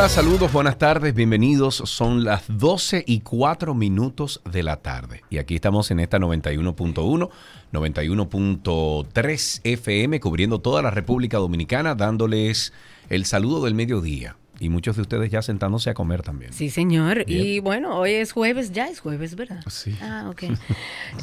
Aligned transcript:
Hola, 0.00 0.08
saludos, 0.08 0.50
buenas 0.50 0.78
tardes, 0.78 1.12
bienvenidos. 1.12 1.74
Son 1.74 2.24
las 2.24 2.44
12 2.48 3.04
y 3.06 3.20
4 3.20 3.74
minutos 3.74 4.40
de 4.50 4.62
la 4.62 4.76
tarde. 4.76 5.24
Y 5.28 5.36
aquí 5.36 5.56
estamos 5.56 5.90
en 5.90 6.00
esta 6.00 6.18
91.1, 6.18 7.28
91.3 7.70 9.60
FM, 9.62 10.18
cubriendo 10.20 10.58
toda 10.58 10.80
la 10.80 10.90
República 10.90 11.36
Dominicana, 11.36 11.94
dándoles 11.94 12.72
el 13.10 13.26
saludo 13.26 13.62
del 13.62 13.74
mediodía. 13.74 14.38
Y 14.60 14.68
muchos 14.68 14.94
de 14.96 15.02
ustedes 15.02 15.30
ya 15.30 15.40
sentándose 15.42 15.88
a 15.90 15.94
comer 15.94 16.22
también. 16.22 16.52
Sí, 16.52 16.68
señor. 16.70 17.24
Bien. 17.24 17.44
Y 17.46 17.58
bueno, 17.60 17.96
hoy 17.96 18.12
es 18.12 18.30
jueves, 18.32 18.72
ya 18.72 18.88
es 18.88 19.00
jueves, 19.00 19.34
¿verdad? 19.34 19.60
Sí. 19.68 19.96
Ah, 20.02 20.26
ok. 20.30 20.42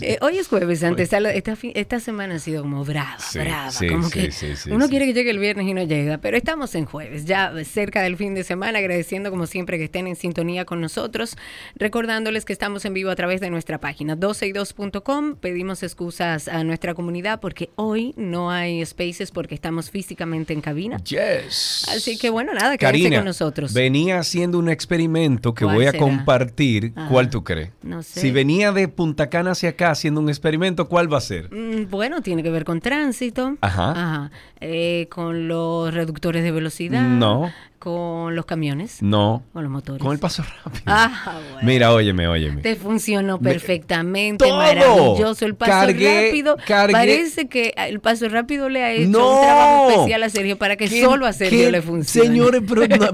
Eh, 0.01 0.17
hoy 0.21 0.37
es 0.39 0.47
jueves, 0.47 0.83
antes 0.83 1.13
esta, 1.13 1.55
fi- 1.55 1.71
esta 1.75 1.99
semana 1.99 2.35
ha 2.35 2.39
sido 2.39 2.63
como 2.63 2.83
brava, 2.83 3.17
Sí, 3.19 3.37
brava. 3.39 3.71
sí, 3.71 3.87
como 3.87 4.09
sí, 4.09 4.27
que 4.31 4.71
uno 4.71 4.89
quiere 4.89 5.05
que 5.05 5.13
llegue 5.13 5.29
el 5.31 5.39
viernes 5.39 5.67
y 5.67 5.73
no 5.73 5.83
llega, 5.83 6.17
pero 6.17 6.35
estamos 6.35 6.73
en 6.75 6.85
jueves, 6.85 7.25
ya 7.25 7.53
cerca 7.63 8.01
del 8.01 8.17
fin 8.17 8.33
de 8.33 8.43
semana, 8.43 8.79
agradeciendo 8.79 9.29
como 9.29 9.45
siempre 9.45 9.77
que 9.77 9.83
estén 9.85 10.07
en 10.07 10.15
sintonía 10.15 10.65
con 10.65 10.81
nosotros, 10.81 11.37
recordándoles 11.75 12.43
que 12.43 12.53
estamos 12.53 12.85
en 12.85 12.93
vivo 12.95 13.11
a 13.11 13.15
través 13.15 13.39
de 13.39 13.49
nuestra 13.51 13.79
página 13.79 14.17
12y2.com. 14.17 15.35
Pedimos 15.35 15.83
excusas 15.83 16.47
a 16.47 16.63
nuestra 16.63 16.93
comunidad 16.93 17.39
porque 17.39 17.69
hoy 17.75 18.13
no 18.17 18.51
hay 18.51 18.85
spaces 18.85 19.31
porque 19.31 19.55
estamos 19.55 19.89
físicamente 19.91 20.53
en 20.53 20.61
cabina. 20.61 20.97
Yes. 21.03 21.85
Así 21.89 22.17
que 22.17 22.29
bueno, 22.29 22.53
nada, 22.53 22.77
quédense 22.77 23.03
Karina, 23.03 23.17
nosotros. 23.27 23.73
venía 23.73 24.17
haciendo 24.19 24.57
un 24.59 24.69
experimento 24.69 25.53
que 25.53 25.65
¿Cuál 25.65 25.75
voy 25.75 25.85
a 25.85 25.91
será? 25.91 26.03
compartir. 26.03 26.93
Ajá. 26.95 27.07
¿Cuál 27.09 27.29
tú 27.29 27.43
crees? 27.43 27.69
No 27.83 28.01
sé. 28.03 28.19
Si 28.21 28.31
venía 28.31 28.71
de 28.71 28.87
Punta 28.87 29.29
Cana 29.29 29.51
hacia 29.51 29.69
acá 29.69 29.91
haciendo 29.91 30.19
un 30.19 30.29
experimento, 30.29 30.87
¿cuál 30.87 31.11
va 31.11 31.17
a 31.19 31.21
ser? 31.21 31.53
Mm, 31.53 31.89
Bueno, 31.89 32.21
tiene 32.21 32.41
que 32.43 32.49
ver 32.49 32.63
con 32.65 32.81
tránsito. 32.81 33.55
Ajá. 33.61 34.31
Eh, 34.59 35.07
con 35.11 35.47
los 35.47 35.93
reductores 35.93 36.43
de 36.43 36.51
velocidad. 36.51 37.03
No. 37.07 37.51
Con 37.79 38.35
los 38.35 38.45
camiones. 38.45 39.01
No. 39.03 39.43
Con 39.53 39.61
los 39.63 39.71
motores. 39.71 40.01
Con 40.01 40.11
el 40.11 40.19
paso 40.19 40.43
rápido. 40.65 40.83
Ah, 40.87 41.39
bueno. 41.53 41.59
Mira, 41.67 41.93
óyeme, 41.93 42.27
óyeme. 42.27 42.61
Te 42.63 42.75
funcionó 42.75 43.37
Me- 43.37 43.51
perfectamente, 43.51 44.45
¡Todo! 44.45 44.57
maravilloso. 44.57 45.45
El 45.45 45.55
paso 45.55 45.71
Cargué- 45.71 46.25
rápido. 46.27 46.57
cargué- 46.67 46.91
Parece 46.91 47.47
que 47.47 47.73
el 47.77 47.99
paso 47.99 48.27
rápido 48.29 48.67
le 48.69 48.83
ha 48.83 48.91
hecho 48.93 49.09
¡No! 49.11 49.35
un 49.35 49.41
trabajo 49.41 49.89
especial 49.91 50.23
a 50.23 50.29
Sergio 50.29 50.57
para 50.57 50.75
que 50.75 50.87
¿Qué- 50.89 51.01
solo 51.03 51.27
a 51.27 51.33
Sergio 51.33 51.69
le 51.69 51.81
funcione. 51.83 52.27
Señores, 52.29 52.61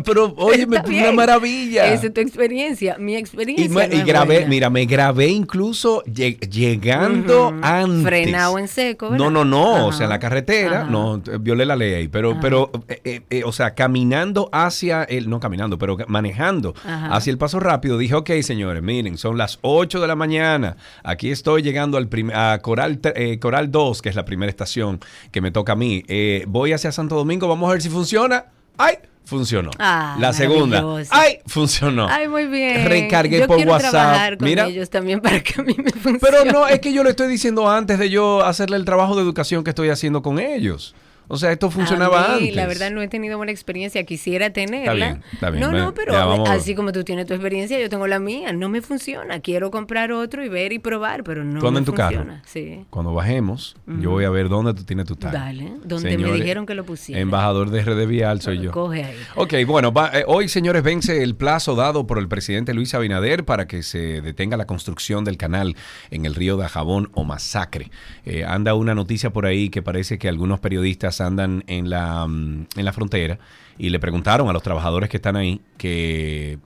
pero, 0.06 0.34
óyeme, 0.38 0.82
una 0.88 1.12
maravilla. 1.12 1.92
Esa 1.94 2.08
es 2.08 2.14
tu 2.14 2.22
experiencia. 2.22 2.96
Mi 2.98 3.16
experiencia. 3.18 3.66
y, 3.66 3.70
me- 3.70 3.88
no 3.90 3.96
y 3.96 4.04
grabé, 4.04 4.36
buena. 4.36 4.48
mira, 4.50 4.70
me 4.70 4.86
grabé 4.86 5.28
incluso 5.28 6.04
lle- 6.06 6.40
llegando 6.50 7.54
antes. 7.62 8.04
Frenado 8.04 8.58
en 8.60 8.68
seco, 8.68 9.10
¿verdad? 9.10 9.26
No, 9.26 9.30
no, 9.30 9.44
no, 9.46 9.88
o 9.88 9.92
sea, 9.92 10.06
en 10.06 10.10
la 10.10 10.20
carretera, 10.20 10.82
Ajá. 10.84 10.90
no, 10.90 11.22
violé 11.42 11.66
la 11.66 11.76
ley 11.76 11.94
ahí, 11.94 12.08
pero, 12.08 12.32
Ajá. 12.32 12.40
pero, 12.42 12.72
eh, 12.88 13.02
eh, 13.04 13.22
eh, 13.30 13.44
o 13.46 13.52
sea, 13.52 13.74
caminando 13.76 14.50
hacia 14.54 15.04
el, 15.04 15.30
no 15.30 15.40
caminando, 15.40 15.78
pero 15.78 15.98
manejando 16.08 16.74
Ajá. 16.86 17.08
hacia 17.16 17.32
el 17.32 17.38
paso 17.38 17.60
rápido, 17.60 17.98
dije, 17.98 18.14
ok, 18.16 18.30
señores, 18.42 18.84
miren, 18.84 19.18
son 19.18 19.38
las 19.38 19.60
8 19.62 20.00
de 20.00 20.08
la 20.08 20.16
mañana, 20.16 20.78
aquí 21.04 21.32
estoy 21.32 21.62
llegando 21.64 21.98
al 21.98 22.08
a 22.34 22.60
Coral, 22.62 23.00
eh, 23.16 23.40
Coral 23.40 23.72
2, 23.72 24.02
que 24.02 24.10
es 24.10 24.16
la 24.16 24.26
primera 24.26 24.50
estación 24.50 25.00
que 25.32 25.42
me 25.42 25.52
toca 25.52 25.74
a 25.74 25.76
mí, 25.76 26.04
Eh, 26.08 26.46
voy 26.48 26.74
hacia 26.74 26.92
Santo 26.92 27.16
Domingo, 27.16 27.48
vamos 27.48 27.68
a 27.70 27.74
ver 27.74 27.82
si 27.82 27.90
funciona, 27.90 28.46
¡ay! 28.78 28.96
Funcionó. 29.26 29.72
Ah, 29.80 30.18
la 30.20 30.34
segunda. 30.34 30.84
¡ay! 31.10 31.40
Funcionó. 31.48 32.08
Ay, 32.10 32.28
muy 32.28 32.46
bien. 32.48 32.86
Recargué 32.86 33.40
Yo 33.40 33.48
por 33.48 33.56
quiero 33.56 33.72
WhatsApp. 33.72 33.92
trabajar 33.92 34.38
con 34.38 34.48
Mira. 34.50 34.68
ellos 34.68 34.90
también 34.90 35.22
para 35.22 35.40
que 35.42 35.62
a 35.62 35.64
mí 35.64 35.76
me 35.78 35.92
funcione. 35.92 36.20
Pero 36.20 36.44
no, 36.52 36.68
es 36.68 36.82
que 36.82 36.92
yo 36.92 37.04
lo 37.04 37.10
estoy 37.10 37.30
diciendo 37.30 37.70
antes 37.72 37.98
de 38.00 38.10
yo 38.10 38.44
hacerle 38.44 38.76
el 38.76 38.84
trabajo 38.84 39.16
de 39.16 39.22
educación 39.22 39.64
que 39.64 39.70
estoy 39.70 39.88
haciendo 39.90 40.22
con 40.22 40.40
ellos. 40.40 40.94
O 41.28 41.38
sea, 41.38 41.52
esto 41.52 41.70
funcionaba 41.72 42.28
mí, 42.28 42.34
antes. 42.34 42.56
La 42.56 42.68
verdad 42.68 42.92
no 42.92 43.02
he 43.02 43.08
tenido 43.08 43.38
buena 43.38 43.52
experiencia, 43.52 44.04
quisiera 44.04 44.52
tenerla. 44.52 44.94
bien, 44.94 45.24
está 45.32 45.50
bien. 45.50 45.62
No, 45.62 45.72
no, 45.72 45.94
pero 45.94 46.16
así 46.48 46.76
como 46.76 46.92
tú 46.92 47.04
tienes 47.04 47.26
tu 47.26 47.34
experiencia, 47.34 47.80
yo 47.80 47.90
tengo 47.90 48.08
la 48.08 48.20
mía. 48.20 48.54
No 48.54 48.70
me 48.70 48.82
funciona. 48.82 49.40
Quiero 49.40 49.72
comprar 49.72 50.12
otro 50.12 50.44
y 50.46 50.50
ver 50.50 50.74
y 50.74 50.80
probar, 50.80 51.24
pero 51.24 51.44
no 51.44 51.60
me 51.72 51.80
en 51.80 51.86
tu 51.86 51.94
carro. 51.94 52.18
funciona. 52.18 52.42
Sí. 52.46 52.86
Cuando 52.90 53.14
bajemos, 53.14 53.76
yo 53.88 54.12
voy 54.12 54.26
a 54.26 54.30
ver 54.30 54.50
dónde 54.50 54.74
tú 54.74 54.84
tienes 54.84 55.06
tu 55.06 55.16
tag. 55.16 55.32
Dale, 55.32 55.74
donde 55.84 56.18
me 56.18 56.32
dijeron 56.34 56.66
que 56.66 56.76
lo 56.76 56.84
pusiera. 56.84 57.20
Embajador 57.22 57.70
de 57.70 57.82
RD 57.84 58.06
Vial 58.08 58.42
soy 58.42 58.60
yo. 58.60 58.72
Coge 58.72 59.04
ahí. 59.04 59.16
Ok, 59.36 59.54
bueno, 59.66 59.92
va- 59.92 60.12
eh, 60.14 60.24
hoy, 60.28 60.50
señores, 60.50 60.84
vence 60.84 61.24
el 61.24 61.36
plazo 61.36 61.76
dado 61.76 62.06
por 62.06 62.20
el 62.20 62.28
presidente 62.28 62.74
Luis 62.74 62.94
Abinader 62.94 63.46
para 63.46 63.66
que 63.68 63.82
se 63.84 64.22
detenga 64.22 64.58
la 64.58 64.66
construcción 64.66 65.24
del 65.24 65.38
canal 65.38 65.76
en 66.12 66.26
el 66.26 66.36
río 66.36 66.58
de 66.58 66.68
Jabón 66.68 67.10
o 67.14 67.24
Masacre. 67.24 67.90
Eh, 68.26 68.44
anda 68.46 68.74
una 68.76 68.94
noticia 68.94 69.32
por 69.32 69.46
ahí 69.46 69.70
que 69.70 69.82
parece 69.82 70.18
que 70.20 70.28
algunos 70.30 70.60
periodistas 70.60 71.22
andan 71.24 71.64
en 71.68 71.90
la, 71.90 72.26
mm, 72.28 72.68
en 72.76 72.86
la 72.86 72.94
frontera 72.94 73.40
y 73.78 73.90
le 73.90 74.00
preguntaron 74.00 74.50
a 74.50 74.54
los 74.54 74.62
trabajadores 74.64 75.10
que 75.10 75.18
están 75.18 75.36
ahí 75.36 75.62
que, 75.78 76.60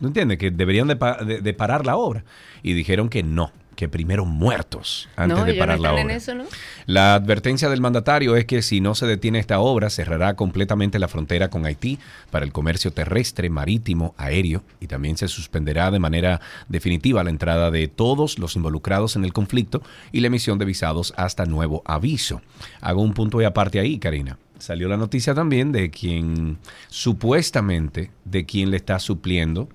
¿no 0.00 0.08
entiendes? 0.08 0.38
Que 0.38 0.50
deberían 0.50 0.88
de- 0.88 1.40
de 1.42 1.54
parar 1.54 1.86
la 1.86 1.96
obra. 1.96 2.24
Y 2.62 2.74
dijeron 2.74 3.08
que 3.08 3.22
no, 3.22 3.50
que 3.82 3.88
primero 3.88 4.24
muertos 4.24 5.08
antes 5.16 5.36
no, 5.36 5.44
de 5.44 5.54
parar 5.54 5.78
no 5.78 5.82
la 5.82 5.92
obra. 5.94 6.02
en 6.02 6.10
eso, 6.12 6.36
¿no? 6.36 6.44
La 6.86 7.16
advertencia 7.16 7.68
del 7.68 7.80
mandatario 7.80 8.36
es 8.36 8.44
que 8.44 8.62
si 8.62 8.80
no 8.80 8.94
se 8.94 9.06
detiene 9.06 9.40
esta 9.40 9.58
obra, 9.58 9.90
cerrará 9.90 10.34
completamente 10.34 11.00
la 11.00 11.08
frontera 11.08 11.50
con 11.50 11.66
Haití 11.66 11.98
para 12.30 12.44
el 12.44 12.52
comercio 12.52 12.92
terrestre, 12.92 13.50
marítimo, 13.50 14.14
aéreo 14.18 14.62
y 14.78 14.86
también 14.86 15.16
se 15.16 15.26
suspenderá 15.26 15.90
de 15.90 15.98
manera 15.98 16.40
definitiva 16.68 17.24
la 17.24 17.30
entrada 17.30 17.72
de 17.72 17.88
todos 17.88 18.38
los 18.38 18.54
involucrados 18.54 19.16
en 19.16 19.24
el 19.24 19.32
conflicto 19.32 19.82
y 20.12 20.20
la 20.20 20.28
emisión 20.28 20.58
de 20.60 20.64
visados 20.64 21.12
hasta 21.16 21.44
nuevo 21.44 21.82
aviso. 21.84 22.40
Hago 22.80 23.02
un 23.02 23.14
punto 23.14 23.38
de 23.38 23.46
aparte 23.46 23.80
ahí, 23.80 23.98
Karina. 23.98 24.38
Salió 24.60 24.86
la 24.86 24.96
noticia 24.96 25.34
también 25.34 25.72
de 25.72 25.90
quien 25.90 26.58
supuestamente 26.86 28.12
de 28.24 28.46
quien 28.46 28.70
le 28.70 28.76
está 28.76 29.00
supliendo 29.00 29.68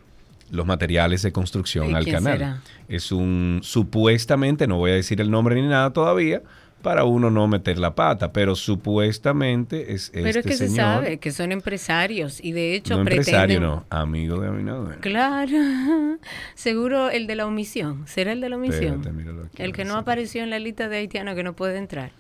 los 0.50 0.66
materiales 0.66 1.22
de 1.22 1.32
construcción 1.32 1.92
¿Y 1.92 1.94
al 1.94 2.06
canal. 2.06 2.38
será? 2.38 2.62
Es 2.88 3.12
un 3.12 3.60
supuestamente, 3.64 4.68
no 4.68 4.78
voy 4.78 4.92
a 4.92 4.96
decir 4.96 5.22
el 5.22 5.32
nombre 5.32 5.56
ni 5.56 5.68
nada 5.68 5.92
todavía, 5.92 6.42
para 6.82 7.04
uno 7.04 7.30
no 7.32 7.48
meter 7.48 7.80
la 7.80 7.96
pata, 7.96 8.32
pero 8.32 8.56
supuestamente 8.56 9.94
es 9.94 10.12
Pero 10.14 10.28
este 10.28 10.40
es 10.40 10.46
que 10.46 10.54
se 10.54 10.70
sabe 10.70 11.18
que 11.18 11.32
son 11.32 11.52
empresarios 11.52 12.44
y 12.44 12.52
de 12.52 12.76
hecho 12.76 12.98
no 12.98 13.04
pretenden... 13.04 13.34
empresario, 13.36 13.60
no, 13.60 13.86
amigo 13.90 14.40
de 14.40 14.48
Abinader. 14.48 15.00
Claro, 15.00 15.58
seguro 16.56 17.10
el 17.10 17.28
de 17.28 17.36
la 17.36 17.46
omisión. 17.46 18.08
¿Será 18.08 18.32
el 18.32 18.42
de 18.42 18.50
la 18.50 18.58
omisión? 18.58 18.96
Espérate, 18.96 19.12
míralo 19.12 19.44
aquí, 19.46 19.64
el 19.64 19.74
que 19.74 19.86
no 19.86 19.96
apareció 19.96 20.44
en 20.44 20.50
la 20.50 20.60
lista 20.60 20.88
de 20.88 20.98
haitianos 20.98 21.36
que 21.36 21.44
no 21.44 21.56
puede 21.56 21.78
entrar. 21.78 22.12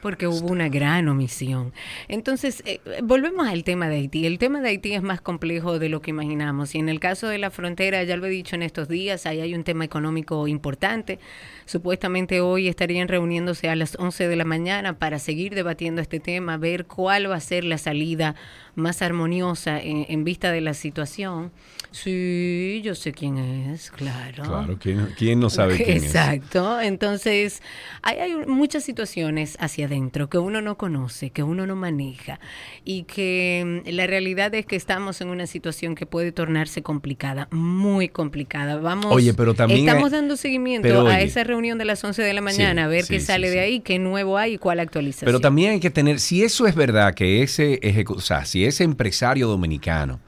Porque 0.00 0.26
hubo 0.26 0.48
una 0.48 0.68
gran 0.68 1.08
omisión. 1.08 1.72
Entonces, 2.08 2.62
eh, 2.66 2.80
volvemos 3.02 3.46
al 3.46 3.64
tema 3.64 3.88
de 3.88 3.96
Haití. 3.96 4.26
El 4.26 4.38
tema 4.38 4.60
de 4.60 4.70
Haití 4.70 4.94
es 4.94 5.02
más 5.02 5.20
complejo 5.20 5.78
de 5.78 5.88
lo 5.88 6.00
que 6.02 6.10
imaginamos. 6.10 6.74
Y 6.74 6.78
en 6.78 6.88
el 6.88 7.00
caso 7.00 7.28
de 7.28 7.38
la 7.38 7.50
frontera, 7.50 8.02
ya 8.02 8.16
lo 8.16 8.26
he 8.26 8.30
dicho 8.30 8.56
en 8.56 8.62
estos 8.62 8.88
días, 8.88 9.26
ahí 9.26 9.40
hay 9.40 9.54
un 9.54 9.64
tema 9.64 9.84
económico 9.84 10.48
importante. 10.48 11.18
Supuestamente 11.66 12.40
hoy 12.40 12.68
estarían 12.68 13.08
reuniéndose 13.08 13.68
a 13.68 13.76
las 13.76 13.96
11 13.98 14.28
de 14.28 14.36
la 14.36 14.44
mañana 14.44 14.98
para 14.98 15.18
seguir 15.18 15.54
debatiendo 15.54 16.00
este 16.00 16.20
tema, 16.20 16.56
ver 16.56 16.86
cuál 16.86 17.30
va 17.30 17.36
a 17.36 17.40
ser 17.40 17.64
la 17.64 17.78
salida 17.78 18.34
más 18.74 19.02
armoniosa 19.02 19.80
en, 19.80 20.06
en 20.08 20.24
vista 20.24 20.50
de 20.52 20.60
la 20.60 20.74
situación. 20.74 21.50
Sí, 21.90 22.80
yo 22.82 22.94
sé 22.94 23.12
quién 23.12 23.36
es, 23.36 23.90
claro. 23.90 24.42
Claro, 24.44 24.78
¿quién, 24.80 25.08
quién 25.16 25.38
no 25.40 25.50
sabe 25.50 25.76
quién 25.76 25.98
es? 25.98 26.04
Exacto. 26.04 26.80
Entonces, 26.80 27.62
hay, 28.00 28.18
hay 28.18 28.34
muchas 28.46 28.82
situaciones 28.82 29.56
hacia 29.60 29.86
adentro 29.86 30.30
que 30.30 30.38
uno 30.38 30.62
no 30.62 30.78
conoce, 30.78 31.28
que 31.30 31.42
uno 31.42 31.66
no 31.66 31.76
maneja 31.76 32.40
y 32.84 33.02
que 33.02 33.82
mm, 33.86 33.90
la 33.90 34.06
realidad 34.06 34.54
es 34.54 34.64
que 34.64 34.74
estamos 34.76 35.20
en 35.20 35.28
una 35.28 35.46
situación 35.46 35.94
que 35.94 36.06
puede 36.06 36.32
tornarse 36.32 36.82
complicada, 36.82 37.46
muy 37.50 38.08
complicada. 38.08 38.76
Vamos, 38.78 39.06
Oye, 39.14 39.34
pero 39.34 39.52
también 39.52 39.80
estamos 39.86 40.12
hay- 40.12 40.18
dando 40.18 40.36
seguimiento 40.38 41.06
a 41.06 41.20
esa 41.20 41.44
reunión 41.44 41.76
de 41.76 41.84
las 41.84 42.02
11 42.02 42.22
de 42.22 42.32
la 42.32 42.40
mañana, 42.40 42.84
a 42.84 42.88
ver 42.88 43.04
sí, 43.04 43.14
qué 43.14 43.20
sí, 43.20 43.26
sale 43.26 43.50
de 43.50 43.60
ahí, 43.60 43.80
qué 43.80 43.98
nuevo 43.98 44.38
hay 44.38 44.54
y 44.54 44.58
cuál 44.58 44.80
actualización. 44.80 45.26
Pero 45.26 45.40
también 45.40 45.72
hay 45.72 45.80
que 45.80 45.90
tener, 45.90 46.20
si 46.20 46.42
eso 46.42 46.66
es 46.66 46.74
verdad, 46.74 47.12
que 47.14 47.42
ese 47.42 47.78
ejecu- 47.82 48.16
o 48.16 48.20
sea, 48.20 48.46
si 48.46 48.61
ese 48.66 48.84
empresario 48.84 49.48
dominicano 49.48 50.20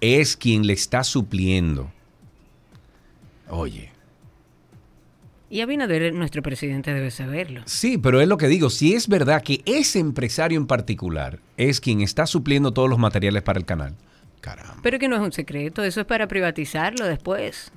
es 0.00 0.36
quien 0.36 0.66
le 0.66 0.72
está 0.72 1.04
supliendo, 1.04 1.90
oye, 3.48 3.90
Y 5.50 5.60
Abinader, 5.60 6.14
nuestro 6.14 6.42
presidente, 6.42 6.94
debe 6.94 7.10
saberlo. 7.10 7.62
sí, 7.66 7.98
pero 7.98 8.20
es 8.20 8.26
lo 8.28 8.36
que 8.38 8.48
digo, 8.48 8.70
si 8.70 8.94
es 8.94 9.06
verdad 9.06 9.42
que 9.42 9.60
ese 9.66 9.98
empresario 9.98 10.58
en 10.58 10.66
particular 10.66 11.38
es 11.58 11.80
quien 11.80 12.00
está 12.00 12.26
supliendo 12.26 12.72
todos 12.72 12.88
los 12.88 12.98
materiales 12.98 13.42
para 13.42 13.58
el 13.58 13.66
canal, 13.66 13.94
caramba. 14.40 14.78
Pero 14.82 14.98
que 14.98 15.08
no 15.08 15.16
es 15.16 15.22
un 15.22 15.32
secreto, 15.32 15.84
eso 15.84 16.00
es 16.00 16.06
para 16.06 16.26
privatizarlo 16.26 17.04
después. 17.06 17.70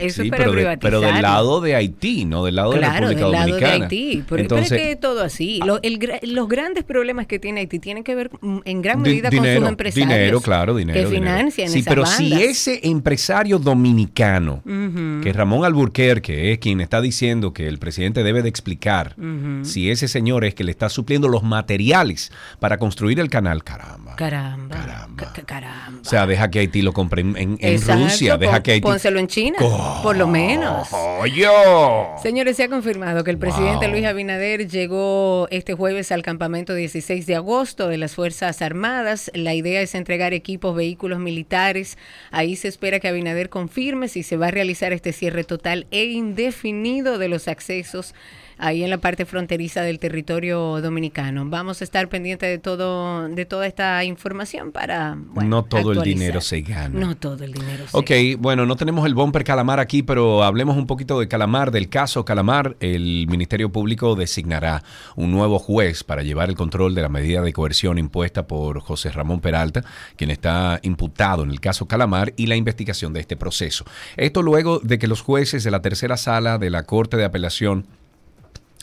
Eso 0.00 0.22
Sí, 0.22 0.28
es 0.28 0.30
para 0.30 0.44
pero, 0.44 0.70
de- 0.70 0.78
pero 0.78 1.00
del 1.00 1.22
lado 1.22 1.60
de 1.60 1.74
Haití, 1.76 2.24
no 2.24 2.44
del 2.44 2.56
lado 2.56 2.72
de 2.72 2.80
la 2.80 2.92
República 2.94 3.20
del 3.22 3.32
lado 3.32 3.44
Dominicana. 3.46 3.76
de 3.76 3.82
Haití. 3.84 4.24
Pero, 4.28 4.42
Entonces, 4.42 4.68
pero 4.70 4.80
es 4.82 4.88
que 4.88 4.96
todo 4.96 5.22
así. 5.22 5.60
El 5.82 6.00
los 6.34 6.48
grandes 6.48 6.84
problemas 6.84 7.26
que 7.26 7.38
tiene 7.38 7.60
Haití 7.60 7.78
tienen 7.78 8.02
que 8.04 8.14
ver 8.14 8.30
mm, 8.40 8.58
en 8.64 8.82
gran 8.82 9.02
Di- 9.02 9.10
medida 9.10 9.30
dinero, 9.30 9.54
con 9.54 9.62
sus 9.62 9.68
empresarios. 9.70 10.08
Dinero, 10.08 10.40
claro, 10.40 10.74
dinero. 10.76 10.98
Que 10.98 11.06
dinero. 11.06 11.22
financian 11.24 11.68
Sí, 11.68 11.80
esas 11.80 11.88
pero 11.92 12.06
si 12.06 12.32
ese 12.42 12.80
empresario 12.84 13.58
dominicano, 13.58 14.62
Ujú. 14.64 15.20
que 15.22 15.32
Ramón 15.32 15.64
Alburquerque 15.64 16.52
es 16.52 16.58
quien 16.58 16.80
está 16.80 17.00
diciendo 17.00 17.52
que 17.52 17.66
el 17.68 17.78
presidente 17.78 18.22
debe 18.22 18.42
de 18.42 18.48
explicar 18.48 19.14
si 19.62 19.90
ese 19.90 20.08
señor 20.08 20.44
es 20.44 20.54
que 20.54 20.64
le 20.64 20.70
está 20.70 20.88
supliendo 20.88 21.28
los 21.28 21.42
materiales 21.42 22.32
para 22.58 22.78
construir 22.78 23.20
el 23.20 23.28
canal, 23.30 23.62
caramba. 23.64 24.16
Caramba. 24.16 24.76
Caramba. 24.76 25.16
ca- 25.16 25.32
ca- 25.32 25.42
caramba. 25.42 26.00
O 26.00 26.04
sea, 26.04 26.26
deja 26.26 26.50
que 26.50 26.60
Haití 26.60 26.82
lo 26.82 26.92
compre 26.92 27.20
en, 27.22 27.36
en- 27.36 27.58
en 27.60 27.74
Exacto, 27.74 28.04
Rusia, 28.04 28.36
deja 28.36 28.52
pon- 28.54 28.62
que 28.62 28.70
Haití... 28.72 28.82
Pónselo 28.82 29.18
en 29.18 29.26
China, 29.28 29.56
por 30.02 30.16
lo 30.16 30.26
menos. 30.26 30.88
¡Coño! 30.88 32.18
Señores, 32.22 32.56
se 32.56 32.64
ha 32.64 32.68
confirmado 32.68 33.24
que 33.24 33.30
el 33.30 33.38
presidente 33.38 33.86
Wow. 33.86 33.90
Luis 33.90 34.06
Abinader 34.06 34.68
llegó 34.68 35.48
este 35.50 35.74
jueves 35.74 36.12
al 36.12 36.22
campamento 36.22 36.74
16 36.74 37.26
de 37.26 37.34
agosto 37.34 37.88
de 37.88 37.98
las 37.98 38.14
Fuerzas 38.14 38.62
Armadas. 38.62 39.30
La 39.34 39.54
idea 39.54 39.80
es 39.80 39.94
entregar 39.94 40.34
equipos, 40.34 40.74
vehículos 40.74 41.18
militares. 41.18 41.98
Ahí 42.30 42.56
se 42.56 42.68
espera 42.68 43.00
que 43.00 43.08
Abinader 43.08 43.48
confirme 43.48 44.08
si 44.08 44.22
se 44.22 44.36
va 44.36 44.48
a 44.48 44.50
realizar 44.50 44.92
este 44.92 45.12
cierre 45.12 45.44
total 45.44 45.86
e 45.90 46.04
indefinido 46.04 47.18
de 47.18 47.28
los 47.28 47.48
accesos 47.48 48.14
ahí 48.60 48.84
en 48.84 48.90
la 48.90 48.98
parte 48.98 49.24
fronteriza 49.24 49.82
del 49.82 49.98
territorio 49.98 50.80
dominicano. 50.80 51.44
Vamos 51.46 51.80
a 51.80 51.84
estar 51.84 52.08
pendientes 52.08 52.48
de 52.48 52.58
todo 52.58 53.28
de 53.28 53.44
toda 53.46 53.66
esta 53.66 54.04
información 54.04 54.70
para 54.70 55.16
bueno, 55.16 55.48
No 55.48 55.64
todo 55.64 55.92
el 55.92 56.02
dinero 56.02 56.40
se 56.40 56.60
gana. 56.60 56.98
No 56.98 57.16
todo 57.16 57.42
el 57.44 57.52
dinero 57.52 57.86
se 57.88 57.96
Ok, 57.96 58.40
bueno, 58.40 58.66
no 58.66 58.76
tenemos 58.76 59.06
el 59.06 59.14
bumper 59.14 59.44
Calamar 59.44 59.80
aquí, 59.80 60.02
pero 60.02 60.44
hablemos 60.44 60.76
un 60.76 60.86
poquito 60.86 61.18
de 61.18 61.28
Calamar, 61.28 61.70
del 61.70 61.88
caso 61.88 62.24
Calamar. 62.24 62.76
El 62.80 63.26
Ministerio 63.28 63.72
Público 63.72 64.14
designará 64.14 64.82
un 65.16 65.30
nuevo 65.30 65.58
juez 65.58 66.04
para 66.04 66.22
llevar 66.22 66.50
el 66.50 66.56
control 66.56 66.94
de 66.94 67.02
la 67.02 67.08
medida 67.08 67.42
de 67.42 67.52
coerción 67.52 67.98
impuesta 67.98 68.46
por 68.46 68.80
José 68.80 69.10
Ramón 69.10 69.40
Peralta, 69.40 69.84
quien 70.16 70.30
está 70.30 70.78
imputado 70.82 71.42
en 71.42 71.50
el 71.50 71.60
caso 71.60 71.86
Calamar 71.86 72.34
y 72.36 72.46
la 72.46 72.56
investigación 72.56 73.12
de 73.12 73.20
este 73.20 73.36
proceso. 73.36 73.84
Esto 74.16 74.42
luego 74.42 74.80
de 74.80 74.98
que 74.98 75.08
los 75.08 75.22
jueces 75.22 75.64
de 75.64 75.70
la 75.70 75.80
tercera 75.80 76.16
sala 76.16 76.58
de 76.58 76.70
la 76.70 76.84
Corte 76.84 77.16
de 77.16 77.24
Apelación 77.24 77.86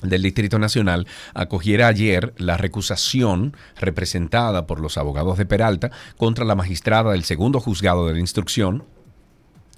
del 0.04 0.22
Distrito 0.22 0.60
Nacional 0.60 1.08
acogiera 1.34 1.88
ayer 1.88 2.34
la 2.38 2.58
recusación 2.58 3.56
representada 3.80 4.68
por 4.68 4.80
los 4.80 4.98
abogados 4.98 5.38
de 5.38 5.46
Peralta 5.46 5.92
contra 6.18 6.46
la 6.46 6.56
magistrada 6.56 7.12
del 7.12 7.24
segundo 7.24 7.60
juzgado 7.60 8.08
de 8.08 8.14
la 8.14 8.20
instrucción, 8.20 8.84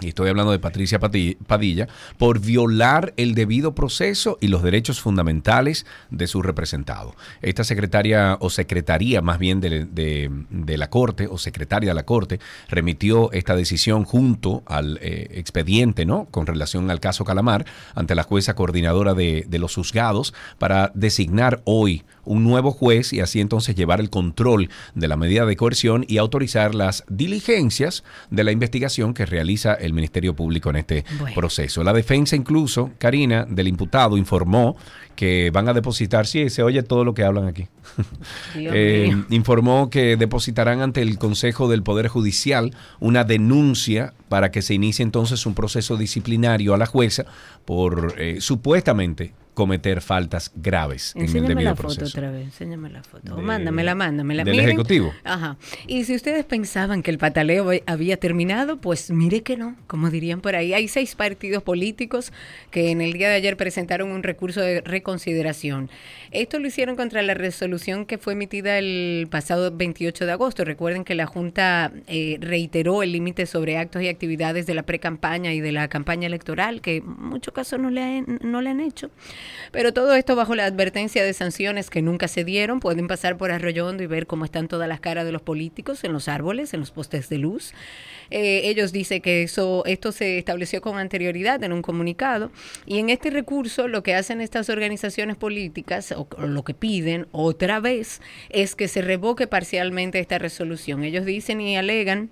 y 0.01 0.09
estoy 0.09 0.29
hablando 0.29 0.53
de 0.53 0.59
Patricia 0.59 0.99
Padilla, 0.99 1.87
por 2.17 2.39
violar 2.39 3.13
el 3.17 3.35
debido 3.35 3.75
proceso 3.75 4.37
y 4.39 4.47
los 4.47 4.63
derechos 4.63 5.01
fundamentales 5.01 5.85
de 6.09 6.27
su 6.27 6.41
representado. 6.41 7.15
Esta 7.41 7.65
secretaria 7.65 8.37
o 8.39 8.49
secretaría 8.49 9.21
más 9.21 9.39
bien 9.39 9.59
de, 9.59 10.77
la 10.77 10.89
Corte 10.89 11.27
o 11.27 11.37
secretaria 11.37 11.89
de 11.89 11.95
la 11.95 12.05
Corte 12.05 12.39
remitió 12.69 13.31
esta 13.33 13.55
decisión 13.55 14.05
junto 14.05 14.63
al 14.67 14.99
eh, 15.01 15.27
expediente 15.33 16.05
¿no? 16.05 16.25
con 16.31 16.45
relación 16.45 16.89
al 16.89 17.01
caso 17.01 17.25
Calamar 17.25 17.65
ante 17.93 18.15
la 18.15 18.23
jueza 18.23 18.55
coordinadora 18.55 19.13
de 19.13 19.59
los 19.59 19.75
juzgados 19.75 20.33
para 20.57 20.91
designar 20.95 21.61
hoy 21.65 22.03
un 22.29 22.43
nuevo 22.43 22.71
juez 22.71 23.11
y 23.11 23.21
así 23.21 23.41
entonces 23.41 23.75
llevar 23.75 23.99
el 23.99 24.11
control 24.11 24.69
de 24.93 25.07
la 25.07 25.17
medida 25.17 25.47
de 25.47 25.55
coerción 25.55 26.05
y 26.07 26.19
autorizar 26.19 26.75
las 26.75 27.03
diligencias 27.09 28.03
de 28.29 28.43
la 28.43 28.51
investigación 28.51 29.15
que 29.15 29.25
realiza 29.25 29.73
el 29.73 29.93
Ministerio 29.93 30.35
Público 30.35 30.69
en 30.69 30.75
este 30.75 31.05
Bueno. 31.19 31.33
proceso. 31.35 31.83
La 31.83 31.91
defensa 31.91 32.35
incluso, 32.35 32.91
Karina, 32.99 33.45
del 33.49 33.67
imputado 33.67 34.15
informó 34.15 34.77
que 35.15 35.49
van 35.51 35.67
a 35.67 35.73
depositar, 35.73 36.27
sí, 36.27 36.49
se 36.51 36.61
oye 36.61 36.83
todo 36.83 37.03
lo 37.03 37.13
que 37.15 37.23
hablan 37.23 37.47
aquí. 37.47 37.67
Eh, 38.55 39.11
informó 39.29 39.89
que 39.89 40.15
depositarán 40.15 40.81
ante 40.81 41.01
el 41.01 41.17
Consejo 41.17 41.67
del 41.69 41.81
Poder 41.81 42.07
Judicial 42.07 42.75
una 42.99 43.23
denuncia 43.23 44.13
para 44.29 44.51
que 44.51 44.61
se 44.61 44.73
inicie 44.75 45.03
entonces 45.03 45.45
un 45.45 45.55
proceso 45.55 45.97
disciplinario 45.97 46.73
a 46.73 46.77
la 46.77 46.85
jueza 46.85 47.25
por 47.65 48.15
eh, 48.17 48.37
supuestamente 48.39 49.33
cometer 49.59 49.99
faltas 49.99 50.53
graves 50.55 51.13
en 51.13 51.23
el 51.23 51.27
Enséñame 51.27 51.49
debido 51.49 51.69
la 51.71 51.75
foto 51.75 52.05
otra 52.05 52.31
vez, 52.31 52.45
enséñame 52.45 52.89
la 52.89 53.03
foto. 53.03 53.35
De- 53.35 53.41
mándamela, 53.41 53.93
mándamela. 53.93 54.45
del 54.45 54.57
Ejecutivo. 54.57 55.13
Ajá. 55.25 55.57
Y 55.85 56.05
si 56.05 56.15
ustedes 56.15 56.45
pensaban 56.45 57.03
que 57.03 57.11
el 57.11 57.17
pataleo 57.17 57.69
había 57.85 58.15
terminado, 58.15 58.77
pues 58.77 59.11
mire 59.11 59.43
que 59.43 59.57
no, 59.57 59.75
como 59.87 60.09
dirían 60.11 60.39
por 60.39 60.55
ahí. 60.55 60.73
Hay 60.73 60.87
seis 60.87 61.13
partidos 61.15 61.61
políticos 61.61 62.31
que 62.71 62.89
en 62.91 63.01
el 63.01 63.11
día 63.11 63.27
de 63.27 63.35
ayer 63.35 63.57
presentaron 63.57 64.11
un 64.11 64.23
recurso 64.23 64.61
de 64.61 64.79
reconsideración. 64.79 65.89
Esto 66.31 66.57
lo 66.57 66.67
hicieron 66.69 66.95
contra 66.95 67.21
la 67.21 67.33
resolución 67.33 68.05
que 68.05 68.17
fue 68.17 68.31
emitida 68.31 68.77
el 68.77 69.27
pasado 69.29 69.75
28 69.75 70.25
de 70.25 70.31
agosto. 70.31 70.63
Recuerden 70.63 71.03
que 71.03 71.15
la 71.15 71.25
Junta 71.25 71.91
eh, 72.07 72.37
reiteró 72.39 73.03
el 73.03 73.11
límite 73.11 73.45
sobre 73.45 73.77
actos 73.77 74.03
y 74.03 74.07
actividades 74.07 74.67
de 74.67 74.73
la 74.73 74.83
pre-campaña 74.83 75.51
y 75.51 75.59
de 75.59 75.73
la 75.73 75.89
campaña 75.89 76.27
electoral, 76.27 76.79
que 76.79 76.97
en 76.97 77.09
muchos 77.19 77.53
casos 77.53 77.77
no 77.77 77.89
le 77.89 78.23
no 78.41 78.61
le 78.61 78.69
han 78.69 78.79
hecho. 78.79 79.09
Pero 79.71 79.93
todo 79.93 80.13
esto 80.13 80.35
bajo 80.35 80.55
la 80.55 80.65
advertencia 80.65 81.23
de 81.23 81.33
sanciones 81.33 81.89
que 81.89 82.01
nunca 82.01 82.27
se 82.27 82.43
dieron. 82.43 82.79
Pueden 82.79 83.07
pasar 83.07 83.37
por 83.37 83.51
Arroyo 83.51 83.87
Hondo 83.87 84.03
y 84.03 84.07
ver 84.07 84.27
cómo 84.27 84.45
están 84.45 84.67
todas 84.67 84.87
las 84.87 84.99
caras 84.99 85.25
de 85.25 85.31
los 85.31 85.41
políticos 85.41 86.03
en 86.03 86.13
los 86.13 86.27
árboles, 86.27 86.73
en 86.73 86.79
los 86.79 86.91
postes 86.91 87.29
de 87.29 87.37
luz. 87.37 87.73
Eh, 88.31 88.61
ellos 88.65 88.91
dicen 88.91 89.21
que 89.21 89.43
eso, 89.43 89.83
esto 89.85 90.11
se 90.11 90.37
estableció 90.37 90.81
con 90.81 90.97
anterioridad 90.97 91.63
en 91.63 91.73
un 91.73 91.81
comunicado. 91.81 92.51
Y 92.85 92.99
en 92.99 93.09
este 93.09 93.29
recurso 93.29 93.87
lo 93.87 94.03
que 94.03 94.15
hacen 94.15 94.41
estas 94.41 94.69
organizaciones 94.69 95.37
políticas, 95.37 96.11
o, 96.11 96.27
o 96.37 96.47
lo 96.47 96.63
que 96.63 96.73
piden 96.73 97.27
otra 97.31 97.79
vez, 97.79 98.21
es 98.49 98.75
que 98.75 98.87
se 98.87 99.01
revoque 99.01 99.47
parcialmente 99.47 100.19
esta 100.19 100.37
resolución. 100.37 101.03
Ellos 101.03 101.25
dicen 101.25 101.61
y 101.61 101.77
alegan 101.77 102.29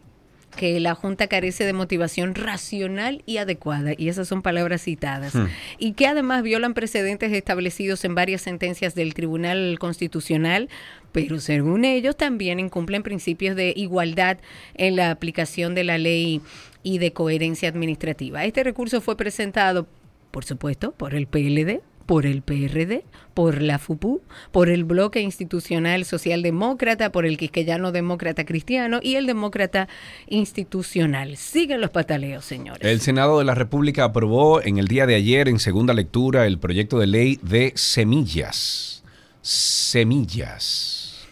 que 0.57 0.77
la 0.81 0.95
Junta 0.95 1.27
carece 1.27 1.65
de 1.65 1.71
motivación 1.71 2.35
racional 2.35 3.23
y 3.25 3.37
adecuada, 3.37 3.93
y 3.97 4.09
esas 4.09 4.27
son 4.27 4.41
palabras 4.41 4.81
citadas, 4.81 5.33
y 5.77 5.93
que 5.93 6.07
además 6.07 6.43
violan 6.43 6.73
precedentes 6.73 7.31
establecidos 7.31 8.03
en 8.03 8.15
varias 8.15 8.41
sentencias 8.41 8.93
del 8.95 9.13
Tribunal 9.13 9.77
Constitucional, 9.79 10.67
pero 11.13 11.39
según 11.39 11.85
ellos 11.85 12.17
también 12.17 12.59
incumplen 12.59 13.03
principios 13.03 13.55
de 13.55 13.73
igualdad 13.75 14.39
en 14.73 14.97
la 14.97 15.11
aplicación 15.11 15.75
de 15.75 15.85
la 15.85 15.97
ley 15.97 16.41
y 16.83 16.97
de 16.97 17.13
coherencia 17.13 17.69
administrativa. 17.69 18.43
Este 18.43 18.63
recurso 18.63 18.99
fue 18.99 19.15
presentado, 19.15 19.87
por 20.31 20.43
supuesto, 20.43 20.91
por 20.91 21.15
el 21.15 21.27
PLD, 21.27 21.81
por 22.07 22.25
el 22.25 22.41
PRD, 22.41 23.03
por 23.35 23.61
la 23.61 23.77
FUPU, 23.77 24.21
por 24.51 24.69
el 24.69 24.83
Bloque 24.85 25.19
Institucional 25.21 26.05
Socialdemócrata, 26.05 27.11
por 27.11 27.27
el 27.27 27.37
Quisqueyano 27.37 27.91
Demócrata 27.91 28.45
Cristiano 28.45 28.99
y 29.03 29.13
el 29.15 29.27
Demócrata 29.27 29.87
Institucional. 30.27 31.37
Siguen 31.37 31.81
los 31.81 31.91
pataleos, 31.91 32.43
señores. 32.45 32.81
El 32.83 33.01
Senado 33.01 33.37
de 33.37 33.45
la 33.45 33.53
República 33.53 34.05
aprobó 34.05 34.61
en 34.63 34.79
el 34.79 34.87
día 34.87 35.05
de 35.05 35.13
ayer 35.13 35.47
en 35.49 35.59
segunda 35.59 35.93
lectura 35.93 36.47
el 36.47 36.57
proyecto 36.57 36.97
de 36.97 37.05
ley 37.07 37.39
de 37.43 37.73
semillas. 37.75 39.03
Semillas. 39.41 41.27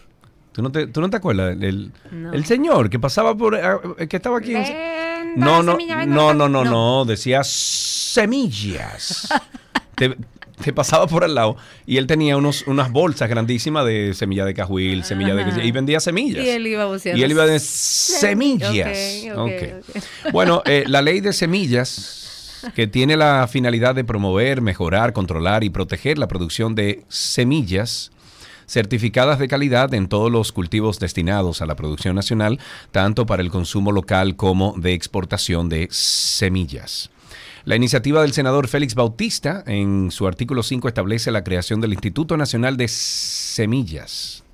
¿Tú 0.52 0.62
no 0.62 0.70
te, 0.72 0.86
tú 0.86 1.00
no 1.00 1.10
te 1.10 1.16
acuerdas? 1.16 1.56
El, 1.60 1.92
No. 2.12 2.32
el 2.32 2.44
señor 2.46 2.88
que 2.90 2.98
pasaba 2.98 3.36
por... 3.36 3.54
eh, 3.54 4.06
que 4.08 4.16
estaba 4.16 4.38
aquí... 4.38 4.54
en- 4.54 5.34
No, 5.36 5.62
no, 5.62 5.72
semilla, 5.72 5.96
no, 6.06 6.30
semilla. 6.30 6.34
no, 6.34 6.48
no, 6.48 6.64
no, 6.64 7.04
decía 7.04 7.42
semillas. 7.44 9.28
Te- 9.96 10.16
te 10.62 10.72
pasaba 10.72 11.06
por 11.06 11.24
al 11.24 11.34
lado 11.34 11.56
y 11.86 11.98
él 11.98 12.06
tenía 12.06 12.36
unos, 12.36 12.64
unas 12.66 12.90
bolsas 12.90 13.28
grandísimas 13.28 13.84
de 13.86 14.14
semilla 14.14 14.44
de 14.44 14.54
cajuil, 14.54 15.04
semilla 15.04 15.34
Ajá. 15.34 15.56
de... 15.56 15.66
Y 15.66 15.70
vendía 15.70 16.00
semillas. 16.00 16.44
Y 16.44 16.48
él 16.48 16.66
iba 16.66 16.84
voceando. 16.86 17.20
Y 17.20 17.22
él 17.24 17.30
iba 17.30 17.46
de 17.46 17.58
semillas. 17.60 19.24
Ok, 19.32 19.38
ok, 19.38 19.38
Ok. 19.38 19.96
ok. 19.96 20.32
Bueno, 20.32 20.62
eh, 20.66 20.84
la 20.86 21.02
ley 21.02 21.20
de 21.20 21.32
semillas, 21.32 22.62
que 22.74 22.86
tiene 22.86 23.16
la 23.16 23.46
finalidad 23.48 23.94
de 23.94 24.04
promover, 24.04 24.60
mejorar, 24.60 25.12
controlar 25.12 25.62
y 25.64 25.70
proteger 25.70 26.18
la 26.18 26.26
producción 26.28 26.74
de 26.74 27.04
semillas 27.08 28.10
certificadas 28.66 29.38
de 29.38 29.46
calidad 29.46 29.94
en 29.94 30.08
todos 30.08 30.30
los 30.30 30.50
cultivos 30.50 30.98
destinados 30.98 31.62
a 31.62 31.66
la 31.66 31.76
producción 31.76 32.16
nacional, 32.16 32.58
tanto 32.90 33.24
para 33.24 33.42
el 33.42 33.50
consumo 33.50 33.92
local 33.92 34.34
como 34.34 34.74
de 34.76 34.92
exportación 34.92 35.68
de 35.68 35.86
semillas. 35.90 37.10
La 37.66 37.74
iniciativa 37.74 38.22
del 38.22 38.32
senador 38.32 38.68
Félix 38.68 38.94
Bautista, 38.94 39.64
en 39.66 40.12
su 40.12 40.28
artículo 40.28 40.62
5, 40.62 40.86
establece 40.86 41.32
la 41.32 41.42
creación 41.42 41.80
del 41.80 41.94
Instituto 41.94 42.36
Nacional 42.36 42.76
de 42.76 42.86
Semillas 42.86 44.44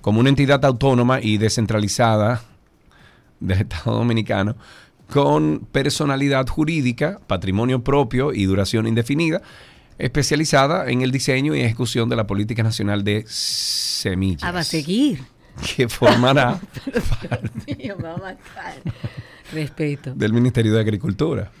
como 0.00 0.18
una 0.18 0.28
entidad 0.28 0.64
autónoma 0.64 1.20
y 1.20 1.38
descentralizada 1.38 2.42
del 3.38 3.60
Estado 3.60 3.96
Dominicano 3.96 4.56
con 5.08 5.60
personalidad 5.70 6.48
jurídica, 6.48 7.20
patrimonio 7.28 7.84
propio 7.84 8.32
y 8.32 8.46
duración 8.46 8.88
indefinida, 8.88 9.40
especializada 9.98 10.90
en 10.90 11.02
el 11.02 11.12
diseño 11.12 11.54
y 11.54 11.60
ejecución 11.60 12.08
de 12.08 12.16
la 12.16 12.26
política 12.26 12.64
nacional 12.64 13.04
de 13.04 13.24
semillas. 13.28 14.42
Ah, 14.42 14.50
va 14.50 14.60
a 14.60 14.64
seguir. 14.64 15.20
Que 15.76 15.88
formará 15.88 16.58
Mío, 17.78 17.94
me 17.98 18.02
va 18.02 18.14
a 18.14 18.16
matar. 18.16 18.82
Respeto. 19.52 20.12
del 20.12 20.32
Ministerio 20.32 20.74
de 20.74 20.80
Agricultura. 20.80 21.52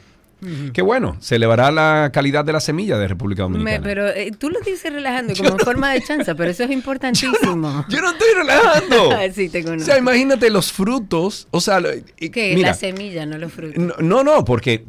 Que 0.72 0.82
bueno, 0.82 1.16
se 1.20 1.36
elevará 1.36 1.70
la 1.70 2.10
calidad 2.12 2.44
de 2.44 2.52
la 2.52 2.60
semilla 2.60 2.98
de 2.98 3.06
República 3.08 3.46
Me- 3.48 3.58
Dominicana. 3.58 3.82
pero 3.84 4.08
eh, 4.08 4.32
tú 4.36 4.50
lo 4.50 4.60
dices 4.60 4.92
relajando 4.92 5.34
como 5.36 5.50
en 5.50 5.58
forma 5.58 5.92
de 5.92 6.02
chanza, 6.02 6.34
pero 6.34 6.50
eso 6.50 6.64
es 6.64 6.70
importantísimo. 6.70 7.84
Yo 7.88 8.00
no 8.00 8.10
estoy 8.10 8.28
relajando. 8.36 9.10
Ah, 9.12 9.30
sí, 9.32 9.48
te 9.48 9.60
o 9.60 9.64
conozco. 9.64 9.84
sea, 9.86 9.98
imagínate 9.98 10.50
los 10.50 10.72
frutos. 10.72 11.46
O 11.50 11.60
sea, 11.60 11.80
lo- 11.80 11.90
y- 12.18 12.30
que 12.30 12.54
mira, 12.54 12.68
la 12.70 12.74
semilla, 12.74 13.24
no 13.26 13.38
los 13.38 13.52
frutos. 13.52 13.76
No, 13.82 13.94
no, 14.00 14.24
no, 14.24 14.44
porque 14.44 14.84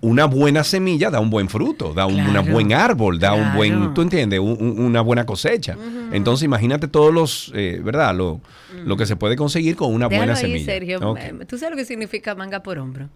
una 0.00 0.26
buena 0.26 0.62
semilla 0.64 1.08
da 1.10 1.18
un 1.18 1.30
buen 1.30 1.48
fruto, 1.48 1.94
da 1.94 2.04
un 2.06 2.22
Claro. 2.26 2.52
buen 2.52 2.72
árbol, 2.74 3.18
da 3.18 3.32
un 3.32 3.54
buen, 3.54 3.94
tú 3.94 4.02
entiendes, 4.02 4.38
Un- 4.38 4.56
un- 4.60 4.78
una 4.84 5.00
buena 5.00 5.24
cosecha. 5.26 5.76
Entonces 6.12 6.44
imagínate 6.44 6.88
todos 6.88 7.12
los, 7.12 7.50
eh, 7.54 7.80
¿verdad? 7.82 8.14
Lo, 8.14 8.40
lo 8.84 8.96
que 8.96 9.06
se 9.06 9.16
puede 9.16 9.34
conseguir 9.34 9.76
con 9.76 9.92
una 9.94 10.08
Déjalo 10.08 10.26
buena 10.26 10.34
ahí, 10.38 10.42
semilla. 10.42 10.64
Sergio. 10.66 11.16
¿Tú 11.48 11.56
sabes 11.58 11.70
lo 11.72 11.76
que 11.76 11.84
significa 11.86 12.34
manga 12.34 12.62
por 12.62 12.78
hombro? 12.78 13.08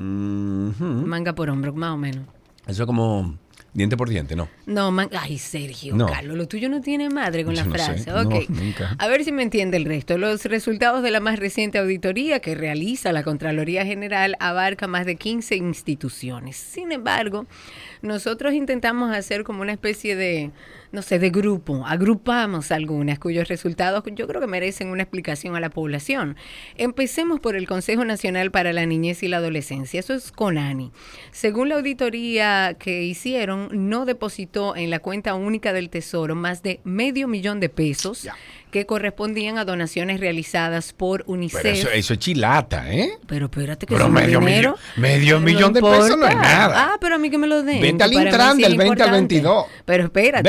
Manga 0.00 1.34
por 1.34 1.50
hombro, 1.50 1.72
más 1.74 1.90
o 1.92 1.96
menos. 1.96 2.24
Eso 2.66 2.82
es 2.82 2.86
como 2.86 3.36
diente 3.72 3.96
por 3.96 4.08
diente, 4.08 4.34
¿no? 4.34 4.48
No, 4.66 4.90
man- 4.90 5.08
ay, 5.16 5.38
Sergio, 5.38 5.94
No. 5.94 6.06
Carlos, 6.06 6.36
lo 6.36 6.48
tuyo 6.48 6.68
no 6.68 6.80
tiene 6.80 7.08
madre 7.08 7.44
con 7.44 7.54
Yo 7.54 7.62
la 7.62 7.66
no 7.68 7.76
sé, 7.76 7.84
frase. 7.84 8.10
no, 8.10 8.20
Ok. 8.22 8.48
nunca. 8.48 8.96
A 8.98 9.06
ver 9.08 9.22
si 9.24 9.30
me 9.32 9.42
entiende 9.42 9.76
el 9.76 9.84
resto. 9.84 10.18
Los 10.18 10.44
resultados 10.46 11.02
de 11.02 11.10
la 11.10 11.20
más 11.20 11.38
reciente 11.38 11.78
auditoría 11.78 12.40
que 12.40 12.54
realiza 12.54 13.12
la 13.12 13.22
Contraloría 13.22 13.84
General 13.86 14.36
abarca 14.40 14.86
más 14.88 15.06
de 15.06 15.16
15 15.16 15.56
instituciones. 15.56 16.56
Sin 16.56 16.90
embargo, 16.92 17.46
nosotros 18.02 18.54
intentamos 18.54 19.14
hacer 19.14 19.44
como 19.44 19.62
una 19.62 19.72
especie 19.72 20.16
de, 20.16 20.50
no 20.92 21.02
sé, 21.02 21.18
de 21.18 21.30
grupo. 21.30 21.84
Agrupamos 21.86 22.72
algunas 22.72 23.18
cuyos 23.18 23.48
resultados 23.48 24.02
yo 24.14 24.26
creo 24.26 24.40
que 24.40 24.46
merecen 24.46 24.88
una 24.88 25.02
explicación 25.02 25.54
a 25.56 25.60
la 25.60 25.70
población. 25.70 26.36
Empecemos 26.76 27.40
por 27.40 27.56
el 27.56 27.66
Consejo 27.66 28.04
Nacional 28.04 28.50
para 28.50 28.72
la 28.72 28.86
Niñez 28.86 29.22
y 29.22 29.28
la 29.28 29.36
Adolescencia. 29.38 30.00
Eso 30.00 30.14
es 30.14 30.32
CONANI. 30.32 30.92
Según 31.30 31.68
la 31.68 31.76
auditoría 31.76 32.74
que 32.78 33.02
hicieron, 33.04 33.88
no 33.88 34.04
depositó 34.04 34.76
en 34.76 34.90
la 34.90 34.98
cuenta 35.00 35.34
única 35.34 35.72
del 35.72 35.90
Tesoro 35.90 36.34
más 36.34 36.62
de 36.62 36.80
medio 36.84 37.28
millón 37.28 37.60
de 37.60 37.68
pesos 37.68 38.28
que 38.70 38.86
correspondían 38.86 39.58
a 39.58 39.64
donaciones 39.64 40.20
realizadas 40.20 40.92
por 40.92 41.24
UNICEF. 41.26 41.60
Pero 41.62 41.74
eso, 41.74 41.90
eso 41.90 42.12
es 42.12 42.18
chilata, 42.20 42.92
¿eh? 42.92 43.10
Pero 43.26 43.46
espérate 43.46 43.84
que 43.84 43.94
Pero 43.94 44.04
es 44.04 44.08
un 44.08 44.14
medio 44.14 44.38
dinero. 44.38 44.76
millón- 44.76 45.00
medio 45.02 45.40
millón 45.40 45.72
de 45.72 45.80
pesos 45.82 46.16
no 46.16 46.28
es 46.28 46.36
nada. 46.36 46.92
Ah, 46.92 46.96
pero 47.00 47.16
a 47.16 47.18
mí 47.18 47.30
que 47.30 47.38
me 47.38 47.48
lo 47.48 47.64
den. 47.64 47.82
Vente 47.82 48.04
al 48.04 48.12
Intran 48.12 48.56
del 48.58 48.76
20 48.76 48.82
al 48.82 48.86
importante. 48.86 49.34
22. 49.34 49.66
Pero 49.84 50.04
espérate. 50.04 50.48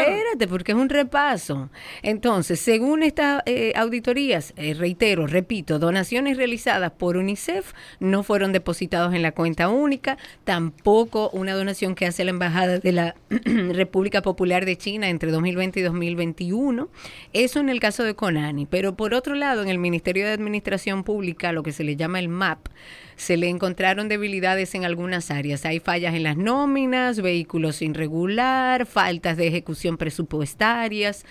Espérate, 0.00 0.48
porque 0.48 0.72
es 0.72 0.78
un 0.78 0.88
repaso. 0.88 1.70
Entonces, 2.02 2.60
según 2.60 3.02
estas 3.02 3.42
eh, 3.46 3.72
auditorías, 3.76 4.52
eh, 4.56 4.74
reitero, 4.74 5.26
repito, 5.26 5.78
donaciones 5.78 6.36
realizadas 6.36 6.92
por 6.92 7.16
UNICEF 7.16 7.72
no 8.00 8.22
fueron 8.22 8.52
depositados 8.52 9.14
en 9.14 9.22
la 9.22 9.32
cuenta 9.32 9.68
única, 9.68 10.18
tampoco 10.44 11.30
una 11.30 11.54
donación 11.54 11.94
que 11.94 12.06
hace 12.06 12.24
la 12.24 12.30
Embajada 12.30 12.78
de 12.78 12.92
la 12.92 13.14
República 13.28 14.22
Popular 14.22 14.64
de 14.64 14.76
China 14.76 15.08
entre 15.08 15.30
2020 15.30 15.80
y 15.80 15.82
2021. 15.82 16.88
Eso 17.32 17.60
en 17.60 17.68
el 17.68 17.80
caso 17.80 18.04
de 18.04 18.14
Conani. 18.14 18.66
Pero 18.66 18.96
por 18.96 19.14
otro 19.14 19.34
lado, 19.34 19.62
en 19.62 19.68
el 19.68 19.78
Ministerio 19.78 20.26
de 20.26 20.32
Administración 20.32 21.04
Pública, 21.04 21.52
lo 21.52 21.62
que 21.62 21.72
se 21.72 21.84
le 21.84 21.96
llama 21.96 22.18
el 22.18 22.28
MAP, 22.28 22.68
se 23.18 23.36
le 23.36 23.48
encontraron 23.48 24.08
debilidades 24.08 24.74
en 24.74 24.84
algunas 24.84 25.30
áreas. 25.30 25.66
Hay 25.66 25.80
fallas 25.80 26.14
en 26.14 26.22
las 26.22 26.36
nóminas, 26.36 27.20
vehículos 27.20 27.76
sin 27.76 27.94
regular, 27.94 28.86
faltas 28.86 29.36
de 29.36 29.48
ejecución 29.48 29.98
presupuestarias. 29.98 31.26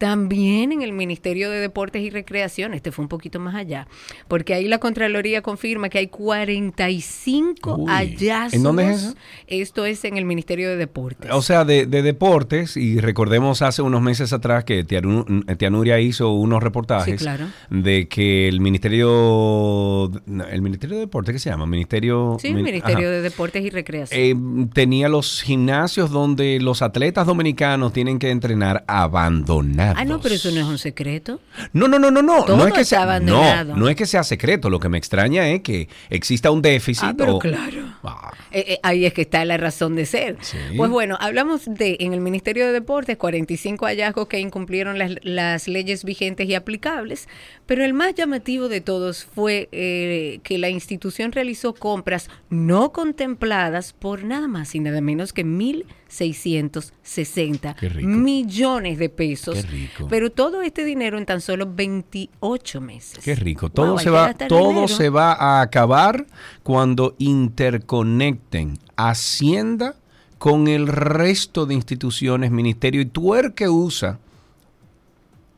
También 0.00 0.72
en 0.72 0.80
el 0.80 0.94
Ministerio 0.94 1.50
de 1.50 1.60
Deportes 1.60 2.00
y 2.02 2.08
Recreación, 2.08 2.72
este 2.72 2.90
fue 2.90 3.02
un 3.04 3.10
poquito 3.10 3.38
más 3.38 3.54
allá, 3.54 3.86
porque 4.28 4.54
ahí 4.54 4.66
la 4.66 4.78
Contraloría 4.78 5.42
confirma 5.42 5.90
que 5.90 5.98
hay 5.98 6.06
45 6.06 7.76
Uy, 7.76 7.86
hallazgos. 7.86 8.54
¿en 8.54 8.62
dónde 8.62 8.90
es 8.90 9.02
eso? 9.02 9.14
Esto 9.46 9.84
es 9.84 10.02
en 10.06 10.16
el 10.16 10.24
Ministerio 10.24 10.70
de 10.70 10.76
Deportes. 10.76 11.30
O 11.32 11.42
sea, 11.42 11.66
de, 11.66 11.84
de 11.84 12.00
deportes, 12.00 12.78
y 12.78 12.98
recordemos 12.98 13.60
hace 13.60 13.82
unos 13.82 14.00
meses 14.00 14.32
atrás 14.32 14.64
que 14.64 14.86
Tianu- 14.86 15.56
Tianuria 15.58 16.00
hizo 16.00 16.32
unos 16.32 16.62
reportajes 16.62 17.18
Sí, 17.18 17.24
claro. 17.24 17.48
de 17.68 18.08
que 18.08 18.48
el 18.48 18.60
Ministerio, 18.62 20.10
el 20.50 20.62
Ministerio 20.62 20.96
de 20.96 21.00
Deportes, 21.02 21.34
¿qué 21.34 21.38
se 21.38 21.50
llama? 21.50 21.66
Ministerio... 21.66 22.38
sí, 22.40 22.54
Ministerio 22.54 23.08
ajá. 23.08 23.16
de 23.16 23.20
Deportes 23.22 23.62
y 23.64 23.68
Recreación. 23.68 24.18
Eh, 24.18 24.66
tenía 24.72 25.10
los 25.10 25.42
gimnasios 25.42 26.10
donde 26.10 26.58
los 26.58 26.80
atletas 26.80 27.26
dominicanos 27.26 27.92
tienen 27.92 28.18
que 28.18 28.30
entrenar 28.30 28.82
abandonados. 28.86 29.89
Ah, 29.96 30.04
no, 30.04 30.20
pero 30.20 30.34
eso 30.34 30.50
no 30.50 30.60
es 30.60 30.66
un 30.66 30.78
secreto. 30.78 31.40
No, 31.72 31.88
no, 31.88 31.98
no, 31.98 32.10
no, 32.10 32.22
no. 32.22 32.46
No 32.46 32.66
es 32.66 32.72
que 32.72 32.84
sea. 32.84 33.20
No, 33.20 33.64
no, 33.64 33.88
es 33.88 33.96
que 33.96 34.06
sea 34.06 34.24
secreto. 34.24 34.70
Lo 34.70 34.78
que 34.78 34.88
me 34.88 34.98
extraña 34.98 35.48
es 35.48 35.62
que 35.62 35.88
exista 36.08 36.50
un 36.50 36.62
déficit. 36.62 37.04
Ah, 37.04 37.14
pero 37.16 37.38
claro. 37.38 37.94
Ah. 38.02 38.32
Eh, 38.52 38.64
eh, 38.66 38.80
ahí 38.82 39.06
es 39.06 39.12
que 39.12 39.22
está 39.22 39.44
la 39.44 39.56
razón 39.56 39.94
de 39.94 40.06
ser. 40.06 40.36
Pues 40.76 40.90
bueno, 40.90 41.16
hablamos 41.20 41.66
de 41.66 41.96
en 42.00 42.12
el 42.12 42.20
Ministerio 42.20 42.66
de 42.66 42.72
Deportes 42.72 43.16
45 43.16 43.86
hallazgos 43.86 44.26
que 44.26 44.40
incumplieron 44.40 44.98
las, 44.98 45.68
leyes 45.68 46.04
vigentes 46.04 46.48
y 46.48 46.54
aplicables, 46.54 47.28
pero 47.66 47.84
el 47.84 47.92
más 47.92 48.14
llamativo 48.14 48.68
de 48.68 48.80
todos 48.80 49.24
fue 49.24 49.68
eh, 49.72 50.40
que 50.42 50.58
la 50.58 50.68
institución 50.68 51.32
realizó 51.32 51.74
compras 51.74 52.28
no 52.48 52.92
contempladas 52.92 53.92
por 53.92 54.24
nada 54.24 54.48
más 54.48 54.74
y 54.74 54.80
nada 54.80 55.00
menos 55.00 55.32
que 55.32 55.44
mil 55.44 55.86
660 56.10 57.76
millones 58.02 58.98
de 58.98 59.08
pesos. 59.08 59.54
Qué 59.54 59.62
rico. 59.62 60.06
Pero 60.10 60.30
todo 60.30 60.60
este 60.62 60.84
dinero 60.84 61.16
en 61.16 61.24
tan 61.24 61.40
solo 61.40 61.72
28 61.72 62.80
meses. 62.80 63.24
Qué 63.24 63.34
rico. 63.34 63.70
Todo, 63.70 63.98
se, 63.98 64.10
va, 64.10 64.34
todo 64.34 64.88
se 64.88 65.08
va 65.08 65.32
a 65.32 65.62
acabar 65.62 66.26
cuando 66.62 67.14
interconecten 67.18 68.78
Hacienda 68.96 69.94
con 70.38 70.68
el 70.68 70.88
resto 70.88 71.64
de 71.64 71.74
instituciones, 71.74 72.50
ministerio 72.50 73.00
y 73.00 73.06
tuer 73.06 73.54
que 73.54 73.68
usa 73.68 74.18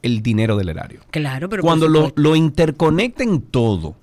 el 0.02 0.22
dinero 0.22 0.56
del 0.56 0.68
erario. 0.68 1.00
Claro, 1.10 1.48
pero 1.48 1.62
cuando 1.62 1.88
lo, 1.88 2.12
lo 2.16 2.36
interconecten 2.36 3.40
todo 3.40 3.96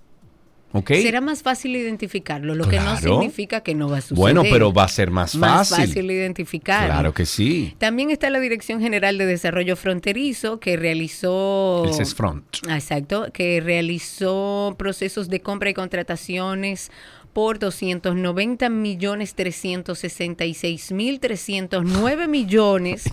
Será 0.86 1.20
más 1.20 1.42
fácil 1.42 1.76
identificarlo, 1.76 2.54
lo 2.54 2.68
que 2.68 2.80
no 2.80 2.96
significa 2.98 3.62
que 3.62 3.74
no 3.74 3.90
va 3.90 3.98
a 3.98 4.02
suceder. 4.02 4.18
Bueno, 4.20 4.44
pero 4.44 4.72
va 4.72 4.84
a 4.84 4.88
ser 4.88 5.10
más 5.10 5.36
Más 5.36 5.70
fácil. 5.70 5.88
fácil 5.88 6.12
identificarlo. 6.12 6.94
Claro 6.94 7.14
que 7.14 7.26
sí. 7.26 7.76
También 7.80 8.12
está 8.12 8.30
la 8.30 8.40
Dirección 8.40 8.80
General 8.80 9.18
de 9.18 9.26
Desarrollo 9.26 9.76
Fronterizo 9.76 10.60
que 10.60 10.78
realizó... 10.78 11.84
El 11.88 11.94
CESFRONT. 11.94 12.44
Ah, 12.68 12.76
Exacto, 12.76 13.28
que 13.34 13.62
realizó 13.62 14.76
procesos 14.78 15.28
de 15.30 15.42
compra 15.42 15.70
y 15.72 15.74
contrataciones 15.74 16.92
por 17.34 17.60
290 17.60 18.70
millones 18.70 19.36
366 19.36 20.92
mil 20.92 21.20
309 21.20 22.28
millones 22.28 23.04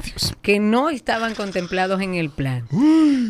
que 0.42 0.58
no 0.58 0.90
estaban 0.90 1.34
contemplados 1.34 2.00
en 2.00 2.14
el 2.14 2.30
plan. 2.30 2.66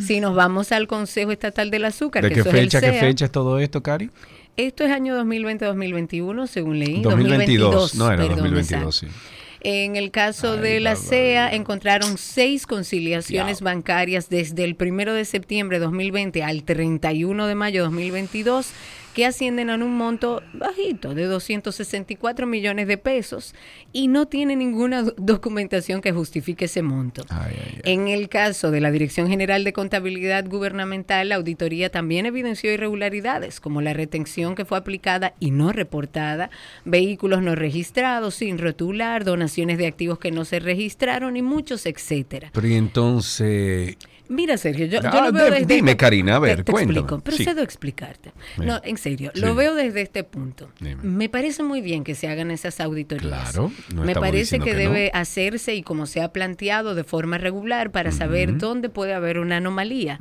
Si 0.06 0.20
nos 0.20 0.34
vamos 0.34 0.72
al 0.72 0.86
Consejo 0.86 1.32
Estatal 1.32 1.70
del 1.70 1.84
Azúcar, 1.84 2.22
¿De 2.22 2.28
que 2.28 2.34
qué 2.36 2.40
eso 2.40 2.48
es 2.50 2.54
el 2.54 2.60
fecha, 2.62 2.80
qué 2.80 2.90
CEA, 2.90 3.00
fecha 3.00 3.24
es 3.26 3.32
todo 3.32 3.58
esto, 3.58 3.82
Cari? 3.82 4.10
esto 4.56 4.84
es 4.84 4.90
año 4.92 5.18
2020-2021, 5.22 6.46
según 6.46 6.78
leí. 6.78 7.02
2022. 7.02 7.94
No, 7.96 8.06
era 8.10 8.16
perdón, 8.22 8.36
2022, 8.38 9.02
exacto. 9.02 9.14
sí. 9.14 9.32
En 9.62 9.96
el 9.96 10.10
caso 10.12 10.52
Ay, 10.52 10.60
de 10.60 10.80
la. 10.80 10.94
CEA 10.96 11.50
encontraron 11.52 12.18
seis 12.18 12.66
conciliaciones 12.66 13.58
Diablo. 13.58 13.74
bancarias 13.74 14.28
desde 14.28 14.62
el 14.64 14.76
1 14.78 15.12
de 15.12 15.24
septiembre 15.24 15.78
de 15.80 15.86
2020 15.86 16.42
al 16.44 16.62
31 16.62 17.46
de 17.46 17.54
mayo 17.56 17.80
de 17.80 17.84
2022 17.86 18.68
que 19.16 19.25
ascienden 19.25 19.70
a 19.70 19.76
un 19.76 19.96
monto 19.96 20.42
bajito 20.52 21.14
de 21.14 21.25
264 21.25 22.46
millones 22.46 22.87
de 22.87 22.99
pesos 22.99 23.54
y 23.90 24.08
no 24.08 24.26
tiene 24.26 24.56
ninguna 24.56 25.04
do- 25.04 25.14
documentación 25.16 26.02
que 26.02 26.12
justifique 26.12 26.66
ese 26.66 26.82
monto. 26.82 27.23
Ay, 27.30 27.54
ay, 27.58 27.73
ay. 27.76 27.92
En 27.94 28.08
el 28.08 28.28
caso 28.28 28.70
de 28.70 28.82
la 28.82 28.90
Dirección 28.90 29.28
General 29.28 29.64
de 29.64 29.73
Contabilidad 29.73 30.46
Gubernamental, 30.46 31.30
la 31.30 31.37
auditoría 31.37 31.88
también 31.90 32.26
evidenció 32.26 32.70
irregularidades, 32.70 33.58
como 33.58 33.80
la 33.80 33.94
retención 33.94 34.54
que 34.54 34.66
fue 34.66 34.76
aplicada 34.76 35.32
y 35.40 35.50
no 35.50 35.73
reportada, 35.73 36.50
vehículos 36.85 37.40
no 37.40 37.54
registrados, 37.54 38.35
sin 38.35 38.58
rotular, 38.58 39.25
donaciones 39.25 39.78
de 39.78 39.87
activos 39.87 40.18
que 40.18 40.30
no 40.30 40.44
se 40.44 40.61
registraron 40.61 41.38
y 41.38 41.42
muchos 41.42 41.87
etcétera. 41.87 42.50
Pero 42.52 42.68
y 42.68 42.75
entonces, 42.75 43.96
Mira, 44.28 44.56
Sergio, 44.59 44.87
yo, 44.87 45.00
yo 45.00 45.09
Ah, 45.12 45.26
lo 45.26 45.33
veo 45.33 45.45
de- 45.47 45.50
desde 45.61 45.66
dime, 45.75 45.92
este- 45.92 45.97
Karina, 46.04 46.37
a 46.37 46.38
ver, 46.38 46.56
te, 46.59 46.64
te 46.64 46.73
cuéntame. 46.73 46.99
explico, 47.00 47.16
Sí. 47.16 47.23
procedo 47.45 47.61
a 47.61 47.64
explicarte. 47.64 48.33
No, 48.59 48.80
en 48.85 48.97
serio, 48.99 49.30
Sí. 49.35 49.40
lo 49.40 49.54
veo 49.54 49.75
desde 49.75 50.02
este 50.02 50.25
punto. 50.25 50.68
Dime. 50.80 50.97
Me 51.02 51.28
parece 51.28 51.62
muy 51.62 51.80
bien 51.80 52.04
que 52.04 52.14
se 52.14 52.28
hagan 52.28 52.50
esas 52.50 52.80
auditorías. 52.80 53.52
Claro, 53.52 53.71
no 53.95 54.02
Me 54.04 54.14
parece 54.14 54.59
que, 54.59 54.64
que 54.66 54.73
no. 54.73 54.78
debe 54.78 55.11
hacerse 55.14 55.75
y 55.75 55.83
como 55.83 56.06
se 56.06 56.21
ha 56.23 56.33
planteado 56.33 56.95
de 56.95 57.04
forma 57.04 57.38
regular 57.38 57.90
para 57.92 58.12
saber 58.12 58.59
dónde 58.59 58.88
puede 58.88 59.14
haber 59.14 59.38
una 59.38 59.59
anomalía. 59.59 60.18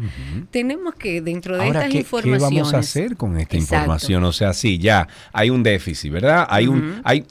Tenemos 0.52 0.96
que 0.96 1.22
dentro 1.22 1.56
de 1.58 1.64
ahora, 1.64 1.80
estas 1.80 1.92
¿qué, 1.92 1.92
qué 1.94 2.00
informaciones 2.00 2.42
vamos 2.42 2.74
a 2.74 2.78
hacer 2.80 3.16
con 3.18 3.38
esta 3.38 3.56
Exacto. 3.58 3.76
información? 3.76 4.24
O 4.24 4.32
sea, 4.32 4.54
sí, 4.54 4.78
ya 4.78 5.08
hay 5.34 5.50
un 5.50 5.64
déficit, 5.64 6.12
¿verdad? 6.12 6.46
Hay 6.50 6.68
un... 6.68 7.02
Hay, 7.04 7.26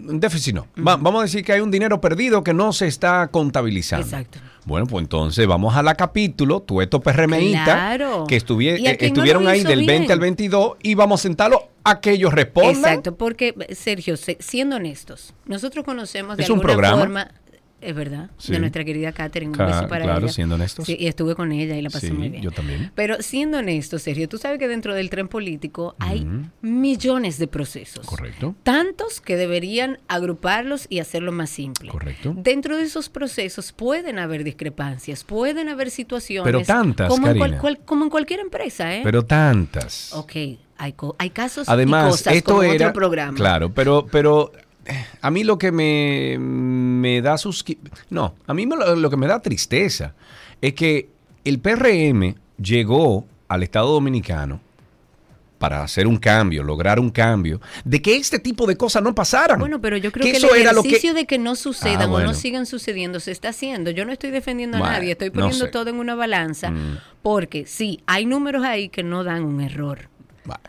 un 0.00 0.20
déficit 0.20 0.54
no. 0.54 0.68
Va- 0.78 0.96
vamos 0.96 1.20
a 1.20 1.22
decir 1.24 1.42
que 1.44 1.52
hay 1.52 1.60
un 1.60 1.72
dinero 1.72 2.00
perdido 2.00 2.44
que 2.44 2.54
no 2.54 2.72
se 2.72 2.86
está 2.86 3.28
contabilizando. 3.32 4.06
Exacto. 4.06 4.38
Bueno, 4.68 4.86
pues 4.86 5.02
entonces 5.02 5.46
vamos 5.46 5.74
a 5.76 5.82
la 5.82 5.94
capítulo, 5.94 6.60
tú 6.60 6.82
estos 6.82 7.00
PRMistas 7.00 7.64
Claro. 7.64 8.24
que 8.28 8.36
a 8.36 8.90
eh, 8.90 8.96
no 9.00 9.06
estuvieron 9.06 9.48
ahí 9.48 9.64
del 9.64 9.78
20 9.86 9.98
bien. 10.00 10.12
al 10.12 10.20
22 10.20 10.72
y 10.82 10.94
vamos 10.94 11.20
a 11.20 11.22
sentarlo 11.22 11.68
a 11.84 12.00
que 12.02 12.10
ellos 12.12 12.34
respondan. 12.34 12.74
Exacto, 12.76 13.16
porque 13.16 13.54
Sergio, 13.74 14.18
se- 14.18 14.36
siendo 14.40 14.76
honestos, 14.76 15.32
nosotros 15.46 15.86
conocemos 15.86 16.36
de 16.36 16.42
Es 16.42 16.50
un 16.50 16.60
programa. 16.60 16.98
forma, 16.98 17.30
es 17.80 17.94
verdad, 17.94 18.30
Sí. 18.38 18.52
de 18.52 18.58
nuestra 18.58 18.84
querida 18.84 19.12
Catherine, 19.12 19.52
un 19.52 19.58
beso 19.58 19.86
para 19.88 20.04
claro, 20.04 20.24
ella. 20.26 20.32
siendo 20.32 20.56
honestos. 20.56 20.84
Sí, 20.86 20.96
y 20.98 21.06
estuve 21.06 21.34
con 21.34 21.52
ella 21.52 21.76
y 21.76 21.82
la 21.82 21.90
pasé 21.90 22.08
Sí, 22.08 22.12
muy 22.12 22.28
bien. 22.28 22.42
yo 22.42 22.50
también. 22.50 22.90
Pero 22.94 23.22
siendo 23.22 23.58
honestos, 23.58 24.02
Sergio, 24.02 24.28
tú 24.28 24.36
sabes 24.38 24.58
que 24.58 24.66
dentro 24.68 24.94
del 24.94 25.10
tren 25.10 25.28
político 25.28 25.94
hay 25.98 26.26
millones 26.60 27.38
de 27.38 27.46
procesos. 27.48 28.04
Correcto. 28.06 28.54
Tantos 28.62 29.20
que 29.20 29.36
deberían 29.36 29.98
agruparlos 30.08 30.86
y 30.88 30.98
hacerlo 30.98 31.32
más 31.32 31.50
simple. 31.50 31.90
Correcto. 31.90 32.34
Dentro 32.36 32.76
de 32.76 32.84
esos 32.84 33.08
procesos 33.08 33.72
pueden 33.72 34.18
haber 34.18 34.44
discrepancias, 34.44 35.24
pueden 35.24 35.68
haber 35.68 35.90
situaciones. 35.90 36.44
Pero 36.44 36.62
tantas, 36.64 37.08
como, 37.08 37.28
en 37.28 37.38
cual- 37.58 37.78
como 37.84 38.04
en 38.04 38.10
cualquier 38.10 38.40
empresa, 38.40 38.94
¿eh? 38.94 39.00
Pero 39.04 39.24
tantas. 39.24 40.12
ok, 40.14 40.32
hay, 40.76 40.94
hay 41.18 41.30
casos 41.30 41.68
y 41.68 41.70
Además, 41.70 42.10
cosas 42.10 42.34
esto 42.34 42.50
como 42.52 42.62
era. 42.64 42.86
otro 42.88 42.92
programa. 42.92 43.36
Claro, 43.36 43.72
pero, 43.72 44.06
pero 44.10 44.52
a 45.20 45.30
mí 45.30 45.44
lo 45.44 45.58
que 45.58 45.72
me, 45.72 46.36
me 46.38 47.20
da 47.22 47.38
sus. 47.38 47.64
No, 48.10 48.34
a 48.46 48.54
mí 48.54 48.66
lo, 48.66 48.96
lo 48.96 49.10
que 49.10 49.16
me 49.16 49.26
da 49.26 49.40
tristeza 49.40 50.14
es 50.60 50.74
que 50.74 51.08
el 51.44 51.58
PRM 51.60 52.34
llegó 52.60 53.26
al 53.48 53.62
Estado 53.62 53.90
Dominicano 53.92 54.60
para 55.58 55.82
hacer 55.82 56.06
un 56.06 56.18
cambio, 56.18 56.62
lograr 56.62 57.00
un 57.00 57.10
cambio, 57.10 57.60
de 57.84 58.00
que 58.00 58.14
este 58.16 58.38
tipo 58.38 58.64
de 58.64 58.76
cosas 58.76 59.02
no 59.02 59.12
pasaran. 59.12 59.58
Bueno, 59.58 59.80
pero 59.80 59.96
yo 59.96 60.12
creo 60.12 60.24
Que 60.24 60.30
que, 60.30 60.36
eso 60.38 60.54
el 60.54 60.60
era 60.62 60.72
lo 60.72 60.82
que- 60.82 60.88
ejercicio 60.90 61.14
de 61.14 61.26
que 61.26 61.36
no 61.38 61.56
sucedan 61.56 62.10
Ah, 62.10 62.12
o 62.12 62.20
no 62.20 62.32
sigan 62.32 62.64
sucediendo 62.64 63.18
se 63.18 63.32
está 63.32 63.48
haciendo. 63.48 63.90
Yo 63.90 64.04
no 64.04 64.12
estoy 64.12 64.30
defendiendo 64.30 64.76
a 64.76 64.80
nadie, 64.80 65.12
estoy 65.12 65.28
no 65.30 65.34
poniendo 65.34 65.64
sé. 65.64 65.70
todo 65.72 65.90
en 65.90 65.96
una 65.96 66.14
balanza, 66.14 66.70
Mm. 66.70 66.98
porque 67.22 67.66
sí, 67.66 68.00
hay 68.06 68.24
números 68.24 68.62
ahí 68.64 68.88
que 68.88 69.02
no 69.02 69.24
dan 69.24 69.42
un 69.42 69.60
error 69.60 70.08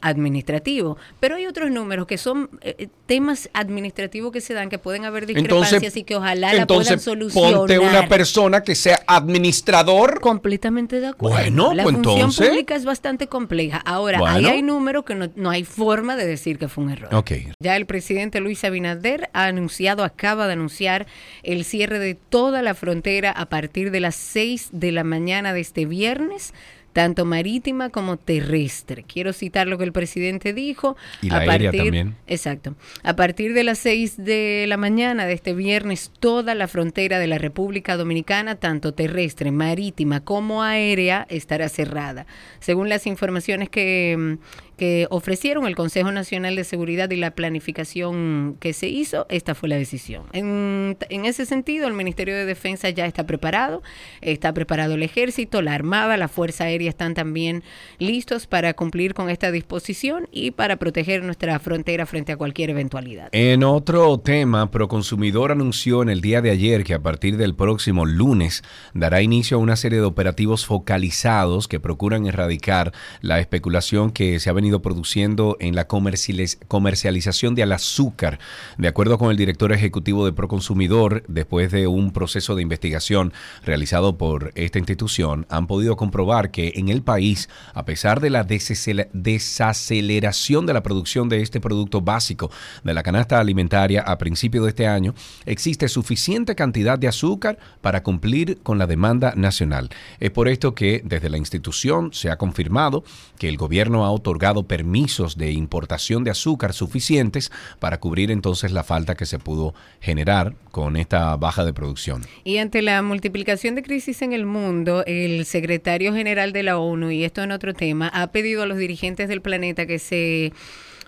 Administrativo, 0.01 0.97
pero 1.19 1.35
hay 1.35 1.45
otros 1.45 1.71
números 1.71 2.07
que 2.07 2.17
son 2.17 2.49
eh, 2.61 2.75
eh, 2.77 2.87
temas 3.05 3.49
administrativos 3.53 4.31
que 4.31 4.41
se 4.41 4.53
dan 4.53 4.69
que 4.69 4.77
pueden 4.77 5.05
haber 5.05 5.25
discrepancias 5.25 5.73
entonces, 5.73 5.97
y 5.97 6.03
que 6.03 6.15
ojalá 6.15 6.53
la 6.53 6.67
puedan 6.67 6.99
solucionar. 6.99 7.53
ponte 7.53 7.79
una 7.79 8.07
persona 8.07 8.63
que 8.63 8.75
sea 8.75 9.01
administrador. 9.07 10.19
Completamente 10.19 10.99
de 10.99 11.07
acuerdo. 11.07 11.37
Bueno, 11.37 11.73
la 11.73 11.83
pues 11.83 11.95
función 11.95 12.15
entonces- 12.17 12.47
pública 12.49 12.75
es 12.75 12.85
bastante 12.85 13.27
compleja. 13.27 13.77
Ahora, 13.85 14.19
ahí 14.25 14.45
hay 14.45 14.61
números 14.61 15.05
que 15.05 15.15
no, 15.15 15.29
no 15.35 15.49
hay 15.49 15.63
forma 15.63 16.15
de 16.15 16.25
decir 16.25 16.57
que 16.57 16.67
fue 16.67 16.83
un 16.83 16.91
error. 16.91 17.13
Ok. 17.13 17.31
Ya 17.59 17.75
el 17.75 17.85
presidente 17.85 18.39
Luis 18.39 18.63
Abinader 18.63 19.29
ha 19.33 19.45
anunciado, 19.45 20.03
acaba 20.03 20.47
de 20.47 20.53
anunciar 20.53 21.07
el 21.43 21.65
cierre 21.65 21.99
de 21.99 22.15
toda 22.15 22.61
la 22.61 22.73
frontera 22.73 23.31
a 23.31 23.47
partir 23.47 23.91
de 23.91 23.99
las 23.99 24.15
6 24.15 24.69
de 24.71 24.91
la 24.91 25.03
mañana 25.03 25.53
de 25.53 25.61
este 25.61 25.85
viernes 25.85 26.53
tanto 26.93 27.25
marítima 27.25 27.89
como 27.89 28.17
terrestre. 28.17 29.03
Quiero 29.03 29.33
citar 29.33 29.67
lo 29.67 29.77
que 29.77 29.83
el 29.83 29.91
presidente 29.91 30.53
dijo. 30.53 30.97
Y 31.21 31.29
la 31.29 31.39
aérea 31.39 31.71
también. 31.71 32.15
Exacto. 32.27 32.75
A 33.03 33.15
partir 33.15 33.53
de 33.53 33.63
las 33.63 33.79
6 33.79 34.17
de 34.17 34.65
la 34.67 34.77
mañana 34.77 35.25
de 35.25 35.33
este 35.33 35.53
viernes, 35.53 36.11
toda 36.19 36.55
la 36.55 36.67
frontera 36.67 37.19
de 37.19 37.27
la 37.27 37.37
República 37.37 37.97
Dominicana, 37.97 38.55
tanto 38.55 38.93
terrestre, 38.93 39.51
marítima 39.51 40.21
como 40.21 40.63
aérea, 40.63 41.25
estará 41.29 41.69
cerrada. 41.69 42.25
Según 42.59 42.89
las 42.89 43.07
informaciones 43.07 43.69
que, 43.69 44.15
mm, 44.17 44.68
que 44.79 45.07
ofrecieron 45.09 45.67
el 45.67 45.75
Consejo 45.75 46.09
Nacional 46.13 46.55
de 46.55 46.63
Seguridad 46.63 47.11
y 47.11 47.17
la 47.17 47.31
planificación 47.31 48.55
que 48.61 48.71
se 48.71 48.87
hizo, 48.87 49.25
esta 49.29 49.53
fue 49.53 49.67
la 49.67 49.75
decisión. 49.75 50.23
En, 50.31 50.97
en 51.09 51.25
ese 51.25 51.45
sentido, 51.45 51.85
el 51.85 51.93
Ministerio 51.93 52.33
de 52.33 52.45
Defensa 52.45 52.89
ya 52.89 53.05
está 53.05 53.25
preparado, 53.27 53.83
está 54.21 54.53
preparado 54.53 54.95
el 54.95 55.03
Ejército, 55.03 55.61
la 55.61 55.73
Armada, 55.73 56.15
la 56.15 56.29
Fuerza 56.29 56.63
Aérea 56.63 56.89
están 56.89 57.13
también 57.13 57.61
listos 57.97 58.47
para 58.47 58.73
cumplir 58.73 59.13
con 59.13 59.29
esta 59.29 59.51
disposición 59.51 60.29
y 60.31 60.51
para 60.51 60.77
proteger 60.77 61.23
nuestra 61.23 61.59
frontera 61.59 62.05
frente 62.05 62.31
a 62.31 62.37
cualquier 62.37 62.69
eventualidad. 62.69 63.27
En 63.33 63.65
otro 63.65 64.17
tema, 64.19 64.71
Proconsumidor 64.71 65.51
anunció 65.51 66.01
en 66.03 66.09
el 66.09 66.21
día 66.21 66.41
de 66.41 66.51
ayer 66.51 66.85
que 66.85 66.93
a 66.93 67.01
partir 67.01 67.35
del 67.35 67.53
próximo 67.53 68.05
lunes 68.05 68.63
dará 68.93 69.21
inicio 69.21 69.57
a 69.57 69.59
una 69.59 69.75
serie 69.75 69.99
de 69.99 70.05
operativos 70.05 70.65
focalizados 70.65 71.67
que 71.67 71.81
procuran 71.81 72.27
erradicar 72.27 72.93
la 73.19 73.41
especulación 73.41 74.11
que 74.11 74.39
se 74.39 74.49
ha 74.49 74.53
venido 74.53 74.68
produciendo 74.77 75.57
en 75.59 75.75
la 75.75 75.87
comercializ- 75.87 76.59
comercialización 76.67 77.55
del 77.55 77.71
azúcar. 77.71 78.37
De 78.77 78.87
acuerdo 78.87 79.17
con 79.17 79.31
el 79.31 79.37
director 79.37 79.73
ejecutivo 79.73 80.25
de 80.25 80.33
Proconsumidor, 80.33 81.23
después 81.27 81.71
de 81.71 81.87
un 81.87 82.11
proceso 82.11 82.55
de 82.55 82.61
investigación 82.61 83.33
realizado 83.65 84.17
por 84.17 84.51
esta 84.53 84.77
institución, 84.77 85.47
han 85.49 85.65
podido 85.65 85.97
comprobar 85.97 86.51
que 86.51 86.73
en 86.75 86.89
el 86.89 87.01
país, 87.01 87.49
a 87.73 87.85
pesar 87.85 88.19
de 88.21 88.29
la 88.29 88.45
desacele- 88.47 89.09
desaceleración 89.13 90.65
de 90.65 90.73
la 90.73 90.83
producción 90.83 91.27
de 91.29 91.41
este 91.41 91.59
producto 91.59 92.01
básico 92.01 92.51
de 92.83 92.93
la 92.93 93.03
canasta 93.03 93.39
alimentaria 93.39 94.01
a 94.01 94.17
principio 94.17 94.63
de 94.63 94.69
este 94.69 94.85
año, 94.85 95.15
existe 95.45 95.87
suficiente 95.87 96.55
cantidad 96.55 96.99
de 96.99 97.07
azúcar 97.07 97.57
para 97.81 98.03
cumplir 98.03 98.59
con 98.61 98.77
la 98.77 98.85
demanda 98.85 99.33
nacional. 99.35 99.89
Es 100.19 100.31
por 100.31 100.47
esto 100.47 100.75
que 100.75 101.01
desde 101.03 101.29
la 101.29 101.37
institución 101.37 102.11
se 102.13 102.29
ha 102.29 102.37
confirmado 102.37 103.03
que 103.37 103.49
el 103.49 103.57
gobierno 103.57 104.05
ha 104.05 104.11
otorgado 104.11 104.58
permisos 104.63 105.37
de 105.37 105.51
importación 105.51 106.23
de 106.23 106.31
azúcar 106.31 106.73
suficientes 106.73 107.51
para 107.79 107.99
cubrir 107.99 108.31
entonces 108.31 108.71
la 108.71 108.83
falta 108.83 109.15
que 109.15 109.25
se 109.25 109.39
pudo 109.39 109.73
generar 110.01 110.55
con 110.71 110.95
esta 110.95 111.35
baja 111.35 111.65
de 111.65 111.73
producción. 111.73 112.23
Y 112.43 112.57
ante 112.57 112.81
la 112.81 113.01
multiplicación 113.01 113.75
de 113.75 113.83
crisis 113.83 114.21
en 114.21 114.33
el 114.33 114.45
mundo, 114.45 115.03
el 115.05 115.45
secretario 115.45 116.13
general 116.13 116.53
de 116.53 116.63
la 116.63 116.77
ONU, 116.77 117.11
y 117.11 117.23
esto 117.23 117.41
en 117.43 117.51
otro 117.51 117.73
tema, 117.73 118.07
ha 118.09 118.31
pedido 118.31 118.63
a 118.63 118.65
los 118.65 118.77
dirigentes 118.77 119.27
del 119.27 119.41
planeta 119.41 119.85
que 119.85 119.99
se 119.99 120.53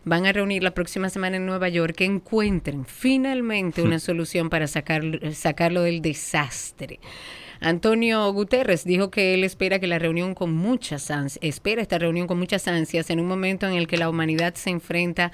van 0.03 0.25
a 0.25 0.31
reunir 0.31 0.63
la 0.63 0.71
próxima 0.71 1.09
semana 1.09 1.37
en 1.37 1.45
Nueva 1.45 1.69
York, 1.69 1.95
que 1.95 2.05
encuentren 2.05 2.85
finalmente 2.85 3.81
una 3.81 3.99
solución 3.99 4.49
para 4.49 4.67
sacar, 4.67 5.03
sacarlo 5.33 5.81
del 5.83 6.01
desastre. 6.01 6.99
Antonio 7.63 8.33
Guterres 8.33 8.85
dijo 8.85 9.11
que 9.11 9.35
él 9.35 9.43
espera 9.43 9.77
que 9.77 9.85
la 9.85 9.99
reunión 9.99 10.33
con 10.33 10.51
muchas 10.51 11.11
ansias, 11.11 11.39
espera 11.43 11.83
esta 11.83 11.99
reunión 11.99 12.25
con 12.25 12.39
muchas 12.39 12.67
ansias 12.67 13.11
en 13.11 13.19
un 13.19 13.27
momento 13.27 13.67
en 13.67 13.75
el 13.75 13.85
que 13.85 13.97
la 13.97 14.09
humanidad 14.09 14.55
se 14.55 14.71
enfrenta 14.71 15.31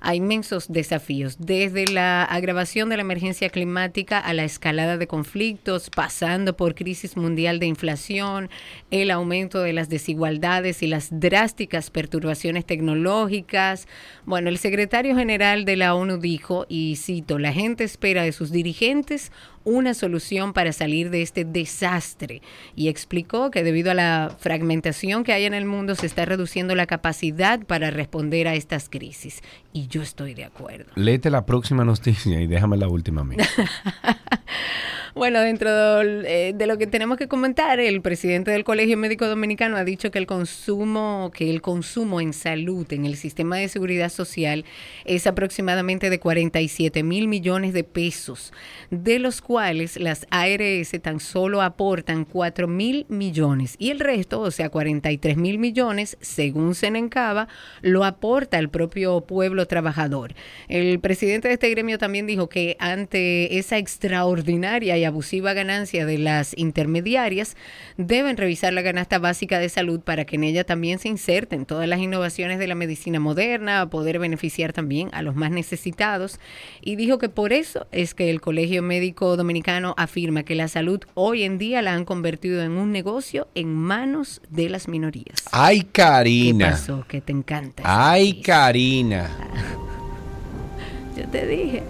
a 0.00 0.14
inmensos 0.14 0.72
desafíos, 0.72 1.36
desde 1.38 1.86
la 1.86 2.24
agravación 2.24 2.88
de 2.88 2.96
la 2.96 3.02
emergencia 3.02 3.50
climática 3.50 4.18
a 4.18 4.32
la 4.32 4.44
escalada 4.44 4.96
de 4.96 5.06
conflictos, 5.06 5.90
pasando 5.90 6.56
por 6.56 6.74
crisis 6.74 7.16
mundial 7.16 7.58
de 7.58 7.66
inflación, 7.66 8.48
el 8.90 9.10
aumento 9.10 9.60
de 9.60 9.74
las 9.74 9.90
desigualdades 9.90 10.82
y 10.82 10.86
las 10.86 11.08
drásticas 11.10 11.90
perturbaciones 11.90 12.64
tecnológicas. 12.64 13.86
Bueno, 14.24 14.48
el 14.48 14.56
secretario 14.56 15.14
general 15.16 15.66
de 15.66 15.76
la 15.76 15.94
ONU 15.94 16.16
dijo, 16.16 16.64
y 16.68 16.96
cito, 16.96 17.38
la 17.38 17.52
gente 17.52 17.84
espera 17.84 18.22
de 18.22 18.32
sus 18.32 18.50
dirigentes 18.50 19.30
una 19.64 19.94
solución 19.94 20.52
para 20.52 20.72
salir 20.72 21.10
de 21.10 21.22
este 21.22 21.44
desastre 21.44 22.42
y 22.74 22.88
explicó 22.88 23.50
que 23.50 23.62
debido 23.62 23.90
a 23.90 23.94
la 23.94 24.34
fragmentación 24.38 25.24
que 25.24 25.32
hay 25.32 25.44
en 25.44 25.54
el 25.54 25.66
mundo 25.66 25.94
se 25.94 26.06
está 26.06 26.24
reduciendo 26.24 26.74
la 26.74 26.86
capacidad 26.86 27.60
para 27.66 27.90
responder 27.90 28.48
a 28.48 28.54
estas 28.54 28.88
crisis. 28.88 29.42
Y 29.72 29.88
yo 29.88 30.02
estoy 30.02 30.34
de 30.34 30.44
acuerdo. 30.44 30.90
Léete 30.94 31.30
la 31.30 31.46
próxima 31.46 31.84
noticia 31.84 32.40
y 32.40 32.46
déjame 32.46 32.76
la 32.76 32.88
última 32.88 33.20
a 33.20 33.24
mí. 33.24 33.36
Bueno, 35.12 35.40
dentro 35.40 36.02
eh, 36.02 36.52
de 36.54 36.66
lo 36.68 36.78
que 36.78 36.86
tenemos 36.86 37.18
que 37.18 37.26
comentar, 37.26 37.80
el 37.80 38.00
presidente 38.00 38.52
del 38.52 38.62
Colegio 38.62 38.96
Médico 38.96 39.26
Dominicano 39.26 39.76
ha 39.76 39.82
dicho 39.82 40.12
que 40.12 40.20
el 40.20 40.26
consumo, 40.26 41.32
que 41.34 41.50
el 41.50 41.60
consumo 41.60 42.20
en 42.20 42.32
salud 42.32 42.86
en 42.92 43.04
el 43.06 43.16
sistema 43.16 43.56
de 43.56 43.66
seguridad 43.66 44.08
social 44.08 44.64
es 45.04 45.26
aproximadamente 45.26 46.10
de 46.10 46.20
47 46.20 47.02
mil 47.02 47.26
millones 47.26 47.72
de 47.72 47.82
pesos, 47.82 48.52
de 48.90 49.18
los 49.18 49.40
cuales 49.40 49.98
las 49.98 50.28
ARS 50.30 50.92
tan 51.02 51.18
solo 51.18 51.60
aportan 51.60 52.24
4 52.24 52.68
mil 52.68 53.04
millones 53.08 53.74
y 53.78 53.90
el 53.90 53.98
resto, 53.98 54.40
o 54.40 54.52
sea, 54.52 54.68
43 54.68 55.36
mil 55.36 55.58
millones, 55.58 56.18
según 56.20 56.76
Senencaba, 56.76 57.48
lo 57.82 58.04
aporta 58.04 58.60
el 58.60 58.68
propio 58.68 59.22
pueblo 59.22 59.66
trabajador. 59.66 60.34
El 60.68 61.00
presidente 61.00 61.48
de 61.48 61.54
este 61.54 61.70
gremio 61.70 61.98
también 61.98 62.28
dijo 62.28 62.48
que 62.48 62.76
ante 62.78 63.58
esa 63.58 63.76
extraordinaria 63.76 64.99
y 65.00 65.04
abusiva 65.04 65.52
ganancia 65.54 66.06
de 66.06 66.18
las 66.18 66.56
intermediarias, 66.56 67.56
deben 67.96 68.36
revisar 68.36 68.72
la 68.72 68.84
canasta 68.84 69.18
básica 69.18 69.58
de 69.58 69.68
salud 69.68 70.00
para 70.00 70.24
que 70.24 70.36
en 70.36 70.44
ella 70.44 70.62
también 70.62 71.00
se 71.00 71.08
inserten 71.08 71.66
todas 71.66 71.88
las 71.88 71.98
innovaciones 71.98 72.60
de 72.60 72.68
la 72.68 72.76
medicina 72.76 73.18
moderna, 73.18 73.90
poder 73.90 74.20
beneficiar 74.20 74.72
también 74.72 75.08
a 75.12 75.22
los 75.22 75.34
más 75.34 75.50
necesitados. 75.50 76.38
Y 76.80 76.94
dijo 76.94 77.18
que 77.18 77.28
por 77.28 77.52
eso 77.52 77.88
es 77.90 78.14
que 78.14 78.30
el 78.30 78.40
Colegio 78.40 78.82
Médico 78.82 79.36
Dominicano 79.36 79.94
afirma 79.96 80.44
que 80.44 80.54
la 80.54 80.68
salud 80.68 81.00
hoy 81.14 81.42
en 81.42 81.58
día 81.58 81.82
la 81.82 81.94
han 81.94 82.04
convertido 82.04 82.62
en 82.62 82.72
un 82.72 82.92
negocio 82.92 83.48
en 83.56 83.74
manos 83.74 84.40
de 84.50 84.68
las 84.68 84.86
minorías. 84.86 85.42
Ay, 85.50 85.82
Karina. 85.82 86.66
¿Qué 86.66 86.70
pasó? 86.72 87.04
Que 87.08 87.20
te 87.20 87.32
encanta. 87.32 87.82
Ay, 87.84 88.40
Karina. 88.42 89.30
Yo 91.16 91.26
te 91.28 91.46
dije 91.46 91.82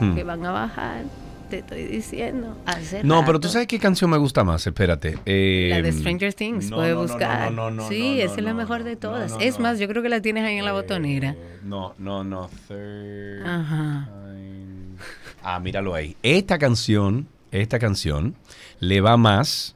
Hmm. 0.00 0.14
que 0.14 0.22
van 0.22 0.46
a 0.46 0.52
bajar 0.52 1.02
te 1.48 1.58
estoy 1.58 1.84
diciendo. 1.84 2.56
Hace 2.66 3.02
No, 3.04 3.24
pero 3.24 3.40
tú 3.40 3.48
sabes 3.48 3.66
qué 3.66 3.78
canción 3.78 4.10
me 4.10 4.16
gusta 4.18 4.44
más, 4.44 4.66
espérate. 4.66 5.18
Eh, 5.26 5.68
La 5.70 5.82
de 5.82 5.92
Stranger 5.92 6.32
Things, 6.34 6.70
no, 6.70 6.76
puede 6.76 6.90
no, 6.90 6.94
no, 6.96 7.02
buscar. 7.02 7.50
no, 7.52 7.70
no, 7.70 7.82
no, 7.82 7.88
sí, 7.88 8.16
no, 8.18 8.22
esa 8.24 8.34
es 8.36 8.42
la 8.42 8.54
mejor 8.54 8.84
de 8.84 8.96
todas. 8.96 9.32
no, 9.32 9.40
es 9.40 9.56
no. 9.58 9.62
más, 9.64 9.78
yo 9.78 9.88
creo 9.88 10.02
que 10.02 10.08
la 10.08 10.20
tienes 10.20 10.44
ahí 10.44 10.56
en 10.58 10.64
la 10.64 10.70
eh, 10.70 10.74
botonera. 10.74 11.34
No, 11.64 11.94
no, 11.98 12.22
no. 12.24 12.48
third 12.68 13.46
Ajá. 13.46 14.08
time. 14.08 14.98
Ah, 15.42 15.60
míralo 15.60 15.94
ahí. 15.94 16.16
Esta 16.22 16.58
canción, 16.58 17.26
esta 17.52 17.78
canción 17.78 18.34
le 18.80 19.00
va 19.00 19.16
más 19.16 19.74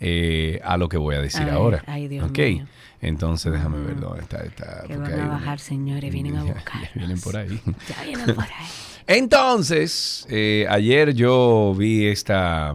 eh, 0.00 0.60
a 0.64 0.76
lo 0.76 0.88
que 0.88 0.96
voy 0.98 1.14
a 1.14 1.20
decir 1.20 1.48
ahora. 1.48 1.82
ay, 1.86 2.08
Dios 2.08 2.28
ok. 2.30 2.38
mío. 2.38 2.66
Entonces 3.00 3.52
déjame 3.52 3.80
ver 3.84 3.98
dónde 3.98 4.20
está. 4.22 4.38
está 4.44 4.84
Que 4.86 4.96
van 4.96 5.12
a 5.12 5.14
una- 5.16 5.26
bajar, 5.28 5.58
señores, 5.58 6.12
vienen 6.12 6.36
a 6.36 6.44
buscar. 6.44 6.82
ya 6.84 6.90
vienen 6.94 7.20
por 7.20 7.36
ahí. 7.36 7.60
Ya 7.88 8.04
vienen 8.04 8.26
por 8.34 8.44
ahí. 8.44 8.50
Entonces, 9.06 10.26
eh, 10.30 10.66
ayer 10.68 11.14
yo 11.14 11.74
vi 11.76 12.06
esta, 12.06 12.74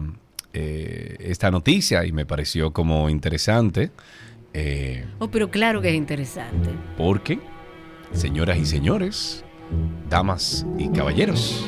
eh, 0.52 1.16
esta 1.20 1.50
noticia 1.50 2.04
y 2.04 2.12
me 2.12 2.26
pareció 2.26 2.72
como 2.72 3.08
interesante. 3.08 3.90
eh, 4.54 5.04
Oh, 5.18 5.28
pero 5.28 5.50
claro 5.50 5.80
que 5.80 5.88
es 5.90 5.94
interesante. 5.94 6.70
porque, 6.96 7.38
señoras 8.12 8.58
y 8.58 8.64
señores, 8.66 9.44
damas 10.08 10.64
y 10.78 10.88
caballeros, 10.90 11.64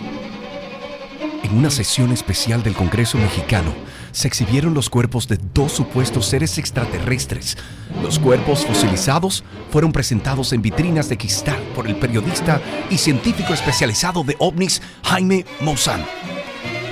en 1.43 1.57
una 1.57 1.71
sesión 1.71 2.13
especial 2.13 2.63
del 2.63 2.75
Congreso 2.75 3.19
mexicano 3.19 3.73
se 4.13 4.29
exhibieron 4.29 4.75
los 4.75 4.91
cuerpos 4.91 5.29
de 5.29 5.39
dos 5.55 5.73
supuestos 5.73 6.27
seres 6.27 6.59
extraterrestres. 6.59 7.57
Los 8.03 8.19
cuerpos 8.19 8.67
fosilizados 8.67 9.45
fueron 9.71 9.93
presentados 9.93 10.53
en 10.53 10.63
vitrinas 10.63 11.09
de 11.09 11.19
cristal 11.19 11.61
por 11.75 11.87
el 11.87 11.97
periodista 11.97 12.61
y 12.91 12.99
científico 12.99 13.55
especializado 13.55 14.25
de 14.25 14.37
ovnis 14.39 14.83
Jaime 15.05 15.45
Maussan. 15.61 16.05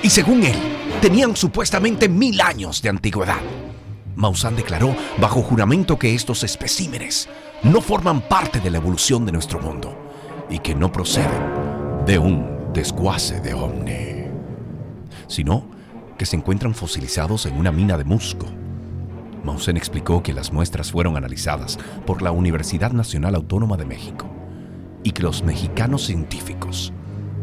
Y 0.03 0.11
según 0.11 0.45
él, 0.45 0.57
tenían 1.01 1.37
supuestamente 1.37 2.09
mil 2.09 2.41
años 2.41 2.83
de 2.83 2.89
antigüedad. 2.89 3.41
Maussan 4.17 4.57
declaró 4.57 4.97
bajo 5.21 5.43
juramento 5.43 5.99
que 5.99 6.15
estos 6.15 6.43
especímenes 6.43 7.29
no 7.63 7.81
forman 7.81 8.21
parte 8.21 8.61
de 8.61 8.71
la 8.71 8.79
evolución 8.79 9.25
de 9.27 9.33
nuestro 9.33 9.61
mundo 9.61 9.97
y 10.51 10.59
que 10.59 10.75
no 10.75 10.91
proceden 10.91 12.05
de 12.07 12.19
un 12.19 12.73
desguace 12.73 13.41
de 13.41 13.55
ovni, 13.55 14.27
sino 15.27 15.78
que 16.19 16.27
se 16.27 16.37
encuentran 16.37 16.75
fosilizados 16.75 17.47
en 17.47 17.57
una 17.57 17.73
mina 17.73 17.97
de 17.97 18.05
musgo. 18.05 18.47
Maussan 19.45 19.77
explicó 19.77 20.23
que 20.23 20.35
las 20.35 20.53
muestras 20.53 20.91
fueron 20.91 21.17
analizadas 21.17 21.79
por 22.05 22.21
la 22.23 22.33
Universidad 22.33 22.91
Nacional 22.93 23.35
Autónoma 23.35 23.77
de 23.77 23.87
México 23.87 24.29
y 25.05 25.13
que 25.13 25.23
los 25.23 25.43
mexicanos 25.43 26.05
científicos 26.05 26.93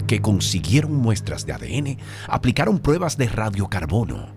que 0.08 0.22
consiguieron 0.22 0.96
muestras 0.96 1.46
de 1.46 1.54
ADN 1.54 1.98
aplicaron 2.28 2.80
pruebas 2.80 3.18
de 3.18 3.28
radiocarbono 3.28 4.28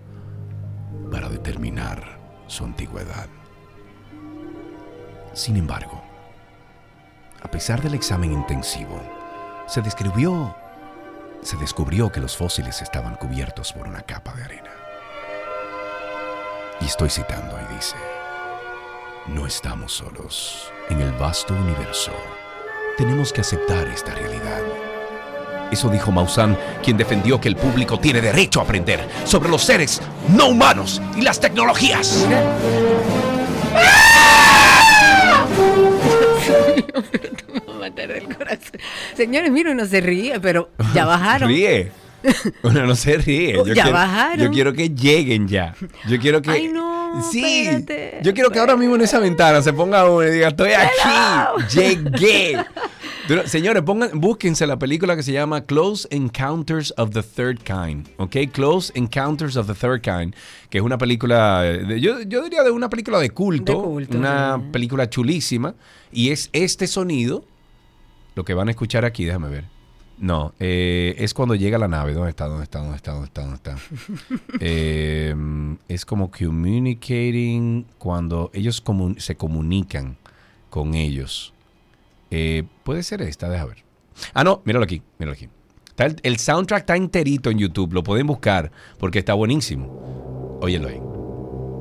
para 1.11 1.29
determinar 1.29 2.19
su 2.47 2.63
antigüedad. 2.63 3.27
Sin 5.33 5.57
embargo, 5.57 6.01
a 7.41 7.51
pesar 7.51 7.81
del 7.81 7.93
examen 7.93 8.33
intensivo, 8.33 8.99
se 9.67 9.81
describió, 9.81 10.55
se 11.41 11.57
descubrió 11.57 12.11
que 12.11 12.19
los 12.19 12.35
fósiles 12.35 12.81
estaban 12.81 13.15
cubiertos 13.15 13.73
por 13.73 13.87
una 13.87 14.01
capa 14.01 14.33
de 14.33 14.43
arena. 14.43 14.71
Y 16.81 16.85
estoy 16.85 17.09
citando 17.09 17.57
y 17.59 17.75
dice, 17.75 17.95
no 19.27 19.45
estamos 19.45 19.93
solos 19.93 20.71
en 20.89 21.01
el 21.01 21.11
vasto 21.13 21.53
universo. 21.53 22.11
Tenemos 22.97 23.31
que 23.31 23.41
aceptar 23.41 23.87
esta 23.87 24.13
realidad. 24.13 24.61
Eso 25.71 25.89
dijo 25.89 26.11
Maussan, 26.11 26.57
quien 26.83 26.97
defendió 26.97 27.39
que 27.39 27.47
el 27.47 27.55
público 27.55 27.99
tiene 27.99 28.21
derecho 28.21 28.59
a 28.59 28.63
aprender 28.63 29.07
sobre 29.25 29.49
los 29.49 29.63
seres 29.63 30.01
no 30.29 30.47
humanos 30.47 31.01
y 31.15 31.21
las 31.21 31.39
tecnologías. 31.39 32.25
matar 37.89 38.07
del 38.13 38.23
corazón. 38.35 38.79
Señores, 39.15 39.51
mira, 39.51 39.71
uno 39.71 39.85
se 39.85 40.01
ríe, 40.01 40.39
pero 40.39 40.69
ya 40.93 41.05
bajaron. 41.05 41.49
Ríe. 41.49 41.91
Uno 42.63 42.85
no 42.85 42.95
se 42.95 43.17
ríe. 43.17 43.53
Ya 43.65 43.73
quiero, 43.73 43.91
bajaron. 43.93 44.45
Yo 44.45 44.51
quiero 44.51 44.73
que 44.73 44.89
lleguen 44.89 45.47
ya. 45.47 45.73
Yo 46.07 46.19
quiero 46.19 46.41
que. 46.41 46.51
Ay, 46.51 46.67
no, 46.67 47.23
Sí. 47.31 47.65
espérate. 47.67 48.19
Yo 48.23 48.33
quiero 48.33 48.49
que 48.51 48.59
ahora 48.59 48.75
mismo 48.75 48.95
en 48.95 49.01
esa 49.01 49.19
ventana 49.19 49.61
se 49.61 49.71
ponga 49.73 50.09
uno 50.09 50.27
y 50.27 50.31
diga: 50.31 50.49
Estoy 50.49 50.71
aquí. 50.73 51.73
Llegué. 51.73 52.57
Señores, 53.45 53.83
pongan, 53.83 54.19
búsquense 54.19 54.65
la 54.65 54.77
película 54.79 55.15
que 55.15 55.21
se 55.23 55.31
llama 55.31 55.61
Close 55.65 56.07
Encounters 56.11 56.93
of 56.97 57.11
the 57.11 57.21
Third 57.23 57.59
Kind. 57.63 58.07
¿Ok? 58.17 58.35
Close 58.51 58.91
Encounters 58.95 59.55
of 59.55 59.67
the 59.67 59.73
Third 59.75 60.01
Kind. 60.01 60.33
Que 60.69 60.79
es 60.79 60.83
una 60.83 60.97
película. 60.97 61.61
de- 61.61 62.01
yo, 62.01 62.21
yo 62.21 62.43
diría 62.43 62.63
de 62.63 62.71
una 62.71 62.89
película 62.89 63.19
de 63.19 63.29
culto. 63.29 63.71
De 63.73 63.77
culto, 63.79 64.17
una 64.17 64.59
película 64.71 65.09
chulísima. 65.09 65.75
Y 66.11 66.31
es 66.31 66.49
este 66.53 66.87
sonido. 66.87 67.45
Lo 68.39 68.45
que 68.45 68.53
van 68.53 68.69
a 68.69 68.71
escuchar 68.71 69.03
aquí, 69.03 69.25
déjame 69.25 69.49
ver. 69.49 69.65
No, 70.17 70.53
eh, 70.61 71.13
es 71.17 71.33
cuando 71.33 71.55
llega 71.55 71.77
la 71.77 71.89
nave. 71.89 72.13
¿Dónde 72.13 72.29
está? 72.29 72.45
¿Dónde 72.45 72.63
está? 72.63 72.79
¿Dónde 72.79 72.95
está? 72.95 73.11
¿Dónde 73.11 73.25
está? 73.25 73.41
¿Dónde 73.41 73.55
está? 73.57 73.75
Eh, 74.61 75.35
es 75.89 76.05
como 76.05 76.31
communicating 76.31 77.85
cuando 77.97 78.49
ellos 78.53 78.81
se 79.17 79.35
comunican 79.35 80.15
con 80.69 80.95
ellos. 80.95 81.53
Eh, 82.31 82.63
Puede 82.85 83.03
ser 83.03 83.21
esta, 83.23 83.49
deja 83.49 83.65
ver. 83.65 83.83
Ah, 84.33 84.45
no, 84.45 84.61
míralo 84.63 84.85
aquí, 84.85 85.01
míralo 85.17 85.33
aquí. 85.33 85.49
Está 85.89 86.05
el, 86.05 86.15
el 86.23 86.37
soundtrack 86.37 86.79
está 86.83 86.95
enterito 86.95 87.49
en 87.49 87.57
YouTube, 87.57 87.91
lo 87.91 88.03
pueden 88.03 88.25
buscar 88.25 88.71
porque 88.99 89.19
está 89.19 89.33
buenísimo. 89.33 90.59
Óyelo 90.61 90.87
ahí. 90.87 91.01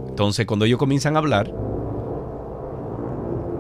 Entonces, 0.09 0.45
cuando 0.45 0.65
ellos 0.65 0.81
comienzan 0.81 1.15
a 1.15 1.21
hablar, 1.21 1.55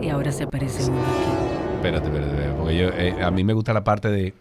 Y 0.02 0.08
ahora 0.08 0.32
se 0.32 0.42
aparece 0.42 0.90
uno 0.90 1.00
aquí. 1.00 1.47
Espérate, 1.78 2.08
espérate, 2.08 2.30
espérate, 2.32 2.56
porque 2.58 2.76
yo, 2.76 2.88
eh, 2.88 3.22
a 3.22 3.30
mí 3.30 3.44
me 3.44 3.52
gusta 3.52 3.72
la 3.72 3.84
parte 3.84 4.08
de... 4.10 4.34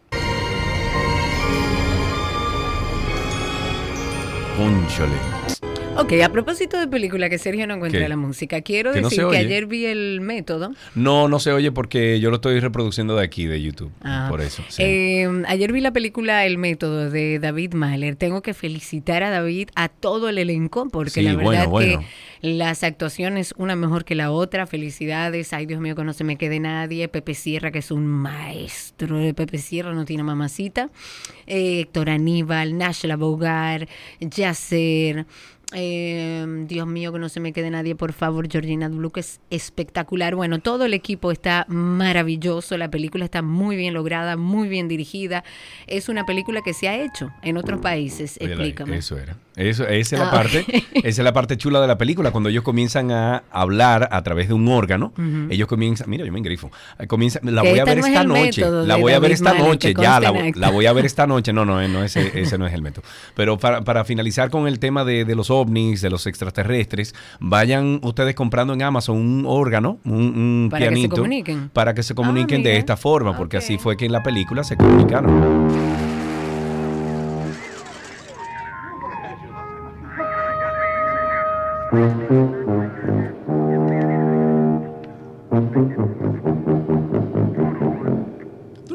Cónchale. 4.58 5.13
Ok, 5.99 6.13
a 6.23 6.29
propósito 6.31 6.79
de 6.79 6.88
película 6.88 7.29
que 7.29 7.38
Sergio 7.38 7.65
no 7.65 7.73
encuentra 7.73 8.01
¿Qué? 8.01 8.07
la 8.10 8.17
música, 8.17 8.62
quiero 8.62 8.93
Que 8.93 9.01
decir 9.01 9.25
que 9.31 9.38
ayer 9.38 9.65
vi 9.65 9.86
el 9.86 10.21
método. 10.21 10.71
No, 10.93 11.27
no 11.27 11.39
se 11.39 11.51
oye 11.51 11.71
porque 11.71 12.19
yo 12.19 12.29
lo 12.29 12.36
estoy 12.36 12.60
reproduciendo 12.60 13.15
de 13.15 13.23
aquí, 13.23 13.45
de 13.45 13.62
YouTube. 13.62 13.91
Ah. 14.03 14.27
Por 14.29 14.41
eso. 14.41 14.63
sí. 14.69 14.83
Eh, 14.83 15.27
ayer 15.47 15.71
vi 15.71 15.81
la 15.81 15.91
película 15.91 16.45
El 16.45 16.57
método 16.60 17.10
de 17.10 17.39
David 17.39 17.73
Mahler. 17.73 18.15
Tengo 18.15 18.41
que 18.41 18.53
felicitar 18.53 19.23
a 19.23 19.29
David, 19.31 19.69
a 19.75 19.89
todo 19.89 20.29
el 20.29 20.38
elenco, 20.38 20.88
porque 20.89 21.10
Sí, 21.12 21.21
la 21.23 21.36
verdad 21.36 21.67
bueno, 21.67 21.69
bueno. 21.69 21.99
que 22.01 22.07
las 22.41 22.83
actuaciones 22.83 23.55
una 23.57 23.75
mejor 23.75 24.05
que 24.05 24.13
la 24.13 24.29
otra. 24.31 24.67
Felicidades. 24.67 25.51
Ay, 25.53 25.65
Dios 25.65 25.81
mío, 25.81 25.95
que 25.95 26.03
no 26.03 26.13
se 26.13 26.23
me 26.23 26.36
quede 26.38 26.60
nadie. 26.60 27.07
Pepe 27.07 27.33
Sierra, 27.33 27.71
que 27.71 27.79
es 27.79 27.89
un 27.89 28.05
maestro 28.05 29.17
de 29.17 29.33
Pepe 29.33 29.57
Sierra, 29.57 29.93
no 29.93 30.05
tiene 30.05 30.21
mamacita. 30.23 30.89
Eh, 31.47 31.79
Héctor 31.81 32.12
Aníbal, 32.12 32.77
Nashla 32.77 33.15
Bogar, 33.15 33.88
Yasser. 34.19 35.25
Eh, 35.73 36.45
Dios 36.67 36.88
mío, 36.88 37.12
que 37.12 37.19
no 37.19 37.27
se 37.30 37.39
me 37.39 37.51
quede 37.53 37.69
nadie, 37.69 37.95
por 37.95 38.13
favor. 38.13 38.47
Georgina 38.49 38.88
que 39.12 39.19
es 39.19 39.41
espectacular. 39.49 40.36
Bueno, 40.36 40.60
todo 40.60 40.86
el 40.86 40.93
equipo 40.93 41.32
está 41.32 41.65
maravilloso. 41.67 42.77
La 42.77 42.89
película 42.89 43.25
está 43.25 43.41
muy 43.41 43.75
bien 43.75 43.93
lograda, 43.93 44.38
muy 44.38 44.69
bien 44.69 44.88
dirigida. 44.88 45.43
Es 45.88 46.08
una 46.10 46.25
película 46.25 46.62
que 46.62 46.73
se 46.73 46.88
ha 46.88 47.01
hecho 47.03 47.32
en 47.41 47.58
otros 47.58 47.82
países. 47.82 48.38
Oye, 48.39 48.49
la- 48.49 48.53
Explícame. 48.63 48.97
Eso 48.97 49.17
era. 49.17 49.38
Eso, 49.58 49.88
esa 49.88 50.15
es 50.15 50.22
la 50.22 50.28
Ah, 50.28 50.32
parte, 50.32 50.65
esa 50.93 51.08
es 51.08 51.17
la 51.20 51.34
parte 51.34 51.58
chula 51.58 51.82
de 51.82 51.88
la 51.88 51.98
película. 51.98 52.30
Cuando 52.32 52.50
ellos 52.50 52.63
comienzan 52.63 53.12
a 53.12 53.43
hablar 53.52 54.08
a 54.12 54.22
través 54.22 54.48
de 54.48 54.54
un 54.54 54.67
órgano, 54.67 55.13
Ujú. 55.17 55.48
ellos 55.50 55.67
comienzan, 55.67 56.10
mira, 56.10 56.24
yo 56.26 56.32
me 56.32 56.38
engrifo. 56.38 56.70
Eh, 57.00 57.08
Comienza, 57.08 57.39
la 57.43 57.63
voy 57.63 57.80
a 57.80 57.86
ver 57.86 57.98
esta 57.98 58.24
noche. 58.24 58.62
La 58.86 58.96
voy 58.98 59.13
a 59.13 59.20
ver 59.20 59.32
esta 59.32 59.54
noche. 59.56 59.93
Ya, 60.00 60.20
la, 60.20 60.30
voy- 60.70 60.86
a 60.86 60.93
ver 60.93 61.06
esta 61.06 61.26
noche. 61.28 61.52
No, 61.54 61.65
no, 61.65 61.82
eh, 61.82 61.88
no 61.88 62.04
ese, 62.04 62.39
ese 62.39 62.58
no 62.60 62.67
es 62.67 62.74
el 62.74 62.82
método. 62.84 63.04
Pero 63.36 63.58
para, 63.58 63.82
para 63.82 64.06
finalizar 64.06 64.50
con 64.52 64.67
el 64.67 64.78
tema 64.80 65.04
de, 65.04 65.26
de 65.26 65.36
los 65.36 65.50
ovnis, 65.50 66.02
de 66.02 66.12
los 66.12 66.28
extraterrestres, 66.28 67.15
vayan 67.39 68.00
ustedes 68.04 68.36
comprando 68.36 68.74
en 68.74 68.84
Amazon 68.84 69.17
un 69.17 69.43
órgano, 69.48 70.00
un, 70.06 70.13
un 70.13 70.67
Para 70.70 70.82
que 70.82 70.86
se 70.86 70.91
pianito, 70.93 71.15
comuniquen. 71.15 71.70
para 71.74 71.93
que 71.96 72.04
se 72.04 72.13
comuniquen 72.13 72.62
de 72.62 72.78
esta 72.78 72.96
forma, 72.96 73.36
porque 73.36 73.58
así 73.58 73.78
fue 73.80 73.98
que 73.98 74.06
en 74.06 74.12
la 74.12 74.22
película 74.22 74.63
se 74.63 74.78
comunicaron. 74.78 76.07
¿Tú 81.89 81.97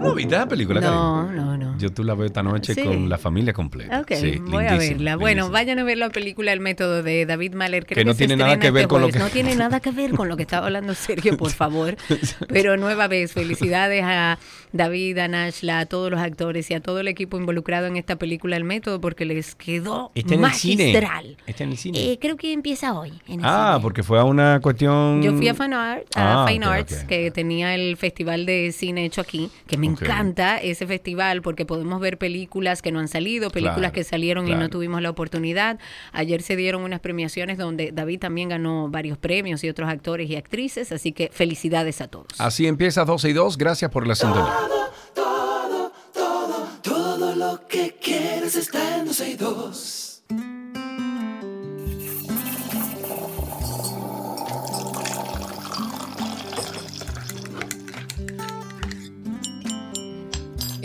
no 0.03 0.15
viste 0.15 0.37
la 0.37 0.47
película, 0.47 0.81
Karen? 0.81 0.95
No, 0.97 1.31
no, 1.33 1.57
no. 1.57 1.79
Yo 1.79 1.91
tú 1.93 2.05
la 2.05 2.15
veo 2.15 2.27
esta 2.27 2.43
noche 2.43 2.75
Sí. 2.75 2.83
con 2.83 3.09
la 3.09 3.19
familia 3.19 3.53
completa. 3.53 4.01
Ok, 4.01 4.13
Sí, 4.15 4.39
voy 4.41 4.67
a 4.67 4.77
verla. 4.77 5.17
Bueno, 5.17 5.51
vayan 5.51 5.79
a 5.79 5.85
ver 5.85 5.99
la 5.99 6.11
película 6.11 6.53
El 6.53 6.61
método 6.61 7.03
de 7.03 7.27
David 7.27 7.55
Mahler. 7.55 7.87
Creo 7.87 7.97
Que 7.97 8.05
no 8.05 8.13
se 8.13 8.19
tiene 8.19 8.37
nada 8.37 8.59
que 8.59 8.71
ver 8.71 8.83
este 8.83 8.89
con 8.89 9.01
lo 9.01 9.09
que- 9.09 9.19
No 9.19 9.29
tiene 9.29 9.55
nada 9.57 9.81
que 9.81 9.91
ver 9.91 10.13
con 10.13 10.29
lo 10.29 10.37
que 10.37 10.43
estaba 10.43 10.67
hablando 10.67 10.95
Sergio, 10.95 11.37
por 11.39 11.51
favor. 11.51 11.97
Pero 12.49 12.77
nueva 12.77 13.09
vez, 13.09 13.33
felicidades 13.33 14.03
a 14.05 14.39
David, 14.73 15.19
a 15.19 15.29
Nashla, 15.29 15.81
a 15.81 15.87
todos 15.87 16.11
los 16.11 16.21
actores 16.21 16.71
y 16.71 16.75
a 16.75 16.81
todo 16.81 17.01
el 17.01 17.09
equipo 17.09 17.37
involucrado 17.37 17.87
en 17.87 17.97
esta 17.97 18.17
película 18.17 18.57
El 18.57 18.65
método 18.65 19.01
porque 19.01 19.25
les 19.25 19.55
quedó 19.55 20.13
Está 20.15 20.35
en 20.35 20.45
el 20.45 20.51
cine. 20.53 20.85
magistral. 20.93 21.37
Está 21.47 21.65
en 21.65 21.71
el 21.71 21.77
cine. 21.79 22.13
Eh, 22.13 22.19
creo 22.21 22.37
que 22.37 22.53
empieza 22.53 22.93
hoy. 22.95 23.13
en 23.29 23.41
el 23.41 23.47
ah, 23.47 23.73
cine. 23.75 23.83
porque 23.83 24.03
fue 24.03 24.19
a 24.19 24.25
una 24.25 24.61
cuestión. 24.61 25.23
Yo 25.23 25.33
fui 25.37 25.49
a 25.49 25.55
Fine, 25.55 25.75
Art- 25.75 26.07
a 26.17 26.45
Ah, 26.45 26.47
Fine 26.49 26.67
ok, 26.67 26.73
Arts, 26.73 27.01
ok. 27.03 27.09
que 27.09 27.31
tenía 27.31 27.75
el 27.75 27.97
festival 27.97 28.47
de 28.47 28.73
cine 28.73 29.05
hecho 29.05 29.21
aquí, 29.21 29.51
que 29.67 29.77
me. 29.77 29.92
Encanta 29.93 30.59
ese 30.59 30.87
festival 30.87 31.43
porque 31.43 31.65
podemos 31.65 32.01
ver 32.01 32.19
películas 32.19 32.83
que 32.83 32.93
no 32.93 33.01
han 33.01 33.09
salido, 33.09 33.51
películas 33.51 33.79
Claro, 33.79 33.93
que 33.95 34.05
salieron 34.05 34.49
y 34.49 34.55
no 34.55 34.69
tuvimos 34.69 35.03
la 35.03 35.11
oportunidad. 35.11 35.79
Ayer 36.13 36.43
se 36.43 36.57
dieron 36.57 36.83
unas 36.83 37.01
premiaciones 37.01 37.59
donde 37.59 37.93
David 37.93 38.21
también 38.21 38.49
ganó 38.49 38.89
varios 38.89 39.19
premios 39.19 39.65
y 39.65 39.69
otros 39.69 39.89
actores 39.89 40.29
y 40.31 40.37
actrices, 40.37 40.93
así 40.93 41.13
que 41.13 41.31
felicidades 41.33 42.01
a 42.01 42.09
todos. 42.09 42.29
Así 42.39 42.67
empieza 42.67 43.05
12 43.05 43.31
y 43.31 43.33
2. 43.33 43.59
Gracias 43.59 43.91
por 43.91 44.07
la 44.07 44.15
sintonía. 44.15 44.53
Todo, 45.15 45.93
todo, 46.15 46.67
todo 46.83 47.35
lo 47.35 47.67
que 47.67 47.97
quieres 48.01 48.57
está 48.57 48.99
en 48.99 49.07
12 49.07 49.31
y 49.31 49.35
2. 49.35 50.02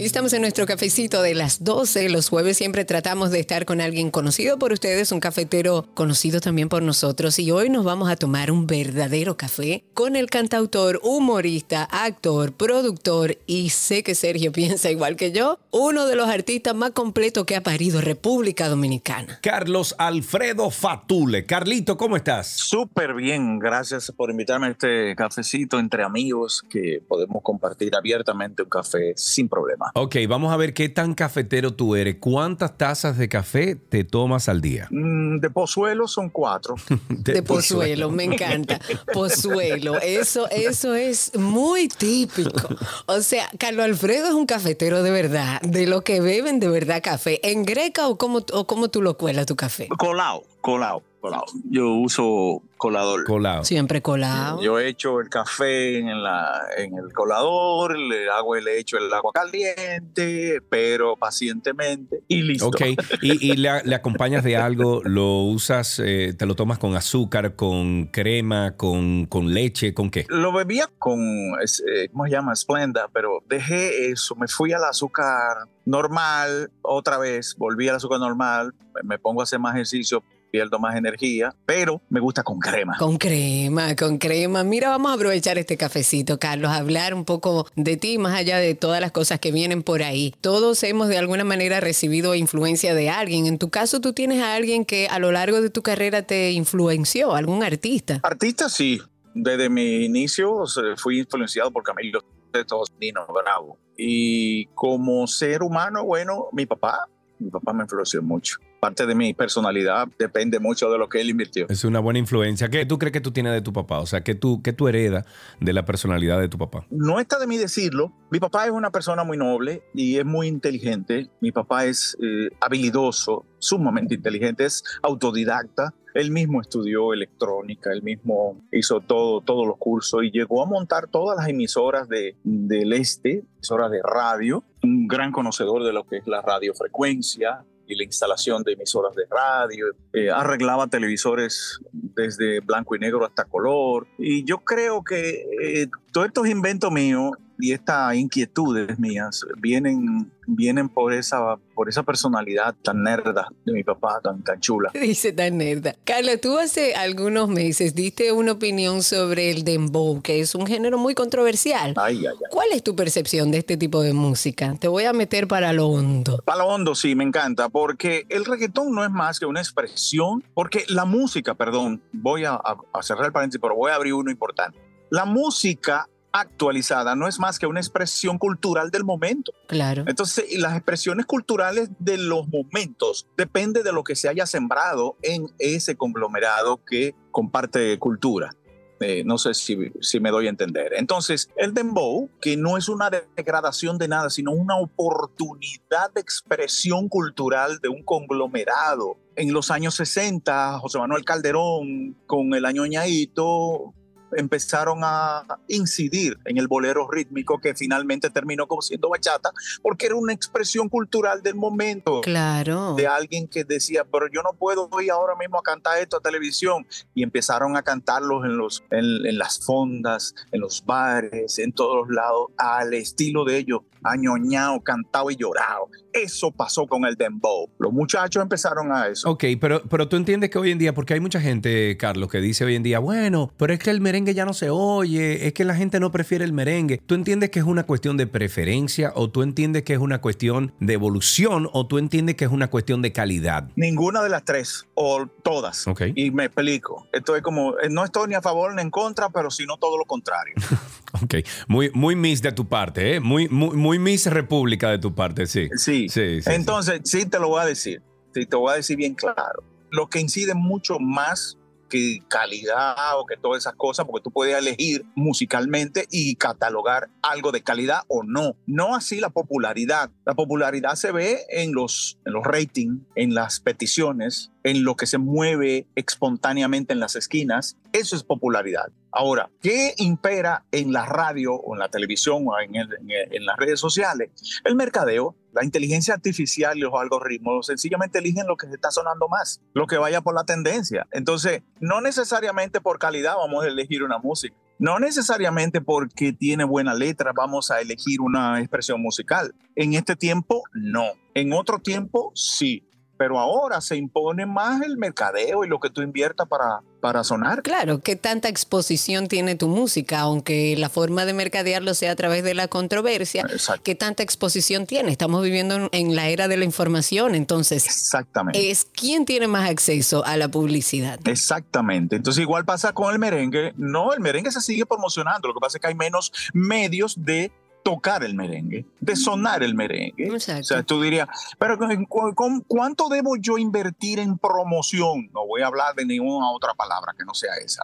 Estamos 0.05 0.31
en 0.33 0.41
nuestro 0.41 0.65
cafecito 0.67 1.23
de 1.23 1.33
las 1.33 1.63
12. 1.63 2.09
Los 2.09 2.29
jueves 2.29 2.57
siempre 2.57 2.85
tratamos 2.85 3.31
de 3.31 3.39
estar 3.39 3.65
con 3.65 3.81
alguien 3.81 4.11
conocido 4.11 4.59
por 4.59 4.71
ustedes, 4.71 5.11
un 5.11 5.19
cafetero 5.19 5.87
conocido 5.95 6.39
también 6.39 6.69
por 6.69 6.83
nosotros. 6.83 7.39
Y 7.39 7.49
hoy 7.49 7.69
nos 7.69 7.83
vamos 7.83 8.09
a 8.09 8.15
tomar 8.15 8.51
un 8.51 8.67
verdadero 8.67 9.37
café 9.37 9.83
con 9.95 10.15
el 10.15 10.29
cantautor, 10.29 10.99
humorista, 11.01 11.83
actor, 11.83 12.53
productor 12.53 13.39
y 13.47 13.69
sé 13.69 14.03
que 14.03 14.13
Sergio 14.13 14.51
piensa 14.57 14.91
igual 14.91 15.15
que 15.15 15.31
yo, 15.31 15.59
uno 15.71 16.05
de 16.05 16.15
los 16.15 16.29
artistas 16.29 16.75
más 16.75 16.91
completos 16.91 17.45
que 17.45 17.55
ha 17.55 17.63
parido 17.63 17.99
República 17.99 18.69
Dominicana. 18.69 19.39
Carlos 19.41 19.95
Alfredo 19.97 20.69
Fatule. 20.69 21.45
Carlito, 21.45 21.97
¿cómo 21.97 22.15
estás? 22.15 22.47
Súper 22.47 23.15
bien, 23.15 23.57
gracias 23.57 24.11
por 24.15 24.29
invitarme 24.29 24.67
a 24.67 24.71
este 24.71 25.15
cafecito 25.15 25.79
entre 25.79 26.03
amigos 26.03 26.63
que 26.69 27.01
podemos 27.07 27.41
compartir 27.41 27.95
abiertamente 27.95 28.61
un 28.61 28.69
café 28.69 29.13
sin 29.15 29.49
problema. 29.49 29.86
Ok, 29.93 30.15
vamos 30.27 30.51
a 30.53 30.57
ver 30.57 30.73
qué 30.73 30.89
tan 30.89 31.13
cafetero 31.13 31.73
tú 31.73 31.95
eres. 31.95 32.17
¿Cuántas 32.19 32.77
tazas 32.77 33.17
de 33.17 33.29
café 33.29 33.75
te 33.75 34.03
tomas 34.03 34.49
al 34.49 34.61
día? 34.61 34.87
Mm, 34.91 35.39
De 35.39 35.49
Pozuelo 35.49 36.07
son 36.07 36.29
cuatro. 36.29 36.75
De 37.09 37.41
Pozuelo, 37.43 38.09
me 38.09 38.23
encanta. 38.25 38.79
Pozuelo, 39.13 39.99
eso, 39.99 40.49
eso 40.49 40.95
es 40.95 41.35
muy 41.37 41.87
típico. 41.87 42.67
O 43.05 43.21
sea, 43.21 43.49
Carlos 43.57 43.85
Alfredo 43.85 44.27
es 44.27 44.33
un 44.33 44.45
cafetero 44.45 45.03
de 45.03 45.11
verdad, 45.11 45.61
de 45.61 45.87
lo 45.87 46.03
que 46.03 46.21
beben 46.21 46.59
de 46.59 46.69
verdad 46.69 47.01
café. 47.03 47.39
¿En 47.49 47.63
greca 47.63 48.07
o 48.07 48.17
cómo, 48.17 48.45
o 48.53 48.67
cómo 48.67 48.89
tú 48.89 49.01
lo 49.01 49.17
cuelas 49.17 49.45
tu 49.45 49.55
café? 49.55 49.87
Colado, 49.97 50.43
colado, 50.67 51.01
colado. 51.21 51.45
Yo 51.71 51.93
uso 51.93 52.61
colador. 52.75 53.23
Colado. 53.23 53.63
Siempre 53.63 54.01
colado. 54.01 54.61
Yo 54.61 54.79
echo 54.79 55.21
el 55.21 55.29
café 55.29 55.99
en, 55.99 56.21
la, 56.21 56.61
en 56.77 56.93
el 56.97 57.13
colador, 57.13 57.97
le 57.97 58.29
hago 58.29 58.53
le 58.55 58.77
echo 58.77 58.97
el 58.97 59.11
agua 59.13 59.31
caliente, 59.33 60.59
pero 60.69 61.15
pacientemente 61.15 62.21
y 62.27 62.41
listo. 62.41 62.67
Ok, 62.67 62.81
y, 63.21 63.51
y 63.51 63.55
le, 63.55 63.81
le 63.85 63.95
acompañas 63.95 64.43
de 64.43 64.57
algo, 64.57 65.01
lo 65.05 65.43
usas, 65.43 66.01
eh, 66.03 66.35
te 66.37 66.45
lo 66.45 66.53
tomas 66.55 66.79
con 66.79 66.97
azúcar, 66.97 67.55
con 67.55 68.07
crema, 68.07 68.75
con, 68.75 69.25
con 69.25 69.53
leche, 69.53 69.93
¿con 69.93 70.09
qué? 70.09 70.25
Lo 70.27 70.51
bebía 70.51 70.89
con, 70.99 71.21
eh, 71.21 72.09
¿cómo 72.11 72.25
se 72.25 72.31
llama? 72.31 72.53
Splenda, 72.57 73.09
pero 73.13 73.41
dejé 73.47 74.11
eso, 74.11 74.35
me 74.35 74.49
fui 74.49 74.73
al 74.73 74.83
azúcar 74.83 75.69
normal 75.85 76.71
otra 76.81 77.17
vez, 77.17 77.55
volví 77.57 77.87
al 77.87 77.95
azúcar 77.95 78.19
normal, 78.19 78.73
me 79.03 79.17
pongo 79.17 79.39
a 79.39 79.43
hacer 79.43 79.59
más 79.59 79.73
ejercicio, 79.73 80.21
pierdo 80.51 80.79
más 80.79 80.95
energía, 80.95 81.53
pero 81.65 82.01
me 82.09 82.19
gusta 82.19 82.43
con 82.43 82.59
crema. 82.59 82.97
Con 82.97 83.17
crema, 83.17 83.95
con 83.95 84.17
crema. 84.17 84.63
Mira, 84.63 84.89
vamos 84.89 85.11
a 85.11 85.15
aprovechar 85.15 85.57
este 85.57 85.77
cafecito, 85.77 86.39
Carlos, 86.39 86.71
a 86.71 86.77
hablar 86.77 87.13
un 87.13 87.25
poco 87.25 87.67
de 87.75 87.97
ti, 87.97 88.17
más 88.17 88.35
allá 88.35 88.57
de 88.57 88.75
todas 88.75 89.01
las 89.01 89.11
cosas 89.11 89.39
que 89.39 89.51
vienen 89.51 89.83
por 89.83 90.03
ahí. 90.03 90.33
Todos 90.41 90.83
hemos 90.83 91.07
de 91.07 91.17
alguna 91.17 91.43
manera 91.43 91.79
recibido 91.79 92.35
influencia 92.35 92.93
de 92.93 93.09
alguien. 93.09 93.45
En 93.45 93.57
tu 93.57 93.69
caso, 93.69 94.01
tú 94.01 94.13
tienes 94.13 94.41
a 94.41 94.55
alguien 94.55 94.85
que 94.85 95.07
a 95.07 95.19
lo 95.19 95.31
largo 95.31 95.61
de 95.61 95.69
tu 95.69 95.81
carrera 95.81 96.23
te 96.23 96.51
influenció, 96.51 97.35
algún 97.35 97.63
artista. 97.63 98.19
Artista 98.23 98.69
sí, 98.69 99.01
desde 99.33 99.69
mi 99.69 100.05
inicio 100.05 100.63
fui 100.97 101.19
influenciado 101.19 101.71
por 101.71 101.83
Camilo 101.83 102.21
Sesto, 102.53 102.83
Nino 102.99 103.25
Bravo. 103.27 103.77
Y 103.97 104.65
como 104.75 105.27
ser 105.27 105.63
humano, 105.63 106.03
bueno, 106.03 106.47
mi 106.51 106.65
papá, 106.65 107.07
mi 107.39 107.49
papá 107.49 107.73
me 107.73 107.83
influenció 107.83 108.21
mucho. 108.21 108.57
Parte 108.79 109.07
de 109.07 109.15
mi 109.15 109.33
personalidad 109.33 110.07
depende 110.19 110.59
mucho 110.59 110.89
de 110.91 110.97
lo 110.97 111.09
que 111.09 111.19
él 111.19 111.29
invirtió. 111.29 111.65
Es 111.69 111.83
una 111.83 111.99
buena 111.99 112.19
influencia. 112.19 112.69
¿Qué 112.69 112.85
tú 112.85 112.99
crees 112.99 113.11
que 113.11 113.21
tú 113.21 113.31
tienes 113.31 113.53
de 113.53 113.61
tu 113.61 113.73
papá? 113.73 113.99
O 113.99 114.05
sea, 114.05 114.21
¿qué 114.21 114.35
tú, 114.35 114.61
qué 114.61 114.71
tú 114.71 114.87
heredas 114.87 115.25
de 115.59 115.73
la 115.73 115.85
personalidad 115.85 116.39
de 116.39 116.47
tu 116.47 116.57
papá? 116.57 116.85
No 116.91 117.19
está 117.19 117.39
de 117.39 117.47
mí 117.47 117.57
decirlo. 117.57 118.13
Mi 118.29 118.39
papá 118.39 118.65
es 118.65 118.71
una 118.71 118.91
persona 118.91 119.23
muy 119.23 119.37
noble 119.37 119.81
y 119.93 120.17
es 120.17 120.25
muy 120.25 120.47
inteligente. 120.47 121.29
Mi 121.41 121.51
papá 121.51 121.85
es 121.85 122.15
eh, 122.21 122.49
habilidoso, 122.59 123.45
sumamente 123.57 124.15
inteligente, 124.15 124.65
es 124.65 124.83
autodidacta. 125.01 125.93
Él 126.13 126.31
mismo 126.31 126.61
estudió 126.61 127.13
electrónica, 127.13 127.91
él 127.91 128.01
mismo 128.01 128.59
hizo 128.71 129.01
todo, 129.01 129.41
todos 129.41 129.67
los 129.67 129.77
cursos 129.77 130.23
y 130.23 130.31
llegó 130.31 130.63
a 130.63 130.65
montar 130.65 131.07
todas 131.07 131.37
las 131.37 131.47
emisoras 131.47 132.09
de, 132.09 132.35
del 132.43 132.93
este, 132.93 133.43
emisoras 133.55 133.91
de 133.91 134.01
radio. 134.03 134.63
Un 134.83 135.07
gran 135.07 135.31
conocedor 135.31 135.83
de 135.83 135.93
lo 135.93 136.05
que 136.05 136.17
es 136.17 136.27
la 136.27 136.41
radiofrecuencia 136.41 137.65
y 137.87 137.95
la 137.95 138.03
instalación 138.03 138.63
de 138.63 138.73
emisoras 138.73 139.15
de 139.15 139.23
radio. 139.29 139.87
Eh, 140.13 140.29
arreglaba 140.29 140.87
televisores 140.87 141.79
desde 141.91 142.59
blanco 142.59 142.95
y 142.95 142.99
negro 142.99 143.25
hasta 143.25 143.45
color. 143.45 144.07
Y 144.17 144.43
yo 144.43 144.59
creo 144.59 145.03
que 145.03 145.45
eh, 145.61 145.87
todos 146.11 146.27
estos 146.27 146.47
inventos 146.47 146.91
míos 146.91 147.31
y 147.59 147.71
estas 147.71 148.15
inquietudes 148.15 148.99
mías 148.99 149.45
vienen, 149.57 150.31
vienen 150.45 150.89
por, 150.89 151.11
esa, 151.13 151.57
por 151.73 151.89
esa 151.89 152.03
personalidad 152.03 152.75
tan 152.83 153.03
nerda 153.03 153.47
de 153.65 153.73
mi 153.73 153.83
papá, 153.83 154.19
tan, 154.23 154.43
tan 154.43 154.59
chula. 154.59 154.91
Dice 154.93 155.31
tan 155.33 155.57
nerda. 155.57 155.95
Carla, 156.03 156.37
tú 156.37 156.57
hace 156.57 156.93
algunos 156.95 157.49
meses 157.49 157.95
diste 157.95 158.31
una 158.31 158.51
opinión 158.53 159.01
sobre 159.03 159.49
el 159.51 159.63
dembow, 159.63 160.21
que 160.21 160.39
es 160.39 160.53
un 160.55 160.67
género 160.67 160.97
muy 160.97 161.15
controversial. 161.15 161.93
Ay, 161.97 162.17
ay, 162.19 162.25
ay. 162.27 162.37
¿Cuál 162.51 162.67
es 162.73 162.83
tu 162.83 162.95
percepción 162.95 163.51
de 163.51 163.57
este 163.59 163.75
tipo 163.77 164.01
de 164.01 164.13
música? 164.13 164.75
Te 164.79 164.87
voy 164.87 165.05
a 165.05 165.13
meter 165.13 165.47
para 165.47 165.73
lo 165.73 165.87
hondo. 165.87 166.39
Para 166.45 166.59
lo 166.59 166.67
hondo, 166.67 166.93
sí, 166.95 167.15
me 167.15 167.23
encanta, 167.23 167.69
porque 167.69 168.25
el 168.29 168.45
reggaetón 168.45 168.93
no 168.93 169.03
es 169.03 169.09
más 169.11 169.39
que 169.39 169.45
una 169.45 169.59
expresión, 169.61 170.43
porque 170.53 170.83
la 170.89 171.05
música, 171.05 171.55
perdón, 171.55 172.01
voy 172.13 172.45
a, 172.45 172.51
a- 172.53 172.77
a 172.93 173.03
cerrar 173.03 173.25
el 173.25 173.31
paréntesis, 173.31 173.59
pero 173.61 173.75
voy 173.75 173.91
a 173.91 173.95
abrir 173.95 174.13
uno 174.13 174.29
importante. 174.31 174.77
La 175.09 175.25
música 175.25 176.07
actualizada 176.39 177.15
no 177.15 177.27
es 177.27 177.39
más 177.39 177.59
que 177.59 177.67
una 177.67 177.79
expresión 177.79 178.37
cultural 178.37 178.91
del 178.91 179.03
momento. 179.03 179.53
Claro. 179.67 180.03
Entonces, 180.07 180.45
las 180.57 180.75
expresiones 180.75 181.25
culturales 181.25 181.89
de 181.99 182.17
los 182.17 182.47
momentos 182.47 183.27
depende 183.37 183.83
de 183.83 183.91
lo 183.91 184.03
que 184.03 184.15
se 184.15 184.29
haya 184.29 184.45
sembrado 184.45 185.17
en 185.21 185.47
ese 185.59 185.95
conglomerado 185.95 186.81
que 186.85 187.15
comparte 187.31 187.97
cultura. 187.99 188.51
Eh, 188.99 189.23
no 189.25 189.37
sé 189.37 189.53
si, 189.53 189.77
si 190.01 190.19
me 190.19 190.31
doy 190.31 190.47
a 190.47 190.49
entender. 190.49 190.93
Entonces, 190.95 191.49
el 191.55 191.73
dembow, 191.73 192.29
que 192.41 192.57
no 192.57 192.77
es 192.77 192.89
una 192.89 193.09
degradación 193.09 193.97
de 193.97 194.07
nada, 194.07 194.29
sino 194.29 194.51
una 194.51 194.77
oportunidad 194.77 196.11
de 196.13 196.21
expresión 196.21 197.07
cultural 197.09 197.79
de 197.79 197.89
un 197.89 198.03
conglomerado. 198.03 199.17
En 199.35 199.53
los 199.53 199.69
años 199.69 199.95
60, 199.95 200.79
José 200.79 200.97
Manuel 200.97 201.25
Calderón, 201.25 202.15
con 202.25 202.55
el 202.55 202.65
año 202.65 202.85
ñaito, 202.87 203.93
empezaron 204.39 204.99
a 205.03 205.43
incidir 205.67 206.37
en 206.45 206.57
el 206.57 206.67
bolero 206.67 207.07
rítmico 207.09 207.59
que 207.59 207.73
finalmente 207.75 208.29
terminó 208.29 208.67
como 208.67 208.81
siendo 208.81 209.09
bachata, 209.09 209.51
porque 209.81 210.05
era 210.07 210.15
una 210.15 210.33
expresión 210.33 210.89
cultural 210.89 211.41
del 211.43 211.55
momento 211.55 212.21
Claro. 212.21 212.95
de 212.95 213.07
alguien 213.07 213.47
que 213.47 213.63
decía, 213.63 214.03
pero 214.05 214.27
yo 214.31 214.41
no 214.43 214.53
puedo 214.53 214.89
ir 215.01 215.11
ahora 215.11 215.35
mismo 215.35 215.59
a 215.59 215.63
cantar 215.63 215.97
esto 215.99 216.17
a 216.17 216.21
televisión. 216.21 216.85
Y 217.13 217.23
empezaron 217.23 217.75
a 217.75 217.83
cantarlos 217.83 218.45
en, 218.45 218.57
los, 218.57 218.83
en, 218.91 219.25
en 219.25 219.37
las 219.37 219.59
fondas, 219.65 220.33
en 220.51 220.61
los 220.61 220.85
bares, 220.85 221.59
en 221.59 221.71
todos 221.71 222.09
lados, 222.09 222.47
al 222.57 222.93
estilo 222.93 223.43
de 223.45 223.57
ellos, 223.57 223.81
añoñado, 224.11 224.81
cantado 224.81 225.31
y 225.31 225.35
llorado. 225.35 225.89
Eso 226.13 226.51
pasó 226.51 226.87
con 226.87 227.05
el 227.05 227.15
dembow. 227.15 227.69
Los 227.77 227.93
muchachos 227.93 228.41
empezaron 228.41 228.91
a 228.91 229.07
eso. 229.07 229.29
Ok, 229.29 229.43
pero, 229.59 229.83
pero 229.83 230.07
tú 230.07 230.15
entiendes 230.15 230.49
que 230.49 230.57
hoy 230.57 230.71
en 230.71 230.77
día, 230.77 230.93
porque 230.93 231.13
hay 231.13 231.19
mucha 231.19 231.39
gente, 231.39 231.95
Carlos, 231.97 232.29
que 232.29 232.39
dice 232.39 232.65
hoy 232.65 232.75
en 232.75 232.83
día, 232.83 232.99
bueno, 232.99 233.51
pero 233.57 233.73
es 233.73 233.79
que 233.79 233.91
el 233.91 234.01
merengue 234.01 234.33
ya 234.33 234.45
no 234.45 234.53
se 234.53 234.69
oye, 234.69 235.47
es 235.47 235.53
que 235.53 235.63
la 235.63 235.75
gente 235.75 235.99
no 235.99 236.11
prefiere 236.11 236.43
el 236.45 236.53
merengue. 236.53 236.99
¿Tú 237.05 237.15
entiendes 237.15 237.51
que 237.51 237.59
es 237.59 237.65
una 237.65 237.83
cuestión 237.83 238.17
de 238.17 238.27
preferencia 238.27 239.11
o 239.15 239.29
tú 239.29 239.43
entiendes 239.43 239.83
que 239.83 239.93
es 239.93 239.99
una 239.99 240.19
cuestión 240.19 240.73
de 240.79 240.93
evolución 240.93 241.69
o 241.71 241.87
tú 241.87 241.97
entiendes 241.97 242.35
que 242.35 242.45
es 242.45 242.51
una 242.51 242.69
cuestión 242.69 243.01
de 243.01 243.11
calidad? 243.13 243.69
Ninguna 243.75 244.23
de 244.23 244.29
las 244.29 244.43
tres, 244.43 244.87
o 244.95 245.27
todas. 245.43 245.87
Ok. 245.87 246.01
Y 246.15 246.31
me 246.31 246.45
explico. 246.45 247.07
Esto 247.11 247.35
es 247.35 247.41
como, 247.41 247.77
eh, 247.79 247.89
no 247.89 248.03
estoy 248.03 248.27
ni 248.29 248.35
a 248.35 248.41
favor 248.41 248.73
ni 248.73 248.81
en 248.81 248.89
contra, 248.89 249.29
pero 249.29 249.51
sino 249.51 249.77
todo 249.77 249.97
lo 249.97 250.05
contrario. 250.05 250.55
Ok, 251.23 251.35
muy, 251.67 251.89
muy 251.93 252.15
Miss 252.15 252.41
de 252.41 252.51
tu 252.51 252.67
parte, 252.67 253.15
¿eh? 253.15 253.19
Muy, 253.19 253.47
muy, 253.47 253.75
muy 253.75 253.96
Miss 253.99 254.25
República 254.27 254.89
de 254.89 254.99
tu 254.99 255.13
parte, 255.13 255.47
sí. 255.47 255.69
Sí. 255.75 256.07
Sí, 256.09 256.41
sí, 256.41 256.49
Entonces, 256.51 257.01
sí. 257.03 257.25
te 257.25 257.39
lo 257.39 257.49
voy 257.49 257.61
a 257.61 257.65
decir. 257.65 258.01
Sí, 258.33 258.45
te 258.45 258.55
voy 258.55 258.71
a 258.73 258.75
decir 258.75 258.97
bien 258.97 259.15
claro. 259.15 259.63
Lo 259.89 260.07
que 260.09 260.19
incide 260.19 260.53
mucho 260.53 260.99
más 260.99 261.57
que 261.87 262.19
calidad 262.27 263.19
o 263.19 263.25
que 263.25 263.37
todas 263.37 263.63
esas 263.63 263.75
cosas, 263.75 264.05
porque 264.05 264.23
tú 264.23 264.31
puedes 264.31 264.57
elegir 264.57 265.05
musicalmente 265.15 266.07
y 266.11 266.35
catalogar 266.35 267.09
algo 267.21 267.51
de 267.51 267.61
calidad 267.61 268.01
o 268.07 268.23
no. 268.23 268.55
No 268.65 268.95
así 268.95 269.19
la 269.19 269.29
popularidad. 269.29 270.09
La 270.25 270.35
popularidad 270.35 270.95
se 270.95 271.11
ve 271.11 271.41
en 271.49 271.73
los, 271.73 272.19
en 272.25 272.33
los 272.33 272.43
ratings, 272.43 273.01
en 273.15 273.33
las 273.33 273.59
peticiones, 273.59 274.51
en 274.63 274.83
lo 274.83 274.95
que 274.95 275.05
se 275.05 275.17
mueve 275.17 275.87
espontáneamente 275.95 276.93
en 276.93 276.99
las 276.99 277.15
esquinas. 277.15 277.77
Eso 277.93 278.15
es 278.15 278.23
popularidad. 278.23 278.91
Ahora, 279.11 279.49
¿qué 279.61 279.93
impera 279.97 280.65
en 280.71 280.93
la 280.93 281.05
radio 281.05 281.55
o 281.55 281.73
en 281.73 281.79
la 281.79 281.89
televisión 281.89 282.45
o 282.47 282.59
en, 282.59 282.75
en 282.75 283.45
las 283.45 283.57
redes 283.57 283.79
sociales? 283.79 284.29
El 284.63 284.75
mercadeo, 284.75 285.35
la 285.57 285.65
inteligencia 285.65 286.13
artificial 286.13 286.77
y 286.77 286.81
los 286.81 286.93
algoritmos 286.93 287.65
sencillamente 287.65 288.19
eligen 288.19 288.45
lo 288.45 288.55
que 288.57 288.67
se 288.67 288.75
está 288.75 288.91
sonando 288.91 289.27
más, 289.27 289.59
lo 289.73 289.87
que 289.87 289.97
vaya 289.97 290.21
por 290.21 290.35
la 290.35 290.43
tendencia. 290.43 291.07
Entonces, 291.11 291.63
no 291.79 291.99
necesariamente 291.99 292.79
por 292.79 292.99
calidad 292.99 293.35
vamos 293.35 293.63
a 293.63 293.67
elegir 293.67 294.03
una 294.03 294.19
música. 294.19 294.55
No 294.77 294.99
necesariamente 294.99 295.81
porque 295.81 296.31
tiene 296.33 296.63
buena 296.63 296.93
letra 296.93 297.31
vamos 297.35 297.71
a 297.71 297.81
elegir 297.81 298.21
una 298.21 298.59
expresión 298.59 299.01
musical. 299.01 299.55
En 299.75 299.95
este 299.95 300.15
tiempo, 300.15 300.61
no. 300.73 301.05
En 301.33 301.53
otro 301.53 301.79
tiempo, 301.79 302.31
sí. 302.35 302.87
Pero 303.17 303.39
ahora 303.39 303.81
se 303.81 303.97
impone 303.97 304.45
más 304.45 304.83
el 304.83 304.97
mercadeo 304.97 305.65
y 305.65 305.67
lo 305.67 305.79
que 305.79 305.89
tú 305.89 306.03
inviertas 306.03 306.47
para, 306.47 306.81
para 306.99 307.23
sonar. 307.23 307.63
Claro, 307.63 307.99
¿qué 307.99 308.15
tanta 308.15 308.49
exposición 308.49 309.27
tiene 309.27 309.55
tu 309.55 309.67
música? 309.67 310.19
Aunque 310.19 310.75
la 310.77 310.89
forma 310.89 311.25
de 311.25 311.33
mercadearlo 311.33 311.93
sea 311.93 312.11
a 312.11 312.15
través 312.15 312.43
de 312.43 312.53
la 312.53 312.67
controversia, 312.67 313.45
Exacto. 313.49 313.83
¿qué 313.83 313.95
tanta 313.95 314.23
exposición 314.23 314.85
tiene? 314.85 315.11
Estamos 315.11 315.43
viviendo 315.43 315.89
en, 315.91 316.15
la 316.15 316.29
era 316.29 316.47
de 316.47 316.57
la 316.57 316.65
información, 316.65 317.35
entonces 317.35 317.85
Exactamente. 317.85 318.71
es 318.71 318.85
quién 318.85 319.25
tiene 319.25 319.47
más 319.47 319.69
acceso 319.69 320.25
a 320.25 320.37
la 320.37 320.49
publicidad. 320.49 321.19
Exactamente. 321.25 322.15
Entonces 322.15 322.41
igual 322.41 322.65
pasa 322.65 322.93
con 322.93 323.13
el 323.13 323.19
merengue. 323.19 323.73
No, 323.77 324.13
el 324.13 324.19
merengue 324.19 324.51
se 324.51 324.61
sigue 324.61 324.85
promocionando. 324.85 325.47
Lo 325.47 325.53
que 325.53 325.59
pasa 325.59 325.77
es 325.77 325.81
que 325.81 325.87
hay 325.87 325.95
menos 325.95 326.31
medios 326.53 327.15
de 327.23 327.51
tocar 327.87 328.21
el 328.25 328.35
merengue, 328.35 328.85
de 328.99 329.15
sonar 329.15 329.63
el 329.63 329.73
merengue. 329.73 330.25
Exacto. 330.27 330.59
O 330.59 330.63
sea, 330.65 330.83
tú 330.83 331.01
dirías, 331.01 331.25
pero 331.57 331.77
¿cu- 331.77 331.87
cu- 332.09 332.35
cu- 332.35 332.63
¿cuánto 332.67 333.07
debo 333.07 333.37
yo 333.37 333.57
invertir 333.57 334.19
en 334.19 334.37
promoción? 334.37 335.29
No 335.33 335.47
voy 335.47 335.61
a 335.61 335.67
hablar 335.67 335.95
de 335.95 336.05
ninguna 336.05 336.51
otra 336.51 336.73
palabra 336.73 337.13
que 337.17 337.23
no 337.23 337.33
sea 337.33 337.51
esa. 337.63 337.83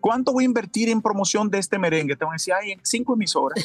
¿Cuánto 0.00 0.32
voy 0.32 0.42
a 0.42 0.46
invertir 0.46 0.88
en 0.88 1.00
promoción 1.00 1.48
de 1.48 1.58
este 1.58 1.78
merengue? 1.78 2.16
Te 2.16 2.24
van 2.24 2.32
a 2.32 2.34
decir, 2.34 2.54
ay, 2.60 2.72
en 2.72 2.80
cinco 2.82 3.14
emisoras. 3.14 3.64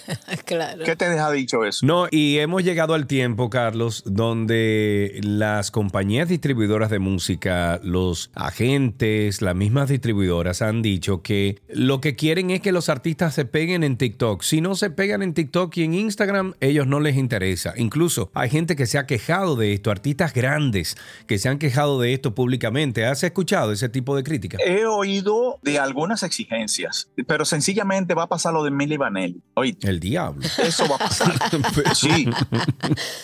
claro. 0.46 0.82
¿Qué 0.82 0.96
te 0.96 1.10
deja 1.10 1.30
dicho 1.30 1.62
eso? 1.66 1.84
No, 1.84 2.06
y 2.10 2.38
hemos 2.38 2.64
llegado 2.64 2.94
al 2.94 3.06
tiempo, 3.06 3.50
Carlos, 3.50 4.02
donde 4.06 5.20
las 5.22 5.70
compañías 5.70 6.28
distribuidoras 6.30 6.88
de 6.88 7.00
música, 7.00 7.80
los 7.82 8.30
agentes, 8.34 9.42
las 9.42 9.54
mismas 9.54 9.90
distribuidoras 9.90 10.62
han 10.62 10.80
dicho 10.80 11.20
que 11.20 11.60
lo 11.68 12.00
que 12.00 12.16
quieren 12.16 12.50
es 12.50 12.62
que 12.62 12.72
los 12.72 12.88
artistas 12.88 13.34
se 13.34 13.44
peguen 13.44 13.84
en 13.84 13.98
TikTok. 13.98 14.42
Si 14.42 14.60
no 14.60 14.74
se 14.74 14.90
pegan 14.90 15.17
en 15.22 15.34
TikTok 15.34 15.76
y 15.76 15.84
en 15.84 15.94
Instagram, 15.94 16.54
ellos 16.60 16.86
no 16.86 17.00
les 17.00 17.16
interesa. 17.16 17.74
Incluso 17.76 18.30
hay 18.34 18.50
gente 18.50 18.76
que 18.76 18.86
se 18.86 18.98
ha 18.98 19.06
quejado 19.06 19.56
de 19.56 19.72
esto, 19.72 19.90
artistas 19.90 20.32
grandes 20.34 20.96
que 21.26 21.38
se 21.38 21.48
han 21.48 21.58
quejado 21.58 22.00
de 22.00 22.12
esto 22.12 22.34
públicamente. 22.34 23.06
¿Has 23.06 23.22
escuchado 23.22 23.72
ese 23.72 23.88
tipo 23.88 24.16
de 24.16 24.22
crítica? 24.22 24.58
He 24.64 24.86
oído 24.86 25.58
de 25.62 25.78
algunas 25.78 26.22
exigencias, 26.22 27.10
pero 27.26 27.44
sencillamente 27.44 28.14
va 28.14 28.24
a 28.24 28.28
pasar 28.28 28.52
lo 28.52 28.64
de 28.64 28.70
Milli 28.70 28.96
Vanelli. 28.96 29.42
El 29.82 30.00
diablo. 30.00 30.46
eso 30.58 30.88
va 30.88 30.96
a 30.96 30.98
pasar. 30.98 31.34
Sí, 31.94 32.28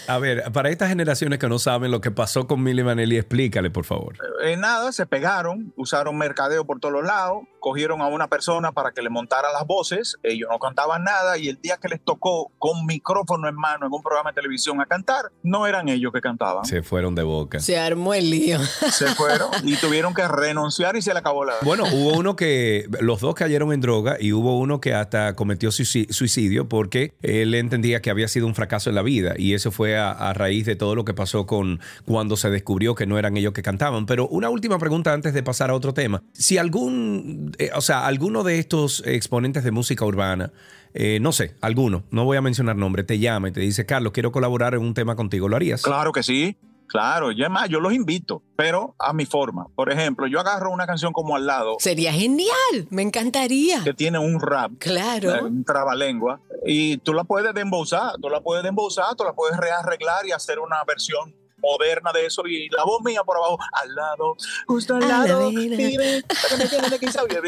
A 0.09 0.19
ver, 0.19 0.51
para 0.53 0.71
estas 0.71 0.89
generaciones 0.89 1.39
que 1.39 1.49
no 1.49 1.59
saben 1.59 1.91
lo 1.91 2.01
que 2.01 2.11
pasó 2.11 2.47
con 2.47 2.63
Milly 2.63 2.83
Vanelli, 2.83 3.17
explícale, 3.17 3.71
por 3.71 3.85
favor. 3.85 4.17
Eh, 4.43 4.57
nada, 4.57 4.93
se 4.93 5.07
pegaron, 5.07 5.73
usaron 5.77 6.17
mercadeo 6.17 6.65
por 6.65 6.81
todos 6.81 7.05
lados, 7.05 7.45
cogieron 7.61 8.01
a 8.01 8.07
una 8.07 8.29
persona 8.29 8.73
para 8.73 8.93
que 8.93 9.03
le 9.03 9.11
montara 9.11 9.53
las 9.53 9.67
voces, 9.67 10.17
ellos 10.23 10.49
no 10.51 10.59
cantaban 10.59 11.05
nada 11.05 11.39
y 11.39 11.49
el 11.49 11.61
día 11.61 11.77
que 11.85 11.89
les 11.91 12.01
tocó 12.03 12.51
con 12.59 12.87
micrófono 12.87 13.47
en 13.49 13.55
mano 13.55 13.87
en 13.87 13.93
un 13.93 14.03
programa 14.03 14.31
de 14.31 14.35
televisión 14.37 14.81
a 14.81 14.87
cantar, 14.87 15.27
no 15.43 15.67
eran 15.67 15.89
ellos 15.91 16.13
que 16.15 16.21
cantaban. 16.23 16.65
Se 16.65 16.83
fueron 16.83 17.15
de 17.15 17.23
boca. 17.23 17.61
Se 17.61 17.79
armó 17.79 18.15
el 18.15 18.31
lío. 18.31 18.59
Se 18.91 19.07
fueron 19.09 19.51
y 19.65 19.77
tuvieron 19.77 20.15
que 20.15 20.27
renunciar 20.27 20.97
y 20.97 21.03
se 21.03 21.13
le 21.13 21.19
acabó 21.19 21.45
la... 21.45 21.55
Bueno, 21.63 21.85
hubo 21.93 22.15
uno 22.19 22.37
que 22.37 22.87
los 23.01 23.21
dos 23.21 23.35
cayeron 23.35 23.73
en 23.73 23.81
droga 23.83 24.17
y 24.19 24.33
hubo 24.33 24.59
uno 24.59 24.81
que 24.81 24.95
hasta 24.95 25.35
cometió 25.37 25.69
suici- 25.71 26.11
suicidio 26.11 26.69
porque 26.69 27.13
él 27.23 27.55
entendía 27.55 28.01
que 28.01 28.11
había 28.11 28.29
sido 28.29 28.47
un 28.47 28.55
fracaso 28.55 28.89
en 28.89 28.97
la 28.97 29.03
vida 29.03 29.35
y 29.37 29.53
eso 29.55 29.71
fue 29.71 29.99
a, 29.99 30.11
a 30.13 30.33
raíz 30.33 30.65
de 30.65 30.77
todo 30.77 30.95
lo 30.95 31.05
que 31.05 31.13
pasó 31.13 31.45
con 31.47 31.81
cuando 32.07 32.37
se 32.37 32.49
descubrió 32.51 32.95
que 32.95 33.07
no 33.07 33.19
eran 33.19 33.37
ellos 33.37 33.53
que 33.53 33.63
cantaban. 33.63 34.07
Pero 34.07 34.27
una 34.29 34.49
última 34.49 34.79
pregunta 34.79 35.13
antes 35.13 35.35
de 35.35 35.43
pasar 35.43 35.71
a 35.71 35.75
otro 35.75 35.93
tema. 35.93 36.23
Si 36.33 36.57
algún, 36.57 37.53
eh, 37.59 37.71
o 37.75 37.81
sea, 37.83 38.07
alguno 38.07 38.43
de 38.43 38.59
estos 38.59 39.03
exponentes 39.07 39.65
de 39.65 39.71
música 39.71 40.05
urbana, 40.05 40.53
eh, 40.95 41.19
no 41.21 41.33
sé, 41.33 41.57
alguno, 41.61 42.05
no 42.11 42.25
voy 42.25 42.37
a 42.37 42.41
mencionar 42.41 42.77
nombre, 42.77 43.03
te 43.05 43.19
llama 43.19 43.49
y 43.49 43.53
te 43.53 43.61
dice, 43.61 43.85
Carlos, 43.85 44.13
quiero 44.13 44.31
colaborar 44.33 44.75
en 44.75 44.81
un 44.81 44.95
tema 44.95 45.17
contigo, 45.17 45.49
¿lo 45.49 45.57
harías? 45.57 45.83
Claro 45.83 46.13
que 46.13 46.23
sí, 46.23 46.57
claro, 46.87 47.33
y 47.33 47.41
además 47.43 47.69
yo 47.69 47.81
los 47.81 47.93
invito, 47.93 48.43
pero 48.57 48.95
a 48.99 49.13
mi 49.13 49.27
forma. 49.27 49.67
Por 49.75 49.91
ejemplo, 49.91 50.27
yo 50.29 50.39
agarro 50.41 50.71
una 50.71 50.87
canción 50.87 51.13
como 51.13 51.35
al 51.35 51.47
lado 51.47 51.77
Sería 51.81 52.13
genial, 52.13 52.87
me 52.91 53.03
encantaría. 53.03 53.83
que 53.83 53.93
tiene 53.95 54.19
un 54.19 54.41
rap 54.41 54.73
eh, 54.73 54.77
Claro. 54.79 55.47
un 55.47 55.65
trabalengua 55.65 56.41
y 56.65 56.99
tú 56.99 57.13
la 57.13 57.25
puedes 57.25 57.53
dembozar, 57.55 58.13
tú 58.23 58.29
la 58.31 58.41
puedes 58.41 58.63
dembozar, 58.65 59.15
tú 59.17 59.25
la 59.25 59.33
puedes 59.33 59.57
rearreglar 59.59 60.27
y 60.27 60.33
hacer 60.33 60.59
una 60.61 60.77
versión 60.87 61.35
moderna 61.65 62.13
de 62.13 62.27
eso 62.27 62.47
y 62.47 62.69
la 62.69 62.85
voz 62.85 63.03
mía 63.03 63.23
por 63.25 63.37
abajo, 63.37 63.59
al 63.73 63.95
lado, 63.95 64.37
justo 64.67 64.97
al 64.97 65.09
lado, 65.09 65.49
vive, 65.51 65.75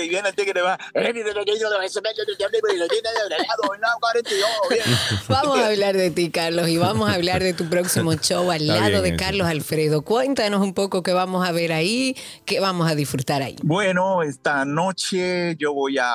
y 0.05 0.09
viene 0.09 0.29
el 0.29 0.35
tigre 0.35 0.63
va, 0.63 0.79
"Eh, 0.95 1.13
ni 1.13 1.23
de 1.23 1.35
lo 1.35 1.45
que 1.45 1.59
yo 1.59 1.69
lo 1.71 1.81
ese 1.81 2.01
medio 2.01 2.25
de 2.25 2.35
diablo, 2.37 2.59
y 2.75 2.77
lo 2.79 2.89
tiene 2.89 3.09
de 3.11 3.29
lado, 3.31 3.75
en 3.75 3.81
la 3.81 3.89
42, 4.01 4.49
bien. 4.71 4.83
Vamos 5.29 5.59
a 5.59 5.67
hablar 5.67 5.97
de 5.97 6.11
ti, 6.11 6.31
Carlos, 6.31 6.69
y 6.69 6.79
vamos 6.79 7.09
a 7.11 7.15
hablar 7.15 7.43
de 7.43 7.53
tu 7.53 7.69
próximo 7.69 8.15
show 8.15 8.51
al 8.51 8.63
Está 8.63 8.75
lado 8.81 9.03
bien 9.03 9.17
de. 9.17 9.23
Carlos 9.25 9.47
Alfredo. 9.47 10.03
Cuéntanos 10.03 10.61
un 10.61 10.75
poco 10.75 11.03
qué 11.03 11.13
vamos 11.13 11.47
a 11.47 11.53
ver 11.53 11.73
ahí, 11.73 12.17
qué 12.45 12.61
vamos 12.61 12.91
a 12.91 12.95
disfrutar 12.95 13.43
ahí. 13.43 13.57
Bueno, 13.63 14.23
esta 14.23 14.65
noche 14.65 15.57
yo 15.59 15.73
voy 15.73 15.99
a, 15.99 16.13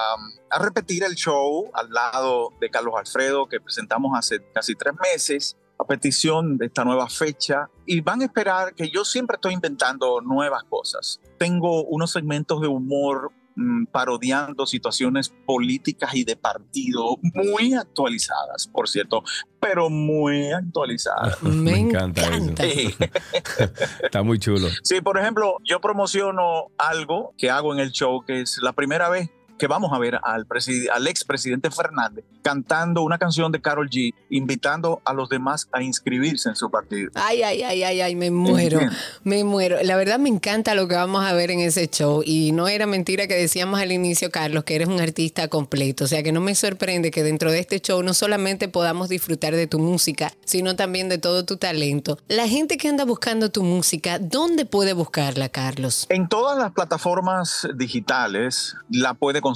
a 0.49 0.59
repetir 0.59 1.03
el 1.03 1.15
show 1.15 1.69
al 1.73 1.89
lado 1.91 2.49
de 2.59 2.69
Carlos 2.69 2.93
Alfredo 2.97 3.47
que 3.47 3.59
presentamos 3.59 4.17
hace 4.17 4.39
casi 4.53 4.75
tres 4.75 4.93
meses 5.01 5.55
a 5.81 5.85
petición 5.85 6.57
de 6.57 6.67
esta 6.67 6.85
nueva 6.85 7.09
fecha 7.09 7.69
y 7.85 8.01
van 8.01 8.21
a 8.21 8.25
esperar 8.25 8.73
que 8.75 8.89
yo 8.89 9.03
siempre 9.03 9.35
estoy 9.35 9.53
inventando 9.53 10.21
nuevas 10.21 10.63
cosas. 10.65 11.19
Tengo 11.37 11.83
unos 11.85 12.11
segmentos 12.11 12.61
de 12.61 12.67
humor 12.67 13.31
mm, 13.55 13.85
parodiando 13.85 14.65
situaciones 14.67 15.33
políticas 15.45 16.13
y 16.13 16.23
de 16.23 16.35
partido 16.35 17.17
muy 17.33 17.73
actualizadas, 17.73 18.67
por 18.67 18.87
cierto, 18.87 19.23
pero 19.59 19.89
muy 19.89 20.51
actualizadas. 20.51 21.41
Me, 21.43 21.71
Me 21.71 21.79
encanta 21.79 22.27
encanta. 22.27 22.63
eso. 22.65 22.97
Está 24.03 24.21
muy 24.23 24.37
chulo. 24.39 24.67
Sí, 24.83 25.01
por 25.01 25.17
ejemplo, 25.17 25.57
yo 25.63 25.81
promociono 25.81 26.67
algo 26.77 27.33
que 27.37 27.49
hago 27.49 27.73
en 27.73 27.79
el 27.79 27.91
show, 27.91 28.23
que 28.25 28.41
es 28.41 28.59
la 28.61 28.73
primera 28.73 29.09
vez 29.09 29.29
que 29.61 29.67
vamos 29.67 29.93
a 29.93 29.99
ver 29.99 30.19
al, 30.23 30.47
al 30.91 31.07
expresidente 31.07 31.69
Fernández 31.69 32.25
cantando 32.41 33.03
una 33.03 33.19
canción 33.19 33.51
de 33.51 33.61
Carol 33.61 33.89
G, 33.89 34.13
invitando 34.31 35.01
a 35.05 35.13
los 35.13 35.29
demás 35.29 35.69
a 35.71 35.83
inscribirse 35.83 36.49
en 36.49 36.55
su 36.55 36.71
partido. 36.71 37.11
Ay, 37.13 37.43
ay, 37.43 37.61
ay, 37.61 37.83
ay, 37.83 38.01
ay, 38.01 38.15
me 38.15 38.31
muero, 38.31 38.79
me 39.23 39.43
muero. 39.43 39.77
La 39.83 39.95
verdad 39.95 40.17
me 40.17 40.29
encanta 40.29 40.73
lo 40.73 40.87
que 40.87 40.95
vamos 40.95 41.23
a 41.23 41.33
ver 41.33 41.51
en 41.51 41.59
ese 41.59 41.87
show 41.87 42.23
y 42.25 42.51
no 42.53 42.67
era 42.67 42.87
mentira 42.87 43.27
que 43.27 43.35
decíamos 43.35 43.79
al 43.79 43.91
inicio, 43.91 44.31
Carlos, 44.31 44.63
que 44.63 44.75
eres 44.75 44.87
un 44.87 44.99
artista 44.99 45.47
completo. 45.47 46.05
O 46.05 46.07
sea 46.07 46.23
que 46.23 46.31
no 46.31 46.41
me 46.41 46.55
sorprende 46.55 47.11
que 47.11 47.21
dentro 47.21 47.51
de 47.51 47.59
este 47.59 47.79
show 47.79 48.01
no 48.01 48.15
solamente 48.15 48.67
podamos 48.67 49.09
disfrutar 49.09 49.55
de 49.55 49.67
tu 49.67 49.77
música, 49.77 50.33
sino 50.43 50.75
también 50.75 51.07
de 51.07 51.19
todo 51.19 51.45
tu 51.45 51.57
talento. 51.57 52.17
La 52.27 52.47
gente 52.47 52.77
que 52.77 52.87
anda 52.87 53.05
buscando 53.05 53.51
tu 53.51 53.61
música, 53.61 54.17
¿dónde 54.17 54.65
puede 54.65 54.93
buscarla, 54.93 55.49
Carlos? 55.49 56.07
En 56.09 56.27
todas 56.27 56.57
las 56.57 56.71
plataformas 56.71 57.67
digitales 57.75 58.75
la 58.89 59.13
puede 59.13 59.41
conseguir, 59.41 59.50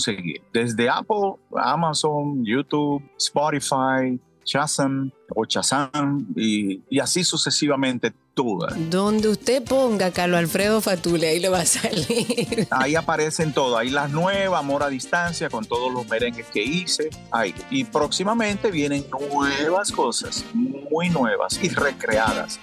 desde 0.54 0.90
Apple, 0.90 1.36
Amazon, 1.56 2.44
YouTube, 2.46 3.04
Spotify, 3.18 4.20
Shazam 4.46 5.12
o 5.36 5.44
Shazam 5.46 6.28
y, 6.36 6.82
y 6.90 7.00
así 7.00 7.24
sucesivamente 7.24 8.14
todas. 8.36 8.74
Donde 8.90 9.30
usted 9.30 9.64
ponga 9.64 10.12
Carlos 10.12 10.40
Alfredo 10.40 10.82
Fatule, 10.82 11.30
ahí 11.30 11.40
le 11.40 11.50
va 11.50 11.62
a 11.62 11.66
salir. 11.66 12.68
Ahí 12.72 12.96
aparecen 12.96 13.54
todo, 13.54 13.78
ahí 13.78 13.90
las 13.90 14.12
nuevas, 14.12 14.60
Amor 14.60 14.84
a 14.84 14.90
Distancia, 14.90 15.50
con 15.50 15.66
todos 15.66 15.92
los 15.92 16.08
merengues 16.08 16.46
que 16.48 16.64
hice. 16.64 17.10
Ahí. 17.32 17.56
Y 17.70 17.86
próximamente 17.86 18.70
vienen 18.72 19.06
nuevas 19.10 19.92
cosas, 19.92 20.44
muy 20.54 21.10
nuevas 21.10 21.60
y 21.64 21.70
recreadas. 21.70 22.60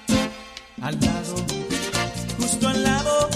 Al 0.82 1.00
lado, 1.00 1.34
justo 2.38 2.68
al 2.68 2.82
lado, 2.82 3.28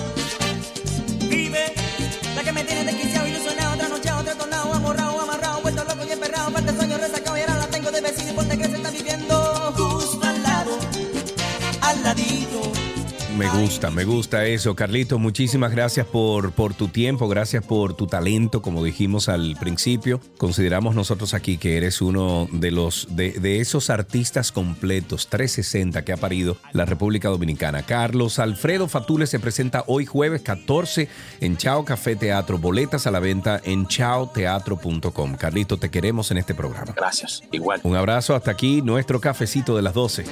Me 13.37 13.51
gusta, 13.51 13.91
me 13.91 14.05
gusta 14.05 14.47
eso. 14.47 14.75
Carlito, 14.75 15.19
muchísimas 15.19 15.71
gracias 15.71 16.07
por, 16.07 16.53
por 16.53 16.73
tu 16.73 16.89
tiempo, 16.89 17.29
gracias 17.29 17.63
por 17.63 17.93
tu 17.93 18.07
talento, 18.07 18.63
como 18.63 18.83
dijimos 18.83 19.29
al 19.29 19.57
principio. 19.61 20.23
Consideramos 20.39 20.95
nosotros 20.95 21.35
aquí 21.35 21.59
que 21.59 21.77
eres 21.77 22.01
uno 22.01 22.49
de 22.51 22.71
los 22.71 23.09
de, 23.11 23.33
de 23.33 23.61
esos 23.61 23.91
artistas 23.91 24.53
completos 24.53 25.29
360 25.29 26.03
que 26.03 26.15
ha 26.15 26.17
parido 26.17 26.57
la 26.73 26.87
República 26.87 27.29
Dominicana. 27.29 27.83
Carlos 27.83 28.39
Alfredo 28.39 28.89
Fatule 28.89 29.27
se 29.27 29.39
presenta 29.39 29.85
hoy 29.87 30.07
jueves 30.07 30.41
14 30.41 31.07
en 31.43 31.59
Chao 31.59 31.85
Café 31.85 32.17
Teatro. 32.17 32.57
Boletas 32.57 33.07
a 33.07 33.11
la 33.11 33.21
venta 33.21 33.61
en 33.65 33.87
chaoteatro.com. 33.87 35.35
Carlito, 35.35 35.77
te 35.77 35.91
queremos 35.91 36.31
en 36.31 36.39
este 36.39 36.55
programa. 36.55 36.95
Gracias, 36.97 37.43
igual. 37.53 37.81
Un 37.83 37.97
abrazo 37.97 38.35
hasta 38.35 38.51
aquí, 38.51 38.81
nuestro 38.81 39.21
cafecito 39.21 39.77
de 39.77 39.83
las 39.83 39.93
12. 39.93 40.25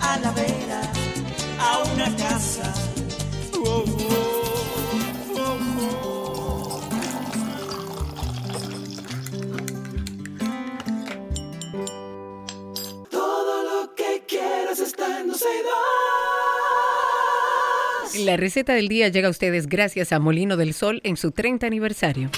a 0.00 0.18
la 0.18 0.34
La 18.24 18.38
receta 18.38 18.72
del 18.72 18.88
día 18.88 19.08
llega 19.08 19.28
a 19.28 19.30
ustedes 19.30 19.66
gracias 19.66 20.10
a 20.10 20.18
Molino 20.18 20.56
del 20.56 20.72
Sol 20.72 21.02
en 21.04 21.18
su 21.18 21.32
30 21.32 21.66
aniversario. 21.66 22.30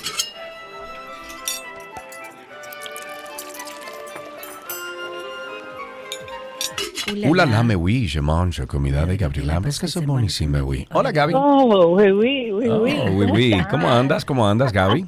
Hola, 7.28 7.46
la 7.46 7.62
me 7.62 7.76
oui, 7.76 8.08
je 8.08 8.20
mange 8.20 8.66
comida 8.66 9.06
de 9.06 9.16
Gabriela. 9.16 9.60
Es 9.64 9.78
que 9.78 9.86
es 9.86 10.04
buenísima, 10.04 10.62
oui. 10.62 10.86
Hola, 10.92 11.12
Gaby. 11.12 11.34
Oh, 11.36 11.94
oui, 11.96 12.10
oui, 12.10 12.52
oui, 12.52 12.68
Oh, 12.68 12.80
oui. 12.80 12.94
oui, 13.30 13.62
¿Cómo 13.70 13.86
oui. 13.86 13.92
andas? 13.92 14.24
¿Cómo 14.24 14.48
andas, 14.48 14.72
Gaby? 14.72 15.06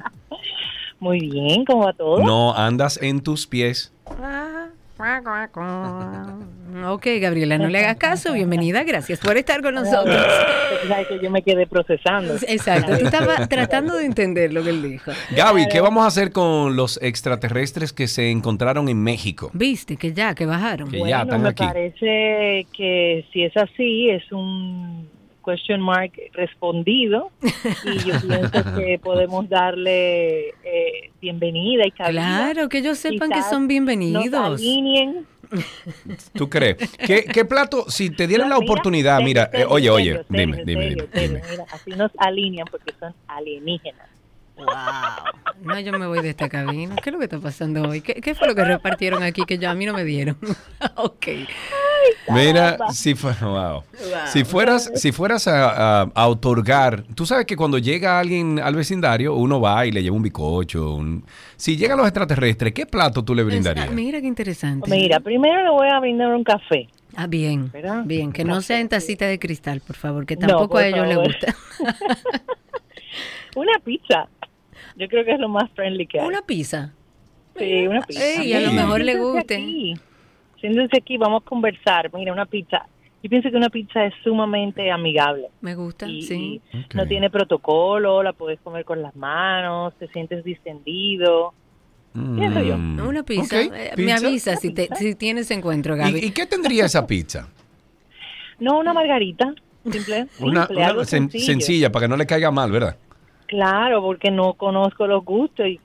Muy 0.99 1.19
bien, 1.29 1.65
¿cómo 1.65 1.85
va 1.85 1.93
todo? 1.93 2.23
No 2.23 2.55
andas 2.55 2.97
en 3.01 3.21
tus 3.21 3.45
pies. 3.47 3.91
Ok, 6.87 7.07
Gabriela, 7.19 7.57
no 7.57 7.67
le 7.67 7.79
hagas 7.79 7.97
caso. 7.97 8.33
Bienvenida, 8.33 8.83
gracias 8.83 9.19
por 9.19 9.37
estar 9.37 9.61
con 9.61 9.73
nosotros. 9.75 10.15
Que 11.07 11.19
yo 11.21 11.31
me 11.31 11.41
quedé 11.41 11.65
procesando. 11.65 12.35
Exacto, 12.47 12.97
tú 12.97 13.05
estabas 13.05 13.49
tratando 13.49 13.95
de 13.97 14.05
entender 14.05 14.53
lo 14.53 14.63
que 14.63 14.69
él 14.69 14.81
dijo. 14.83 15.11
Gaby, 15.35 15.67
¿qué 15.71 15.81
vamos 15.81 16.03
a 16.03 16.07
hacer 16.07 16.31
con 16.31 16.75
los 16.75 16.99
extraterrestres 17.01 17.91
que 17.93 18.07
se 18.07 18.29
encontraron 18.29 18.87
en 18.89 19.01
México? 19.01 19.49
Viste 19.53 19.97
que 19.97 20.13
ya, 20.13 20.35
que 20.35 20.45
bajaron. 20.45 20.89
Que 20.91 20.99
Bueno, 20.99 21.09
ya 21.09 21.21
están 21.23 21.41
me 21.41 21.49
aquí. 21.49 21.63
parece 21.63 22.67
que 22.75 23.25
si 23.33 23.43
es 23.43 23.55
así, 23.57 24.09
es 24.09 24.31
un 24.31 25.09
question 25.43 25.81
mark 25.81 26.11
respondido 26.33 27.31
y 27.41 27.97
yo 28.07 28.13
pienso 28.27 28.75
que 28.75 28.99
podemos 29.01 29.49
darle 29.49 30.49
eh, 30.49 31.11
bienvenida 31.21 31.87
y 31.87 31.91
cabida. 31.91 32.11
Claro, 32.11 32.69
que 32.69 32.79
ellos 32.79 32.97
sepan 32.99 33.29
que 33.29 33.35
Quizás 33.35 33.49
son 33.49 33.61
Nos 33.63 33.67
bienvenidos. 33.69 34.59
alineen. 34.59 35.25
¿Tú 36.33 36.49
crees? 36.49 36.77
¿Qué, 36.97 37.25
qué 37.25 37.45
plato, 37.45 37.85
si 37.89 38.09
te 38.09 38.27
dieran 38.27 38.49
la 38.49 38.59
mira, 38.59 38.71
oportunidad, 38.71 39.21
mira, 39.21 39.43
eh, 39.45 39.49
serio, 39.51 39.69
oye, 39.69 39.89
oye, 39.89 40.11
serio, 40.11 40.25
dime, 40.29 40.57
serio, 40.57 40.65
dime, 40.65 40.89
dime, 40.89 41.07
serio. 41.07 41.27
dime. 41.27 41.43
Mira, 41.49 41.65
así 41.71 41.91
nos 41.91 42.11
alinean 42.17 42.67
porque 42.69 42.93
son 42.99 43.15
alienígenas. 43.27 44.07
Wow. 44.59 45.65
No, 45.73 45.79
yo 45.79 45.91
me 45.97 46.07
voy 46.07 46.21
de 46.21 46.29
esta 46.29 46.47
cabina. 46.49 46.95
¿Qué 47.03 47.09
es 47.09 47.13
lo 47.13 47.19
que 47.19 47.25
está 47.25 47.39
pasando 47.39 47.81
hoy? 47.83 48.01
¿Qué, 48.01 48.13
qué 48.15 48.33
fue 48.35 48.47
lo 48.47 48.55
que 48.55 48.63
repartieron 48.63 49.23
aquí 49.23 49.43
que 49.45 49.57
yo 49.57 49.69
a 49.69 49.73
mí 49.73 49.85
no 49.85 49.93
me 49.93 50.03
dieron? 50.05 50.37
ok. 50.95 51.27
Mira, 52.29 52.77
si, 52.93 53.13
fu- 53.15 53.27
wow. 53.41 53.83
si 54.27 54.43
fueras, 54.45 54.89
si 54.95 55.11
fueras 55.11 55.47
a, 55.47 56.01
a- 56.03 56.11
a 56.13 56.27
otorgar, 56.27 57.03
tú 57.15 57.25
sabes 57.25 57.45
que 57.45 57.55
cuando 57.57 57.77
llega 57.77 58.19
alguien 58.19 58.59
al 58.59 58.75
vecindario, 58.75 59.33
uno 59.35 59.59
va 59.59 59.85
y 59.85 59.91
le 59.91 60.01
lleva 60.03 60.15
un 60.15 60.23
bicocho. 60.23 60.93
un- 60.95 61.25
si 61.57 61.75
llegan 61.75 61.97
los 61.97 62.07
extraterrestres, 62.07 62.73
¿qué 62.73 62.85
plato 62.85 63.23
tú 63.23 63.35
le 63.35 63.43
brindarías? 63.43 63.91
Mira 63.91 64.21
qué 64.21 64.27
interesante. 64.27 64.89
Mira, 64.89 65.19
primero 65.19 65.61
le 65.63 65.69
voy 65.71 65.89
a 65.89 65.99
brindar 65.99 66.29
un 66.33 66.43
café. 66.43 66.87
Ah, 67.15 67.27
bien. 67.27 67.69
¿Verdad? 67.71 68.03
Bien, 68.05 68.31
que 68.31 68.45
no 68.45 68.61
sea 68.61 68.79
en 68.79 68.87
tacita 68.87 69.25
de 69.25 69.39
cristal, 69.39 69.81
por 69.81 69.95
favor, 69.97 70.25
que 70.25 70.37
tampoco 70.37 70.77
a 70.77 70.85
ellos 70.87 71.05
les 71.07 71.17
gusta. 71.17 71.55
Una 73.55 73.73
pizza. 73.83 74.27
Yo 74.99 75.07
creo 75.07 75.25
que 75.25 75.31
es 75.31 75.39
lo 75.39 75.49
más 75.49 75.71
friendly 75.71 76.05
que 76.05 76.19
hay. 76.19 76.27
Una 76.27 76.41
pizza. 76.43 76.93
Sí, 77.57 77.87
una 77.87 78.01
pizza. 78.01 78.23
Ey, 78.23 78.53
a 78.53 78.59
lo 78.59 78.69
Sí. 78.69 78.75
mejor 78.75 79.01
le 79.01 79.17
guste. 79.17 79.55
aquí. 79.55 79.93
Siéntense 80.59 80.97
aquí, 80.97 81.17
vamos 81.17 81.41
a 81.43 81.49
conversar. 81.49 82.11
Mira, 82.13 82.31
una 82.33 82.45
pizza. 82.45 82.85
Yo 83.23 83.29
pienso 83.29 83.49
que 83.49 83.57
una 83.57 83.69
pizza 83.69 84.05
es 84.05 84.13
sumamente 84.23 84.91
amigable. 84.91 85.47
Me 85.61 85.73
gusta, 85.75 86.07
Y, 86.07 86.21
sí. 86.21 86.61
y 86.73 86.95
no 86.95 87.05
tiene 87.07 87.29
protocolo, 87.29 88.21
la 88.23 88.31
puedes 88.33 88.59
comer 88.61 88.85
con 88.85 89.01
las 89.01 89.15
manos, 89.15 89.93
te 89.97 90.07
sientes 90.09 90.43
distendido. 90.43 91.53
pienso 92.13 92.61
yo. 92.61 92.77
Mm, 92.77 92.99
Una 93.07 93.23
pizza. 93.23 93.61
Eh, 93.61 93.91
Me 93.97 94.13
avisa 94.13 94.55
si, 94.57 94.73
te, 94.73 94.89
si 94.95 95.15
tienes 95.15 95.49
encuentro, 95.51 95.95
Gaby. 95.95 96.19
¿Y, 96.19 96.25
y 96.27 96.31
qué 96.31 96.45
tendría 96.45 96.85
esa 96.85 97.05
pizza? 97.07 97.47
No 98.59 98.79
una 98.79 98.93
margarita, 98.93 99.53
simple, 99.89 100.27
Una, 100.39 100.61
simple, 100.65 100.77
una 100.77 100.87
algo 100.87 101.01
sen- 101.03 101.05
sencillo. 101.29 101.45
sencilla 101.45 101.91
para 101.91 102.05
que 102.05 102.09
no 102.09 102.17
le 102.17 102.25
caiga 102.25 102.51
mal, 102.51 102.71
¿verdad? 102.71 102.97
Claro, 103.49 104.03
porque 104.03 104.29
no 104.29 104.53
conozco 104.53 105.07
los 105.07 105.25
gustos 105.25 105.65
y, 105.65 105.79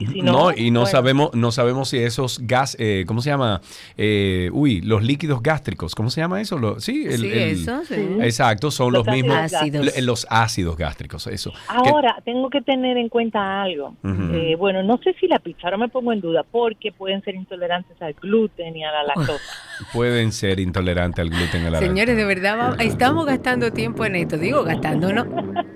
Y 0.00 0.06
si 0.06 0.22
no, 0.22 0.32
no, 0.32 0.52
y 0.56 0.70
no 0.70 0.80
bueno, 0.80 0.90
sabemos, 0.90 1.34
no 1.34 1.52
sabemos 1.52 1.90
si 1.90 1.98
esos 1.98 2.40
gas, 2.46 2.74
eh, 2.80 3.04
¿cómo 3.06 3.20
se 3.20 3.28
llama? 3.30 3.60
Eh, 3.96 4.48
uy, 4.52 4.80
los 4.80 5.02
líquidos 5.04 5.42
gástricos, 5.42 5.94
¿cómo 5.94 6.08
se 6.10 6.20
llama 6.22 6.40
eso? 6.40 6.58
Lo- 6.58 6.80
sí, 6.80 7.04
el- 7.06 7.20
sí, 7.20 7.26
el- 7.30 7.38
eso, 7.62 7.82
sí. 7.84 7.94
Exacto, 8.22 8.70
son 8.70 8.92
los, 8.94 9.04
Los 9.06 9.14
mismos, 9.14 9.36
ácidos. 9.52 10.00
los 10.02 10.26
ácidos 10.30 10.76
gástricos, 10.78 11.26
eso. 11.26 11.50
Que- 11.52 11.90
Ahora, 11.90 12.16
tengo 12.24 12.48
que 12.50 12.62
tener 12.62 12.96
en 12.96 13.08
cuenta 13.10 13.62
algo. 13.62 13.94
Eh, 14.02 14.56
bueno, 14.58 14.82
no 14.82 14.96
sé 15.04 15.14
si 15.20 15.28
la 15.28 15.38
pizza, 15.38 15.60
ahora 15.64 15.76
me 15.76 15.88
pongo 15.88 16.12
en 16.12 16.20
duda, 16.22 16.44
porque 16.50 16.92
pueden 16.92 17.22
ser 17.22 17.34
intolerantes 17.34 18.00
al 18.00 18.14
gluten 18.14 18.74
y 18.76 18.84
a 18.84 18.90
la 18.90 19.02
lactosa. 19.04 19.38
pueden 19.92 20.32
ser 20.32 20.60
intolerantes 20.60 21.20
al 21.22 21.28
gluten 21.30 21.66
a 21.66 21.70
la 21.70 21.78
Señores, 21.78 22.16
de 22.16 22.24
lactosa. 22.24 22.56
verdad, 22.56 22.76
va- 22.78 22.82
estamos 22.82 23.26
gastando 23.26 23.70
tiempo 23.70 24.04
en 24.06 24.16
esto. 24.16 24.38
Digo, 24.38 24.64
gastando, 24.64 25.12
¿no? 25.12 25.26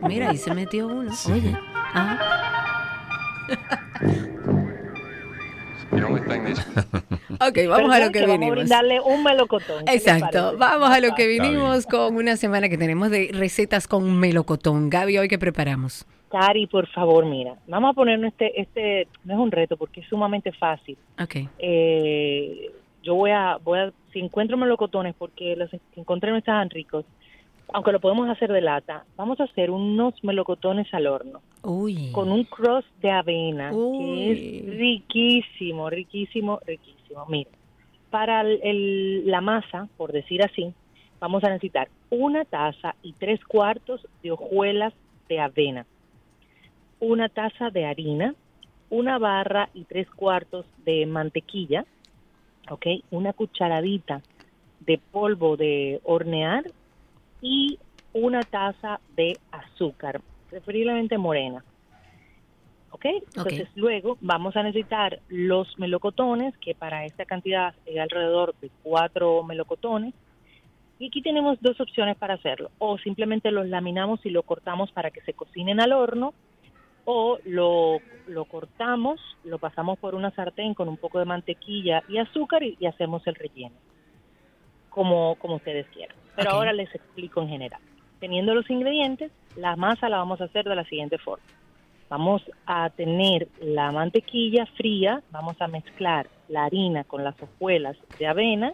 Mira, 0.08 0.30
ahí 0.30 0.38
se 0.38 0.54
metió 0.54 0.86
uno. 0.88 1.12
Sí. 1.14 1.30
Oye. 1.32 1.56
Ah, 1.92 2.18
Ok, 7.40 7.58
vamos 7.68 7.92
a 7.94 8.00
lo 8.00 8.10
que 8.10 8.20
Vamos 8.20 8.34
a 8.34 8.38
vinimos. 8.38 8.56
brindarle 8.56 9.00
un 9.00 9.22
melocotón. 9.22 9.84
¿qué 9.84 9.94
Exacto, 9.94 10.56
vamos 10.58 10.90
a 10.90 11.00
lo 11.00 11.14
que 11.14 11.26
vinimos 11.26 11.86
con 11.86 12.16
una 12.16 12.36
semana 12.36 12.68
que 12.68 12.78
tenemos 12.78 13.10
de 13.10 13.30
recetas 13.32 13.86
con 13.86 14.18
melocotón. 14.18 14.90
Gaby, 14.90 15.18
hoy 15.18 15.28
que 15.28 15.38
preparamos. 15.38 16.06
Cari, 16.30 16.66
por 16.66 16.88
favor, 16.88 17.24
mira, 17.26 17.54
vamos 17.68 17.90
a 17.90 17.94
ponernos 17.94 18.32
este, 18.32 18.60
este, 18.60 19.06
no 19.24 19.34
es 19.34 19.40
un 19.40 19.52
reto 19.52 19.76
porque 19.76 20.00
es 20.00 20.08
sumamente 20.08 20.50
fácil. 20.52 20.96
Ok. 21.22 21.36
Eh, 21.58 22.72
yo 23.04 23.14
voy 23.14 23.30
a, 23.30 23.58
voy 23.62 23.78
a, 23.78 23.92
si 24.12 24.18
encuentro 24.18 24.56
melocotones 24.56 25.14
porque 25.16 25.54
los 25.54 25.70
que 25.70 25.78
encontré 25.96 26.30
no 26.32 26.38
estaban 26.38 26.70
ricos, 26.70 27.04
aunque 27.74 27.90
lo 27.90 27.98
podemos 27.98 28.28
hacer 28.28 28.52
de 28.52 28.60
lata, 28.60 29.04
vamos 29.16 29.40
a 29.40 29.44
hacer 29.44 29.68
unos 29.72 30.14
melocotones 30.22 30.86
al 30.94 31.08
horno 31.08 31.42
Uy. 31.64 32.12
con 32.12 32.30
un 32.30 32.44
cross 32.44 32.84
de 33.02 33.10
avena 33.10 33.72
Uy. 33.72 33.98
que 33.98 34.30
es 34.30 34.78
riquísimo, 34.78 35.90
riquísimo, 35.90 36.60
riquísimo. 36.64 37.26
Mira, 37.28 37.50
para 38.10 38.42
el- 38.42 38.60
el- 38.62 39.26
la 39.28 39.40
masa, 39.40 39.88
por 39.96 40.12
decir 40.12 40.44
así, 40.44 40.72
vamos 41.18 41.42
a 41.42 41.48
necesitar 41.48 41.88
una 42.10 42.44
taza 42.44 42.94
y 43.02 43.12
tres 43.14 43.44
cuartos 43.44 44.06
de 44.22 44.30
hojuelas 44.30 44.92
de 45.28 45.40
avena, 45.40 45.84
una 47.00 47.28
taza 47.28 47.70
de 47.70 47.86
harina, 47.86 48.36
una 48.88 49.18
barra 49.18 49.68
y 49.74 49.82
tres 49.82 50.08
cuartos 50.10 50.64
de 50.84 51.06
mantequilla, 51.06 51.84
¿ok? 52.70 52.86
Una 53.10 53.32
cucharadita 53.32 54.22
de 54.78 55.00
polvo 55.10 55.56
de 55.56 56.00
hornear 56.04 56.62
y 57.44 57.78
una 58.14 58.42
taza 58.42 59.00
de 59.16 59.36
azúcar, 59.52 60.22
preferiblemente 60.48 61.18
morena. 61.18 61.62
¿Ok? 62.90 63.04
Entonces 63.04 63.68
luego 63.74 64.16
vamos 64.20 64.56
a 64.56 64.62
necesitar 64.62 65.20
los 65.28 65.78
melocotones, 65.78 66.56
que 66.58 66.74
para 66.74 67.04
esta 67.04 67.26
cantidad 67.26 67.74
es 67.84 67.98
alrededor 67.98 68.54
de 68.62 68.70
cuatro 68.82 69.42
melocotones. 69.42 70.14
Y 70.98 71.08
aquí 71.08 71.20
tenemos 71.20 71.60
dos 71.60 71.78
opciones 71.80 72.16
para 72.16 72.34
hacerlo. 72.34 72.70
O 72.78 72.96
simplemente 72.98 73.50
los 73.50 73.68
laminamos 73.68 74.24
y 74.24 74.30
lo 74.30 74.42
cortamos 74.42 74.90
para 74.92 75.10
que 75.10 75.20
se 75.22 75.34
cocinen 75.34 75.80
al 75.80 75.92
horno, 75.92 76.32
o 77.04 77.38
lo, 77.44 77.98
lo 78.26 78.44
cortamos, 78.46 79.20
lo 79.44 79.58
pasamos 79.58 79.98
por 79.98 80.14
una 80.14 80.30
sartén 80.30 80.72
con 80.72 80.88
un 80.88 80.96
poco 80.96 81.18
de 81.18 81.26
mantequilla 81.26 82.02
y 82.08 82.16
azúcar 82.16 82.62
y, 82.62 82.76
y 82.80 82.86
hacemos 82.86 83.26
el 83.26 83.34
relleno, 83.34 83.74
como, 84.94 85.34
como 85.36 85.56
ustedes 85.56 85.86
quieran. 85.88 86.16
Pero 86.36 86.50
ahora 86.52 86.72
les 86.72 86.94
explico 86.94 87.42
en 87.42 87.48
general. 87.48 87.80
Teniendo 88.20 88.54
los 88.54 88.68
ingredientes, 88.70 89.32
la 89.56 89.74
masa 89.76 90.08
la 90.08 90.18
vamos 90.18 90.40
a 90.40 90.44
hacer 90.44 90.64
de 90.64 90.76
la 90.76 90.84
siguiente 90.84 91.18
forma. 91.18 91.44
Vamos 92.08 92.42
a 92.66 92.90
tener 92.90 93.48
la 93.60 93.90
mantequilla 93.90 94.66
fría, 94.76 95.20
vamos 95.30 95.60
a 95.60 95.66
mezclar 95.68 96.28
la 96.48 96.64
harina 96.64 97.02
con 97.04 97.24
las 97.24 97.34
hojuelas 97.42 97.96
de 98.18 98.26
avena, 98.26 98.72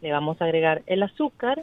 le 0.00 0.10
vamos 0.10 0.40
a 0.40 0.46
agregar 0.46 0.82
el 0.86 1.02
azúcar, 1.04 1.62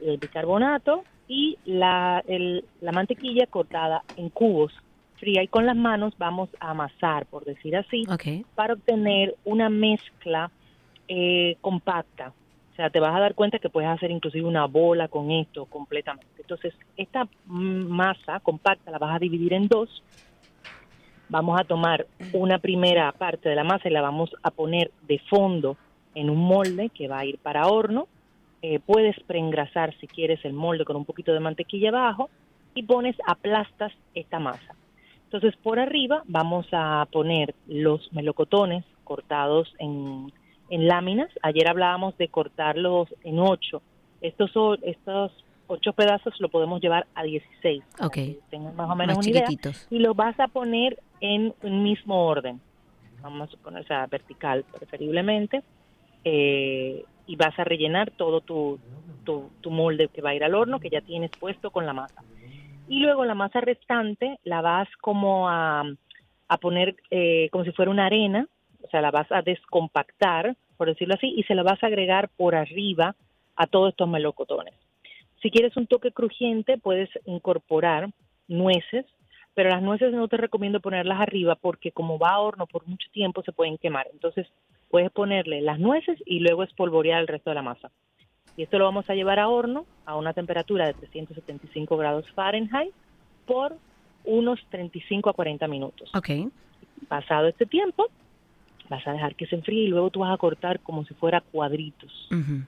el 0.00 0.18
bicarbonato 0.18 1.04
y 1.26 1.58
la, 1.64 2.22
el- 2.28 2.64
la 2.80 2.92
mantequilla 2.92 3.46
cortada 3.46 4.04
en 4.16 4.28
cubos 4.28 4.72
fría 5.16 5.42
y 5.42 5.48
con 5.48 5.66
las 5.66 5.76
manos 5.76 6.14
vamos 6.18 6.48
a 6.60 6.70
amasar, 6.70 7.26
por 7.26 7.44
decir 7.44 7.76
así, 7.76 8.04
para 8.54 8.74
obtener 8.74 9.34
una 9.44 9.68
mezcla 9.68 10.50
eh, 11.08 11.56
compacta. 11.60 12.32
O 12.72 12.74
sea, 12.74 12.88
te 12.88 13.00
vas 13.00 13.14
a 13.14 13.20
dar 13.20 13.34
cuenta 13.34 13.58
que 13.58 13.68
puedes 13.68 13.90
hacer 13.90 14.10
inclusive 14.10 14.46
una 14.46 14.64
bola 14.66 15.08
con 15.08 15.30
esto 15.30 15.66
completamente. 15.66 16.26
Entonces, 16.38 16.74
esta 16.96 17.28
masa 17.46 18.40
compacta 18.40 18.90
la 18.90 18.98
vas 18.98 19.14
a 19.14 19.18
dividir 19.18 19.52
en 19.52 19.68
dos. 19.68 20.02
Vamos 21.28 21.60
a 21.60 21.64
tomar 21.64 22.06
una 22.32 22.58
primera 22.58 23.12
parte 23.12 23.50
de 23.50 23.56
la 23.56 23.64
masa 23.64 23.88
y 23.88 23.92
la 23.92 24.00
vamos 24.00 24.30
a 24.42 24.50
poner 24.50 24.90
de 25.06 25.18
fondo 25.18 25.76
en 26.14 26.30
un 26.30 26.38
molde 26.38 26.88
que 26.88 27.08
va 27.08 27.20
a 27.20 27.26
ir 27.26 27.38
para 27.38 27.66
horno. 27.66 28.08
Eh, 28.62 28.78
puedes 28.78 29.18
preengrasar 29.24 29.94
si 29.98 30.06
quieres 30.06 30.42
el 30.44 30.54
molde 30.54 30.84
con 30.84 30.96
un 30.96 31.04
poquito 31.04 31.32
de 31.34 31.40
mantequilla 31.40 31.90
abajo 31.90 32.30
y 32.74 32.84
pones, 32.84 33.16
aplastas 33.26 33.92
esta 34.14 34.38
masa. 34.38 34.74
Entonces 35.24 35.54
por 35.62 35.78
arriba 35.78 36.22
vamos 36.26 36.66
a 36.72 37.06
poner 37.10 37.54
los 37.66 38.10
melocotones 38.12 38.84
cortados 39.04 39.74
en, 39.78 40.32
en 40.72 40.88
láminas. 40.88 41.28
Ayer 41.42 41.68
hablábamos 41.68 42.16
de 42.16 42.28
cortarlos 42.28 43.08
en 43.24 43.38
ocho. 43.38 43.82
Estos, 44.22 44.50
son- 44.52 44.78
estos 44.82 45.30
ocho 45.66 45.92
pedazos 45.92 46.34
lo 46.40 46.48
podemos 46.48 46.80
llevar 46.80 47.06
a 47.14 47.22
16. 47.24 47.82
para 47.96 48.06
Ok. 48.06 48.18
tengan 48.50 48.74
más 48.74 48.90
o 48.90 48.96
menos 48.96 49.16
Más 49.16 49.26
una 49.26 49.30
idea. 49.38 49.48
Y 49.90 49.98
lo 49.98 50.14
vas 50.14 50.38
a 50.40 50.48
poner 50.48 50.98
en 51.20 51.52
un 51.62 51.82
mismo 51.82 52.24
orden. 52.26 52.58
Vamos 53.20 53.52
a 53.52 53.56
poner, 53.62 53.82
o 53.82 53.86
sea, 53.86 54.06
vertical 54.06 54.64
preferiblemente. 54.76 55.62
Eh, 56.24 57.04
y 57.26 57.36
vas 57.36 57.56
a 57.58 57.64
rellenar 57.64 58.10
todo 58.12 58.40
tu, 58.40 58.78
tu, 59.24 59.50
tu 59.60 59.70
molde 59.70 60.08
que 60.08 60.22
va 60.22 60.30
a 60.30 60.34
ir 60.34 60.42
al 60.44 60.54
horno, 60.54 60.80
que 60.80 60.88
ya 60.90 61.00
tienes 61.02 61.30
puesto 61.38 61.70
con 61.70 61.84
la 61.84 61.92
masa. 61.92 62.22
Y 62.88 63.00
luego 63.00 63.24
la 63.24 63.34
masa 63.34 63.60
restante 63.60 64.38
la 64.44 64.60
vas 64.60 64.88
como 65.00 65.48
a, 65.48 65.84
a 66.48 66.56
poner 66.58 66.96
eh, 67.10 67.48
como 67.52 67.64
si 67.64 67.72
fuera 67.72 67.90
una 67.90 68.06
arena, 68.06 68.46
o 68.84 68.90
sea, 68.90 69.00
la 69.00 69.10
vas 69.10 69.30
a 69.30 69.42
descompactar, 69.42 70.56
por 70.76 70.88
decirlo 70.88 71.14
así, 71.14 71.32
y 71.36 71.42
se 71.44 71.54
la 71.54 71.62
vas 71.62 71.82
a 71.82 71.86
agregar 71.86 72.28
por 72.36 72.54
arriba 72.54 73.14
a 73.56 73.66
todos 73.66 73.90
estos 73.90 74.08
melocotones. 74.08 74.74
Si 75.42 75.50
quieres 75.50 75.76
un 75.76 75.86
toque 75.86 76.12
crujiente, 76.12 76.78
puedes 76.78 77.10
incorporar 77.24 78.10
nueces, 78.48 79.06
pero 79.54 79.70
las 79.70 79.82
nueces 79.82 80.12
no 80.12 80.28
te 80.28 80.36
recomiendo 80.36 80.80
ponerlas 80.80 81.20
arriba 81.20 81.56
porque 81.56 81.92
como 81.92 82.18
va 82.18 82.30
a 82.30 82.40
horno 82.40 82.66
por 82.66 82.86
mucho 82.86 83.08
tiempo 83.12 83.42
se 83.42 83.52
pueden 83.52 83.76
quemar. 83.76 84.06
Entonces 84.12 84.46
puedes 84.88 85.10
ponerle 85.10 85.60
las 85.60 85.78
nueces 85.78 86.18
y 86.26 86.40
luego 86.40 86.62
espolvorear 86.62 87.20
el 87.20 87.26
resto 87.26 87.50
de 87.50 87.54
la 87.54 87.62
masa. 87.62 87.90
Y 88.56 88.62
esto 88.62 88.78
lo 88.78 88.84
vamos 88.84 89.08
a 89.08 89.14
llevar 89.14 89.38
a 89.38 89.48
horno 89.48 89.86
a 90.04 90.16
una 90.16 90.32
temperatura 90.32 90.86
de 90.86 90.94
375 90.94 91.96
grados 91.96 92.30
Fahrenheit 92.32 92.94
por 93.46 93.76
unos 94.24 94.60
35 94.70 95.30
a 95.30 95.32
40 95.32 95.66
minutos. 95.68 96.10
Ok. 96.14 96.30
Pasado 97.08 97.48
este 97.48 97.66
tiempo, 97.66 98.08
vas 98.92 99.06
a 99.06 99.12
dejar 99.12 99.34
que 99.34 99.46
se 99.46 99.56
enfríe 99.56 99.84
y 99.84 99.88
luego 99.88 100.10
tú 100.10 100.20
vas 100.20 100.32
a 100.32 100.36
cortar 100.36 100.80
como 100.80 101.04
si 101.04 101.14
fuera 101.14 101.40
cuadritos. 101.40 102.28
Ujú. 102.30 102.62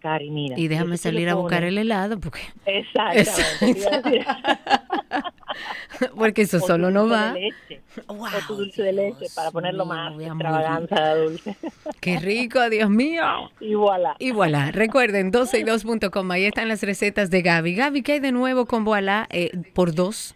Cari, 0.00 0.30
mira. 0.30 0.58
Y 0.58 0.68
déjame 0.68 0.96
salir 0.98 1.28
a 1.28 1.34
buscar 1.34 1.64
el 1.64 1.78
helado 1.78 2.18
porque, 2.20 2.40
Exactamente. 2.66 3.30
te 3.60 3.70
iba 3.70 3.90
a 3.96 4.00
decir. 4.02 4.26
porque 6.16 6.42
eso 6.42 6.58
O 6.58 6.60
tu 6.60 6.66
solo 6.66 6.90
no 6.90 7.02
dulce 7.04 7.14
va. 7.16 7.32
de 7.32 7.40
leche. 7.40 7.80
Wow, 8.08 8.26
o 8.26 8.46
tu 8.46 8.56
dulce 8.56 8.82
de 8.82 8.92
leche 8.92 9.18
Dios 9.20 9.34
para 9.34 9.50
ponerlo 9.50 9.84
mío, 9.86 9.94
más 9.94 10.20
extravaganza 10.20 11.14
de 11.14 11.24
dulce. 11.24 11.56
Qué 12.00 12.18
rico, 12.18 12.68
Dios 12.68 12.90
mío. 12.90 13.22
y 13.60 13.74
voilà. 13.74 14.16
Y 14.18 14.32
voilà, 14.32 14.70
recuerden, 14.70 15.32
12y2.com, 15.32 16.30
ahí 16.30 16.44
están 16.44 16.68
las 16.68 16.82
recetas 16.82 17.30
de 17.30 17.42
Gaby. 17.42 17.74
Gaby, 17.74 18.02
¿qué 18.02 18.12
hay 18.14 18.20
de 18.20 18.32
nuevo 18.32 18.66
con 18.66 18.84
voilà 18.84 19.26
eh, 19.30 19.50
por 19.74 19.94
dos? 19.94 20.34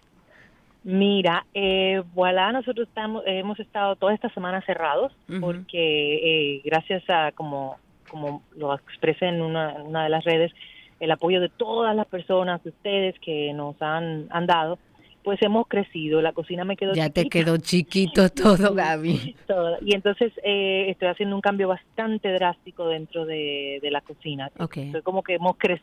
Mira, 0.83 1.45
eh, 1.53 2.03
voilà, 2.15 2.53
nosotros 2.53 2.89
estamos, 2.89 3.23
hemos 3.27 3.61
estado 3.61 3.97
toda 3.97 4.15
esta 4.15 4.31
semana 4.31 4.63
cerrados 4.63 5.13
porque 5.41 6.57
eh, 6.57 6.63
gracias 6.65 7.03
a, 7.09 7.33
como, 7.33 7.77
como 8.09 8.43
lo 8.57 8.75
expresé 8.75 9.27
en 9.27 9.43
una, 9.43 9.75
en 9.75 9.83
una 9.83 10.05
de 10.05 10.09
las 10.09 10.25
redes, 10.25 10.53
el 10.99 11.11
apoyo 11.11 11.41
de 11.41 11.51
todas 11.51 11.95
las 11.95 12.07
personas, 12.07 12.63
de 12.65 12.71
ustedes 12.71 13.19
que 13.21 13.53
nos 13.53 13.81
han, 13.83 14.27
han 14.31 14.47
dado, 14.47 14.79
pues 15.23 15.41
hemos 15.43 15.67
crecido. 15.69 16.23
La 16.23 16.33
cocina 16.33 16.65
me 16.65 16.77
quedó 16.77 16.95
Ya 16.95 17.11
te 17.11 17.29
quedó 17.29 17.59
chiquito 17.59 18.29
todo, 18.31 18.75
Gaby. 18.75 19.37
Todo. 19.47 19.77
Y 19.83 19.95
entonces 19.95 20.33
eh, 20.43 20.87
estoy 20.89 21.09
haciendo 21.09 21.37
un 21.37 21.43
cambio 21.43 21.69
bastante 21.69 22.33
drástico 22.33 22.89
dentro 22.89 23.27
de, 23.27 23.81
de 23.83 23.91
la 23.91 24.01
cocina. 24.01 24.51
Ok. 24.59 24.79
Estoy 24.79 25.03
como 25.03 25.23
que 25.23 25.35
hemos 25.35 25.57
crecido. 25.57 25.83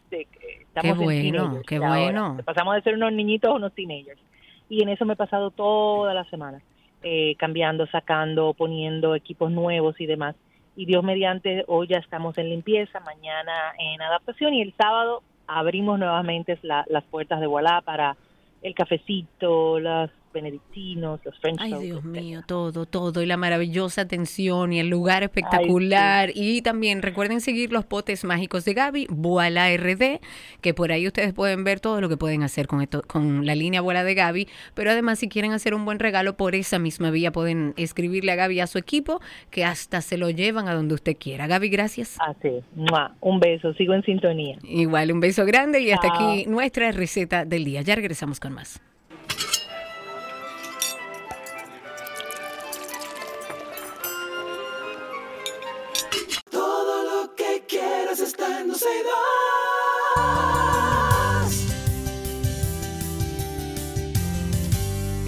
Qué 0.81 0.93
bueno, 0.93 1.61
qué 1.67 1.79
bueno. 1.79 2.37
Pasamos 2.43 2.75
de 2.75 2.81
ser 2.81 2.95
unos 2.95 3.13
niñitos 3.13 3.51
a 3.51 3.53
unos 3.53 3.73
teenagers. 3.73 4.19
Y 4.69 4.81
en 4.83 4.89
eso 4.89 5.05
me 5.05 5.13
he 5.13 5.17
pasado 5.17 5.51
toda 5.51 6.13
la 6.13 6.23
semana, 6.25 6.61
eh, 7.03 7.35
cambiando, 7.37 7.87
sacando, 7.87 8.53
poniendo 8.53 9.15
equipos 9.15 9.51
nuevos 9.51 9.99
y 9.99 10.05
demás. 10.05 10.35
Y 10.75 10.85
Dios 10.85 11.03
mediante, 11.03 11.63
hoy 11.67 11.87
ya 11.87 11.97
estamos 11.97 12.37
en 12.37 12.49
limpieza, 12.49 12.99
mañana 12.99 13.53
en 13.79 14.01
adaptación 14.01 14.53
y 14.53 14.61
el 14.61 14.73
sábado 14.77 15.23
abrimos 15.47 15.97
nuevamente 15.97 16.59
la- 16.61 16.85
las 16.87 17.03
puertas 17.05 17.39
de 17.39 17.47
Voilà 17.47 17.81
para 17.81 18.15
el 18.61 18.75
cafecito, 18.75 19.79
las 19.79 20.11
benedictinos, 20.33 21.19
los 21.23 21.37
French 21.39 21.59
Ay, 21.61 21.73
Dios 21.73 22.03
mío, 22.03 22.41
todo, 22.45 22.85
todo. 22.85 23.21
Y 23.21 23.25
la 23.25 23.37
maravillosa 23.37 24.01
atención 24.01 24.73
y 24.73 24.79
el 24.79 24.89
lugar 24.89 25.23
espectacular. 25.23 26.31
Y 26.33 26.61
también 26.61 27.01
recuerden 27.01 27.41
seguir 27.41 27.71
los 27.71 27.85
potes 27.85 28.23
mágicos 28.23 28.65
de 28.65 28.73
Gaby, 28.73 29.07
Voila 29.09 29.75
RD, 29.75 30.19
que 30.61 30.73
por 30.73 30.91
ahí 30.91 31.07
ustedes 31.07 31.33
pueden 31.33 31.63
ver 31.63 31.79
todo 31.79 32.01
lo 32.01 32.09
que 32.09 32.17
pueden 32.17 32.43
hacer 32.43 32.67
con, 32.67 32.81
esto, 32.81 33.01
con 33.05 33.45
la 33.45 33.55
línea 33.55 33.81
Voila 33.81 34.03
de 34.03 34.13
Gaby. 34.15 34.47
Pero 34.73 34.91
además, 34.91 35.19
si 35.19 35.29
quieren 35.29 35.51
hacer 35.53 35.73
un 35.73 35.85
buen 35.85 35.99
regalo 35.99 36.37
por 36.37 36.55
esa 36.55 36.79
misma 36.79 37.11
vía, 37.11 37.31
pueden 37.31 37.73
escribirle 37.77 38.31
a 38.31 38.35
Gaby 38.35 38.55
y 38.55 38.59
a 38.59 38.67
su 38.67 38.77
equipo, 38.77 39.21
que 39.51 39.65
hasta 39.65 40.01
se 40.01 40.17
lo 40.17 40.29
llevan 40.29 40.67
a 40.67 40.73
donde 40.73 40.95
usted 40.95 41.17
quiera. 41.17 41.47
Gaby, 41.47 41.69
gracias. 41.69 42.17
Así. 42.19 42.63
Un 43.21 43.39
beso, 43.39 43.73
sigo 43.73 43.93
en 43.93 44.03
sintonía. 44.03 44.57
Igual, 44.63 45.11
un 45.11 45.19
beso 45.19 45.45
grande 45.45 45.81
y 45.81 45.91
hasta 45.91 46.07
Chao. 46.07 46.31
aquí 46.31 46.45
nuestra 46.47 46.91
receta 46.91 47.45
del 47.45 47.65
día. 47.65 47.81
Ya 47.81 47.95
regresamos 47.95 48.39
con 48.39 48.53
más. 48.53 48.81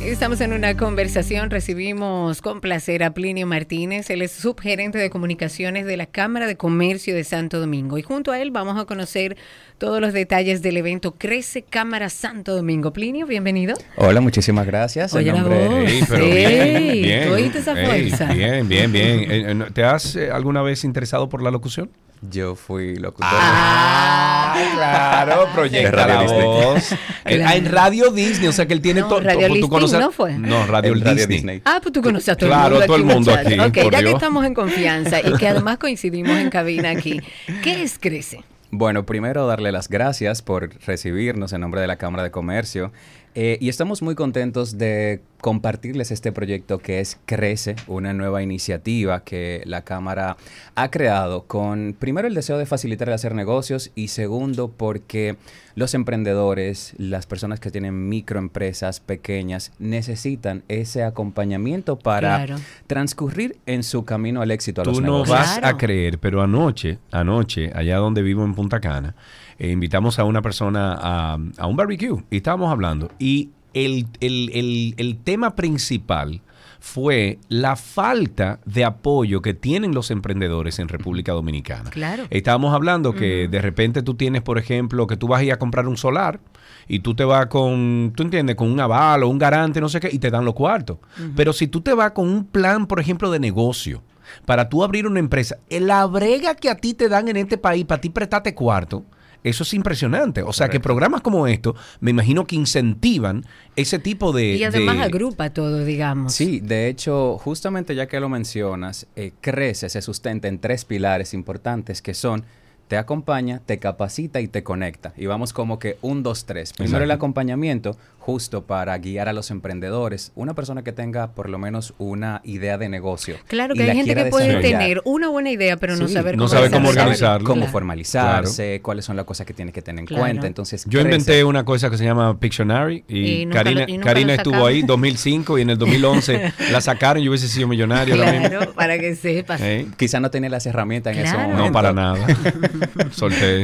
Estamos 0.04 0.42
en 0.42 0.54
una 0.54 0.76
conversación, 0.76 1.50
recibimos 1.50 2.42
con 2.42 2.62
placer 2.62 3.04
a 3.04 3.14
Plinio 3.14 3.46
Martínez, 3.48 4.10
él 4.10 4.22
es 4.22 4.32
subgerente 4.32 4.98
de 4.98 5.10
comunicaciones 5.10 5.86
de 5.86 5.98
la 5.98 6.08
Cámara 6.08 6.48
de 6.48 6.58
Comercio 6.58 7.14
de 7.14 7.24
Santo 7.24 7.60
Domingo 7.60 7.98
y 7.98 8.02
junto 8.02 8.32
a 8.32 8.40
él 8.40 8.52
vamos 8.52 8.80
a 8.80 8.86
conocer 8.86 9.38
todos 9.78 10.02
los 10.02 10.12
detalles 10.12 10.62
del 10.62 10.78
evento 10.78 11.16
Crece 11.16 11.62
Cámara 11.62 12.10
Santo 12.10 12.56
Domingo. 12.56 12.92
Plinio, 12.92 13.28
bienvenido. 13.28 13.76
Hola, 13.98 14.20
muchísimas 14.20 14.66
gracias. 14.66 15.14
Oye, 15.14 15.32
la 15.32 15.44
voz. 15.44 15.54
Ey, 15.54 16.04
pero 16.10 16.26
Sí, 16.26 16.32
bien, 16.32 17.02
bien. 17.02 17.28
tú 17.28 17.34
oíste 17.36 17.60
esa 17.60 17.76
fuerza. 17.76 18.34
bien, 18.34 18.68
bien, 18.68 18.92
bien. 18.92 19.20
Eh, 19.32 19.52
eh, 19.52 19.66
¿Te 19.74 19.84
has 19.84 20.16
eh, 20.16 20.32
alguna 20.32 20.62
vez 20.62 20.84
interesado 20.84 21.30
por 21.30 21.42
la 21.42 21.52
locución? 21.52 21.90
Yo 22.22 22.56
fui 22.56 22.96
locutor. 22.98 23.30
Ah, 23.32 24.56
claro, 24.76 25.48
proyecta 25.54 25.90
De 25.90 25.92
Radio 25.96 26.16
la 26.16 26.22
Disney. 26.24 26.42
voz. 26.44 26.92
Eh, 27.26 27.44
ah, 27.46 27.56
en 27.56 27.72
Radio 27.72 28.10
Disney, 28.12 28.48
o 28.48 28.52
sea 28.52 28.66
que 28.66 28.74
él 28.74 28.82
tiene 28.82 29.02
No, 29.02 29.08
todo. 29.08 29.22
Radio 29.22 29.48
tú 29.48 29.54
Listing, 29.54 29.70
conoces- 29.72 30.00
¿no 30.00 30.12
fue? 30.12 30.34
No, 30.38 30.66
Radio, 30.68 30.94
El 30.94 31.02
Radio 31.02 31.16
Disney. 31.16 31.38
Disney. 31.38 31.62
Ah, 31.66 31.80
pues 31.82 31.94
tú 31.94 32.02
conoces 32.02 32.30
a 32.30 32.36
todo 32.36 32.50
Claro, 32.50 32.68
el 32.68 32.72
mundo. 32.82 32.86
todo 32.88 32.96
el 32.98 33.04
mundo 33.06 33.34
aquí, 33.34 33.60
Ok, 33.60 33.84
por 33.84 33.94
ya 33.94 34.04
que 34.04 34.12
estamos 34.12 34.46
en 34.46 34.54
confianza 34.54 35.20
y 35.22 35.34
que 35.38 35.48
además 35.48 35.78
coincidimos 35.78 36.38
en 36.38 36.50
cabina 36.50 36.90
aquí. 36.90 37.22
¿Qué 37.64 37.84
es 37.84 37.98
Crece? 38.00 38.44
Bueno, 38.72 39.04
primero 39.06 39.48
darle 39.48 39.72
las 39.72 39.88
gracias 39.90 40.42
por 40.42 40.70
recibirnos 40.86 41.54
en 41.54 41.62
nombre 41.62 41.82
de 41.82 41.88
la 41.88 41.96
Cámara 41.96 42.24
de 42.24 42.32
Comercio. 42.32 42.92
Eh, 43.36 43.58
y 43.62 43.70
estamos 43.70 44.02
muy 44.02 44.16
contentos 44.16 44.78
de 44.78 45.22
compartirles 45.40 46.12
este 46.12 46.32
proyecto 46.34 46.80
que 46.80 47.00
es 47.00 47.18
Crece, 47.26 47.76
una 47.88 48.12
nueva 48.14 48.42
iniciativa 48.44 49.24
que 49.24 49.62
la 49.66 49.84
Cámara 49.84 50.36
ha 50.76 50.92
creado 50.92 51.44
con, 51.44 51.96
primero, 51.98 52.28
el 52.28 52.34
deseo 52.34 52.58
de 52.58 52.66
facilitar 52.66 53.08
el 53.08 53.14
hacer 53.14 53.36
negocios 53.36 53.92
y 53.96 54.10
segundo, 54.10 54.70
porque 54.70 55.38
los 55.76 55.94
emprendedores, 55.94 56.94
las 56.98 57.26
personas 57.28 57.60
que 57.62 57.72
tienen 57.72 58.10
microempresas 58.10 59.00
pequeñas, 59.00 59.72
necesitan 59.80 60.64
ese 60.68 61.04
acompañamiento 61.04 61.98
para 61.98 62.46
Claro. 62.46 62.62
transcurrir 62.88 63.58
en 63.66 63.84
su 63.84 64.04
camino 64.04 64.42
al 64.42 64.52
éxito 64.52 64.82
a 64.82 64.86
los 64.86 64.96
Tú 64.96 65.02
no 65.02 65.14
negocios. 65.14 65.38
vas 65.38 65.60
Claro. 65.60 65.76
a 65.76 65.78
creer, 65.80 66.20
pero 66.20 66.42
anoche, 66.42 66.98
anoche, 67.12 67.72
allá 67.76 67.98
donde 67.98 68.22
vivo 68.24 68.44
en 68.44 68.56
Punta 68.56 68.82
Cana, 68.82 69.16
eh, 69.60 69.70
invitamos 69.72 70.18
a 70.20 70.24
una 70.24 70.42
persona 70.42 70.94
a, 71.00 71.38
a 71.58 71.68
un 71.68 71.76
barbecue 71.76 72.24
y 72.32 72.38
estábamos 72.38 72.72
hablando. 72.72 73.12
Y 73.20 73.50
el, 73.74 74.08
el- 74.20 74.50
el- 74.54 74.94
el 74.98 75.18
tema 75.18 75.56
principal 75.56 76.42
fue 76.82 77.40
la 77.50 77.76
falta 77.76 78.60
de 78.66 78.86
apoyo 78.86 79.42
que 79.42 79.54
tienen 79.54 79.94
los 79.94 80.12
emprendedores 80.12 80.80
en 80.80 80.88
República 80.88 81.34
Dominicana. 81.34 81.90
Claro. 81.90 82.24
Estábamos 82.30 82.74
hablando 82.74 83.14
que 83.14 83.50
de 83.50 83.62
repente 83.62 84.02
tú 84.02 84.14
tienes, 84.14 84.42
por 84.42 84.58
ejemplo, 84.58 85.06
que 85.06 85.18
tú 85.18 85.28
vas 85.28 85.42
a 85.42 85.44
ir 85.44 85.52
a 85.52 85.60
comprar 85.60 85.88
un 85.90 85.98
solar 85.98 86.40
y 86.88 87.00
tú 87.02 87.16
te 87.16 87.26
vas 87.26 87.48
con, 87.48 88.14
tú 88.16 88.24
entiendes, 88.24 88.56
con 88.56 88.72
un 88.72 88.80
aval 88.80 89.24
o 89.24 89.28
un 89.28 89.38
garante, 89.38 89.82
no 89.82 89.90
sé 89.90 90.00
qué, 90.00 90.10
y 90.12 90.20
te 90.20 90.32
dan 90.32 90.46
los 90.46 90.54
cuartos. 90.54 91.00
Pero 91.36 91.52
si 91.52 91.68
tú 91.68 91.82
te 91.82 91.94
vas 91.94 92.12
con 92.12 92.30
un 92.30 92.46
plan, 92.46 92.88
por 92.88 93.00
ejemplo, 93.02 93.30
de 93.30 93.40
negocio, 93.40 94.02
para 94.46 94.70
tú 94.70 94.82
abrir 94.84 95.06
una 95.06 95.20
empresa, 95.20 95.58
la 95.70 96.06
brega 96.06 96.56
que 96.56 96.70
a 96.70 96.76
ti 96.76 96.94
te 96.94 97.10
dan 97.10 97.28
en 97.28 97.36
este 97.36 97.58
país, 97.58 97.84
para 97.86 98.00
ti 98.00 98.10
prestarte 98.10 98.56
cuarto, 98.56 99.04
eso 99.44 99.64
es 99.64 99.74
impresionante. 99.74 100.42
O 100.44 100.54
sea, 100.54 100.70
que 100.70 100.80
programas 100.80 101.22
como 101.22 101.48
esto, 101.48 101.76
me 102.00 102.12
imagino 102.12 102.46
que 102.46 102.56
incentivan 102.56 103.46
ese 103.76 104.00
tipo 104.00 104.32
de... 104.34 104.56
Y 104.56 104.64
además 104.64 104.98
de- 104.98 105.04
agrupa 105.04 105.50
todo, 105.52 105.84
digamos. 105.86 106.34
Sí, 106.34 106.60
de 106.60 106.88
hecho, 106.90 107.38
justamente 107.38 107.96
ya 107.96 108.08
que 108.08 108.20
lo 108.20 108.30
mencionas, 108.30 109.08
eh, 109.16 109.32
crece, 109.42 109.90
se 109.90 110.02
sustenta 110.02 110.48
en 110.48 110.60
tres 110.60 110.86
pilares 110.86 111.34
importantes 111.34 112.02
que 112.02 112.14
son 112.14 112.44
te 112.90 112.98
acompaña, 112.98 113.62
te 113.66 113.78
capacita 113.78 114.42
y 114.42 114.48
te 114.48 114.64
conecta. 114.64 115.14
Y 115.16 115.28
vamos 115.28 115.54
como 115.54 115.78
que 115.80 115.98
un, 116.02 116.24
dos, 116.24 116.46
tres. 116.46 116.74
Primero 116.74 116.98
el 116.98 117.04
Exacto. 117.04 117.14
acompañamiento, 117.26 117.96
justo 118.18 118.64
para 118.66 118.98
guiar 118.98 119.30
a 119.30 119.34
los 119.34 119.52
emprendedores. 119.52 120.32
Una 120.36 120.56
persona 120.56 120.84
que 120.84 120.92
tenga 120.92 121.32
por 121.34 121.50
lo 121.50 121.58
menos 121.60 121.94
una 122.00 122.42
idea 122.44 122.80
de 122.80 122.90
negocio. 122.90 123.38
Claro 123.48 123.76
que 123.76 123.84
hay 123.84 123.96
gente 123.96 124.16
que 124.16 124.26
puede 124.26 124.60
tener 124.62 125.02
una 125.06 125.30
buena 125.30 125.52
idea, 125.52 125.78
pero 125.78 125.96
no 125.98 126.08
saber 126.08 126.36
no 126.36 126.46
cómo, 126.46 126.50
sabe 126.50 126.72
cómo 126.72 126.90
organizarlo. 126.90 127.46
Cómo 127.48 127.60
Claro. 127.62 127.72
formalizarse, 127.72 128.82
cuáles 128.82 129.06
son 129.06 129.16
las 129.16 129.26
cosas 129.26 129.46
que 129.46 129.54
tiene 129.54 129.72
que 129.72 129.82
tener 129.84 130.00
en 130.00 130.06
Claro. 130.08 130.24
cuenta. 130.24 130.48
Entonces, 130.48 130.84
Yo 130.86 131.00
crece. 131.00 131.04
inventé 131.06 131.44
una 131.44 131.64
cosa 131.64 131.90
que 131.92 131.98
se 131.98 132.04
llama 132.06 132.40
Pictionary 132.40 133.04
y, 133.08 133.42
Y 133.42 133.46
nunca 133.46 133.60
Karina, 133.64 133.86
lo- 133.88 133.94
y 133.94 133.98
Karina 134.00 134.34
estuvo 134.34 134.66
ahí 134.66 134.82
2005 134.82 135.60
y 135.60 135.62
en 135.62 135.70
el 135.70 135.78
2011 135.78 136.52
la 136.72 136.82
sacaron 136.82 137.22
y 137.22 137.26
yo 137.26 137.32
hubiese 137.32 137.48
sido 137.48 137.68
millonario 137.68 138.18
también. 138.18 138.50
Claro, 138.50 138.74
para 138.74 138.98
que 138.98 139.16
sepas. 139.16 139.62
¿Eh? 139.62 139.86
Quizá 139.98 140.20
no 140.20 140.32
tenía 140.32 140.50
las 140.50 140.66
herramientas 140.66 141.16
en 141.16 141.26
ese 141.26 141.38
momento. 141.38 141.66
No, 141.66 141.72
para 141.72 141.94
nada. 141.94 142.26
Solté. 143.12 143.64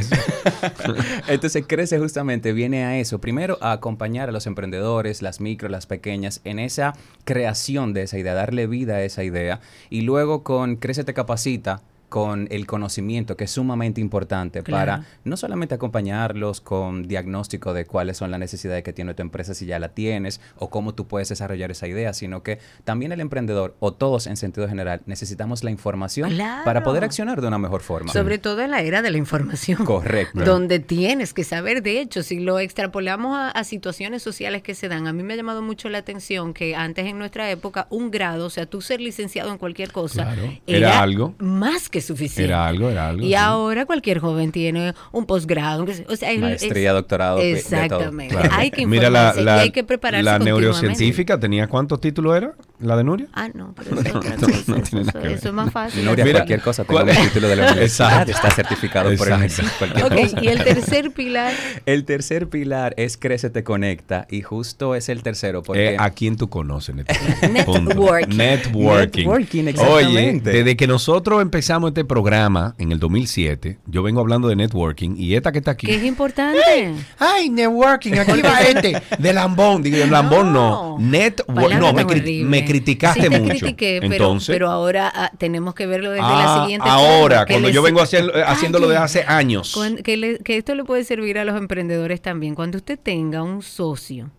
Entonces 1.28 1.64
Crece 1.66 1.98
justamente 1.98 2.52
viene 2.52 2.84
a 2.84 2.98
eso. 2.98 3.20
Primero 3.20 3.58
a 3.60 3.72
acompañar 3.72 4.28
a 4.28 4.32
los 4.32 4.46
emprendedores, 4.46 5.22
las 5.22 5.40
micro, 5.40 5.68
las 5.68 5.86
pequeñas, 5.86 6.40
en 6.44 6.58
esa 6.58 6.94
creación 7.24 7.92
de 7.92 8.02
esa 8.02 8.18
idea, 8.18 8.34
darle 8.34 8.66
vida 8.66 8.96
a 8.96 9.02
esa 9.02 9.24
idea. 9.24 9.60
Y 9.90 10.02
luego 10.02 10.42
con 10.42 10.76
Crece 10.76 11.04
te 11.04 11.14
capacita 11.14 11.82
con 12.08 12.46
el 12.50 12.66
conocimiento 12.66 13.36
que 13.36 13.44
es 13.44 13.50
sumamente 13.50 14.00
importante 14.00 14.62
Claro. 14.62 15.02
para 15.02 15.06
no 15.24 15.36
solamente 15.36 15.74
acompañarlos 15.74 16.60
con 16.60 17.08
diagnóstico 17.08 17.72
de 17.74 17.84
cuáles 17.86 18.16
son 18.16 18.30
las 18.30 18.40
necesidades 18.40 18.82
que 18.84 18.92
tiene 18.92 19.14
tu 19.14 19.22
empresa 19.22 19.54
si 19.54 19.66
ya 19.66 19.78
la 19.78 19.88
tienes 19.90 20.40
o 20.56 20.70
cómo 20.70 20.94
tú 20.94 21.06
puedes 21.06 21.28
desarrollar 21.28 21.70
esa 21.70 21.86
idea, 21.88 22.12
sino 22.12 22.42
que 22.42 22.58
también 22.84 23.12
el 23.12 23.20
emprendedor 23.20 23.74
o 23.80 23.92
todos 23.92 24.26
en 24.26 24.36
sentido 24.36 24.68
general 24.68 25.00
necesitamos 25.06 25.64
la 25.64 25.70
información 25.70 26.30
Claro. 26.30 26.64
para 26.64 26.82
poder 26.82 27.04
accionar 27.04 27.40
de 27.40 27.48
una 27.48 27.58
mejor 27.58 27.80
forma. 27.82 28.12
Sobre 28.12 28.38
todo 28.38 28.60
en 28.62 28.70
la 28.70 28.82
era 28.82 29.02
de 29.02 29.10
la 29.10 29.18
información. 29.18 29.84
Correcto. 29.84 30.44
Donde 30.44 30.78
tienes 30.78 31.32
que 31.34 31.44
saber, 31.44 31.82
de 31.82 32.00
hecho, 32.00 32.22
si 32.22 32.40
lo 32.40 32.58
extrapolamos 32.58 33.36
a, 33.36 33.50
a 33.50 33.64
situaciones 33.64 34.22
sociales 34.22 34.62
que 34.62 34.74
se 34.74 34.88
dan, 34.88 35.06
a 35.06 35.12
mí 35.12 35.22
me 35.22 35.34
ha 35.34 35.36
llamado 35.36 35.62
mucho 35.62 35.88
la 35.88 35.98
atención 35.98 36.54
que 36.54 36.74
antes 36.76 37.06
en 37.06 37.18
nuestra 37.18 37.50
época 37.50 37.86
un 37.90 38.10
grado, 38.10 38.46
o 38.46 38.50
sea, 38.50 38.66
tú 38.66 38.80
ser 38.80 39.00
licenciado 39.00 39.50
en 39.50 39.58
cualquier 39.58 39.92
cosa, 39.92 40.24
Claro, 40.24 40.42
era 40.66 41.00
algo. 41.00 41.34
más 41.38 41.88
que 41.88 41.95
suficiente. 42.00 42.44
Era 42.44 42.66
algo, 42.66 42.90
era 42.90 43.08
algo. 43.08 43.22
Y 43.24 43.28
sí. 43.28 43.34
ahora 43.34 43.86
cualquier 43.86 44.18
joven 44.18 44.52
tiene 44.52 44.94
un 45.12 45.26
posgrado, 45.26 45.84
o 46.08 46.16
sea, 46.16 46.30
es- 46.32 46.40
Maestría, 46.40 46.90
es- 46.90 46.94
doctorado, 46.94 47.38
de- 47.38 47.44
de 47.46 47.62
todo. 47.62 47.74
Exactamente. 47.82 48.34
Claro. 48.34 48.50
Hay 48.52 48.70
que 48.70 48.86
Mira, 48.86 49.10
la, 49.10 49.34
y 49.36 49.46
hay 49.48 49.70
que 49.70 49.84
prepararse 49.84 50.22
la 50.24 50.38
neurocientífica 50.38 51.38
tenía 51.40 51.66
cuántos 51.66 52.00
títulos 52.00 52.36
era? 52.36 52.52
¿La 52.78 52.94
de 52.96 53.04
Nuria? 53.04 53.26
Ah, 53.32 53.48
no, 53.54 53.72
pero 53.74 53.92
eso 53.98 54.00
es 54.08 54.12
No, 54.12 54.18
otra 54.20 54.36
no, 54.36 54.46
cosa, 54.48 54.50
no 54.66 54.76
eso- 54.76 54.82
tiene 54.90 55.04
nada 55.06 55.10
eso- 55.10 55.12
que 55.22 55.28
ver. 55.28 55.36
eso 55.38 55.48
es 55.48 55.54
más 55.54 55.72
fácil. 55.72 56.04
Nuria, 56.04 56.24
Mira, 56.24 56.38
cualquier 56.40 56.60
cosa, 56.60 56.84
tengo 56.84 57.00
¿cuál- 57.00 57.08
el 57.08 57.16
título 57.16 57.48
de 57.48 57.56
la 57.56 57.62
universidad, 57.72 58.10
Exacto. 58.10 58.32
está 58.32 58.50
certificado 58.50 59.16
por 59.16 59.28
el 59.32 59.42
Exacto. 59.42 60.06
Ok, 60.06 60.10
cosa. 60.14 60.42
y 60.44 60.48
el 60.48 60.62
tercer 60.62 61.10
pilar, 61.12 61.52
El 61.86 62.04
tercer 62.04 62.48
pilar 62.48 62.92
es 62.98 63.16
Crece 63.16 63.48
te 63.50 63.64
conecta 63.64 64.26
y 64.30 64.42
justo 64.42 64.94
es 64.94 65.08
el 65.08 65.22
tercero 65.22 65.62
porque 65.62 65.94
Eh, 65.94 65.96
¿A 65.98 66.10
quién 66.10 66.36
tú 66.36 66.48
conoces? 66.50 66.94
Neto? 66.94 67.14
Networking. 67.50 68.36
Networking. 68.36 69.24
Networking, 69.24 69.60
Oye, 69.62 69.70
exactamente. 69.70 70.50
desde 70.50 70.76
que 70.76 70.86
nosotros 70.86 71.40
empezamos 71.42 71.85
este 71.88 72.04
programa 72.04 72.74
en 72.78 72.92
el 72.92 72.98
2007, 72.98 73.78
yo 73.86 74.02
vengo 74.02 74.20
hablando 74.20 74.48
de 74.48 74.56
networking 74.56 75.14
y 75.16 75.34
esta 75.34 75.52
que 75.52 75.58
está 75.58 75.72
aquí. 75.72 75.90
es 75.90 76.02
importante. 76.04 76.94
Ay, 77.18 77.48
networking, 77.50 78.14
aquí 78.14 78.40
va 78.42 78.60
este. 78.68 79.02
De 79.18 79.32
Lambón. 79.32 79.82
Digo, 79.82 79.96
de 79.98 80.06
Lambón 80.06 80.52
no. 80.52 80.96
Network. 80.98 81.54
Palabra 81.54 81.78
No, 81.78 81.92
me, 81.92 82.04
cri- 82.06 82.44
me 82.44 82.64
criticaste 82.64 83.22
Sí, 83.22 83.28
te 83.28 83.40
mucho. 83.40 83.50
critiqué, 83.58 83.98
pero, 84.00 84.14
Entonces. 84.14 84.54
pero 84.54 84.70
ahora 84.70 85.12
ah, 85.14 85.30
tenemos 85.38 85.74
que 85.74 85.86
verlo 85.86 86.10
desde 86.10 86.24
ah, 86.24 86.44
la 86.56 86.62
siguiente 86.62 86.88
ahora, 86.88 87.36
forma, 87.40 87.46
cuando 87.46 87.68
les- 87.68 87.74
yo 87.74 87.82
vengo 87.82 88.00
haciendo, 88.00 88.32
Ay, 88.34 88.42
haciéndolo 88.46 88.88
desde 88.88 89.02
hace 89.02 89.22
años. 89.26 89.76
que, 90.04 90.16
le- 90.16 90.38
que 90.38 90.56
esto 90.56 90.74
le 90.74 90.84
puede 90.84 91.04
servir 91.04 91.38
a 91.38 91.44
los 91.44 91.56
emprendedores 91.56 92.20
también. 92.22 92.54
Cuando 92.54 92.78
usted 92.78 92.98
tenga 92.98 93.42
un 93.42 93.62
socio 93.62 94.30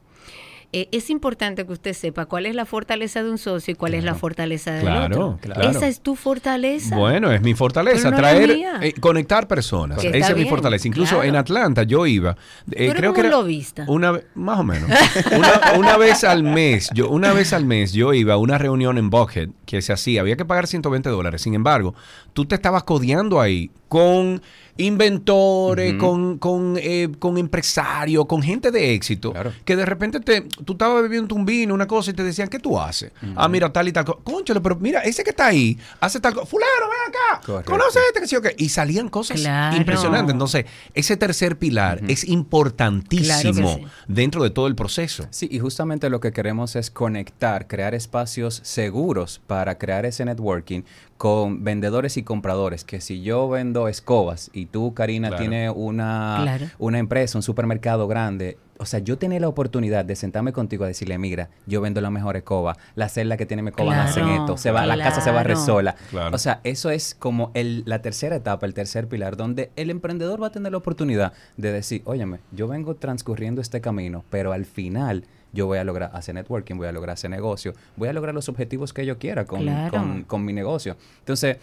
eh, 0.81 0.89
es 0.91 1.09
importante 1.09 1.65
que 1.65 1.73
usted 1.73 1.93
sepa 1.93 2.25
cuál 2.25 2.45
es 2.45 2.55
la 2.55 2.65
fortaleza 2.65 3.23
de 3.23 3.31
un 3.31 3.37
socio 3.37 3.71
y 3.71 3.75
cuál 3.75 3.93
es 3.93 4.03
la 4.03 4.15
fortaleza 4.15 4.71
del 4.73 4.81
Claro, 4.81 5.15
otro. 5.27 5.39
claro. 5.41 5.69
Esa 5.69 5.87
es 5.87 6.01
tu 6.01 6.15
fortaleza. 6.15 6.95
Bueno, 6.97 7.31
es 7.31 7.41
mi 7.41 7.53
fortaleza, 7.53 8.11
no 8.11 8.17
traer, 8.17 8.49
eh, 8.81 8.93
conectar 8.99 9.47
personas. 9.47 9.99
Que 9.99 10.09
Esa 10.17 10.31
es 10.31 10.37
mi 10.37 10.45
fortaleza. 10.45 10.87
Incluso 10.87 11.15
claro. 11.15 11.29
en 11.29 11.35
Atlanta 11.35 11.83
yo 11.83 12.05
iba, 12.05 12.35
eh, 12.71 12.91
creo 12.95 13.11
como 13.11 13.13
que 13.13 13.19
era 13.21 13.29
lobista. 13.29 13.85
una 13.87 14.19
más 14.35 14.59
o 14.59 14.63
menos. 14.63 14.89
Una, 15.35 15.77
una 15.77 15.97
vez 15.97 16.23
al 16.23 16.43
mes, 16.43 16.89
yo 16.93 17.09
una 17.09 17.33
vez 17.33 17.53
al 17.53 17.65
mes 17.65 17.93
yo 17.93 18.13
iba 18.13 18.33
a 18.33 18.37
una 18.37 18.57
reunión 18.57 18.97
en 18.97 19.09
Buckhead 19.09 19.49
que 19.65 19.81
se 19.81 19.93
hacía, 19.93 20.21
había 20.21 20.35
que 20.37 20.45
pagar 20.45 20.67
120 20.67 21.09
dólares. 21.09 21.41
Sin 21.41 21.53
embargo, 21.53 21.95
tú 22.33 22.45
te 22.45 22.55
estabas 22.55 22.83
codeando 22.83 23.41
ahí 23.41 23.71
con 23.87 24.41
inventores, 24.77 25.93
con, 25.95 26.37
con, 26.37 26.75
eh, 26.77 27.09
con 27.19 27.37
empresarios, 27.37 28.25
con 28.25 28.41
gente 28.41 28.71
de 28.71 28.93
éxito, 28.93 29.31
Claro. 29.33 29.53
que 29.65 29.75
de 29.75 29.85
repente 29.85 30.19
te, 30.19 30.41
tú 30.41 30.73
estabas 30.73 31.01
bebiendo 31.01 31.35
un 31.35 31.45
vino, 31.45 31.73
una 31.73 31.87
cosa, 31.87 32.11
y 32.11 32.13
te 32.13 32.23
decían, 32.23 32.47
¿qué 32.47 32.59
tú 32.59 32.79
haces? 32.79 33.11
Ah, 33.35 33.47
mira, 33.47 33.71
tal 33.71 33.87
y 33.87 33.91
tal 33.91 34.05
cosa. 34.05 34.19
Cónchale, 34.23 34.61
pero 34.61 34.75
mira, 34.77 35.01
ese 35.01 35.23
que 35.23 35.31
está 35.31 35.47
ahí 35.47 35.77
hace 35.99 36.19
tal 36.19 36.33
cosa. 36.33 36.45
Fulano, 36.45 36.71
ven 36.89 36.99
acá. 37.15 37.41
Correcto. 37.45 37.71
Conoce 37.71 37.99
a 37.99 38.01
este 38.07 38.21
que 38.21 38.27
sí 38.27 38.35
o 38.35 38.41
qué. 38.41 38.55
Y 38.57 38.69
salían 38.69 39.09
cosas 39.09 39.39
Claro. 39.41 39.75
impresionantes. 39.77 40.33
Entonces, 40.33 40.65
ese 40.93 41.17
tercer 41.17 41.57
pilar 41.57 42.01
es 42.07 42.23
importantísimo 42.27 43.53
Claro 43.53 43.77
que 43.77 43.83
sí. 43.83 43.87
dentro 44.07 44.43
de 44.43 44.49
todo 44.49 44.67
el 44.67 44.75
proceso. 44.75 45.25
Sí, 45.29 45.47
y 45.51 45.59
justamente 45.59 46.09
lo 46.09 46.19
que 46.19 46.31
queremos 46.31 46.75
es 46.75 46.91
conectar, 46.91 47.67
crear 47.67 47.93
espacios 47.95 48.59
seguros 48.63 49.41
para 49.47 49.77
crear 49.77 50.05
ese 50.05 50.25
networking 50.25 50.81
con 51.17 51.63
vendedores 51.63 52.17
y 52.17 52.23
compradores. 52.23 52.83
Que 52.83 53.01
si 53.01 53.21
yo 53.21 53.49
vendo 53.49 53.87
escobas 53.87 54.49
y 54.53 54.67
tú, 54.67 54.93
Karina, 54.93 55.29
Claro. 55.29 55.41
tienes 55.41 55.71
una, 55.75 56.39
Claro. 56.43 56.65
una 56.79 56.99
empresa, 56.99 57.37
un 57.37 57.41
supermercado 57.43 58.07
grande, 58.07 58.57
o 58.79 58.85
sea, 58.85 58.99
yo 58.99 59.17
tener 59.17 59.41
la 59.41 59.47
oportunidad 59.47 60.05
de 60.05 60.15
sentarme 60.15 60.53
contigo 60.53 60.83
a 60.83 60.87
decirle, 60.87 61.17
mira, 61.17 61.49
yo 61.65 61.81
vendo 61.81 61.99
la 61.99 62.11
mejor 62.11 62.37
escoba, 62.37 62.77
la 62.93 63.09
celda 63.09 63.35
que 63.35 63.47
tiene 63.47 63.63
mi 63.63 63.69
escoba 63.69 63.91
Claro, 63.93 64.09
hacen 64.09 64.27
esto, 64.29 64.55
se 64.57 64.69
va, 64.69 64.85
la 64.85 64.95
casa 64.99 65.19
se 65.21 65.31
barre 65.31 65.53
claro. 65.53 65.65
sola. 65.65 65.95
Claro. 66.11 66.35
O 66.35 66.37
sea, 66.37 66.61
eso 66.63 66.91
es 66.91 67.15
como 67.17 67.49
el, 67.55 67.81
la 67.87 68.03
tercera 68.03 68.35
etapa, 68.35 68.67
el 68.67 68.75
tercer 68.75 69.07
pilar, 69.07 69.35
donde 69.35 69.71
el 69.75 69.89
emprendedor 69.89 70.41
va 70.41 70.47
a 70.47 70.51
tener 70.51 70.71
la 70.71 70.77
oportunidad 70.77 71.33
de 71.57 71.71
decir, 71.71 72.03
óyeme, 72.05 72.39
yo 72.51 72.67
vengo 72.67 72.95
transcurriendo 72.95 73.61
este 73.61 73.81
camino, 73.81 74.23
pero 74.29 74.53
al 74.53 74.65
final 74.65 75.23
yo 75.53 75.65
voy 75.65 75.77
a 75.77 75.83
lograr 75.83 76.11
hacer 76.13 76.35
networking, 76.35 76.75
voy 76.75 76.87
a 76.87 76.91
lograr 76.91 77.13
hacer 77.13 77.29
negocio, 77.29 77.73
voy 77.95 78.09
a 78.09 78.13
lograr 78.13 78.33
los 78.35 78.49
objetivos 78.49 78.93
que 78.93 79.05
yo 79.05 79.17
quiera 79.17 79.45
con, 79.45 79.61
Claro. 79.61 79.91
con- 79.91 80.23
con 80.23 80.45
mi 80.45 80.53
negocio. 80.53 80.95
Entonces, 81.19 81.57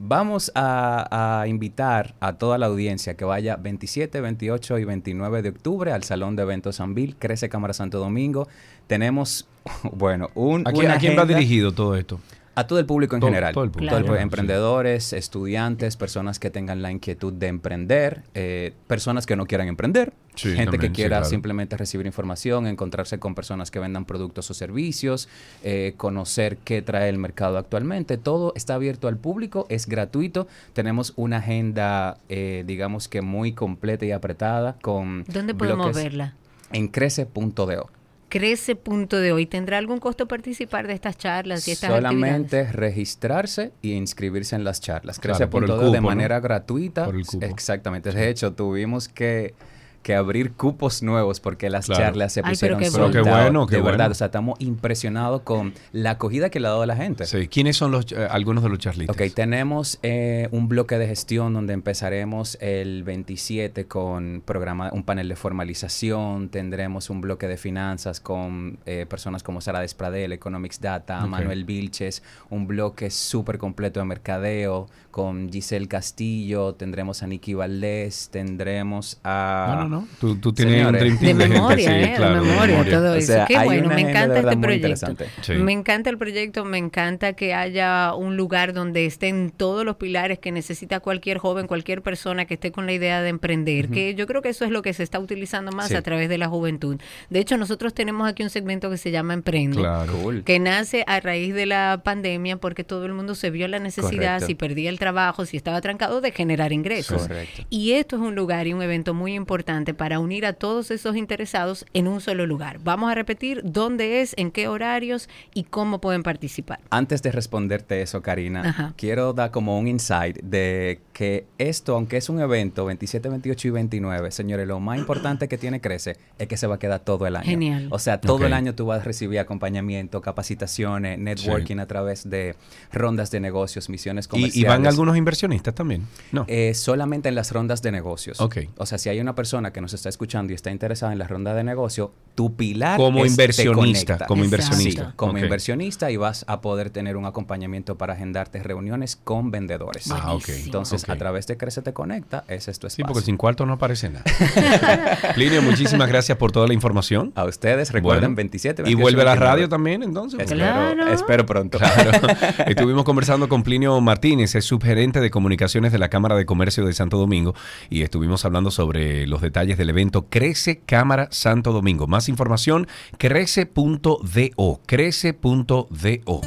vamos 0.00 0.52
a, 0.54 1.40
a 1.42 1.48
invitar 1.48 2.14
a 2.20 2.34
toda 2.34 2.56
la 2.58 2.66
audiencia 2.66 3.16
que 3.16 3.24
vaya 3.24 3.56
27, 3.56 4.20
28 4.20 4.78
y 4.78 4.84
29 4.84 5.42
de 5.42 5.48
octubre 5.48 5.92
al 5.92 6.04
Salón 6.04 6.36
de 6.36 6.42
Eventos 6.42 6.76
Sanvil, 6.76 7.16
Crece 7.18 7.48
Cámara 7.48 7.74
Santo 7.74 7.98
Domingo. 7.98 8.46
Tenemos, 8.86 9.46
bueno, 9.92 10.30
un... 10.34 10.66
¿A 10.66 10.72
quién, 10.72 10.86
una 10.86 10.94
a 10.94 10.98
quién 10.98 11.18
va 11.18 11.24
dirigido 11.24 11.72
todo 11.72 11.96
esto? 11.96 12.20
A 12.58 12.66
todo 12.66 12.78
el 12.80 12.86
público 12.86 13.14
en 13.14 13.20
Todo- 13.20 13.30
general. 13.30 13.54
todo 13.54 13.62
el 13.64 13.70
público. 13.70 13.96
Claro. 13.96 14.16
Emprendedores, 14.16 15.12
estudiantes, 15.12 15.96
personas 15.96 16.38
que 16.40 16.50
tengan 16.50 16.82
la 16.82 16.90
inquietud 16.90 17.32
de 17.32 17.46
emprender, 17.46 18.22
eh, 18.34 18.72
personas 18.88 19.26
que 19.26 19.36
no 19.36 19.46
quieran 19.46 19.68
emprender, 19.68 20.12
Sí, 20.34 20.48
gente 20.48 20.64
también, 20.64 20.80
que 20.80 20.86
sí, 20.88 20.92
quiera 20.92 21.16
claro. 21.18 21.24
simplemente 21.26 21.76
recibir 21.76 22.06
información, 22.06 22.66
encontrarse 22.66 23.18
con 23.20 23.36
personas 23.36 23.70
que 23.70 23.78
vendan 23.78 24.04
productos 24.04 24.50
o 24.50 24.54
servicios, 24.54 25.28
eh, 25.62 25.94
conocer 25.96 26.56
qué 26.58 26.82
trae 26.82 27.08
el 27.08 27.18
mercado 27.18 27.58
actualmente. 27.58 28.18
Todo 28.18 28.52
está 28.56 28.74
abierto 28.74 29.06
al 29.06 29.18
público, 29.18 29.66
es 29.68 29.86
gratuito. 29.86 30.48
Tenemos 30.72 31.12
una 31.14 31.36
agenda, 31.36 32.18
eh, 32.28 32.64
digamos 32.66 33.06
que 33.08 33.22
muy 33.22 33.52
completa 33.52 34.04
y 34.04 34.10
apretada 34.10 34.76
con... 34.82 35.24
¿Dónde 35.28 35.54
podemos 35.54 35.86
bloques 35.86 36.02
verla? 36.02 36.34
En 36.72 36.88
crece.do. 36.88 37.88
Crece 38.28 38.76
punto 38.76 39.18
de 39.18 39.32
hoy. 39.32 39.46
¿Tendrá 39.46 39.78
algún 39.78 39.98
costo 40.00 40.28
participar 40.28 40.86
de 40.86 40.92
estas 40.92 41.16
charlas 41.16 41.66
y 41.66 41.70
estas 41.70 41.90
Solamente 41.90 42.60
actividades? 42.60 42.76
registrarse 42.76 43.72
y 43.80 43.92
inscribirse 43.92 44.54
en 44.56 44.64
las 44.64 44.80
charlas. 44.80 45.18
Claro, 45.18 45.38
Crece 45.38 45.50
por 45.50 45.62
el 45.64 45.68
punto 45.68 45.80
de 45.82 45.86
cupo, 45.86 45.94
de 45.94 46.00
¿no? 46.00 46.06
manera 46.08 46.40
gratuita. 46.40 47.04
Por 47.06 47.16
el 47.16 47.24
cupo. 47.26 47.46
Exactamente. 47.46 48.12
De 48.12 48.28
hecho, 48.28 48.52
tuvimos 48.52 49.08
que, 49.08 49.54
que 50.02 50.14
abrir 50.14 50.52
cupos 50.52 51.02
nuevos 51.02 51.40
porque 51.40 51.70
las 51.70 51.86
Claro. 51.86 52.02
charlas 52.04 52.32
se 52.32 52.40
Ay, 52.44 52.50
pusieron 52.52 52.78
pero 52.78 53.10
qué 53.10 53.20
Pero 53.22 53.24
bueno, 53.24 53.66
qué 53.66 53.76
De 53.76 53.82
verdad, 53.82 54.10
o 54.10 54.14
sea, 54.14 54.26
estamos 54.26 54.58
impresionados 54.60 55.42
con 55.42 55.74
la 55.92 56.10
acogida 56.12 56.50
que 56.50 56.60
le 56.60 56.66
ha 56.66 56.70
dado 56.70 56.86
la 56.86 56.96
gente. 56.96 57.26
Sí. 57.26 57.48
¿Quiénes 57.48 57.76
son 57.76 57.90
los, 57.90 58.10
eh, 58.12 58.26
algunos 58.30 58.62
de 58.62 58.70
los 58.70 58.78
charlistas? 58.78 59.14
Ok, 59.16 59.34
tenemos 59.34 59.98
eh, 60.02 60.48
un 60.52 60.68
bloque 60.68 60.98
de 60.98 61.06
gestión 61.06 61.52
donde 61.54 61.72
empezaremos 61.74 62.56
el 62.60 63.02
27 63.04 63.86
con 63.86 64.42
programa, 64.44 64.90
un 64.92 65.02
panel 65.02 65.28
de 65.28 65.36
formalización, 65.36 66.48
tendremos 66.48 67.10
un 67.10 67.20
bloque 67.20 67.46
de 67.48 67.56
finanzas 67.56 68.20
con 68.20 68.78
eh, 68.86 69.06
personas 69.08 69.42
como 69.42 69.60
Sara 69.60 69.80
Despradel, 69.80 70.32
Economics 70.32 70.80
Data. 70.80 71.26
Manuel 71.26 71.64
Vilches, 71.64 72.22
un 72.50 72.66
bloque 72.66 73.10
súper 73.10 73.58
completo 73.58 74.00
de 74.00 74.06
mercadeo 74.06 74.86
con 75.10 75.50
Giselle 75.50 75.88
Castillo, 75.88 76.74
tendremos 76.74 77.22
a 77.22 77.26
Nicky 77.26 77.54
Valdés, 77.54 78.28
tendremos 78.30 79.18
a... 79.24 79.74
No, 79.74 79.82
no, 79.84 79.87
no. 79.88 80.06
Tú, 80.20 80.36
tú 80.36 80.52
tienes 80.52 80.74
un 80.74 80.80
Señores. 80.94 81.00
dream 81.00 81.18
De 81.18 81.26
team 81.26 81.38
de, 81.38 81.48
memoria, 81.48 81.90
gente, 81.90 82.04
sí, 82.06 82.10
¿eh? 82.12 82.16
claro, 82.16 82.34
de 82.42 82.50
memoria, 82.50 82.84
todo 82.90 83.12
O 83.12 83.14
eso. 83.14 83.32
sea, 83.32 83.46
Qué 83.46 83.56
hay 83.56 83.66
bueno, 83.66 83.86
una 83.86 83.94
me 83.94 84.00
encanta 84.02 84.38
este 84.40 84.56
proyecto. 84.56 85.06
Sí. 85.42 85.52
Me 85.54 85.72
encanta 85.72 86.10
el 86.10 86.18
proyecto, 86.18 86.64
me 86.64 86.78
encanta 86.78 87.32
que 87.34 87.54
haya 87.54 88.14
un 88.14 88.36
lugar 88.36 88.72
donde 88.72 89.06
estén 89.06 89.50
todos 89.56 89.84
los 89.84 89.96
pilares 89.96 90.38
que 90.38 90.52
necesita 90.52 91.00
cualquier 91.00 91.38
joven, 91.38 91.66
cualquier 91.66 92.02
persona 92.02 92.44
que 92.44 92.54
esté 92.54 92.72
con 92.72 92.86
la 92.86 92.92
idea 92.92 93.22
de 93.22 93.28
emprender, 93.30 93.88
que 93.88 94.14
yo 94.14 94.26
creo 94.26 94.42
que 94.42 94.50
eso 94.50 94.64
es 94.64 94.70
lo 94.70 94.82
que 94.82 94.92
se 94.92 95.02
está 95.02 95.18
utilizando 95.18 95.72
más 95.72 95.88
Sí. 95.88 95.94
a 95.94 96.02
través 96.02 96.28
de 96.28 96.38
la 96.38 96.48
juventud. 96.48 97.00
De 97.30 97.38
hecho, 97.40 97.56
nosotros 97.56 97.94
tenemos 97.94 98.28
aquí 98.28 98.42
un 98.42 98.50
segmento 98.50 98.90
que 98.90 98.98
se 98.98 99.10
llama 99.10 99.34
Emprende. 99.34 99.76
Claro. 99.78 100.12
Que 100.44 100.58
nace 100.58 101.04
a 101.06 101.20
raíz 101.20 101.54
de 101.54 101.66
la 101.66 102.02
pandemia 102.04 102.56
porque 102.58 102.84
todo 102.84 103.06
el 103.06 103.14
mundo 103.14 103.34
se 103.34 103.50
vio 103.50 103.68
la 103.68 103.78
necesidad, 103.78 104.34
Correcto. 104.34 104.46
si 104.46 104.54
perdía 104.54 104.90
el 104.90 104.98
trabajo, 104.98 105.46
si 105.46 105.56
estaba 105.56 105.80
trancado, 105.80 106.20
de 106.20 106.32
generar 106.32 106.72
ingresos. 106.72 107.22
Correcto. 107.22 107.62
Y 107.70 107.92
esto 107.92 108.16
es 108.16 108.22
un 108.22 108.34
lugar 108.34 108.66
y 108.66 108.72
un 108.72 108.82
evento 108.82 109.14
muy 109.14 109.34
importante 109.78 109.94
para 109.94 110.18
unir 110.18 110.44
a 110.46 110.54
todos 110.54 110.90
esos 110.90 111.16
interesados 111.16 111.86
en 111.94 112.08
un 112.08 112.20
solo 112.20 112.46
lugar. 112.46 112.80
Vamos 112.82 113.10
a 113.10 113.14
repetir 113.14 113.60
dónde 113.64 114.20
es, 114.20 114.34
en 114.36 114.50
qué 114.50 114.66
horarios 114.68 115.28
y 115.54 115.64
cómo 115.64 116.00
pueden 116.00 116.22
participar. 116.22 116.80
Antes 116.90 117.22
de 117.22 117.30
responderte 117.32 118.02
eso, 118.02 118.20
Karina, 118.22 118.62
Ajá. 118.68 118.94
quiero 118.96 119.32
dar 119.32 119.50
como 119.50 119.78
un 119.78 119.86
insight 119.86 120.38
de 120.42 121.00
que 121.12 121.46
esto, 121.58 121.94
aunque 121.94 122.16
es 122.16 122.28
un 122.28 122.40
evento 122.40 122.84
27, 122.86 123.28
28 123.28 123.68
y 123.68 123.70
29, 123.70 124.30
señores, 124.30 124.66
lo 124.66 124.80
más 124.80 124.98
importante 124.98 125.48
que 125.48 125.58
tiene 125.58 125.80
Crece 125.80 126.16
es 126.38 126.48
que 126.48 126.56
se 126.56 126.66
va 126.66 126.76
a 126.76 126.78
quedar 126.78 127.00
todo 127.00 127.26
el 127.26 127.36
año. 127.36 127.46
Genial. 127.46 127.88
O 127.90 127.98
sea, 127.98 128.20
todo 128.20 128.46
el 128.46 128.52
año 128.52 128.74
tú 128.74 128.86
vas 128.86 129.00
a 129.00 129.04
recibir 129.04 129.38
acompañamiento, 129.38 130.20
capacitaciones, 130.20 131.18
networking 131.18 131.78
a 131.78 131.86
través 131.86 132.28
de 132.28 132.56
rondas 132.92 133.30
de 133.30 133.40
negocios, 133.40 133.88
misiones 133.88 134.26
¿Y, 134.26 134.28
comerciales. 134.28 134.56
y 134.56 134.64
van 134.64 134.86
algunos 134.86 135.16
inversionistas 135.16 135.74
también? 135.74 136.06
No. 136.32 136.44
Eh, 136.48 136.74
solamente 136.74 137.28
en 137.28 137.34
las 137.34 137.52
rondas 137.52 137.82
de 137.82 137.92
negocios. 137.92 138.40
Ok. 138.40 138.58
O 138.76 138.86
sea, 138.86 138.98
si 138.98 139.08
hay 139.08 139.20
una 139.20 139.34
persona 139.34 139.67
que 139.72 139.80
nos 139.80 139.92
está 139.94 140.08
escuchando 140.08 140.52
y 140.52 140.54
está 140.54 140.70
interesada 140.70 141.12
en 141.12 141.18
la 141.18 141.26
ronda 141.26 141.54
de 141.54 141.64
negocio, 141.64 142.12
tu 142.34 142.54
pilar 142.54 142.96
Como 142.98 143.24
es 143.24 143.32
inversionista, 143.32 144.18
como 144.26 144.44
inversionista. 144.44 145.06
Sí, 145.06 145.12
como 145.16 145.38
inversionista 145.38 146.10
y 146.10 146.16
vas 146.16 146.44
a 146.48 146.60
poder 146.60 146.90
tener 146.90 147.16
un 147.16 147.24
acompañamiento 147.26 147.96
para 147.98 148.12
agendarte 148.14 148.62
reuniones 148.62 149.16
con 149.16 149.50
vendedores. 149.50 150.10
Ah, 150.10 150.32
ok. 150.34 150.42
Buenísimo. 150.46 150.64
Entonces, 150.66 151.08
a 151.08 151.16
través 151.16 151.46
de 151.48 151.56
Crece 151.56 151.82
Te 151.82 151.92
Conecta, 151.92 152.44
ese 152.48 152.70
es 152.70 152.78
tu 152.78 152.88
Sí, 152.88 153.00
espacio. 153.02 153.06
porque 153.12 153.26
sin 153.26 153.36
cuarto 153.36 153.66
no 153.66 153.72
aparece 153.74 154.08
nada. 154.08 154.24
Plinio, 155.34 155.62
muchísimas 155.62 156.08
gracias 156.08 156.38
por 156.38 156.52
toda 156.52 156.66
la 156.66 156.74
información. 156.74 157.32
A 157.34 157.44
ustedes, 157.44 157.92
recuerden, 157.92 158.30
Bueno. 158.30 158.36
27, 158.36 158.82
Y 158.82 158.94
28, 158.94 159.02
vuelve 159.02 159.22
a 159.22 159.24
la 159.24 159.30
29. 159.32 159.52
radio 159.54 159.68
también, 159.68 160.02
entonces. 160.02 160.40
Espero, 160.40 160.58
Claro. 160.60 161.08
espero 161.08 161.46
pronto. 161.46 161.78
Claro. 161.78 162.10
Estuvimos 162.66 163.04
conversando 163.04 163.48
con 163.48 163.62
Plinio 163.62 164.00
Martínez, 164.00 164.54
es 164.54 164.64
subgerente 164.64 165.20
de 165.20 165.30
comunicaciones 165.30 165.92
de 165.92 165.98
la 165.98 166.08
Cámara 166.08 166.36
de 166.36 166.46
Comercio 166.46 166.84
de 166.86 166.92
Santo 166.92 167.18
Domingo 167.18 167.54
y 167.90 168.02
estuvimos 168.02 168.44
hablando 168.44 168.70
sobre 168.70 169.26
los 169.26 169.40
detalles 169.40 169.57
del 169.66 169.90
evento 169.90 170.26
Crece 170.28 170.78
Cámara 170.78 171.28
Santo 171.32 171.72
Domingo. 171.72 172.06
Más 172.06 172.28
información, 172.28 172.86
crece.do, 173.18 174.80
crece.do. 174.86 176.40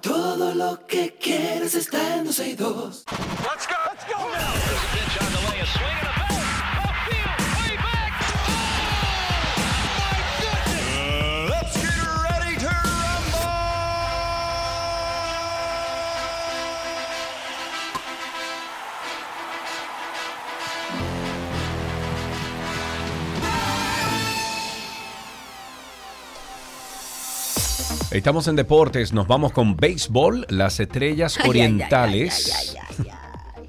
Todo 0.00 0.54
lo 0.54 0.86
que 0.86 1.16
quieres 1.20 1.74
está 1.74 2.16
en 2.16 2.24
262. 2.24 3.04
Estamos 28.10 28.48
en 28.48 28.56
deportes, 28.56 29.12
nos 29.12 29.28
vamos 29.28 29.52
con 29.52 29.76
béisbol, 29.76 30.46
las 30.48 30.80
estrellas 30.80 31.38
orientales. 31.46 32.52
ay, 32.58 32.76
ay, 32.88 32.96
ay, 33.06 33.06
ay. 33.62 33.68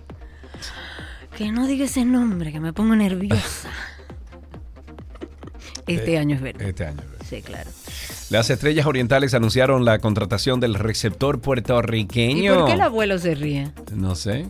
Que 1.38 1.52
no 1.52 1.68
diga 1.68 1.86
ese 1.86 2.06
nombre, 2.06 2.52
que 2.52 2.60
me 2.60 2.74
pongo 2.74 2.96
nerviosa. 2.96 3.70
Este 5.88 6.14
Eh, 6.14 6.18
año 6.20 6.36
es 6.36 6.42
verdad. 6.42 6.62
Este 6.62 6.86
año. 6.86 7.02
es 7.02 7.10
verdad. 7.10 7.26
Sí, 7.28 7.42
claro. 7.42 7.70
Las 8.30 8.50
estrellas 8.50 8.86
orientales 8.86 9.34
anunciaron 9.34 9.84
la 9.84 10.00
contratación 10.00 10.60
del 10.60 10.76
receptor 10.76 11.38
¿Y 11.38 11.40
puertorriqueño. 11.40 12.56
por 12.56 12.66
qué 12.68 12.74
el 12.74 12.82
abuelo 12.82 13.18
se 13.18 13.36
ríe? 13.36 13.72
No 13.94 14.16
sé. 14.16 14.46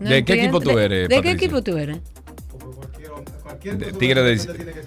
No 0.00 0.10
¿De 0.10 0.24
qué 0.24 0.34
equipo 0.34 0.60
tú 0.60 0.70
¿De- 0.76 0.84
eres? 0.84 1.08
¿De 1.08 1.14
qué 1.14 1.16
Patricia? 1.16 1.34
equipo 1.34 1.62
tú 1.62 1.76
eres? 1.78 1.98
Tigre 3.98 4.22
de 4.22 4.40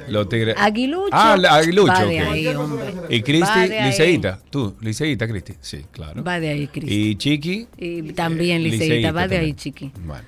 los 0.10 0.30
Tigres. 0.30 0.56
Aguilucho. 0.58 1.10
Ah, 1.12 1.36
la- 1.38 1.56
Aguilucho. 1.56 1.92
Va 1.92 2.06
de 2.06 2.22
ok. 2.24 2.28
ahí, 2.32 2.48
hombre. 2.48 2.94
Y 3.10 3.22
Cristi, 3.22 3.60
liceíta. 3.84 4.40
Tú, 4.50 4.76
liceíta, 4.82 5.28
Cristi. 5.28 5.54
Sí, 5.62 5.86
claro. 5.92 6.24
Va 6.24 6.40
de 6.40 6.50
ahí, 6.50 6.68
Cristi. 6.68 6.94
Y 7.12 7.16
Chiqui. 7.16 7.68
Y 7.78 8.14
también 8.14 8.62
eh, 8.62 8.70
liceíta, 8.70 9.12
va 9.12 9.28
de 9.28 9.38
ahí, 9.38 9.54
chiqui. 9.54 9.92
Bueno. 10.06 10.24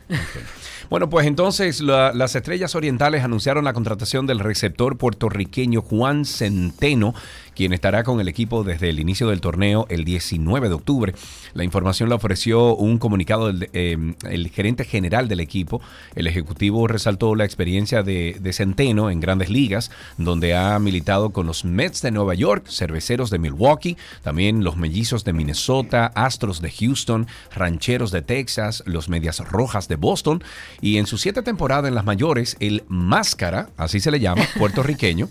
Bueno, 0.90 1.10
pues 1.10 1.26
entonces 1.26 1.80
la- 1.80 2.12
las 2.14 2.36
estrellas 2.36 2.76
orientales 2.76 3.24
anunciaron 3.24 3.64
la 3.64 3.72
contratación 3.72 4.28
del 4.28 4.40
receptor 4.40 4.98
puertorriqueño 4.98 5.82
Juan 5.82 6.26
Centeno, 6.26 7.14
quien 7.56 7.74
estará 7.74 8.04
con 8.04 8.20
el 8.20 8.28
equipo 8.28 8.64
desde 8.64 8.90
el 8.90 9.00
inicio 9.00 9.30
del 9.30 9.42
torneo 9.42 9.86
el 9.90 10.06
19 10.06 10.70
de 10.70 10.76
octubre. 10.76 11.14
La 11.54 11.64
información 11.64 12.10
la 12.10 12.16
ofreció 12.16 12.76
un 12.76 12.98
comunicado 12.98 13.48
del 13.48 13.70
eh, 13.74 13.98
el 14.30 14.50
gerente 14.50 14.86
general 14.86 15.28
del 15.28 15.40
equipo. 15.40 15.82
El 16.16 16.28
ejecutivo 16.28 16.88
resaltó 16.88 17.36
la 17.36 17.46
experiencia 17.46 18.04
de, 18.04 18.38
de 18.40 18.54
Centeno 18.54 19.10
en 19.10 19.20
grandes 19.20 19.50
ligas, 19.50 19.92
donde 20.18 20.56
ha 20.56 20.78
militado 20.80 21.32
con 21.32 21.46
los 21.46 21.66
Mets 21.66 22.02
de 22.02 22.12
Nueva 22.12 22.34
York, 22.34 22.68
Cerveceros 22.70 23.30
de 23.30 23.40
Milwaukee, 23.40 23.98
también 24.24 24.64
los 24.64 24.78
Mellizos 24.78 25.24
de 25.24 25.34
Minnesota, 25.34 26.12
Astros 26.16 26.62
de 26.62 26.72
Houston, 26.72 27.28
Rancheros 27.56 28.12
de 28.12 28.22
Texas, 28.22 28.84
los 28.86 29.10
Medias 29.10 29.40
Rojas 29.40 29.88
de 29.88 29.96
Boston 29.96 30.44
y 30.82 30.98
en 30.98 31.06
sus 31.06 31.22
siete 31.22 31.42
temporadas 31.42 31.88
en 31.88 31.96
las 31.96 32.06
mayores, 32.06 32.58
el 32.60 32.84
Máscara, 32.88 33.70
así 33.78 34.00
se 34.00 34.12
le 34.12 34.20
llama, 34.20 34.44
puertorriqueño, 34.58 35.30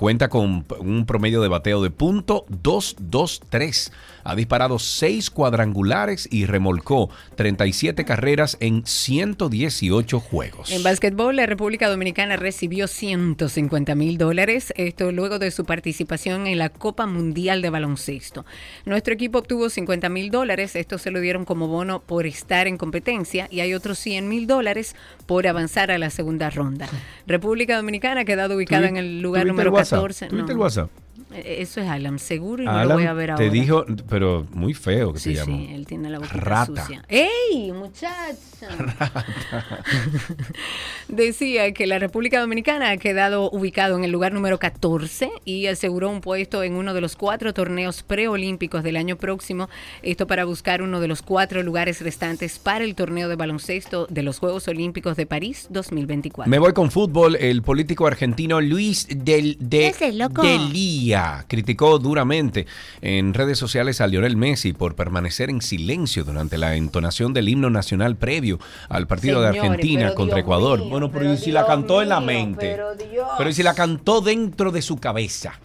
cuenta 0.00 0.28
con 0.30 0.64
un 0.78 1.04
promedio 1.04 1.42
de 1.42 1.48
bateo 1.48 1.82
de 1.82 1.94
.223. 1.94 3.92
Ha 4.24 4.34
disparado 4.34 4.78
seis 4.78 5.30
cuadrangulares 5.30 6.28
y 6.30 6.46
remolcó 6.46 7.10
37 7.36 8.04
carreras 8.04 8.56
en 8.60 8.84
118 8.84 10.20
juegos. 10.20 10.70
En 10.70 10.82
básquetbol, 10.82 11.36
la 11.36 11.46
República 11.46 11.88
Dominicana 11.88 12.36
recibió 12.36 12.86
150 12.86 13.94
mil 13.94 14.18
dólares, 14.18 14.72
esto 14.76 15.12
luego 15.12 15.38
de 15.38 15.50
su 15.50 15.64
participación 15.64 16.46
en 16.46 16.58
la 16.58 16.68
Copa 16.68 17.06
Mundial 17.06 17.62
de 17.62 17.70
Baloncesto. 17.70 18.44
Nuestro 18.84 19.14
equipo 19.14 19.38
obtuvo 19.38 19.68
50 19.68 20.08
mil 20.08 20.30
dólares, 20.30 20.76
esto 20.76 20.98
se 20.98 21.10
lo 21.10 21.20
dieron 21.20 21.44
como 21.44 21.68
bono 21.68 22.00
por 22.00 22.26
estar 22.26 22.66
en 22.66 22.76
competencia 22.76 23.48
y 23.50 23.60
hay 23.60 23.74
otros 23.74 23.98
100 23.98 24.28
mil 24.28 24.46
dólares 24.46 24.94
por 25.26 25.46
avanzar 25.46 25.90
a 25.90 25.98
la 25.98 26.10
segunda 26.10 26.50
ronda. 26.50 26.88
República 27.26 27.76
Dominicana 27.76 28.22
ha 28.22 28.24
quedado 28.24 28.56
ubicada 28.56 28.88
en 28.88 28.96
el 28.96 29.20
lugar 29.20 29.42
¿Tuviste 29.42 29.52
número 29.52 29.70
el 29.70 29.74
WhatsApp? 29.74 29.98
14. 29.98 30.26
¿Tuviste 30.28 30.46
no. 30.46 30.52
el 30.52 30.58
WhatsApp? 30.58 30.90
Eh, 31.32 31.56
Eso 31.60 31.80
es 31.80 31.88
Alan, 31.88 32.18
seguro 32.18 32.62
y 32.62 32.66
no 32.66 32.72
Alan 32.72 32.88
lo 32.88 32.94
voy 32.94 33.04
a 33.04 33.12
ver 33.12 33.30
ahora. 33.32 33.44
te 33.44 33.50
dijo, 33.50 33.84
pero 34.08 34.46
muy 34.52 34.74
feo 34.74 35.12
que 35.12 35.20
Sí, 35.20 35.34
se 35.34 35.40
llamó. 35.44 35.56
sí, 35.58 35.68
él 35.72 35.86
tiene 35.86 36.10
la 36.10 36.18
boquita 36.18 36.36
Rata. 36.38 36.82
sucia. 36.86 37.04
¡Ey, 37.08 37.72
muchacha! 37.72 38.36
Decía 41.08 41.72
que 41.72 41.86
la 41.86 41.98
República 41.98 42.40
Dominicana 42.40 42.90
ha 42.90 42.96
quedado 42.96 43.50
ubicado 43.50 43.96
en 43.96 44.04
el 44.04 44.10
lugar 44.12 44.32
número 44.32 44.58
14 44.58 45.30
y 45.44 45.66
aseguró 45.66 46.08
un 46.10 46.20
puesto 46.20 46.62
en 46.62 46.74
uno 46.74 46.94
de 46.94 47.00
los 47.00 47.16
cuatro 47.16 47.52
torneos 47.54 48.02
preolímpicos 48.02 48.82
del 48.82 48.96
año 48.96 49.16
próximo. 49.16 49.68
Esto 50.02 50.26
para 50.26 50.44
buscar 50.44 50.82
uno 50.82 51.00
de 51.00 51.08
los 51.08 51.22
cuatro 51.22 51.62
lugares 51.62 52.00
restantes 52.00 52.58
para 52.58 52.84
el 52.84 52.94
torneo 52.94 53.28
de 53.28 53.36
baloncesto 53.36 54.06
de 54.10 54.22
los 54.22 54.38
Juegos 54.38 54.68
Olímpicos 54.68 55.16
de 55.16 55.26
París 55.26 55.66
2024. 55.70 56.50
Me 56.50 56.58
voy 56.58 56.72
con 56.72 56.90
fútbol. 56.90 57.36
El 57.36 57.62
político 57.62 58.06
argentino 58.06 58.60
Luis 58.60 59.06
Del, 59.10 59.56
de, 59.58 59.88
Ese 59.88 60.12
criticó 61.48 61.98
duramente 61.98 62.66
en 63.00 63.34
redes 63.34 63.58
sociales 63.58 64.00
a 64.00 64.06
Lionel 64.06 64.36
Messi 64.36 64.72
por 64.72 64.94
permanecer 64.94 65.50
en 65.50 65.62
silencio 65.62 66.24
durante 66.24 66.58
la 66.58 66.76
entonación 66.76 67.32
del 67.32 67.48
himno 67.48 67.70
nacional 67.70 68.16
previo 68.16 68.58
al 68.88 69.06
partido 69.06 69.40
de 69.40 69.48
Argentina 69.48 70.14
contra 70.14 70.36
Dios 70.36 70.44
Ecuador. 70.44 70.80
mío, 70.80 70.88
bueno, 70.88 71.10
pero, 71.10 71.22
pero 71.22 71.34
¿y 71.34 71.38
si 71.38 71.52
la 71.52 71.66
cantó 71.66 72.02
en 72.02 72.08
la 72.08 72.20
mente? 72.20 72.72
pero 72.76 72.94
Dios. 72.94 73.28
Pero 73.38 73.50
¿y 73.50 73.52
si 73.52 73.62
la 73.62 73.74
cantó 73.74 74.20
dentro 74.20 74.70
de 74.70 74.82
su 74.82 74.98
cabeza? 74.98 75.58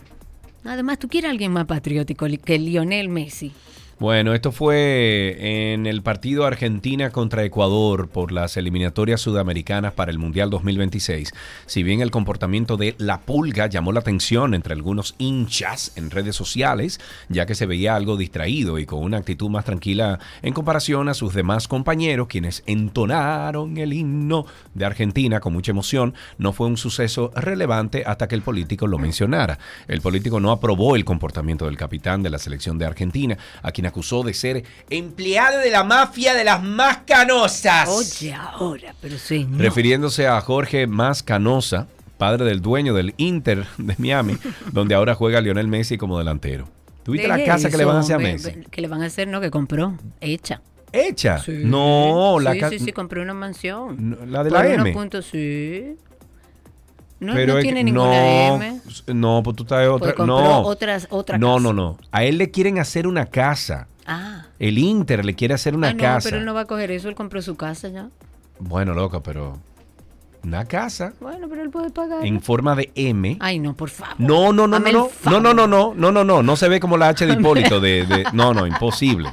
Además, 0.63 0.97
¿tú 0.97 1.07
quieres 1.07 1.29
alguien 1.29 1.51
más 1.51 1.65
patriótico 1.65 2.25
que 2.43 2.57
Lionel 2.57 3.09
Messi? 3.09 3.51
Bueno, 3.97 4.33
esto 4.33 4.51
fue 4.51 5.37
en 5.73 5.85
el 5.85 6.01
partido 6.01 6.45
Argentina 6.45 7.11
contra 7.11 7.45
Ecuador 7.45 8.09
por 8.09 8.33
las 8.33 8.57
eliminatorias 8.57 9.21
sudamericanas 9.21 9.93
para 9.93 10.11
el 10.11 10.19
Mundial 10.19 10.49
2026. 10.49 11.31
Si 11.65 11.81
bien 11.81 12.01
el 12.01 12.11
comportamiento 12.11 12.75
de 12.75 12.95
la 12.97 13.21
pulga 13.21 13.67
llamó 13.67 13.93
la 13.93 14.01
atención 14.01 14.53
entre 14.53 14.73
algunos 14.73 15.15
hinchas 15.17 15.93
en 15.95 16.11
redes 16.11 16.35
sociales, 16.35 16.99
ya 17.29 17.45
que 17.45 17.55
se 17.55 17.67
veía 17.67 17.95
algo 17.95 18.17
distraído 18.17 18.79
y 18.79 18.85
con 18.85 18.99
una 19.01 19.15
actitud 19.15 19.49
más 19.49 19.63
tranquila 19.63 20.19
en 20.41 20.53
comparación 20.53 21.07
a 21.07 21.13
sus 21.13 21.33
demás 21.33 21.69
compañeros, 21.69 22.27
quienes 22.27 22.63
entonaron 22.65 23.77
el 23.77 23.93
himno 23.93 24.45
de 24.73 24.83
Argentina 24.83 25.39
con 25.39 25.53
mucha 25.53 25.71
emoción, 25.71 26.15
no 26.37 26.51
fue 26.51 26.67
un 26.67 26.75
suceso 26.75 27.31
relevante 27.33 28.03
hasta 28.05 28.27
que 28.27 28.35
el 28.35 28.41
político 28.41 28.87
lo 28.87 28.97
mencionara. 28.97 29.57
El 29.87 30.01
político 30.01 30.41
no 30.41 30.51
aprobó 30.51 30.97
el 30.97 31.05
comportamiento 31.05 31.63
del 31.63 31.77
capitán 31.77 32.23
de 32.23 32.29
la 32.29 32.39
selección 32.39 32.77
de 32.77 32.87
Argentina, 32.87 33.37
a 33.63 33.71
quien 33.71 33.84
acusó 33.87 34.23
de 34.23 34.33
ser 34.33 34.63
empleado 34.89 35.59
de 35.59 35.69
la 35.71 35.83
mafia 35.83 36.33
de 36.33 36.43
las 36.43 36.61
más 36.63 36.97
canosas. 37.05 37.89
Oye, 37.89 38.33
ahora, 38.33 38.93
pero 39.01 39.17
señor. 39.17 39.59
Refiriéndose 39.61 40.27
a 40.27 40.39
Jorge 40.41 40.87
Más 40.87 41.23
Canosa, 41.23 41.87
padre 42.17 42.45
del 42.45 42.61
dueño 42.61 42.93
del 42.93 43.13
Inter 43.17 43.65
de 43.77 43.95
Miami, 43.97 44.37
donde 44.71 44.95
ahora 44.95 45.15
juega 45.15 45.41
Lionel 45.41 45.67
Messi 45.67 45.97
como 45.97 46.17
delantero. 46.17 46.67
¿Tuviste 47.03 47.27
la 47.27 47.43
casa 47.43 47.69
que 47.69 47.77
le 47.77 47.85
van 47.85 47.97
a 47.97 47.99
hacer 47.99 48.15
a 48.15 48.19
Messi? 48.19 48.51
Que 48.71 48.81
le 48.81 48.87
van 48.87 49.01
a 49.03 49.05
hacer, 49.05 49.27
no, 49.27 49.39
que 49.41 49.51
compró, 49.51 49.97
hecha. 50.21 50.61
¿Hecha? 50.91 51.39
Sí. 51.39 51.51
No, 51.65 52.39
la 52.39 52.53
sí, 52.53 52.59
ca- 52.59 52.69
sí, 52.69 52.79
sí, 52.79 52.93
compró 52.93 53.21
una 53.21 53.33
mansión. 53.33 54.17
La 54.29 54.43
de 54.45 54.49
la 54.49 54.65
M. 54.65 54.93
puntos, 54.93 55.25
sí. 55.29 55.97
No, 57.19 57.33
Pero 57.33 57.53
no 57.53 57.59
es 57.59 57.63
que- 57.63 57.67
tiene 57.71 57.83
ninguna 57.83 58.09
no, 58.09 58.55
M. 58.55 58.81
No, 59.07 59.41
pues 59.43 59.55
tú 59.55 59.63
estás 59.63 59.87
otra. 59.87 60.13
Pues 60.13 60.27
no, 60.27 60.61
otras- 60.63 61.07
otra 61.09 61.37
no, 61.37 61.53
casa. 61.55 61.63
no, 61.63 61.73
no. 61.73 61.97
A 62.11 62.23
él 62.25 62.37
le 62.37 62.51
quieren 62.51 62.77
hacer 62.79 63.07
una 63.07 63.25
casa. 63.27 63.87
Ah, 64.05 64.45
El 64.59 64.77
Inter 64.77 65.23
le 65.25 65.33
quiere 65.33 65.53
hacer 65.53 65.75
una 65.75 65.89
ah, 65.89 65.93
no, 65.93 65.99
casa. 65.99 66.27
pero 66.29 66.37
él 66.39 66.45
no 66.45 66.53
va 66.53 66.61
a 66.61 66.65
coger 66.65 66.91
eso, 66.91 67.07
él 67.09 67.15
compró 67.15 67.41
su 67.41 67.55
casa 67.55 67.87
ya. 67.87 68.09
Bueno, 68.59 68.93
loca, 68.93 69.21
pero 69.23 69.57
una 70.43 70.65
casa 70.65 71.13
Bueno, 71.19 71.47
pero 71.49 71.63
él 71.63 71.69
puede 71.71 71.89
pagar. 71.89 72.23
en 72.25 72.39
forma 72.41 72.75
de 72.75 72.91
M. 72.95 73.37
Ay, 73.39 73.57
no, 73.59 73.73
por 73.75 73.89
favor. 73.89 74.13
No, 74.19 74.53
no, 74.53 74.67
no, 74.67 74.77
no, 74.79 74.91
no, 74.91 75.09
no, 75.23 75.39
no, 75.41 75.53
no, 75.53 75.67
no, 75.67 75.93
no, 75.95 76.11
no, 76.11 76.23
no, 76.23 76.43
no 76.43 76.55
se 76.55 76.69
ve 76.69 76.79
como 76.79 76.97
la 76.97 77.07
H 77.09 77.25
de 77.25 77.33
Hipólito 77.33 77.79
de, 77.79 78.05
de- 78.05 78.25
no, 78.33 78.53
no, 78.53 78.67
imposible. 78.67 79.29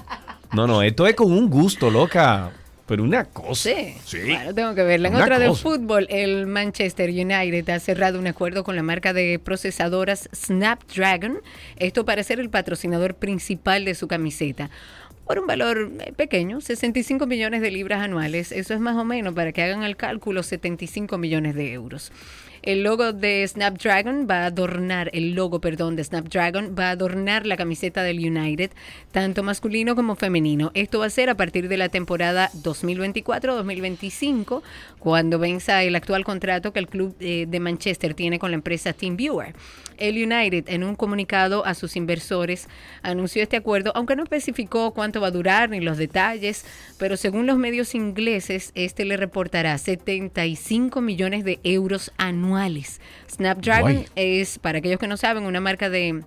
No, 0.53 0.67
no, 0.67 0.83
esto 0.83 1.07
es 1.07 1.15
con 1.15 1.31
un 1.31 1.51
gusto, 1.51 1.91
loca, 1.91 2.51
pero 2.93 3.05
una 3.05 3.25
cosa. 3.25 3.71
Sí, 3.71 3.95
Sí. 4.05 4.19
Claro, 4.27 4.53
tengo 4.53 4.75
que 4.75 4.83
verla. 4.83 5.09
En 5.09 5.15
Una 5.15 5.25
otra 5.25 5.39
de 5.39 5.47
cosa. 5.47 5.63
fútbol, 5.63 6.07
el 6.11 6.47
Manchester 6.47 7.09
United 7.09 7.67
ha 7.71 7.81
cerrado 7.81 8.19
un 8.19 8.27
acuerdo 8.27 8.65
con 8.65 8.77
la 8.77 8.83
marca 8.83 9.15
de 9.15 9.39
procesadoras 9.43 10.29
Snapdragon, 10.35 11.39
esto 11.77 12.05
para 12.05 12.23
ser 12.23 12.39
el 12.39 12.51
patrocinador 12.51 13.15
principal 13.15 13.87
de 13.87 13.95
su 13.95 14.09
camiseta. 14.09 14.69
Por 15.27 15.39
un 15.39 15.47
valor 15.47 15.91
eh, 16.01 16.13
pequeño, 16.15 16.61
65 16.61 17.27
millones 17.27 17.63
de 17.63 17.71
libras 17.71 18.03
anuales. 18.03 18.53
Eso 18.53 18.75
es 18.75 18.81
más 18.81 18.97
o 18.99 19.05
menos, 19.07 19.33
para 19.33 19.53
que 19.53 19.63
hagan 19.63 19.85
el 19.85 19.97
cálculo, 19.97 20.43
75 20.43 21.17
millones 21.17 21.55
de 21.55 21.73
euros. 21.73 22.13
El 22.63 22.85
logo 22.85 23.13
de 23.13 23.45
Snapdragon 23.45 24.29
va 24.31 24.45
a 24.45 24.47
adornar, 24.47 25.11
el 25.15 25.35
logo, 25.35 25.61
perdón, 25.61 25.97
de 25.97 26.05
Snapdragon 26.05 26.77
va 26.79 26.87
a 26.87 26.91
adornar 26.91 27.45
la 27.45 27.57
camiseta 27.57 28.05
del 28.05 28.21
United, 28.21 28.71
tanto 29.11 29.43
masculino 29.43 29.97
como 29.97 30.15
femenino. 30.15 30.71
Esto 30.75 31.01
va 31.01 31.07
a 31.07 31.11
ser 31.11 31.29
a 31.29 31.35
partir 31.35 31.67
de 31.67 31.77
la 31.77 31.89
temporada 31.89 32.51
2024-2025, 32.63 34.63
cuando 35.01 35.41
venza 35.41 35.83
el 35.83 35.97
actual 35.97 36.23
contrato 36.23 36.73
que 36.73 36.79
el 36.79 36.87
club 36.87 37.17
eh, 37.19 37.47
de 37.49 37.59
Manchester 37.59 38.15
tiene 38.15 38.39
con 38.39 38.53
la 38.53 38.59
empresa 38.59 38.93
TeamViewer. 38.93 39.57
El 39.99 40.15
United, 40.15 40.65
en 40.69 40.85
un 40.85 40.95
comunicado 40.95 41.67
a 41.67 41.75
sus 41.75 41.97
inversores, 41.97 42.69
anunció 43.03 43.43
este 43.43 43.57
acuerdo, 43.57 43.91
aunque 43.97 44.15
no 44.15 44.23
especificó 44.23 44.93
cuánto 44.93 45.21
va 45.21 45.29
a 45.29 45.33
durar 45.33 45.71
ni 45.71 45.81
los 45.81 45.99
detalles, 45.99 46.65
pero 46.97 47.17
según 47.17 47.47
los 47.47 47.59
medios 47.59 47.97
ingleses, 47.97 48.71
este 48.77 49.05
le 49.05 49.17
reportará 49.17 49.77
75 49.77 51.01
millones 51.01 51.45
de 51.45 51.59
euros 51.65 52.13
anuales. 52.19 52.52
Snapdragon 53.31 53.93
Guay. 53.95 54.07
es, 54.17 54.59
para 54.59 54.79
aquellos 54.79 54.99
que 54.99 55.09
no 55.09 55.17
saben, 55.17 55.45
una 55.45 55.61
marca 55.61 55.91
de 55.91 56.23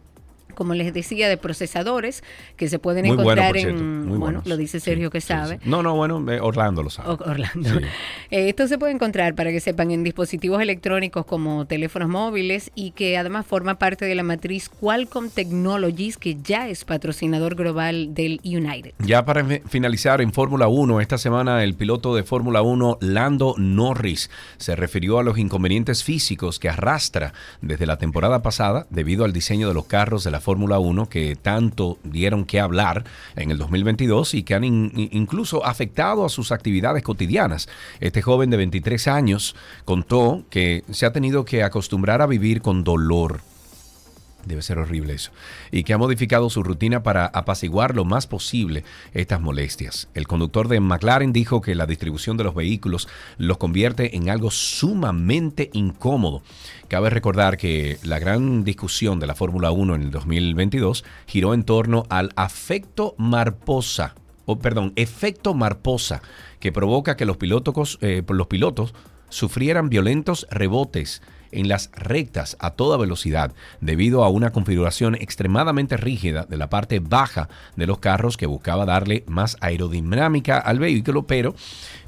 como 0.55 0.73
les 0.73 0.93
decía, 0.93 1.29
de 1.29 1.37
procesadores 1.37 2.23
que 2.57 2.67
se 2.69 2.79
pueden 2.79 3.05
Muy 3.05 3.15
bueno, 3.17 3.31
encontrar 3.31 3.55
cierto, 3.55 3.79
en, 3.79 4.07
muy 4.07 4.17
bueno, 4.17 4.41
lo 4.45 4.57
dice 4.57 4.79
Sergio 4.79 5.07
Sí, 5.09 5.11
que 5.11 5.21
sabe. 5.21 5.59
sí. 5.61 5.69
No, 5.69 5.83
no, 5.83 5.95
bueno, 5.95 6.23
eh, 6.31 6.39
Orlando 6.41 6.81
lo 6.83 6.89
sabe. 6.89 7.09
O- 7.09 7.13
Orlando. 7.29 7.69
Eh, 8.31 8.49
esto 8.49 8.67
se 8.67 8.77
puede 8.79 8.91
encontrar, 8.91 9.35
para 9.35 9.51
que 9.51 9.59
sepan, 9.59 9.91
en 9.91 10.03
dispositivos 10.03 10.59
electrónicos 10.61 11.25
como 11.25 11.65
teléfonos 11.65 12.09
móviles 12.09 12.71
y 12.73 12.91
que 12.91 13.17
además 13.17 13.45
forma 13.45 13.75
parte 13.77 14.05
de 14.05 14.15
la 14.15 14.23
matriz 14.23 14.67
Qualcomm 14.69 15.29
Technologies, 15.29 16.17
que 16.17 16.35
ya 16.41 16.67
es 16.67 16.85
patrocinador 16.85 17.55
global 17.55 18.13
del 18.15 18.41
United. 18.43 18.93
Ya 18.99 19.25
para 19.25 19.45
fi- 19.45 19.61
finalizar 19.69 20.21
en 20.21 20.33
Fórmula 20.33 20.67
1, 20.67 21.01
esta 21.01 21.17
semana 21.17 21.63
el 21.63 21.75
piloto 21.75 22.15
de 22.15 22.23
Fórmula 22.23 22.61
1, 22.63 22.97
Lando 23.01 23.53
Norris, 23.57 24.29
se 24.57 24.75
refirió 24.75 25.19
a 25.19 25.23
los 25.23 25.37
inconvenientes 25.37 26.03
físicos 26.03 26.59
que 26.59 26.69
arrastra 26.69 27.33
desde 27.61 27.85
la 27.85 27.97
temporada 27.97 28.41
pasada 28.41 28.87
debido 28.89 29.23
al 29.25 29.33
diseño 29.33 29.67
de 29.67 29.73
los 29.75 29.85
carros 29.85 30.23
de 30.23 30.31
la 30.31 30.39
Fórmula 30.45 30.77
1 30.79 31.09
que 31.09 31.35
tanto 31.35 31.97
dieron 32.03 32.45
que 32.45 32.59
hablar 32.59 33.03
en 33.35 33.49
el 33.49 33.57
2022 33.57 34.35
y 34.35 34.43
que 34.43 34.53
han 34.53 34.63
in- 34.63 34.91
in- 34.95 35.09
incluso 35.11 35.65
afectado 35.65 36.23
a 36.23 36.29
sus 36.29 36.51
actividades 36.51 37.01
cotidianas. 37.03 37.67
Este 37.99 38.21
joven 38.21 38.51
de 38.51 38.57
23 38.57 39.07
años 39.07 39.55
contó 39.85 40.43
que 40.51 40.83
se 40.91 41.05
ha 41.07 41.11
tenido 41.11 41.45
que 41.45 41.63
acostumbrar 41.63 42.21
a 42.21 42.27
vivir 42.27 42.61
con 42.61 42.83
dolor 42.83 43.41
Debe 44.45 44.61
ser 44.61 44.77
horrible 44.77 45.13
eso. 45.13 45.31
Y 45.71 45.83
que 45.83 45.93
ha 45.93 45.97
modificado 45.97 46.49
su 46.49 46.63
rutina 46.63 47.03
para 47.03 47.25
apaciguar 47.25 47.95
lo 47.95 48.05
más 48.05 48.27
posible 48.27 48.83
estas 49.13 49.41
molestias. 49.41 50.07
El 50.13 50.27
conductor 50.27 50.67
de 50.67 50.79
McLaren 50.79 51.33
dijo 51.33 51.61
que 51.61 51.75
la 51.75 51.87
distribución 51.87 52.37
de 52.37 52.43
los 52.43 52.55
vehículos 52.55 53.07
los 53.37 53.57
convierte 53.57 54.15
en 54.15 54.29
algo 54.29 54.51
sumamente 54.51 55.71
incómodo. 55.73 56.43
Cabe 56.87 57.09
recordar 57.09 57.57
que 57.57 57.97
la 58.03 58.19
gran 58.19 58.63
discusión 58.63 59.19
de 59.19 59.27
la 59.27 59.35
Fórmula 59.35 59.71
1 59.71 59.95
en 59.95 60.01
el 60.03 60.11
2022 60.11 61.03
giró 61.25 61.53
en 61.53 61.63
torno 61.63 62.05
al 62.09 62.31
afecto 62.35 63.15
marposa, 63.17 64.13
o 64.45 64.59
perdón, 64.59 64.93
efecto 64.95 65.55
marposa, 65.55 66.21
que 66.59 66.71
provoca 66.71 67.17
que 67.17 67.25
los 67.25 67.37
eh, 68.01 68.23
los 68.27 68.47
pilotos 68.47 68.93
sufrieran 69.29 69.89
violentos 69.89 70.47
rebotes 70.51 71.21
en 71.59 71.67
las 71.67 71.89
rectas 71.95 72.57
a 72.59 72.71
toda 72.71 72.97
velocidad 72.97 73.51
debido 73.81 74.23
a 74.23 74.29
una 74.29 74.51
configuración 74.51 75.15
extremadamente 75.15 75.97
rígida 75.97 76.45
de 76.47 76.57
la 76.57 76.69
parte 76.69 76.99
baja 76.99 77.49
de 77.75 77.87
los 77.87 77.99
carros 77.99 78.37
que 78.37 78.45
buscaba 78.45 78.85
darle 78.85 79.23
más 79.27 79.57
aerodinámica 79.61 80.57
al 80.57 80.79
vehículo, 80.79 81.25
pero 81.27 81.55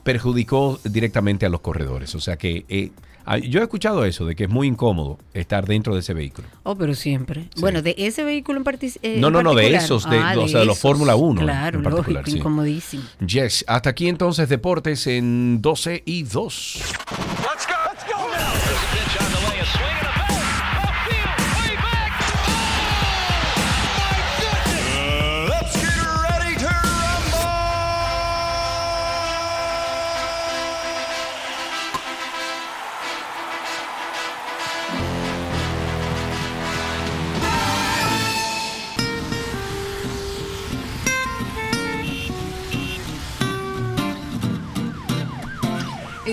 perjudicó 0.04 0.80
directamente 0.84 1.46
a 1.46 1.50
los 1.50 1.62
corredores. 1.62 2.16
O 2.16 2.20
sea 2.20 2.38
que 2.38 2.66
eh, 2.70 2.92
ah, 3.26 3.38
yo 3.38 3.60
he 3.60 3.64
escuchado 3.64 4.06
eso, 4.06 4.26
de 4.26 4.36
que 4.36 4.46
es 4.46 4.50
muy 4.50 4.68
incómodo 4.68 5.20
estar 5.34 5.66
dentro 5.66 5.94
de 5.94 6.00
ese 6.00 6.14
vehículo. 6.14 6.48
Oh, 6.64 6.76
pero 6.76 6.94
siempre. 6.96 7.50
Bueno, 7.58 7.82
de 7.82 7.94
ese 7.98 8.24
vehículo 8.24 8.60
en, 8.60 8.66
partic- 8.66 9.00
eh, 9.02 9.18
No, 9.20 9.28
en 9.28 9.34
no, 9.34 9.44
no, 9.44 9.50
de 9.52 9.56
particular. 9.64 9.84
esos, 9.84 10.10
de- 10.10 10.18
Ah, 10.18 10.34
o 10.38 10.48
sea, 10.48 10.62
de 10.62 10.66
los. 10.66 10.80
Fórmula 10.80 11.16
1 11.16 11.42
en- 11.42 11.46
Claro, 11.48 11.78
en 11.80 11.84
particular, 11.84 12.22
lógico, 12.22 12.32
sí. 12.32 12.38
incomodísimo. 12.38 13.04
Yes, 13.26 13.66
hasta 13.68 13.90
aquí 13.90 14.08
entonces 14.08 14.48
deportes 14.48 15.08
en 15.08 15.62
12 15.62 16.04
y 16.06 16.24
2. 16.24 16.82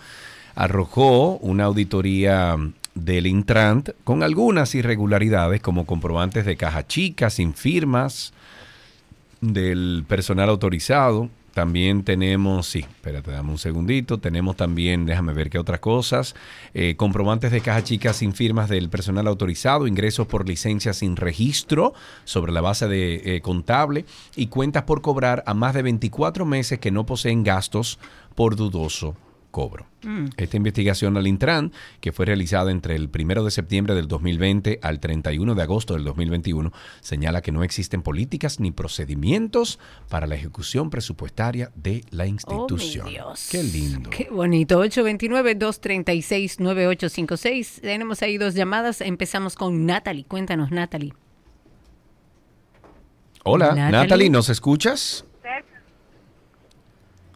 arrojó 0.56 1.38
una 1.38 1.66
auditoría 1.66 2.58
del 3.06 3.28
Intrant 3.28 3.90
con 4.04 4.24
algunas 4.24 4.74
irregularidades 4.76 5.62
como 5.62 5.86
comprobantes 5.86 6.46
de 6.46 6.58
caja 6.58 6.86
chica 6.86 7.30
sin 7.30 7.54
firmas 7.54 8.34
del 9.42 10.04
personal 10.08 10.50
autorizado. 10.50 11.30
También 11.54 12.04
tenemos, 12.04 12.68
sí, 12.68 12.80
espérate, 12.80 13.32
dame 13.32 13.50
un 13.50 13.58
segundito. 13.58 14.20
Tenemos 14.20 14.56
también, 14.56 15.08
déjame 15.08 15.34
ver 15.34 15.50
qué 15.50 15.58
otras 15.58 15.80
cosas. 15.80 16.36
eh, 16.76 16.96
comprobantes 16.96 17.52
de 17.52 17.62
caja 17.62 17.84
chica 17.84 18.14
sin 18.14 18.34
firmas 18.34 18.70
del 18.70 18.90
personal 18.90 19.28
autorizado, 19.28 19.88
ingresos 19.88 20.28
por 20.28 20.48
licencia 20.48 20.94
sin 20.94 21.16
registro 21.16 21.94
sobre 22.26 22.52
la 22.52 22.62
base 22.62 22.88
de 22.88 23.22
eh, 23.26 23.42
contable 23.42 24.06
y 24.36 24.48
cuentas 24.48 24.84
por 24.84 25.02
cobrar 25.02 25.44
a 25.48 25.56
más 25.56 25.74
de 25.74 25.82
24 25.82 26.46
meses 26.46 26.78
que 26.78 26.92
no 26.92 27.08
poseen 27.08 27.44
gastos 27.44 27.98
por 28.36 28.56
dudoso 28.56 29.16
cobro. 29.52 29.88
Esta 30.38 30.56
investigación 30.56 31.18
al 31.18 31.28
Intran, 31.28 31.74
que 32.00 32.14
fue 32.14 32.26
realizada 32.26 32.72
entre 32.72 32.96
el 32.96 33.10
1 33.14 33.44
de 33.44 33.52
septiembre 33.52 33.94
del 33.94 34.08
2020 34.08 34.80
al 34.82 35.02
31 35.02 35.56
de 35.56 35.62
agosto 35.62 35.96
del 35.96 36.06
2021, 36.06 36.72
señala 37.02 37.42
que 37.42 37.52
no 37.52 37.62
existen 37.64 38.04
políticas 38.04 38.62
ni 38.62 38.72
procedimientos 38.72 39.80
para 40.10 40.28
la 40.28 40.36
ejecución 40.36 40.90
presupuestaria 40.90 41.72
de 41.76 42.06
la 42.12 42.26
institución. 42.26 43.06
Oh, 43.06 43.10
mi 43.10 43.16
Dios. 43.16 43.50
Qué 43.52 43.64
lindo. 43.64 44.10
Qué 44.10 44.30
bonito. 44.32 44.82
829-236-9856. 44.86 47.82
Tenemos 47.82 48.22
ahí 48.22 48.38
dos 48.38 48.54
llamadas. 48.54 49.02
Empezamos 49.02 49.56
con 49.56 49.86
Natalie. 49.86 50.24
Cuéntanos, 50.26 50.72
Natalie. 50.72 51.14
Hola, 53.44 53.68
Natalie. 53.68 53.92
Natalie, 53.92 54.30
¿nos 54.30 54.50
escuchas? 54.50 55.26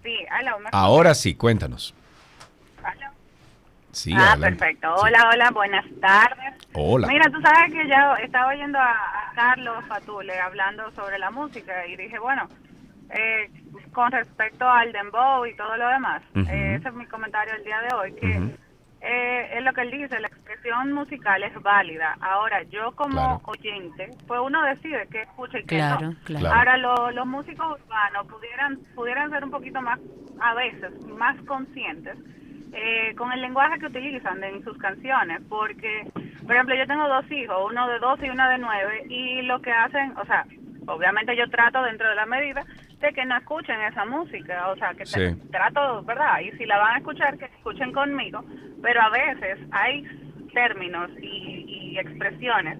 Sí, 0.03 0.17
aló, 0.29 0.59
¿me 0.59 0.69
Ahora 0.71 1.13
sí, 1.13 1.35
cuéntanos. 1.35 1.93
Sí, 3.91 4.13
ah, 4.15 4.31
adelante. 4.33 4.57
perfecto. 4.57 4.95
Hola, 4.95 5.29
hola, 5.33 5.51
buenas 5.51 5.85
tardes. 5.99 6.53
Hola. 6.73 7.07
Mira, 7.07 7.29
tú 7.29 7.41
sabes 7.41 7.73
que 7.73 7.87
yo 7.87 8.15
estaba 8.23 8.47
oyendo 8.51 8.79
a, 8.79 8.91
a 8.91 9.31
Carlos 9.35 9.83
Fatule 9.87 10.39
hablando 10.39 10.89
sobre 10.91 11.19
la 11.19 11.29
música 11.31 11.85
y 11.87 11.95
dije, 11.97 12.17
bueno, 12.19 12.47
eh, 13.09 13.49
con 13.91 14.11
respecto 14.11 14.69
al 14.69 14.91
dembow 14.93 15.45
y 15.45 15.55
todo 15.55 15.75
lo 15.75 15.87
demás, 15.89 16.21
eh, 16.35 16.75
ese 16.79 16.87
es 16.87 16.93
mi 16.93 17.05
comentario 17.07 17.53
el 17.55 17.63
día 17.65 17.81
de 17.81 17.95
hoy, 17.95 18.13
que 18.13 18.55
eh, 19.01 19.49
es 19.57 19.63
lo 19.63 19.73
que 19.73 19.81
él 19.81 19.91
dice, 19.91 20.19
la 20.19 20.27
expresión 20.27 20.93
musical 20.93 21.43
es 21.43 21.53
válida. 21.61 22.15
Ahora, 22.21 22.63
yo 22.63 22.91
como 22.93 23.11
Claro. 23.11 23.41
oyente, 23.45 24.09
pues 24.27 24.39
uno 24.41 24.61
decide 24.63 25.07
qué 25.11 25.23
escucha 25.23 25.57
y 25.59 25.63
qué 25.65 25.75
Claro, 25.77 26.11
no. 26.11 26.15
claro. 26.23 26.55
Ahora, 26.55 26.77
lo- 26.77 27.11
los 27.11 27.25
músicos 27.25 27.79
urbanos 27.81 28.27
pudieran, 28.27 28.77
pudieran 28.95 29.29
ser 29.31 29.43
un 29.43 29.51
poquito 29.51 29.81
más, 29.81 29.99
a 30.39 30.53
veces, 30.53 30.91
más 31.07 31.35
conscientes 31.45 32.15
eh, 32.73 33.13
con 33.15 33.31
el 33.31 33.41
lenguaje 33.41 33.79
que 33.79 33.87
utilizan 33.87 34.43
en 34.43 34.63
sus 34.63 34.77
canciones, 34.77 35.41
porque, 35.49 36.07
por 36.45 36.55
ejemplo, 36.55 36.75
yo 36.75 36.87
tengo 36.87 37.07
dos 37.07 37.29
hijos, 37.31 37.57
uno 37.69 37.87
de 37.87 37.99
12 37.99 38.25
y 38.27 38.29
una 38.29 38.49
de 38.49 38.57
9, 38.57 39.03
y 39.09 39.41
lo 39.43 39.61
que 39.61 39.71
hacen, 39.71 40.13
o 40.17 40.25
sea, 40.25 40.45
obviamente 40.87 41.35
yo 41.35 41.49
trato 41.49 41.81
dentro 41.83 42.09
de 42.09 42.15
la 42.15 42.25
medida 42.25 42.63
de 42.99 43.13
que 43.13 43.25
no 43.25 43.35
escuchen 43.37 43.81
esa 43.81 44.05
música, 44.05 44.67
o 44.69 44.75
sea, 44.77 44.91
que 44.93 45.03
te- 45.03 45.35
trato, 45.51 46.03
¿verdad? 46.03 46.39
Y 46.41 46.51
si 46.57 46.65
la 46.65 46.77
van 46.77 46.95
a 46.95 46.97
escuchar, 46.99 47.37
que 47.37 47.45
escuchen 47.45 47.91
conmigo, 47.91 48.43
pero 48.81 49.01
a 49.01 49.09
veces 49.09 49.59
hay 49.71 50.03
términos 50.53 51.09
y, 51.21 51.65
y 51.93 51.97
expresiones 51.99 52.77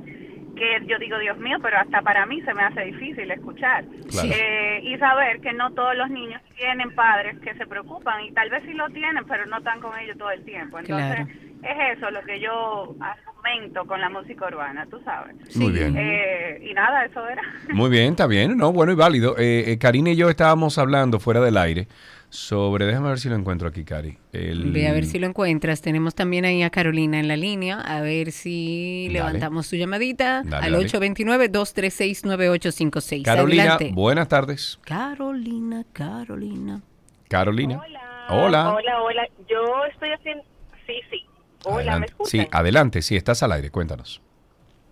que 0.56 0.86
yo 0.88 0.98
digo, 1.00 1.18
Dios 1.20 1.38
mío, 1.38 1.58
pero 1.62 1.78
hasta 1.80 2.02
para 2.02 2.26
mí 2.26 2.42
se 2.42 2.54
me 2.54 2.64
hace 2.64 2.82
difícil 2.82 3.30
escuchar. 3.32 3.84
Claro. 4.10 4.30
Eh, 4.32 4.82
y 4.84 4.98
saber 4.98 5.40
que 5.42 5.54
no 5.54 5.72
todos 5.72 5.96
los 5.96 6.10
niños 6.10 6.42
tienen 6.58 6.94
padres 6.96 7.40
que 7.40 7.54
se 7.56 7.66
preocupan 7.66 8.24
y 8.26 8.32
tal 8.32 8.50
vez 8.50 8.64
sí 8.66 8.74
lo 8.74 8.90
tienen, 8.90 9.24
pero 9.28 9.46
no 9.46 9.58
están 9.60 9.80
con 9.80 9.98
ellos 10.00 10.18
todo 10.18 10.32
el 10.32 10.44
tiempo. 10.44 10.80
Entonces, 10.80 11.16
Claro. 11.16 11.28
es 11.64 11.98
eso 11.98 12.12
lo 12.12 12.22
que 12.24 12.40
yo 12.40 12.96
argumento 13.00 13.86
con 13.86 14.02
la 14.02 14.10
música 14.10 14.46
urbana, 14.48 14.86
tú 14.90 15.00
sabes. 15.04 15.36
Muy 15.56 15.72
bien. 15.72 15.96
Eh, 15.98 16.60
y 16.70 16.74
nada, 16.74 17.06
eso 17.06 17.28
era. 17.28 17.42
Muy 17.74 17.90
bien, 17.90 18.12
está 18.12 18.28
bien, 18.28 18.58
no, 18.58 18.72
bueno 18.72 18.92
y 18.92 18.96
válido. 18.96 19.36
Eh, 19.38 19.72
eh, 19.72 19.78
Karina 19.80 20.12
y 20.12 20.16
yo 20.16 20.30
estábamos 20.30 20.78
hablando 20.78 21.20
fuera 21.20 21.40
del 21.42 21.58
aire 21.58 21.88
sobre, 22.32 22.86
déjame 22.86 23.10
ver 23.10 23.20
si 23.20 23.30
lo 23.30 23.36
encuentro 23.36 23.68
aquí, 23.68 23.84
Cari. 23.84 24.18
El- 24.32 24.72
Ve 24.72 24.88
a 24.88 24.94
ver 24.94 25.06
si 25.06 25.20
lo 25.20 25.28
encuentras. 25.28 25.82
Tenemos 25.82 26.16
también 26.16 26.46
ahí 26.46 26.64
a 26.64 26.70
Carolina 26.70 27.20
en 27.20 27.28
la 27.28 27.36
línea. 27.38 27.80
A 27.82 28.02
ver 28.02 28.32
si 28.32 29.08
Dale. 29.08 29.20
levantamos 29.20 29.68
su 29.68 29.76
llamadita 29.76 30.42
Dale, 30.46 30.66
al 30.66 30.72
dale. 30.72 30.86
829-236-9856. 30.88 33.24
Carolina, 33.24 33.64
Adelante. 33.76 33.92
buenas 33.94 34.28
tardes. 34.28 34.80
Carolina, 34.86 35.86
Carolina. 35.94 36.82
Carolina. 37.30 37.82
Hola. 38.30 38.74
Hola, 38.74 39.02
hola. 39.02 39.28
Yo 39.50 39.86
estoy 39.92 40.10
haciendo... 40.12 40.44
Sí, 40.88 40.94
sí. 41.10 41.26
Hola, 41.66 41.76
¿me 41.76 41.82
Adelante. 41.82 42.08
escuchan? 42.08 42.42
Sí, 42.42 42.48
adelante, 42.52 43.02
sí, 43.02 43.16
estás 43.16 43.44
al 43.44 43.52
aire, 43.52 43.70
cuéntanos. 43.70 44.22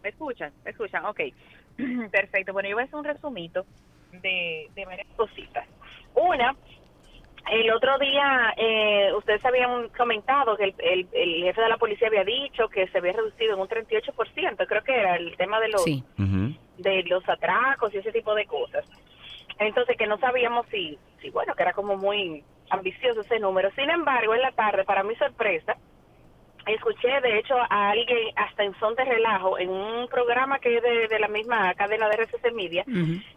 ¿Me 0.03 0.09
escuchan? 0.09 0.51
¿Me 0.63 0.71
escuchan? 0.71 1.05
Ok. 1.05 1.19
Perfecto. 2.11 2.53
Bueno, 2.53 2.69
yo 2.69 2.75
voy 2.75 2.83
a 2.83 2.85
hacer 2.85 2.95
un 2.99 3.05
resumito 3.05 3.65
de, 4.21 4.69
de 4.75 4.85
varias 4.85 5.07
cositas. 5.15 5.65
Una, 6.15 6.55
el 7.51 7.71
otro 7.71 7.97
día 7.97 8.53
eh, 8.57 9.11
ustedes 9.17 9.43
habían 9.45 9.89
comentado 9.89 10.55
que 10.57 10.65
el, 10.65 10.75
el- 10.79 11.07
el 11.13 11.43
jefe 11.43 11.61
de 11.61 11.69
la 11.69 11.77
policía 11.77 12.07
había 12.07 12.23
dicho 12.23 12.67
que 12.69 12.87
se 12.89 12.97
había 12.99 13.13
reducido 13.13 13.53
en 13.55 13.59
un 13.61 13.67
38%, 13.67 14.67
creo 14.67 14.83
que 14.83 14.95
era 14.95 15.15
el 15.15 15.35
tema 15.37 15.59
de 15.59 15.69
los 15.69 15.83
Sí. 15.83 16.03
de 16.77 17.03
los 17.03 17.27
atracos 17.27 17.93
y 17.93 17.97
ese 17.97 18.11
tipo 18.11 18.33
de 18.35 18.45
cosas. 18.45 18.85
Entonces 19.57 19.97
que 19.97 20.07
no 20.07 20.17
sabíamos 20.19 20.65
si, 20.71 20.97
si 21.21 21.29
bueno, 21.31 21.53
que 21.55 21.63
era 21.63 21.73
como 21.73 21.97
muy 21.97 22.43
ambicioso 22.69 23.21
ese 23.21 23.39
número. 23.39 23.69
Sin 23.71 23.89
embargo, 23.89 24.33
en 24.35 24.41
la 24.41 24.51
tarde, 24.51 24.83
para 24.85 25.03
mi 25.03 25.15
sorpresa, 25.15 25.75
escuché 26.67 27.19
de 27.21 27.39
hecho 27.39 27.55
a 27.57 27.89
alguien 27.89 28.29
hasta 28.35 28.63
en 28.63 28.73
son 28.79 28.93
de 28.95 29.03
relajo 29.03 29.57
en 29.57 29.69
un 29.69 30.07
programa 30.07 30.59
que 30.59 30.77
es 30.77 30.83
de, 30.83 31.07
de 31.07 31.19
la 31.19 31.27
misma 31.27 31.73
cadena 31.73 32.07
de 32.09 32.15
RCC 32.17 32.53
Media 32.53 32.83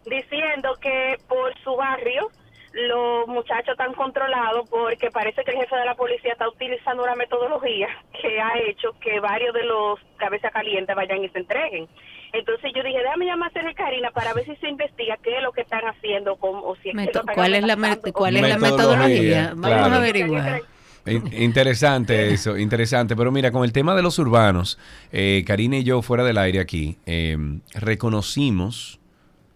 diciendo 0.05 0.75
que 0.79 1.17
por 1.27 1.57
su 1.63 1.75
barrio 1.75 2.29
los 2.73 3.27
muchachos 3.27 3.69
están 3.73 3.93
controlados 3.93 4.67
porque 4.69 5.09
parece 5.11 5.43
que 5.43 5.51
el 5.51 5.57
jefe 5.57 5.75
de 5.75 5.85
la 5.85 5.95
policía 5.95 6.31
está 6.33 6.49
utilizando 6.49 7.03
una 7.03 7.15
metodología 7.15 7.87
que 8.19 8.41
ha 8.41 8.57
hecho 8.67 8.89
que 8.99 9.19
varios 9.19 9.53
de 9.53 9.63
los 9.63 9.99
cabezas 10.17 10.51
calientes 10.51 10.95
vayan 10.95 11.23
y 11.23 11.29
se 11.29 11.39
entreguen. 11.39 11.87
Entonces 12.33 12.71
yo 12.75 12.81
dije, 12.81 12.97
déjame 12.97 13.27
llamar 13.27 13.49
a 13.51 13.53
Sergio 13.53 13.75
Karina 13.75 14.09
para 14.09 14.33
ver 14.33 14.43
si 14.45 14.55
se 14.55 14.67
investiga 14.67 15.17
qué 15.21 15.37
es 15.37 15.43
lo 15.43 15.51
que 15.51 15.61
están 15.61 15.81
haciendo 15.85 16.35
con, 16.37 16.55
o 16.63 16.75
si 16.81 16.89
es 16.89 16.95
que 16.95 17.01
Meto- 17.05 17.21
¿Cuál 17.31 17.53
es 17.53 17.63
la, 17.63 17.75
cuál 18.11 18.35
es 18.37 18.41
la 18.41 18.57
Metodología, 18.57 18.97
metodología? 19.07 19.49
Vamos 19.55 19.67
claro. 19.67 19.93
a 19.93 19.97
averiguar. 19.97 20.61
In- 21.05 21.31
Interesante 21.43 22.33
eso, 22.33 22.57
interesante. 22.57 23.15
Pero 23.15 23.31
mira, 23.31 23.51
con 23.51 23.63
el 23.65 23.71
tema 23.71 23.93
de 23.93 24.01
los 24.01 24.17
urbanos, 24.17 24.79
eh, 25.11 25.43
Karina 25.45 25.77
y 25.77 25.83
yo 25.83 26.01
fuera 26.01 26.23
del 26.23 26.39
aire 26.39 26.59
aquí, 26.59 26.97
eh, 27.05 27.37
reconocimos, 27.75 28.99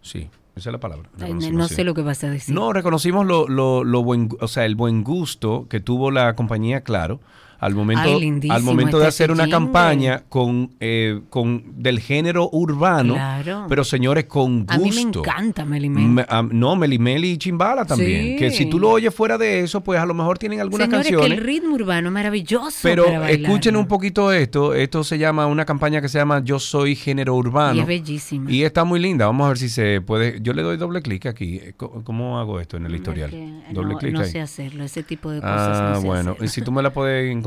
sí, 0.01 0.30
esa 0.58 0.70
es 0.70 0.74
la 0.74 0.80
palabra. 0.80 1.10
Ay, 1.20 1.34
no 1.34 1.68
sé 1.68 1.84
lo 1.84 1.93
que 1.93 2.01
vas 2.01 2.24
a 2.24 2.30
decir. 2.30 2.53
No, 2.53 2.74
reconocimos 2.74 3.26
lo, 3.26 3.47
lo, 3.47 3.84
lo 3.84 4.03
buen, 4.03 4.30
o 4.39 4.47
sea, 4.47 4.66
el 4.66 4.76
buen 4.76 5.03
gusto 5.03 5.68
que 5.70 5.80
tuvo 5.80 6.12
la 6.12 6.36
compañía 6.36 6.82
Claro 6.82 7.20
al 7.60 7.74
momento, 7.76 8.03
Ay, 8.03 8.39
al 8.49 8.62
momento 8.64 8.97
de 8.99 9.03
este 9.05 9.24
hacer 9.24 9.32
una 9.32 9.49
campaña 9.49 10.24
con, 10.30 10.72
eh, 10.80 11.22
con 11.30 11.64
del 11.82 11.99
género 11.99 12.49
urbano, 12.51 13.14
Claro. 13.16 13.66
pero 13.68 13.84
señores 13.84 14.26
con 14.26 14.60
gusto. 14.66 14.74
A 14.74 14.78
mí 14.78 14.91
me 14.91 15.01
encanta 15.01 15.66
Melimel. 15.66 16.03
Me- 16.08 16.26
am- 16.30 16.49
no, 16.53 16.76
Melimeli 16.76 17.32
y 17.32 17.38
Chimbala 17.38 17.86
también. 17.86 18.22
Sí. 18.24 18.36
Que 18.38 18.51
si 18.51 18.66
tú 18.68 18.80
lo 18.80 18.89
oyes 18.91 19.14
fuera 19.14 19.38
de 19.38 19.62
eso, 19.62 19.82
pues 19.82 19.99
a 19.99 20.05
lo 20.05 20.14
mejor 20.14 20.38
tienen 20.38 20.60
algunas 20.62 20.86
Señores, 20.88 21.08
que 21.08 21.14
canciones. 21.14 21.38
el 21.39 21.43
ritmo 21.45 21.76
urbano 21.76 22.12
maravilloso 22.12 22.78
Pero 22.84 23.05
para 23.05 23.20
bailar. 23.20 23.41
escuchen 23.49 23.76
un 23.76 23.88
poquito 23.88 24.32
esto. 24.32 24.74
Esto 24.74 25.03
se 25.03 25.18
llama 25.18 25.45
una 25.47 25.66
campaña 25.66 26.01
que 26.01 26.10
se 26.10 26.18
llama 26.20 26.41
Yo 26.43 26.60
soy 26.60 26.95
género 26.95 27.36
urbano. 27.36 27.76
Y 27.78 27.80
es 27.82 27.88
bellísima. 27.88 28.51
Y 28.51 28.64
está 28.64 28.84
muy 28.84 28.99
linda. 28.99 29.26
Vamos 29.26 29.45
a 29.45 29.49
ver 29.49 29.58
si 29.58 29.70
se 29.70 30.01
puede. 30.01 30.39
Yo 30.41 30.53
le 30.53 30.62
doy 30.62 30.78
doble 30.78 31.01
clic 31.01 31.26
aquí. 31.26 31.60
Co- 31.76 32.01
¿Cómo 32.03 32.39
hago 32.39 32.60
esto 32.60 32.78
en 32.78 32.86
el 32.86 32.95
historial? 32.95 33.32
Doble 33.72 33.93
no, 33.93 33.99
clic 33.99 34.14
no 34.14 34.20
ahí. 34.22 34.30
sé 34.30 34.41
hacerlo, 34.41 34.84
ese 34.84 35.01
tipo 35.03 35.32
de 35.32 35.39
cosas 35.41 35.78
Ah, 35.78 35.91
no 35.95 36.01
sé 36.01 36.05
bueno. 36.08 36.32
hacerlo. 36.32 36.45
Y 36.45 36.47
si 36.49 36.62
tú 36.62 36.72
me 36.72 36.82
la 36.84 36.91
puedes 36.93 37.32
encontrar, 37.32 37.47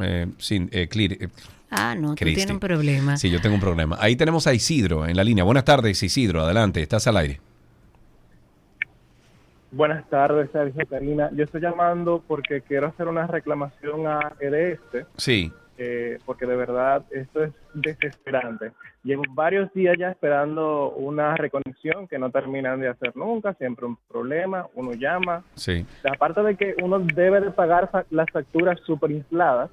eh, 0.00 0.26
sin 0.38 0.68
eh, 0.72 0.88
clear, 0.88 1.12
eh, 1.12 1.28
Ah, 1.70 1.94
no, 1.98 2.14
tú 2.14 2.24
tienes 2.24 2.50
un 2.50 2.60
problema. 2.60 3.16
Sí, 3.16 3.28
yo 3.28 3.40
tengo 3.40 3.56
un 3.56 3.60
problema. 3.60 3.96
Ahí 4.00 4.16
tenemos 4.16 4.46
a 4.46 4.54
Isidro 4.54 5.06
en 5.06 5.16
la 5.16 5.24
línea. 5.24 5.44
Buenas 5.44 5.64
tardes, 5.64 6.02
Isidro. 6.02 6.42
Adelante, 6.42 6.80
estás 6.80 7.06
al 7.06 7.16
aire. 7.16 7.40
Buenas 9.72 10.08
tardes, 10.08 10.48
Sergio 10.52 10.86
Karina. 10.86 11.28
Yo 11.34 11.44
estoy 11.44 11.60
llamando 11.60 12.22
porque 12.26 12.62
quiero 12.62 12.86
hacer 12.86 13.08
una 13.08 13.26
reclamación 13.26 14.06
a 14.06 14.32
EDS, 14.40 15.06
Sí. 15.16 15.52
Eh, 15.78 16.18
porque 16.24 16.46
de 16.46 16.56
verdad 16.56 17.04
esto 17.10 17.44
es 17.44 17.52
desesperante. 17.74 18.72
Llevo 19.04 19.22
varios 19.30 19.72
días 19.72 19.96
ya 19.98 20.10
esperando 20.10 20.90
una 20.90 21.36
reconexión 21.36 22.08
que 22.08 22.18
no 22.18 22.30
terminan 22.30 22.80
de 22.80 22.88
hacer 22.88 23.16
nunca, 23.16 23.54
siempre 23.54 23.86
un 23.86 23.96
problema, 24.08 24.66
uno 24.74 24.92
llama. 24.94 25.44
Sí. 25.54 25.86
Aparte 26.10 26.42
de 26.42 26.56
que 26.56 26.74
uno 26.82 26.98
debe 26.98 27.40
de 27.40 27.50
pagar 27.50 27.90
fa- 27.90 28.04
las 28.10 28.28
facturas 28.30 28.80
superinfladas, 28.80 29.70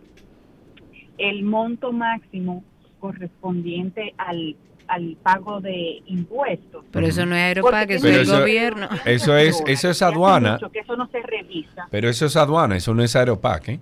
el 1.17 1.43
monto 1.43 1.91
máximo 1.91 2.63
correspondiente 2.99 4.13
al, 4.17 4.55
al 4.87 5.17
pago 5.23 5.61
de 5.61 6.01
impuestos. 6.07 6.85
Pero 6.91 7.07
eso 7.07 7.25
no 7.25 7.35
es 7.35 7.41
Aeropac, 7.41 7.89
eso 7.91 8.07
es 8.07 8.15
el 8.15 8.21
eso- 8.23 8.39
gobierno. 8.39 8.89
Eso 9.05 9.35
es, 9.37 9.63
eso 9.67 9.89
es 9.89 10.01
aduana. 10.01 10.53
mucho 10.53 10.71
que 10.71 10.79
eso 10.79 10.95
no 10.95 11.07
se 11.07 11.21
revisa. 11.21 11.87
Pero 11.91 12.09
eso 12.09 12.25
es 12.25 12.35
aduana, 12.35 12.75
eso 12.77 12.93
no 12.93 13.03
es 13.03 13.15
Aeropac, 13.15 13.69
¿eh? 13.69 13.79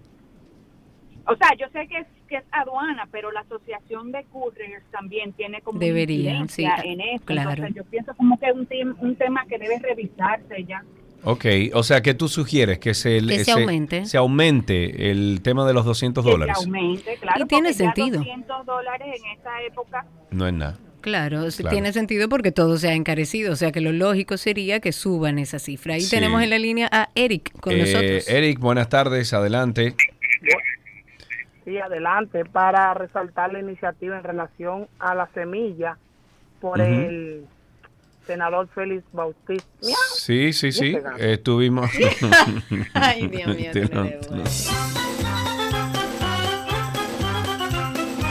O 1.28 1.36
sea, 1.36 1.50
yo 1.58 1.68
sé 1.72 1.88
que 1.88 2.00
es, 2.00 2.08
que 2.28 2.38
es 2.38 2.44
aduana, 2.52 3.08
pero 3.12 3.32
la 3.32 3.42
asociación 3.42 4.12
de 4.12 4.24
couriers 4.26 4.84
también 4.92 5.34
tiene 5.34 5.62
como 5.62 5.80
Debería, 5.80 6.32
incidencia 6.34 6.82
sí, 6.82 6.88
en 6.90 7.02
esto. 7.02 7.26
claro. 7.28 7.52
Entonces, 7.52 7.76
yo 7.76 7.84
pienso 7.86 8.14
como 8.16 8.40
que 8.40 8.48
es 8.48 8.56
un, 8.56 8.68
tem- 8.68 8.96
un 9.00 9.16
tema 9.16 9.46
que 9.48 9.58
debe 9.58 9.80
revisarse 9.80 10.64
ya. 10.66 10.84
Ok, 11.24 11.46
o 11.76 11.84
sea 11.84 12.02
que 12.02 12.16
tú 12.16 12.28
sugieres 12.28 12.80
que 12.80 12.96
se, 12.96 13.22
Que 13.22 13.46
se 13.46 13.52
aumente. 13.52 14.06
se 14.06 14.18
aumente 14.18 15.12
el 15.12 15.42
tema 15.44 15.68
de 15.68 15.74
los 15.74 15.86
200 15.86 16.26
Que 16.26 16.32
dólares. 16.32 16.58
se 16.58 16.66
aumente, 16.66 17.16
claro. 17.22 17.44
Y 17.44 17.48
tiene 17.48 17.74
sentido. 17.74 18.18
200 18.18 18.66
dólares 18.66 19.08
en 19.24 19.32
esta 19.38 19.62
época. 19.62 20.06
No 20.32 20.48
es 20.48 20.54
nada. 20.54 20.80
Claro, 21.02 21.46
tiene 21.70 21.92
sentido 21.94 22.30
porque 22.30 22.52
todo 22.52 22.78
se 22.78 22.90
ha 22.90 22.94
encarecido, 22.94 23.54
o 23.54 23.56
sea 23.56 23.72
que 23.72 23.82
lo 23.82 23.92
lógico 23.92 24.38
sería 24.38 24.80
que 24.80 24.92
suban 24.92 25.40
esa 25.40 25.60
cifra. 25.60 25.96
Ahí 25.96 26.02
Sí. 26.02 26.12
tenemos 26.12 26.42
en 26.42 26.50
la 26.52 26.60
línea 26.60 26.88
a 26.92 27.10
Eric 27.16 27.52
con 27.60 27.74
Eh, 27.74 27.80
nosotros. 27.80 28.30
Eric, 28.30 28.60
buenas 28.60 28.88
tardes, 28.90 29.34
adelante. 29.34 29.96
Sí, 31.66 31.78
adelante, 31.78 32.46
para 32.46 32.94
resaltar 32.94 33.54
la 33.54 33.60
iniciativa 33.60 34.18
en 34.18 34.24
relación 34.24 34.88
a 35.00 35.14
la 35.16 35.28
semilla 35.34 35.98
por 36.60 36.82
el 36.82 37.46
senador 38.28 38.68
Félix 38.74 39.04
Bautista. 39.14 39.68
Sí, 40.16 40.54
sí, 40.54 40.72
sí, 40.72 40.96
Este 40.96 41.34
estuvimos... 41.34 41.90
Ay, 42.94 43.28
Dios 43.28 43.56
mío, 43.56 43.72
Te 43.74 43.88
te 43.88 43.96
lo- 43.96 44.04
lo 44.04 44.10
te 44.20 44.36
lo- 44.36 44.44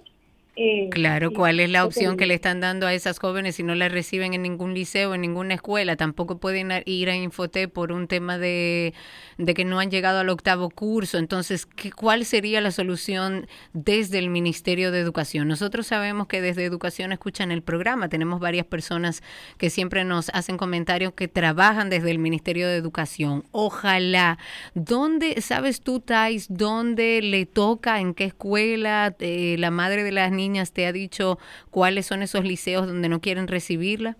Eh, 0.56 0.88
Claro, 0.90 1.32
¿cuál 1.32 1.60
es 1.60 1.68
la 1.68 1.84
opción 1.84 2.16
que 2.16 2.24
le 2.24 2.32
están 2.32 2.60
dando 2.60 2.86
a 2.86 2.94
esas 2.94 3.18
jóvenes 3.18 3.56
si 3.56 3.62
no 3.62 3.74
las 3.74 3.92
reciben 3.92 4.32
en 4.32 4.40
ningún 4.40 4.72
liceo, 4.72 5.14
en 5.14 5.20
ninguna 5.20 5.52
escuela? 5.52 5.96
Tampoco 5.96 6.38
pueden 6.38 6.72
ir 6.86 7.10
a 7.10 7.14
Infotep 7.14 7.70
por 7.70 7.92
un 7.92 8.08
tema 8.08 8.38
de, 8.38 8.94
de 9.36 9.52
que 9.52 9.66
no 9.66 9.78
han 9.80 9.90
llegado 9.90 10.20
al 10.20 10.30
octavo 10.30 10.70
curso. 10.70 11.18
Entonces, 11.18 11.66
¿qué, 11.66 11.92
¿cuál 11.92 12.24
sería 12.24 12.62
la 12.62 12.70
solución 12.70 13.46
desde 13.74 14.18
el 14.18 14.30
Ministerio 14.30 14.90
de 14.92 15.00
Educación? 15.00 15.46
Nosotros 15.46 15.88
sabemos 15.88 16.26
que 16.26 16.40
desde 16.40 16.64
Educación 16.64 17.12
escuchan 17.12 17.52
el 17.52 17.62
programa. 17.62 18.08
Tenemos 18.08 18.40
varias 18.40 18.64
personas 18.64 19.22
que 19.58 19.68
siempre 19.68 20.04
nos 20.04 20.30
hacen 20.30 20.56
comentarios 20.56 21.12
que 21.12 21.28
trabajan 21.28 21.90
desde 21.90 22.10
el 22.10 22.18
Ministerio 22.18 22.66
de 22.66 22.76
Educación. 22.76 23.44
Ojalá. 23.52 24.38
¿Dónde, 24.74 25.38
sabes 25.42 25.82
tú, 25.82 26.00
Thais, 26.00 26.46
dónde 26.48 27.20
le 27.20 27.44
toca, 27.44 28.00
en 28.00 28.14
qué 28.14 28.24
escuela 28.24 29.14
eh, 29.18 29.56
la 29.58 29.70
madre 29.70 30.02
de 30.02 30.12
las 30.12 30.32
niñas 30.32 30.45
te 30.72 30.86
ha 30.86 30.92
dicho 30.92 31.38
cuáles 31.70 32.06
son 32.06 32.22
esos 32.22 32.44
liceos 32.44 32.86
donde 32.86 33.08
no 33.08 33.20
quieren 33.20 33.48
recibirla? 33.48 34.16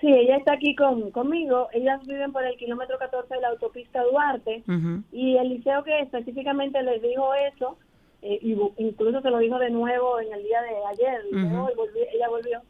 Sí, 0.00 0.08
ella 0.12 0.36
está 0.36 0.54
aquí 0.54 0.74
con, 0.74 1.12
conmigo. 1.12 1.68
Ellas 1.72 2.04
viven 2.06 2.32
por 2.32 2.44
el 2.44 2.56
kilómetro 2.56 2.98
14 2.98 3.34
de 3.34 3.40
la 3.40 3.48
autopista 3.48 4.02
Duarte. 4.02 4.64
Y 5.12 5.36
el 5.36 5.48
liceo 5.50 5.84
que 5.84 6.00
específicamente 6.00 6.82
les 6.82 7.00
dijo 7.00 7.32
eso, 7.34 7.78
eh, 8.22 8.38
y 8.42 8.56
incluso 8.78 9.20
se 9.20 9.30
lo 9.30 9.38
dijo 9.38 9.58
de 9.60 9.70
nuevo 9.70 10.18
en 10.20 10.32
el 10.32 10.42
día 10.42 10.60
de 10.62 10.70
ayer, 10.90 11.22
dice, 11.24 11.46
Ujú. 11.46 11.64
"Hoy 11.66 11.72
volví- 11.74 12.08
ella 12.12 12.28
volvió. 12.28 12.60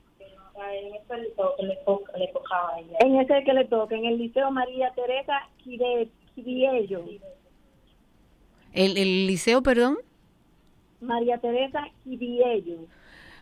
En 0.55 0.95
ese 0.95 1.17
le, 1.17 1.77
tocaba 2.35 2.75
a 2.75 2.81
ella. 2.81 2.97
En 3.01 3.17
ese 3.17 3.43
que 3.45 3.55
le 3.55 3.65
toca, 3.65 3.95
en 3.97 4.05
el 4.05 4.19
liceo 4.19 4.51
María 4.51 4.93
Teresa 4.95 5.49
Quiriello. 6.35 7.03
¿El, 8.75 8.97
el 8.99 9.27
liceo, 9.27 9.63
perdón? 9.63 9.97
María 11.03 11.39
Teresa 11.39 11.85
Quiriello. 12.05 12.87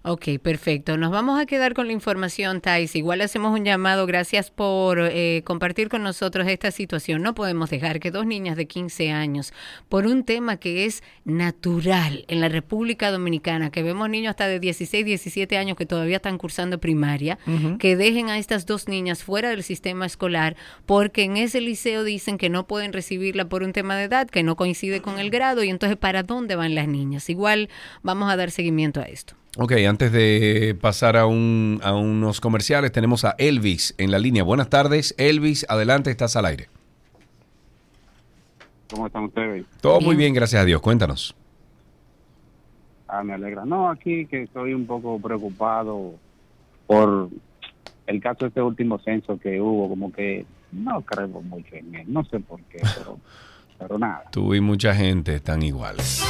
Ok, 0.03 0.39
perfecto. 0.43 0.97
Nos 0.97 1.11
vamos 1.11 1.39
a 1.39 1.45
quedar 1.45 1.75
con 1.75 1.87
la 1.87 1.93
información, 1.93 2.63
Thais. 2.63 2.97
Igual 2.97 3.21
hacemos 3.21 3.53
un 3.53 3.67
llamado. 3.67 4.07
Gracias 4.07 4.51
por 4.51 4.99
eh, 4.99 5.43
compartir 5.45 5.91
con 5.91 6.03
nosotros 6.03 6.49
esta 6.49 6.71
situación. 6.71 7.21
No 7.21 7.35
podemos 7.35 7.69
dejar 7.69 8.01
que 8.01 8.11
dos 8.11 8.25
niñas 8.25 8.57
de 8.57 8.67
15 8.67 9.11
años, 9.11 9.53
por 9.91 10.07
un 10.07 10.25
tema 10.25 10.57
que 10.57 10.87
es 10.87 11.03
natural 11.27 12.25
en 12.29 12.41
la 12.41 12.49
República 12.49 13.11
Dominicana, 13.11 13.71
que 13.71 13.83
vemos 13.83 14.09
niños 14.09 14.31
hasta 14.31 14.49
de 14.49 14.59
16, 14.59 15.05
17 15.05 15.59
años 15.59 15.77
que 15.77 15.85
todavía 15.85 16.17
están 16.17 16.39
cursando 16.39 16.81
primaria, 16.81 17.39
que 17.79 17.95
dejen 17.95 18.31
a 18.31 18.39
estas 18.39 18.65
dos 18.65 18.89
niñas 18.89 19.23
fuera 19.23 19.51
del 19.51 19.63
sistema 19.63 20.07
escolar 20.07 20.57
porque 20.87 21.25
en 21.25 21.37
ese 21.37 21.61
liceo 21.61 22.05
dicen 22.05 22.39
que 22.39 22.49
no 22.49 22.67
pueden 22.67 22.95
recibirla 22.95 23.51
por 23.51 23.63
un 23.63 23.75
tema 23.75 23.97
de 23.97 24.05
edad, 24.05 24.29
que 24.29 24.43
no 24.43 24.57
coincide 24.57 25.03
con 25.03 25.19
el 25.19 25.29
grado 25.29 25.63
y 25.63 25.69
entonces 25.69 25.99
¿para 25.99 26.23
dónde 26.23 26.57
van 26.57 26.75
las 26.75 26.89
niñas? 26.89 27.29
Igual 27.29 27.69
vamos 28.03 28.33
a 28.33 28.37
dar 28.37 28.51
seguimiento 28.51 29.01
a 29.01 29.05
esto. 29.05 29.40
Ok, 29.59 29.73
antes 29.89 30.13
de 30.13 30.77
pasar 30.81 31.17
a, 31.17 31.27
un, 31.27 31.81
a 31.83 31.95
unos 31.95 32.41
comerciales, 32.41 32.93
tenemos 32.93 33.25
a 33.25 33.35
Elvis 33.37 33.95
en 33.99 34.13
la 34.13 34.21
línea. 34.21 34.45
Buenas 34.45 34.71
tardes, 34.71 35.15
Elvis, 35.19 35.67
adelante, 35.69 36.11
estás 36.11 36.37
al 36.37 36.47
aire. 36.47 36.69
¿Cómo 38.91 39.07
están 39.07 39.25
ustedes? 39.25 39.67
Todo 39.81 40.01
muy 40.01 40.15
bien, 40.15 40.35
gracias 40.35 40.63
a 40.63 40.65
Dios. 40.65 40.81
Cuéntanos. 40.81 41.35
Ah, 43.09 43.25
me 43.25 43.35
alegra. 43.35 43.65
No, 43.65 43.91
aquí 43.91 44.27
que 44.27 44.45
estoy 44.45 44.73
un 44.73 44.87
poco 44.87 45.19
preocupado 45.21 46.15
por 46.87 47.29
el 48.07 48.21
caso 48.21 48.45
de 48.45 48.49
este 48.49 48.63
último 48.63 48.99
censo 49.01 49.39
que 49.39 49.61
hubo, 49.61 49.89
como 49.89 50.13
que 50.13 50.47
no 50.71 51.01
creo 51.03 51.29
mucho 51.29 51.75
en 51.75 51.95
él, 51.95 52.05
no 52.07 52.25
sé 52.25 52.39
por 52.39 52.61
qué, 52.63 52.79
pero, 52.97 53.19
pero 53.79 53.99
nada. 53.99 54.25
Tú 54.31 54.55
y 54.55 54.61
mucha 54.61 54.95
gente 54.95 55.35
están 55.35 55.63
iguales. 55.63 56.25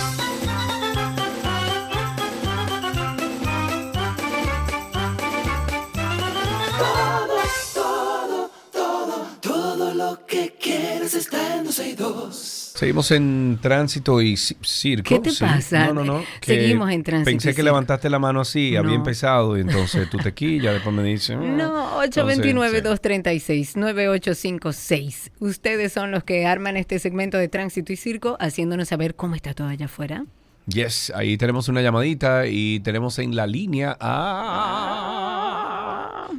Lo 10.10 10.26
que 10.26 10.54
quieres 10.60 11.14
está 11.14 11.56
en 11.56 11.64
12 11.64 11.88
y 11.90 11.94
2. 11.94 12.72
Seguimos 12.76 13.10
en 13.10 13.58
tránsito 13.60 14.20
y 14.22 14.34
ci- 14.34 14.56
circo. 14.64 15.08
¿Qué 15.08 15.18
te 15.20 15.30
sí. 15.30 15.44
pasa? 15.44 15.86
No, 15.88 15.94
no, 15.94 16.04
no. 16.04 16.24
que 16.40 16.54
Seguimos 16.54 16.90
en 16.90 17.02
tránsito 17.02 17.30
Pensé 17.30 17.48
y 17.48 17.52
que 17.52 17.56
circo. 17.56 17.64
levantaste 17.66 18.08
la 18.10 18.18
mano 18.18 18.40
así, 18.40 18.76
había 18.76 18.90
No. 18.90 18.96
empezado, 18.96 19.56
y 19.58 19.62
entonces 19.62 20.08
tú 20.10 20.18
te 20.18 20.32
quillas, 20.32 20.74
después 20.74 20.94
me 20.94 21.02
dices. 21.02 21.36
"Ah". 21.38 21.42
No, 21.42 22.02
Entonces, 22.02 22.38
829-236-9856. 22.38 25.30
Ustedes 25.40 25.92
son 25.92 26.10
los 26.10 26.24
que 26.24 26.46
arman 26.46 26.76
este 26.76 26.98
segmento 26.98 27.38
de 27.38 27.48
tránsito 27.48 27.92
y 27.92 27.96
circo, 27.96 28.36
haciéndonos 28.40 28.88
saber 28.88 29.14
cómo 29.14 29.34
está 29.34 29.54
todo 29.54 29.68
allá 29.68 29.86
afuera. 29.86 30.24
Yes, 30.66 31.12
ahí 31.16 31.36
tenemos 31.36 31.68
una 31.68 31.82
llamadita 31.82 32.46
y 32.46 32.80
tenemos 32.80 33.18
en 33.18 33.34
la 33.34 33.46
línea 33.46 33.96
a... 34.00 35.79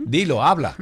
Dilo, 0.06 0.44
habla. 0.44 0.76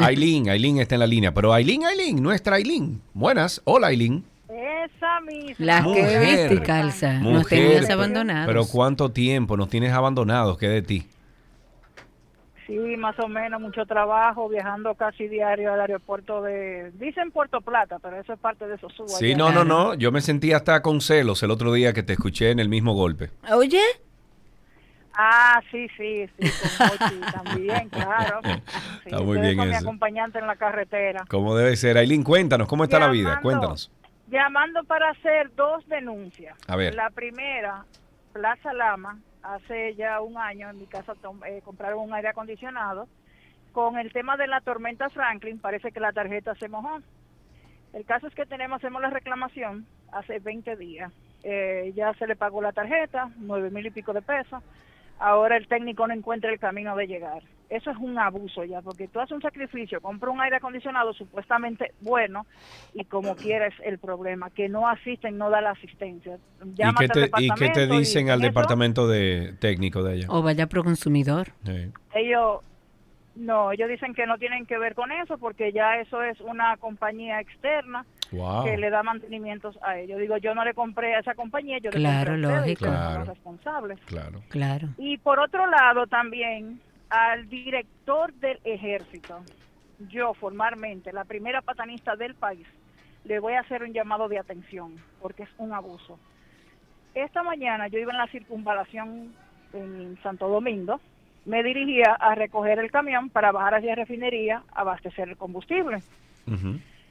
Aileen, 0.00 0.48
Aileen 0.48 0.78
está 0.78 0.96
en 0.96 1.00
la 1.00 1.06
línea. 1.06 1.32
Pero 1.32 1.52
Aileen, 1.52 1.84
Aileen, 1.84 2.22
nuestra 2.22 2.56
Aileen. 2.56 3.00
Buenas. 3.14 3.60
Hola, 3.64 3.88
Aileen. 3.88 4.24
Esa 4.48 5.20
misma. 5.20 5.54
Las 5.58 5.86
que 5.86 6.18
viste 6.18 6.62
calza. 6.62 7.14
Nos 7.14 7.46
tenías 7.46 7.88
abandonados. 7.90 8.46
Pero 8.46 8.66
¿cuánto 8.66 9.10
tiempo 9.10 9.56
nos 9.56 9.68
tienes 9.68 9.92
abandonados? 9.92 10.58
¿Qué 10.58 10.68
de 10.68 10.82
ti? 10.82 11.06
Sí, 12.66 12.96
más 12.96 13.18
o 13.18 13.26
menos, 13.26 13.60
mucho 13.60 13.84
trabajo, 13.84 14.48
viajando 14.48 14.94
casi 14.94 15.26
diario 15.26 15.72
al 15.72 15.80
aeropuerto 15.80 16.40
de... 16.40 16.92
Dicen 16.92 17.32
Puerto 17.32 17.60
Plata, 17.60 17.98
pero 18.00 18.20
eso 18.20 18.32
es 18.32 18.38
parte 18.38 18.68
de 18.68 18.76
esos 18.76 18.92
subos. 18.92 19.18
Sí, 19.18 19.34
no, 19.34 19.50
no, 19.50 19.64
no. 19.64 19.94
Yo 19.94 20.12
me 20.12 20.20
sentí 20.20 20.52
hasta 20.52 20.80
con 20.80 21.00
celos 21.00 21.42
el 21.42 21.50
otro 21.50 21.72
día 21.72 21.92
que 21.92 22.04
te 22.04 22.12
escuché 22.12 22.52
en 22.52 22.60
el 22.60 22.68
mismo 22.68 22.94
golpe. 22.94 23.30
Oye. 23.52 23.80
Ah, 25.22 25.60
sí, 25.70 25.86
sí, 25.98 26.26
sí, 26.38 26.50
con 26.78 26.88
Mochi 26.88 27.20
también, 27.44 27.88
claro. 27.90 28.40
Sí, 28.42 28.50
Está 29.04 29.20
muy 29.20 29.38
bien 29.38 29.58
mi 29.58 29.64
eso. 29.68 29.80
acompañante 29.80 30.38
en 30.38 30.46
la 30.46 30.56
carretera. 30.56 31.26
¿Cómo 31.28 31.54
debe 31.54 31.76
ser? 31.76 31.98
Aileen, 31.98 32.22
cuéntanos, 32.22 32.66
¿cómo 32.66 32.84
está 32.84 32.98
la 32.98 33.08
vida? 33.10 33.28
Llamando. 33.28 33.42
Cuéntanos. 33.42 33.92
Llamando 34.28 34.82
para 34.84 35.10
hacer 35.10 35.54
dos 35.56 35.86
denuncias. 35.88 36.56
A 36.66 36.74
ver. 36.76 36.94
La 36.94 37.10
primera, 37.10 37.84
Plaza 38.32 38.72
Lama, 38.72 39.18
hace 39.42 39.94
ya 39.94 40.22
un 40.22 40.38
año 40.38 40.70
en 40.70 40.78
mi 40.78 40.86
casa 40.86 41.12
eh, 41.46 41.60
compraron 41.66 41.98
un 41.98 42.14
aire 42.14 42.28
acondicionado. 42.28 43.06
Con 43.72 43.98
el 43.98 44.14
tema 44.14 44.38
de 44.38 44.46
la 44.46 44.62
tormenta 44.62 45.10
Franklin, 45.10 45.58
parece 45.58 45.92
que 45.92 46.00
la 46.00 46.12
tarjeta 46.12 46.54
se 46.54 46.68
mojó. 46.68 46.98
El 47.92 48.06
caso 48.06 48.26
es 48.26 48.34
que 48.34 48.46
tenemos, 48.46 48.78
hacemos 48.78 49.02
la 49.02 49.10
reclamación 49.10 49.84
hace 50.12 50.38
20 50.38 50.76
días. 50.76 51.12
Eh, 51.42 51.92
ya 51.94 52.14
se 52.14 52.26
le 52.26 52.36
pagó 52.36 52.62
la 52.62 52.72
tarjeta, 52.72 53.28
nueve 53.36 53.68
mil 53.68 53.84
y 53.84 53.90
pico 53.90 54.14
de 54.14 54.22
pesos. 54.22 54.62
Ahora 55.20 55.58
el 55.58 55.68
técnico 55.68 56.06
no 56.06 56.14
encuentra 56.14 56.50
el 56.50 56.58
camino 56.58 56.96
de 56.96 57.06
llegar. 57.06 57.42
Eso 57.68 57.90
es 57.90 57.96
un 57.98 58.18
abuso 58.18 58.64
ya, 58.64 58.80
porque 58.80 59.06
tú 59.06 59.20
haces 59.20 59.32
un 59.32 59.42
sacrificio, 59.42 60.00
compras 60.00 60.32
un 60.32 60.40
aire 60.40 60.56
acondicionado 60.56 61.12
supuestamente 61.12 61.92
bueno 62.00 62.46
y 62.94 63.04
como 63.04 63.36
quieres 63.36 63.74
el 63.84 63.98
problema, 63.98 64.50
que 64.50 64.68
no 64.68 64.88
asisten, 64.88 65.36
no 65.38 65.50
da 65.50 65.60
la 65.60 65.70
asistencia. 65.70 66.38
¿Y 66.64 66.74
Llámate 66.74 67.08
qué, 67.08 67.28
te, 67.28 67.44
¿Y 67.44 67.50
qué 67.50 67.68
te 67.68 67.86
dicen 67.86 68.30
al 68.30 68.40
departamento 68.40 69.06
de 69.06 69.54
técnico 69.60 70.02
de 70.02 70.14
allá? 70.14 70.26
O 70.30 70.42
vaya 70.42 70.66
pro 70.66 70.82
consumidor. 70.82 71.48
Sí. 71.64 71.92
Ellos, 72.14 72.60
no, 73.36 73.72
ellos 73.72 73.88
dicen 73.88 74.12
que 74.14 74.26
no 74.26 74.38
tienen 74.38 74.66
que 74.66 74.76
ver 74.78 74.94
con 74.94 75.12
eso 75.12 75.38
porque 75.38 75.72
ya 75.72 75.96
eso 75.98 76.22
es 76.22 76.40
una 76.40 76.76
compañía 76.76 77.40
externa 77.40 78.04
Wow. 78.32 78.64
que 78.64 78.76
le 78.76 78.90
da 78.90 79.02
mantenimientos 79.02 79.76
a 79.82 79.98
ellos. 79.98 80.20
Digo, 80.20 80.36
yo 80.36 80.54
no 80.54 80.64
le 80.64 80.72
compré 80.72 81.16
a 81.16 81.18
esa 81.18 81.34
compañía, 81.34 81.78
yo 81.78 81.90
Claro, 81.90 82.36
le 82.36 82.42
compré 82.46 82.54
a 82.56 82.60
ustedes, 82.60 82.80
lógico. 82.80 82.84
que 82.84 82.84
son 82.86 82.94
Claro. 82.96 83.18
los 83.18 83.28
responsables. 83.28 84.00
Claro. 84.06 84.42
Claro. 84.48 84.88
Y 84.98 85.18
por 85.18 85.40
otro 85.40 85.66
lado 85.66 86.06
también 86.06 86.80
al 87.08 87.48
director 87.48 88.32
del 88.34 88.60
ejército, 88.62 89.40
yo 90.08 90.32
formalmente, 90.34 91.12
la 91.12 91.24
primera 91.24 91.60
patanista 91.60 92.14
del 92.14 92.36
país, 92.36 92.66
le 93.24 93.40
voy 93.40 93.54
a 93.54 93.60
hacer 93.60 93.82
un 93.82 93.92
llamado 93.92 94.28
de 94.28 94.38
atención 94.38 94.94
porque 95.20 95.42
es 95.42 95.50
un 95.58 95.72
abuso. 95.72 96.16
Esta 97.14 97.42
mañana 97.42 97.88
yo 97.88 97.98
iba 97.98 98.12
en 98.12 98.18
la 98.18 98.28
circunvalación 98.28 99.34
en 99.72 100.16
Santo 100.22 100.48
Domingo, 100.48 101.00
me 101.44 101.62
dirigía 101.62 102.12
a 102.18 102.34
recoger 102.34 102.78
el 102.78 102.90
camión 102.90 103.30
para 103.30 103.52
bajar 103.52 103.74
hacia 103.76 103.90
la 103.90 104.02
refinería 104.02 104.62
a 104.72 104.80
abastecer 104.82 105.28
el 105.28 105.36
combustible. 105.36 105.98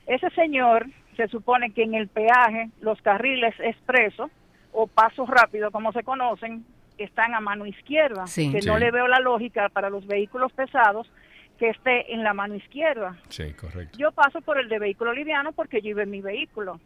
Ese 0.08 0.30
señor 0.32 0.88
se 1.16 1.28
supone 1.28 1.72
que 1.72 1.84
en 1.84 1.94
el 1.94 2.08
peaje 2.08 2.70
los 2.82 3.02
carriles 3.02 3.54
expresos 3.60 4.32
o 4.72 4.88
pasos 4.88 5.28
rápidos, 5.30 5.72
como 5.72 5.92
se 5.92 6.04
conocen, 6.04 6.66
están 6.98 7.34
a 7.34 7.40
mano 7.40 7.66
izquierda, 7.66 8.28
Sí. 8.28 8.52
que 8.52 8.60
no 8.62 8.78
le 8.78 8.92
veo 8.92 9.08
la 9.08 9.20
lógica 9.20 9.70
para 9.70 9.90
los 9.90 10.06
vehículos 10.06 10.52
pesados 10.54 11.10
que 11.58 11.70
esté 11.70 12.14
en 12.14 12.24
la 12.24 12.34
mano 12.34 12.56
izquierda. 12.56 13.18
Sí, 13.30 13.54
correcto. 13.54 13.98
Yo 13.98 14.12
paso 14.12 14.42
por 14.42 14.60
el 14.60 14.70
de 14.70 14.80
vehículo 14.80 15.14
liviano 15.14 15.52
porque 15.52 15.82
yo 15.82 15.90
iba 15.90 16.04
en 16.04 16.12
mi 16.12 16.22
vehículo. 16.22 16.80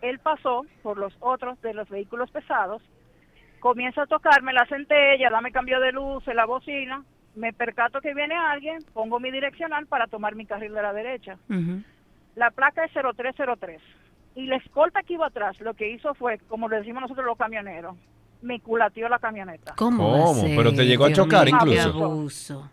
Él 0.00 0.18
pasó 0.18 0.64
por 0.82 0.98
los 0.98 1.14
otros 1.20 1.60
de 1.62 1.74
los 1.74 1.88
vehículos 1.88 2.30
pesados, 2.30 2.82
comienza 3.60 4.02
a 4.02 4.06
tocarme 4.06 4.52
la 4.52 4.66
centella, 4.66 5.30
dame 5.30 5.52
cambio 5.52 5.80
de 5.80 5.92
luz, 5.92 6.24
la 6.26 6.46
bocina, 6.46 7.02
me 7.36 7.52
percato 7.52 8.00
que 8.00 8.14
viene 8.14 8.34
alguien, 8.34 8.78
pongo 8.92 9.20
mi 9.20 9.30
direccional 9.30 9.86
para 9.86 10.06
tomar 10.06 10.34
mi 10.34 10.46
carril 10.46 10.72
de 10.74 10.82
la 10.82 10.92
derecha. 10.92 11.36
La 12.34 12.50
placa 12.50 12.84
es 12.84 12.92
0303. 12.92 13.80
Y 14.36 14.46
la 14.46 14.56
escolta 14.56 15.02
que 15.02 15.14
iba 15.14 15.26
atrás 15.26 15.58
lo 15.60 15.74
que 15.74 15.90
hizo 15.90 16.14
fue, 16.14 16.38
como 16.48 16.68
le 16.68 16.76
decimos 16.78 17.02
nosotros 17.02 17.26
los 17.26 17.36
camioneros, 17.38 17.96
me 18.42 18.60
culateó 18.60 19.08
la 19.08 19.18
camioneta. 19.18 19.74
¿Cómo? 19.76 20.32
Pero 20.44 20.72
te 20.72 20.86
llegó 20.86 21.06
a 21.06 21.12
chocar 21.12 21.46
mío, 21.46 21.56
incluso. 21.60 22.04
abuso. 22.04 22.70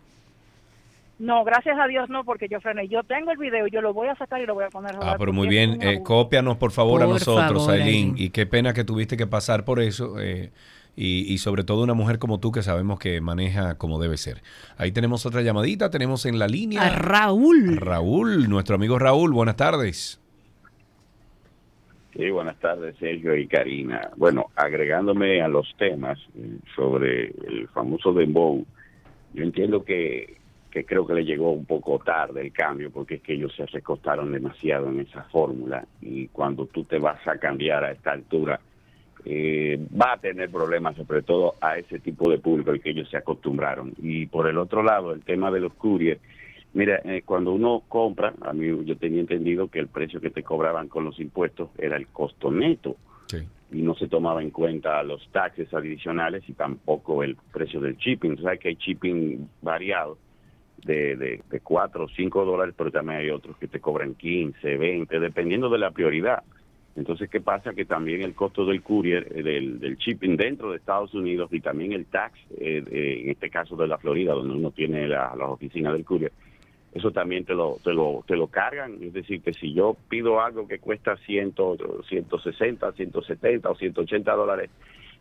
No, 1.18 1.44
gracias 1.44 1.78
a 1.78 1.86
Dios 1.86 2.10
no, 2.10 2.24
porque 2.24 2.46
yo 2.46 2.60
frené. 2.60 2.88
Yo 2.88 3.02
tengo 3.02 3.30
el 3.30 3.38
video, 3.38 3.66
yo 3.68 3.80
lo 3.80 3.94
voy 3.94 4.08
a 4.08 4.14
sacar 4.16 4.40
y 4.40 4.46
lo 4.46 4.54
voy 4.54 4.64
a 4.64 4.68
poner 4.68 4.94
a 4.96 5.12
Ah, 5.12 5.16
pero 5.18 5.32
muy 5.32 5.48
bien. 5.48 5.82
Eh, 5.82 6.02
cópianos, 6.02 6.58
por 6.58 6.72
favor, 6.72 7.02
a 7.02 7.06
nosotros, 7.06 7.64
favor, 7.64 7.70
Aileen. 7.70 7.88
Aileen. 8.10 8.14
Y 8.18 8.30
qué 8.30 8.44
pena 8.46 8.74
que 8.74 8.84
tuviste 8.84 9.16
que 9.16 9.26
pasar 9.26 9.64
por 9.64 9.80
eso. 9.80 10.20
eh, 10.20 10.50
y, 10.96 11.32
y 11.32 11.38
sobre 11.38 11.62
todo 11.62 11.84
una 11.84 11.94
mujer 11.94 12.18
como 12.18 12.40
tú 12.40 12.50
que 12.50 12.62
sabemos 12.62 12.98
que 12.98 13.20
maneja 13.20 13.76
como 13.76 14.00
debe 14.00 14.16
ser. 14.16 14.42
Ahí 14.78 14.92
tenemos 14.92 15.26
otra 15.26 15.42
llamadita. 15.42 15.90
Tenemos 15.90 16.26
en 16.26 16.38
la 16.38 16.48
línea. 16.48 16.82
A 16.82 16.88
Raúl. 16.90 17.76
Raúl, 17.76 18.48
nuestro 18.48 18.76
amigo 18.76 18.98
Raúl. 18.98 19.32
Buenas 19.32 19.56
tardes. 19.56 20.20
Sí, 22.16 22.30
buenas 22.30 22.58
tardes, 22.60 22.96
Sergio 22.96 23.36
y 23.36 23.46
Karina. 23.46 24.10
Bueno, 24.16 24.46
agregándome 24.56 25.42
a 25.42 25.48
los 25.48 25.70
temas 25.76 26.18
eh, 26.34 26.56
sobre 26.74 27.26
el 27.26 27.68
famoso 27.74 28.14
Dembow, 28.14 28.64
yo 29.34 29.42
entiendo 29.42 29.84
que, 29.84 30.38
que 30.70 30.86
creo 30.86 31.06
que 31.06 31.12
le 31.12 31.26
llegó 31.26 31.50
un 31.50 31.66
poco 31.66 31.98
tarde 31.98 32.40
el 32.40 32.52
cambio, 32.52 32.90
porque 32.90 33.16
es 33.16 33.22
que 33.22 33.34
ellos 33.34 33.54
se 33.54 33.66
recostaron 33.66 34.32
demasiado 34.32 34.88
en 34.88 35.00
esa 35.00 35.24
fórmula 35.24 35.84
y 36.00 36.28
cuando 36.28 36.64
tú 36.64 36.84
te 36.84 36.98
vas 36.98 37.20
a 37.28 37.36
cambiar 37.36 37.84
a 37.84 37.92
esta 37.92 38.12
altura, 38.12 38.60
eh, 39.28 39.78
va 40.00 40.12
a 40.12 40.18
tener 40.18 40.50
problemas, 40.50 40.96
sobre 40.96 41.22
todo 41.22 41.56
a 41.60 41.78
ese 41.78 41.98
tipo 41.98 42.30
de 42.30 42.38
público 42.38 42.70
al 42.70 42.80
que 42.80 42.90
ellos 42.90 43.10
se 43.10 43.16
acostumbraron. 43.16 43.92
Y 43.98 44.26
por 44.26 44.46
el 44.46 44.56
otro 44.56 44.84
lado, 44.84 45.12
el 45.12 45.22
tema 45.22 45.50
de 45.50 45.60
los 45.60 45.74
couriers, 45.74 46.20
Mira, 46.76 47.00
eh, 47.04 47.22
cuando 47.24 47.52
uno 47.52 47.84
compra, 47.88 48.34
a 48.42 48.52
mí 48.52 48.66
yo 48.84 48.98
tenía 48.98 49.20
entendido 49.20 49.68
que 49.68 49.78
el 49.78 49.88
precio 49.88 50.20
que 50.20 50.28
te 50.28 50.42
cobraban 50.42 50.88
con 50.88 51.06
los 51.06 51.18
impuestos 51.18 51.70
era 51.78 51.96
el 51.96 52.06
costo 52.08 52.50
neto. 52.50 52.96
Y 53.72 53.80
no 53.80 53.94
se 53.94 54.08
tomaba 54.08 54.42
en 54.42 54.50
cuenta 54.50 55.02
los 55.02 55.26
taxes 55.32 55.72
adicionales 55.72 56.46
y 56.48 56.52
tampoco 56.52 57.22
el 57.22 57.34
precio 57.50 57.80
del 57.80 57.96
shipping. 57.96 58.36
Tú 58.36 58.42
sabes 58.42 58.60
que 58.60 58.68
hay 58.68 58.74
shipping 58.74 59.48
variado 59.62 60.18
de, 60.84 61.16
de, 61.16 61.42
de 61.50 61.60
4 61.60 62.04
o 62.04 62.08
5 62.08 62.44
dólares, 62.44 62.74
pero 62.76 62.92
también 62.92 63.20
hay 63.20 63.30
otros 63.30 63.56
que 63.56 63.68
te 63.68 63.80
cobran 63.80 64.14
15, 64.14 64.76
20, 64.76 65.18
dependiendo 65.18 65.70
de 65.70 65.78
la 65.78 65.92
prioridad. 65.92 66.44
Entonces, 66.96 67.28
¿qué 67.28 67.40
pasa? 67.40 67.74
Que 67.74 67.84
también 67.84 68.22
el 68.22 68.34
costo 68.34 68.64
del 68.64 68.82
courier, 68.82 69.30
eh, 69.34 69.42
del, 69.42 69.78
del 69.78 69.96
shipping 69.96 70.36
dentro 70.36 70.70
de 70.70 70.78
Estados 70.78 71.12
Unidos 71.14 71.50
y 71.52 71.60
también 71.60 71.92
el 71.92 72.06
tax, 72.06 72.38
eh, 72.58 72.82
eh, 72.90 73.20
en 73.22 73.30
este 73.30 73.50
caso 73.50 73.76
de 73.76 73.86
la 73.86 73.98
Florida, 73.98 74.32
donde 74.32 74.54
uno 74.54 74.70
tiene 74.70 75.06
la- 75.06 75.34
las 75.36 75.48
oficinas 75.48 75.92
del 75.92 76.04
courier, 76.04 76.32
eso 76.94 77.10
también 77.10 77.44
te 77.44 77.54
lo, 77.54 77.76
te 77.84 77.92
lo, 77.92 78.24
te 78.26 78.34
lo 78.34 78.46
cargan. 78.46 78.96
Es 79.02 79.12
decir, 79.12 79.42
que 79.42 79.52
si 79.52 79.74
yo 79.74 79.94
pido 80.08 80.40
algo 80.40 80.66
que 80.66 80.78
cuesta 80.78 81.16
100, 81.18 81.52
160, 82.08 82.92
170 82.92 83.68
o 83.70 83.76
180 83.76 84.32
dólares, 84.32 84.70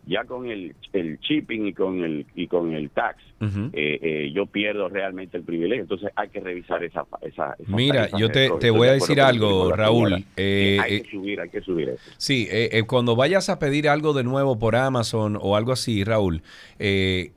ya 0.07 0.23
con 0.25 0.47
el, 0.47 0.75
el 0.93 1.19
shipping 1.19 1.67
y 1.67 1.73
con 1.73 2.03
el, 2.03 2.25
y 2.35 2.47
con 2.47 2.73
el 2.73 2.89
tax, 2.89 3.23
eh, 3.41 3.99
eh, 4.01 4.31
yo 4.33 4.45
pierdo 4.45 4.89
realmente 4.89 5.37
el 5.37 5.43
privilegio. 5.43 5.83
Entonces 5.83 6.09
hay 6.15 6.29
que 6.29 6.39
revisar 6.39 6.83
esa... 6.83 7.05
esa, 7.21 7.55
esa 7.59 7.75
Mira, 7.75 8.09
yo 8.17 8.29
te, 8.29 8.49
te 8.59 8.69
voy 8.71 8.87
a 8.87 8.93
decir 8.93 9.21
algo, 9.21 9.71
Raúl. 9.71 10.09
señora. 10.09 10.25
Eh, 10.37 10.77
hay 10.81 10.95
eh, 10.95 11.01
que 11.01 11.09
subir, 11.11 11.41
hay 11.41 11.49
que 11.49 11.61
subir 11.61 11.89
eso. 11.89 12.03
Sí, 12.17 12.47
eh, 12.49 12.69
eh, 12.71 12.83
cuando 12.83 13.15
vayas 13.15 13.49
a 13.49 13.59
pedir 13.59 13.89
algo 13.89 14.13
de 14.13 14.23
nuevo 14.23 14.57
por 14.57 14.75
Amazon 14.75 15.37
o 15.41 15.55
algo 15.55 15.71
así, 15.71 16.03
Raúl, 16.03 16.41
eh, 16.79 17.31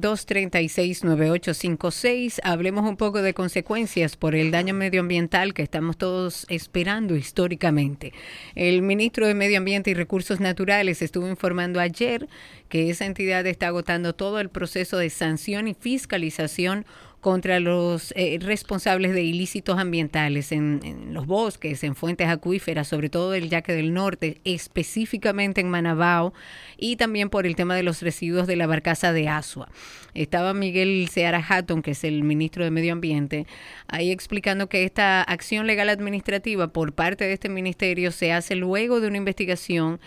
829-236-9856. 0.00 2.40
Hablemos 2.42 2.88
un 2.88 2.96
poco 2.96 3.22
de 3.22 3.34
consecuencias 3.34 4.16
por 4.16 4.34
el 4.34 4.50
daño 4.50 4.74
medioambiental 4.74 5.54
que 5.54 5.62
estamos 5.62 5.96
todos 5.96 6.44
esperando 6.48 7.14
históricamente. 7.16 8.12
El 8.54 8.82
ministro 8.82 9.26
de 9.26 9.34
Medio 9.34 9.58
Ambiente 9.58 9.90
y 9.90 9.94
Recursos 9.94 10.40
Naturales 10.40 11.02
estuvo 11.02 11.28
informando 11.28 11.80
ayer 11.80 12.28
que 12.68 12.90
esa 12.90 13.06
entidad 13.06 13.46
está 13.46 13.68
agotando 13.68 14.14
todo 14.14 14.40
el 14.40 14.48
proceso 14.48 14.98
de 14.98 15.10
sanción 15.10 15.68
y 15.68 15.74
fiscalización 15.74 16.86
contra 17.24 17.58
los 17.58 18.12
eh, 18.16 18.38
responsables 18.38 19.14
de 19.14 19.22
ilícitos 19.22 19.78
ambientales 19.78 20.52
en, 20.52 20.80
en 20.84 21.14
los 21.14 21.24
bosques, 21.26 21.82
en 21.82 21.94
fuentes 21.94 22.28
acuíferas, 22.28 22.86
sobre 22.86 23.08
todo 23.08 23.30
del 23.30 23.48
Yaque 23.48 23.72
del 23.72 23.94
Norte, 23.94 24.42
específicamente 24.44 25.62
en 25.62 25.70
Manabao, 25.70 26.34
y 26.76 26.96
también 26.96 27.30
por 27.30 27.46
el 27.46 27.56
tema 27.56 27.76
de 27.76 27.82
los 27.82 28.02
residuos 28.02 28.46
de 28.46 28.56
la 28.56 28.66
barcaza 28.66 29.14
de 29.14 29.26
Asua. 29.26 29.70
Estaba 30.12 30.52
Miguel 30.52 31.08
Seara 31.10 31.42
Hatton, 31.48 31.80
que 31.80 31.92
es 31.92 32.04
el 32.04 32.24
ministro 32.24 32.62
de 32.62 32.70
Medio 32.70 32.92
Ambiente, 32.92 33.46
ahí 33.88 34.10
explicando 34.10 34.68
que 34.68 34.84
esta 34.84 35.22
acción 35.22 35.66
legal 35.66 35.88
administrativa 35.88 36.74
por 36.74 36.92
parte 36.92 37.24
de 37.24 37.32
este 37.32 37.48
ministerio 37.48 38.12
se 38.12 38.32
hace 38.32 38.54
luego 38.54 39.00
de 39.00 39.08
una 39.08 39.16
investigación 39.16 39.98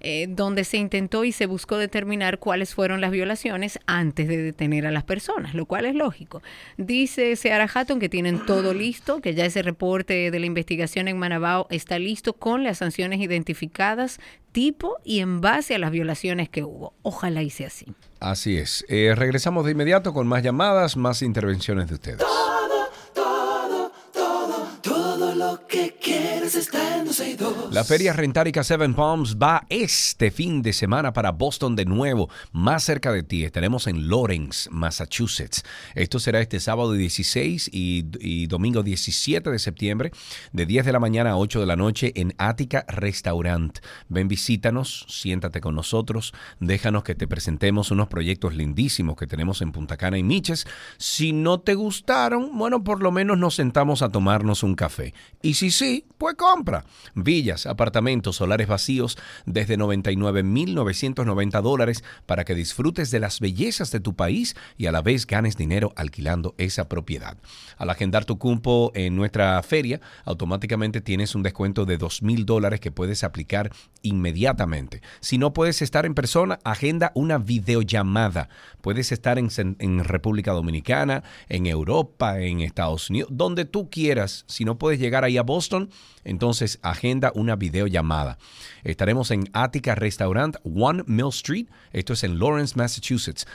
eh, 0.00 0.26
donde 0.28 0.64
se 0.64 0.78
intentó 0.78 1.24
y 1.24 1.32
se 1.32 1.46
buscó 1.46 1.76
determinar 1.76 2.38
cuáles 2.38 2.74
fueron 2.74 3.00
las 3.00 3.10
violaciones 3.10 3.78
antes 3.86 4.28
de 4.28 4.38
detener 4.38 4.86
a 4.86 4.90
las 4.90 5.04
personas, 5.04 5.54
lo 5.54 5.66
cual 5.66 5.84
es 5.84 5.94
lógico. 5.94 6.42
Dice 6.76 7.36
Seara 7.36 7.68
Hatton 7.72 8.00
que 8.00 8.08
tienen 8.08 8.44
todo 8.46 8.74
listo, 8.80 9.20
que 9.20 9.34
ya 9.34 9.44
ese 9.44 9.62
reporte 9.62 10.30
de 10.30 10.38
la 10.40 10.46
investigación 10.46 11.08
en 11.08 11.18
Manabao 11.18 11.66
está 11.70 11.98
listo 11.98 12.32
con 12.32 12.64
las 12.64 12.78
sanciones 12.78 13.20
identificadas, 13.20 14.20
tipo 14.52 14.96
y 15.04 15.20
en 15.20 15.40
base 15.40 15.74
a 15.74 15.78
las 15.78 15.90
violaciones 15.90 16.48
que 16.48 16.64
hubo. 16.64 16.94
Ojalá 17.02 17.42
y 17.42 17.50
sea 17.50 17.68
así. 17.68 17.86
Así 18.20 18.56
es. 18.56 18.84
Eh, 18.88 19.14
regresamos 19.16 19.64
de 19.64 19.72
inmediato 19.72 20.12
con 20.12 20.26
más 20.26 20.42
llamadas, 20.42 20.96
más 20.96 21.22
intervenciones 21.22 21.88
de 21.88 21.94
ustedes. 21.94 22.18
Todo 24.82 25.34
lo 25.34 25.66
que 25.66 25.89
quieres 25.89 25.89
está 25.89 25.89
en 25.89 25.89
262. 25.89 25.89
La 27.70 27.84
Feria 27.84 28.12
Rentárica 28.12 28.64
Seven 28.64 28.94
Palms 28.94 29.36
va 29.36 29.64
este 29.68 30.32
fin 30.32 30.62
de 30.62 30.72
semana 30.72 31.12
para 31.12 31.30
Boston 31.30 31.76
de 31.76 31.84
nuevo, 31.84 32.28
más 32.50 32.82
cerca 32.82 33.12
de 33.12 33.22
ti. 33.22 33.44
Estaremos 33.44 33.86
en 33.86 34.08
Lawrence, 34.08 34.68
Massachusetts. 34.70 35.62
Esto 35.94 36.18
será 36.18 36.40
este 36.40 36.58
sábado 36.58 36.92
16 36.92 37.70
y, 37.72 38.04
y 38.18 38.48
domingo 38.48 38.82
17 38.82 39.50
de 39.50 39.58
septiembre, 39.60 40.10
de 40.52 40.66
10 40.66 40.86
de 40.86 40.92
la 40.92 40.98
mañana 40.98 41.30
a 41.30 41.36
8 41.36 41.60
de 41.60 41.66
la 41.66 41.76
noche 41.76 42.12
en 42.16 42.34
Attica 42.38 42.84
Restaurant. 42.88 43.78
Ven, 44.08 44.26
visítanos, 44.26 45.06
siéntate 45.08 45.60
con 45.60 45.76
nosotros, 45.76 46.32
déjanos 46.58 47.04
que 47.04 47.14
te 47.14 47.28
presentemos 47.28 47.92
unos 47.92 48.08
proyectos 48.08 48.54
lindísimos 48.54 49.16
que 49.16 49.28
tenemos 49.28 49.62
en 49.62 49.70
Punta 49.70 49.96
Cana 49.96 50.18
y 50.18 50.24
Miches. 50.24 50.66
Si 50.98 51.32
no 51.32 51.60
te 51.60 51.74
gustaron, 51.74 52.58
bueno, 52.58 52.82
por 52.82 53.02
lo 53.02 53.12
menos 53.12 53.38
nos 53.38 53.54
sentamos 53.54 54.02
a 54.02 54.08
tomarnos 54.08 54.64
un 54.64 54.74
café. 54.74 55.14
Y 55.42 55.54
si 55.54 55.70
sí, 55.70 56.06
pues 56.18 56.34
compra. 56.40 56.86
Villas, 57.14 57.66
apartamentos, 57.66 58.36
solares 58.36 58.66
vacíos 58.66 59.18
desde 59.44 59.76
99.990 59.76 61.60
dólares 61.60 62.02
para 62.24 62.46
que 62.46 62.54
disfrutes 62.54 63.10
de 63.10 63.20
las 63.20 63.40
bellezas 63.40 63.90
de 63.90 64.00
tu 64.00 64.16
país 64.16 64.56
y 64.78 64.86
a 64.86 64.92
la 64.92 65.02
vez 65.02 65.26
ganes 65.26 65.58
dinero 65.58 65.92
alquilando 65.96 66.54
esa 66.56 66.88
propiedad. 66.88 67.36
Al 67.76 67.90
agendar 67.90 68.24
tu 68.24 68.38
cupo 68.38 68.90
en 68.94 69.16
nuestra 69.16 69.62
feria, 69.62 70.00
automáticamente 70.24 71.02
tienes 71.02 71.34
un 71.34 71.42
descuento 71.42 71.84
de 71.84 71.98
2.000 71.98 72.46
dólares 72.46 72.80
que 72.80 72.90
puedes 72.90 73.22
aplicar 73.22 73.70
inmediatamente. 74.00 75.02
Si 75.20 75.36
no 75.36 75.52
puedes 75.52 75.82
estar 75.82 76.06
en 76.06 76.14
persona, 76.14 76.58
agenda 76.64 77.12
una 77.14 77.36
videollamada. 77.36 78.48
Puedes 78.80 79.12
estar 79.12 79.38
en, 79.38 79.50
en 79.78 80.04
República 80.04 80.52
Dominicana, 80.52 81.22
en 81.50 81.66
Europa, 81.66 82.40
en 82.40 82.62
Estados 82.62 83.10
Unidos, 83.10 83.28
donde 83.30 83.66
tú 83.66 83.90
quieras. 83.90 84.46
Si 84.48 84.64
no 84.64 84.78
puedes 84.78 84.98
llegar 84.98 85.24
ahí 85.24 85.36
a 85.36 85.42
Boston, 85.42 85.90
entonces 86.30 86.78
agenda 86.82 87.32
una 87.34 87.56
videollamada. 87.56 88.38
Estaremos 88.84 89.30
en 89.30 89.50
Attica 89.52 89.94
Restaurant, 89.94 90.56
One 90.64 91.02
Mill 91.06 91.28
Street. 91.28 91.66
Esto 91.92 92.12
es 92.14 92.24
en 92.24 92.38
Lawrence, 92.38 92.74
Massachusetts. 92.76 93.46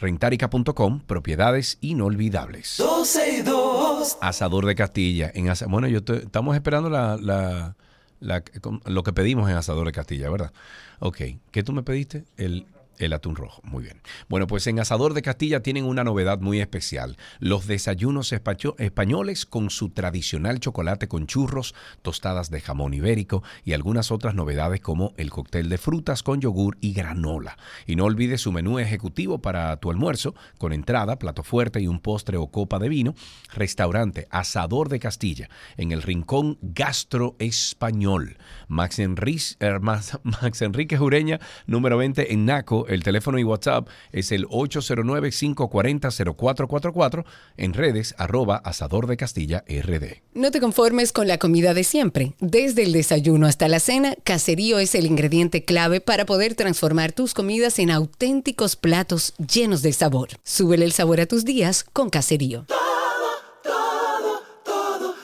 Rentarica.com, 0.00 1.00
propiedades 1.00 1.76
inolvidables. 1.80 2.76
12 2.78 3.38
y 3.38 3.42
2. 3.42 4.18
Asador 4.22 4.64
de 4.66 4.74
Castilla. 4.74 5.30
En 5.34 5.50
Asa- 5.50 5.66
bueno, 5.66 5.88
yo 5.88 5.98
estamos 6.14 6.54
esperando 6.54 6.88
la, 6.88 7.16
la- 7.20 7.76
la- 8.20 8.42
lo 8.86 9.02
que 9.02 9.12
pedimos 9.12 9.50
en 9.50 9.56
Asador 9.56 9.86
de 9.86 9.92
Castilla, 9.92 10.30
¿verdad? 10.30 10.52
Ok. 11.00 11.18
¿Qué 11.50 11.62
tú 11.62 11.72
me 11.72 11.82
pediste? 11.82 12.24
El, 12.36 12.66
el 13.00 13.12
atún 13.12 13.36
rojo. 13.36 13.60
Muy 13.64 13.82
bien. 13.84 14.00
Bueno, 14.28 14.46
pues 14.46 14.66
en 14.66 14.78
Asador 14.80 15.14
de 15.14 15.22
Castilla 15.22 15.60
tienen 15.62 15.84
una 15.84 16.04
novedad 16.04 16.40
muy 16.40 16.60
especial. 16.60 17.16
Los 17.38 17.66
desayunos 17.66 18.32
españoles 18.32 19.46
con 19.46 19.70
su 19.70 19.90
tradicional 19.90 20.60
chocolate 20.60 21.08
con 21.08 21.26
churros, 21.26 21.74
tostadas 22.02 22.50
de 22.50 22.60
jamón 22.60 22.94
ibérico 22.94 23.42
y 23.64 23.72
algunas 23.72 24.10
otras 24.10 24.34
novedades 24.34 24.80
como 24.80 25.12
el 25.16 25.30
cóctel 25.30 25.68
de 25.68 25.78
frutas 25.78 26.22
con 26.22 26.40
yogur 26.40 26.76
y 26.80 26.92
granola. 26.92 27.56
Y 27.86 27.96
no 27.96 28.04
olvides 28.04 28.40
su 28.40 28.52
menú 28.52 28.78
ejecutivo 28.78 29.40
para 29.40 29.76
tu 29.78 29.90
almuerzo, 29.90 30.34
con 30.58 30.72
entrada, 30.72 31.18
plato 31.18 31.42
fuerte 31.42 31.80
y 31.80 31.86
un 31.86 32.00
postre 32.00 32.36
o 32.36 32.48
copa 32.48 32.78
de 32.78 32.88
vino. 32.88 33.14
Restaurante 33.54 34.26
Asador 34.30 34.88
de 34.88 34.98
Castilla, 35.00 35.48
en 35.76 35.92
el 35.92 36.02
Rincón 36.02 36.58
Gastro 36.62 37.36
Español. 37.38 38.36
Max, 38.68 38.98
Enriz- 38.98 39.56
eh, 39.60 39.78
Max 39.80 40.18
Enrique 40.62 40.96
Jureña, 40.96 41.40
número 41.66 41.96
20 41.96 42.32
en 42.32 42.44
Naco. 42.46 42.86
El 42.90 43.02
teléfono 43.04 43.38
y 43.38 43.44
WhatsApp 43.44 43.86
es 44.10 44.32
el 44.32 44.48
809-540-0444. 44.48 47.24
En 47.56 47.72
redes, 47.72 48.16
arroba 48.18 48.56
Asador 48.56 49.06
de 49.06 49.16
Castilla 49.16 49.62
RD. 49.68 50.22
No 50.34 50.50
te 50.50 50.60
conformes 50.60 51.12
con 51.12 51.28
la 51.28 51.38
comida 51.38 51.72
de 51.72 51.84
siempre. 51.84 52.34
Desde 52.40 52.82
el 52.82 52.92
desayuno 52.92 53.46
hasta 53.46 53.68
la 53.68 53.78
cena, 53.78 54.16
Caserío 54.24 54.80
es 54.80 54.96
el 54.96 55.06
ingrediente 55.06 55.64
clave 55.64 56.00
para 56.00 56.26
poder 56.26 56.56
transformar 56.56 57.12
tus 57.12 57.32
comidas 57.32 57.78
en 57.78 57.92
auténticos 57.92 58.74
platos 58.74 59.34
llenos 59.36 59.82
de 59.82 59.92
sabor. 59.92 60.30
Súbele 60.42 60.84
el 60.84 60.90
sabor 60.90 61.20
a 61.20 61.26
tus 61.26 61.44
días 61.44 61.84
con 61.84 62.10
Caserío. 62.10 62.66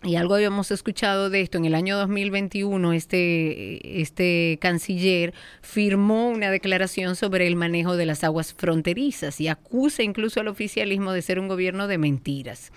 y 0.04 0.16
algo 0.16 0.36
habíamos 0.36 0.70
escuchado 0.70 1.30
de 1.30 1.42
esto, 1.42 1.58
en 1.58 1.66
el 1.66 1.76
año 1.76 1.98
2021 1.98 2.92
este, 2.94 4.02
este 4.02 4.60
canciller 4.62 5.34
firmó 5.62 6.30
una 6.30 6.52
declaración 6.52 7.16
sobre 7.16 7.48
el 7.48 7.56
manejo 7.56 7.96
de 7.96 8.06
las 8.06 8.26
aguas 8.26 8.54
fronterizas 8.54 9.40
y 9.40 9.48
acusa 9.48 10.04
incluso 10.04 10.42
al 10.42 10.50
oficialismo 10.50 11.14
de 11.14 11.22
ser 11.22 11.40
un 11.40 11.48
gobierno 11.48 11.88
de 11.88 11.98
mentiras. 11.98 12.72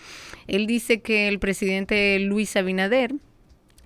Él 0.46 0.66
dice 0.66 1.00
que 1.00 1.28
el 1.28 1.40
presidente 1.40 2.18
Luis 2.20 2.56
Abinader 2.56 3.12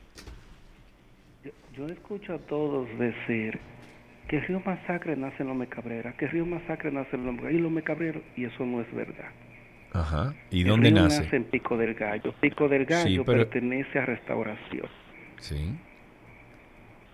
Yo 1.74 1.86
escucho 1.86 2.34
a 2.34 2.38
todos 2.38 2.86
decir 2.98 3.58
que 4.28 4.38
Río 4.40 4.60
Masacre 4.60 5.16
nace 5.16 5.42
en 5.42 5.48
Lome 5.48 5.66
Cabrera, 5.66 6.14
que 6.18 6.28
Río 6.28 6.44
Masacre 6.44 6.92
nace 6.92 7.16
en 7.16 7.24
Lome 7.24 7.50
y 7.52 7.58
Lome 7.58 7.82
Cabrera, 7.82 8.20
y 8.36 8.44
eso 8.44 8.66
no 8.66 8.82
es 8.82 8.94
verdad. 8.94 9.30
Ajá. 9.92 10.34
¿Y 10.50 10.62
El 10.62 10.68
dónde 10.68 10.90
río 10.90 11.02
nace? 11.02 11.28
en 11.36 11.44
Pico 11.44 11.76
del 11.76 11.94
Gallo. 11.94 12.34
Pico 12.40 12.68
del 12.68 12.86
Gallo 12.86 13.06
Sí, 13.08 13.18
pero- 13.26 13.38
pertenece 13.38 13.98
a 13.98 14.06
Restauración, 14.06 14.86
Sí. 15.38 15.56
que 15.56 15.78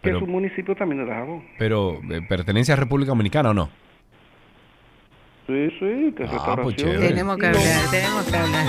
Pero, 0.02 0.18
es 0.18 0.22
un 0.22 0.30
municipio 0.30 0.76
también 0.76 1.04
de 1.04 1.10
Dajabón. 1.10 1.44
pero 1.58 2.00
eh, 2.10 2.22
¿pertenece 2.28 2.72
a 2.72 2.76
República 2.76 3.08
Dominicana 3.10 3.50
o 3.50 3.54
no? 3.54 3.68
Sí, 5.48 5.70
sí, 5.80 6.14
que 6.16 6.24
es 6.24 6.30
Ah, 6.32 6.56
pues. 6.62 6.76
Tenemos 6.76 7.36
que 7.38 7.46
hablar, 7.46 7.90
tenemos 7.90 8.30
que 8.30 8.36
hablar. 8.36 8.66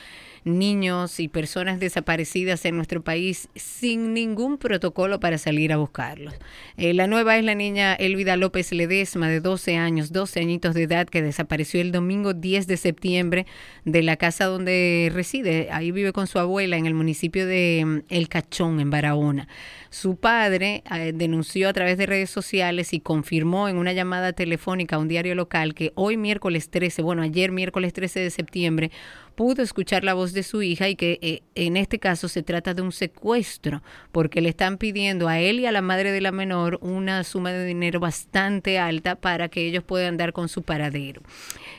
niños 0.45 1.21
y 1.21 1.29
personas 1.29 1.81
desaparecidas 1.81 2.65
en 2.65 2.77
nuestro 2.77 3.03
país 3.03 3.49
sin 3.55 4.15
ningún 4.15 4.59
protocolo 4.59 5.21
para 5.21 5.39
salir 5.39 5.73
a 5.73 5.77
buscarlos. 5.77 6.35
Eh, 6.77 6.95
la 6.95 7.07
nueva 7.07 7.39
es 7.39 7.45
la 7.45 7.55
niña 7.55 7.95
Elvida 7.95 8.37
López 8.37 8.73
Ledesma, 8.73 9.29
de 9.29 9.41
12 9.41 9.77
años, 9.77 10.12
12 10.12 10.41
añitos 10.41 10.75
de 10.75 10.83
edad, 10.83 11.09
que 11.09 11.23
desapareció 11.23 11.81
el 11.81 11.93
domingo 11.93 12.35
10 12.35 12.66
de 12.66 12.77
septiembre 12.77 13.47
de 13.85 14.03
la 14.03 14.16
casa 14.16 14.45
donde 14.45 15.11
reside. 15.12 15.69
Ahí 15.71 15.91
vive 15.93 16.12
con 16.12 16.27
su 16.27 16.39
abuela 16.39 16.77
en 16.77 16.87
el 16.87 16.95
municipio 16.95 17.47
de 17.47 17.83
mm, 17.85 17.99
El 18.09 18.29
Cachón, 18.29 18.81
en 18.81 18.91
Barahona. 18.91 19.49
Su 19.91 20.16
padre 20.16 20.83
eh, 20.91 21.12
denunció 21.15 21.69
a 21.69 21.73
través 21.73 21.97
de 21.97 22.07
redes 22.07 22.29
sociales 22.29 22.93
y 22.93 23.01
confirmó 23.01 23.69
en 23.69 23.77
una 23.77 23.93
llamada 23.93 24.33
telefónica 24.33 24.97
a 24.97 24.99
un 24.99 25.09
diario 25.09 25.35
local 25.35 25.75
que 25.75 25.93
hoy 25.95 26.16
miércoles 26.16 26.69
13, 26.69 27.03
bueno, 27.03 27.23
ayer 27.23 27.53
miércoles 27.53 27.93
13 27.93 28.21
de 28.21 28.31
septiembre, 28.31 28.91
pudo 29.35 29.62
escuchar 29.62 30.05
la 30.05 30.15
voz 30.15 30.32
de 30.32 30.43
su 30.43 30.62
hija 30.62 30.89
y 30.89 30.97
que 30.97 31.19
eh, 31.23 31.43
en 31.55 31.77
este 31.77 31.98
caso 31.98 32.28
se 32.28 32.43
trata 32.43 32.74
de 32.74 32.82
un 32.82 32.93
secuestro 32.93 33.82
porque 34.12 34.40
le 34.40 34.48
están 34.48 34.78
pidiendo 34.78 35.28
a 35.28 35.40
él 35.40 35.61
y 35.61 35.66
a 35.66 35.73
la 35.73 35.82
madre 35.82 36.12
de 36.12 36.20
la 36.20 36.32
menor 36.32 36.78
una 36.82 37.24
suma 37.24 37.52
de 37.52 37.65
dinero 37.65 38.01
bastante 38.01 38.78
alta 38.78 39.16
para 39.16 39.48
que 39.48 39.66
ellos 39.66 39.85
puedan 39.85 40.16
dar 40.16 40.32
con 40.32 40.48
su 40.48 40.62
paradero. 40.62 41.23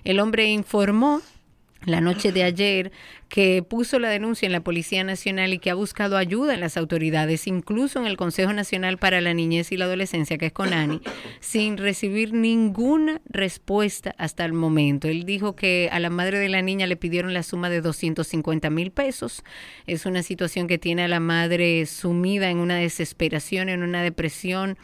El 0.03 0.19
hombre 0.19 0.45
informó 0.45 1.22
la 1.86 2.02
noche 2.02 2.32
de 2.32 2.44
ayer 2.44 2.91
que 3.30 3.64
puso 3.64 3.99
la 3.99 4.10
denuncia 4.10 4.45
en 4.45 4.52
la 4.52 4.64
Policía 4.64 5.03
Nacional 5.03 5.53
y 5.53 5.60
que 5.60 5.70
ha 5.70 5.76
buscado 5.76 6.18
ayuda 6.18 6.53
en 6.53 6.60
las 6.60 6.78
autoridades, 6.78 7.48
incluso 7.48 7.99
en 7.99 8.06
el 8.06 8.18
Consejo 8.18 8.53
Nacional 8.53 8.98
para 8.98 9.22
la 9.22 9.34
Niñez 9.34 9.72
y 9.72 9.78
la 9.78 9.86
Adolescencia, 9.86 10.38
que 10.38 10.48
es 10.48 10.52
CONANI, 10.52 11.02
sin 11.40 11.78
recibir 11.78 12.34
ninguna 12.34 13.22
respuesta 13.30 14.14
hasta 14.18 14.45
el 14.45 14.53
momento. 14.53 15.07
Él 15.07 15.26
dijo 15.26 15.56
que 15.56 15.90
a 15.91 15.99
la 15.99 16.10
madre 16.10 16.40
de 16.40 16.49
la 16.49 16.62
niña 16.62 16.88
le 16.88 16.95
pidieron 16.95 17.34
la 17.34 17.44
suma 17.44 17.70
de 17.70 17.82
250 17.82 18.70
mil 18.70 18.91
pesos. 18.91 19.44
Es 19.88 20.06
una 20.06 20.24
situación 20.24 20.68
que 20.68 20.78
tiene 20.78 21.03
a 21.03 21.07
la 21.07 21.20
madre 21.20 21.86
sumida 21.86 22.49
en 22.49 22.57
una 22.57 22.78
desesperación, 22.78 23.70
en 23.70 23.84
una 23.84 24.03
depresión 24.03 24.78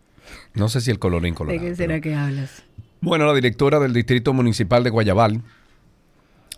No 0.55 0.69
sé 0.69 0.81
si 0.81 0.91
el 0.91 0.99
colorín 0.99 1.35
¿De 1.35 1.39
colorado. 1.39 1.65
qué 1.67 1.75
será 1.75 2.01
que 2.01 2.15
hablas? 2.15 2.63
Bueno, 3.01 3.27
la 3.27 3.35
directora 3.35 3.81
del 3.81 3.93
Distrito 3.93 4.33
Municipal 4.33 4.85
de 4.85 4.91
Guayabal, 4.91 5.43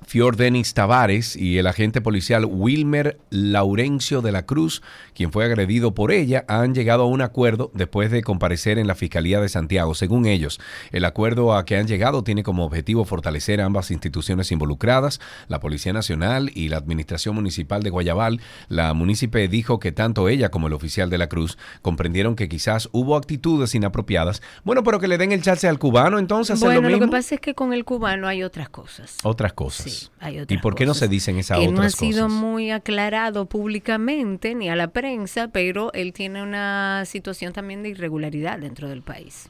Fior 0.07 0.37
Denis 0.37 0.75
Tavares, 0.75 1.37
y 1.37 1.59
el 1.59 1.67
agente 1.67 2.01
policial 2.01 2.45
Wilmer 2.45 3.19
Laurencio 3.31 4.23
de 4.23 4.33
la 4.33 4.47
Cruz, 4.47 4.83
quien 5.15 5.33
fue 5.33 5.45
agredido 5.45 5.95
por 5.95 6.13
ella, 6.13 6.45
han 6.49 6.75
llegado 6.75 7.05
a 7.05 7.07
un 7.07 7.21
acuerdo 7.21 7.71
después 7.75 8.11
de 8.11 8.23
comparecer 8.23 8.79
en 8.79 8.87
la 8.87 8.95
Fiscalía 8.95 9.41
de 9.41 9.49
Santiago. 9.49 9.95
Según 9.95 10.27
ellos, 10.27 10.61
el 10.93 11.05
acuerdo 11.05 11.55
a 11.55 11.65
que 11.65 11.77
han 11.77 11.87
llegado 11.87 12.23
tiene 12.23 12.43
como 12.43 12.65
objetivo 12.65 13.05
fortalecer 13.05 13.61
a 13.61 13.67
ambas 13.67 13.91
instituciones 13.91 14.53
involucradas, 14.53 15.21
la 15.49 15.61
Policía 15.61 15.93
Nacional 15.93 16.51
y 16.55 16.69
la 16.69 16.77
Administración 16.77 17.35
Municipal 17.35 17.83
de 17.83 17.91
Guayabal. 17.91 18.41
La 18.69 18.93
munícipe 18.95 19.49
dijo 19.49 19.79
que 19.79 19.93
tanto 19.93 20.29
ella 20.29 20.51
como 20.51 20.67
el 20.67 20.73
oficial 20.73 21.11
de 21.11 21.19
la 21.19 21.29
Cruz 21.29 21.59
comprendieron 21.83 22.37
que 22.37 22.49
quizás 22.49 22.89
hubo 22.93 23.17
actitudes 23.17 23.75
inapropiadas. 23.75 24.43
Bueno, 24.65 24.83
pero 24.83 25.01
que 25.01 25.09
le 25.09 25.19
den 25.19 25.33
el 25.33 25.43
chance 25.43 25.67
al 25.69 25.79
cubano 25.79 26.19
entonces 26.19 26.61
Bueno, 26.61 26.77
lo 26.77 26.83
lo, 26.83 26.89
mismo. 26.89 27.07
que 27.07 27.13
pasa 27.13 27.35
es 27.37 27.41
que 27.41 27.55
con 27.55 27.73
el 27.73 27.85
cubano 27.85 28.29
hay 28.29 28.43
otras 28.43 28.69
cosas. 28.69 29.17
Otras 29.23 29.53
cosas. 29.53 29.94
Hay 30.21 30.37
¿Y 30.37 30.41
otras 30.41 30.61
por 30.63 30.75
qué 30.75 30.85
no 30.87 30.91
cosas. 30.91 31.01
se 31.01 31.09
dicen 31.09 31.39
esas 31.39 31.59
Él 31.59 31.67
no 31.75 31.83
ha 31.83 31.87
otras 31.87 31.95
sido 31.95 32.25
cosas? 32.27 32.41
muy 32.41 32.71
aclarado 32.71 33.47
públicamente 33.47 34.55
ni 34.55 34.69
a 34.69 34.77
la 34.77 34.89
prensa, 34.89 35.49
pero 35.49 35.93
él 35.93 36.13
tiene 36.13 36.43
una 36.43 37.05
situación 37.07 37.53
también 37.53 37.83
de 37.83 37.91
irregularidad 37.91 38.59
dentro 38.59 38.89
del 38.89 39.03
país 39.03 39.49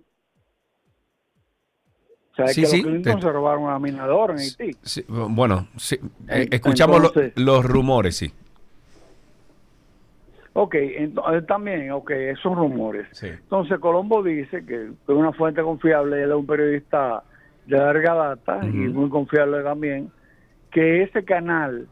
Sea, 2.35 2.47
Sí, 2.49 2.61
que 2.61 2.67
sí, 2.67 2.77
los 2.81 2.85
Clinton 2.91 3.15
te- 3.15 3.21
se 3.21 3.31
robaron 3.31 3.63
una 3.63 3.79
mina 3.79 4.05
de 4.05 4.11
oro 4.11 4.33
en 4.33 4.39
Haití. 4.39 4.75
Sí, 4.81 5.05
bueno, 5.07 5.67
sí, 5.77 5.97
eh, 6.27 6.47
escuchamos 6.51 7.01
lo- 7.01 7.07
Entonces- 7.07 7.33
los 7.37 7.63
rumores, 7.65 8.17
sí. 8.17 8.33
Ok, 10.57 10.75
entonces 10.75 11.45
también, 11.47 11.91
ok, 11.91 12.11
esos 12.11 12.55
rumores. 12.55 13.07
Entonces 13.21 13.77
Colombo 13.79 14.23
dice 14.23 14.65
que 14.65 14.85
es 14.85 14.89
una 15.09 15.33
fuente 15.33 15.61
confiable, 15.61 16.23
él 16.23 16.29
es 16.29 16.35
un 16.35 16.45
periodista 16.45 17.23
de 17.65 17.77
larga 17.77 18.13
data 18.13 18.59
y 18.63 18.67
muy 18.67 19.09
confiable 19.09 19.63
también, 19.63 20.09
que 20.71 21.03
ese 21.03 21.25
canal 21.25 21.87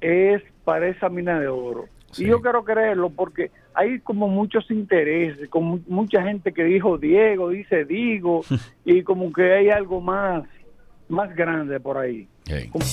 es 0.00 0.42
para 0.64 0.86
esa 0.88 1.08
mina 1.08 1.40
de 1.40 1.48
oro. 1.48 1.86
Y 2.16 2.26
yo 2.26 2.40
quiero 2.40 2.64
creerlo 2.64 3.10
porque 3.10 3.50
hay 3.74 3.98
como 4.00 4.28
muchos 4.28 4.70
intereses, 4.70 5.48
como 5.48 5.80
mucha 5.86 6.22
gente 6.22 6.52
que 6.52 6.64
dijo 6.64 6.96
Diego, 6.98 7.50
dice 7.50 7.84
Digo, 7.84 8.42
y 8.84 9.02
como 9.02 9.32
que 9.32 9.52
hay 9.52 9.70
algo 9.70 10.00
más, 10.00 10.44
más 11.08 11.34
grande 11.34 11.80
por 11.80 11.98
ahí. 11.98 12.28
Como- 12.70 12.84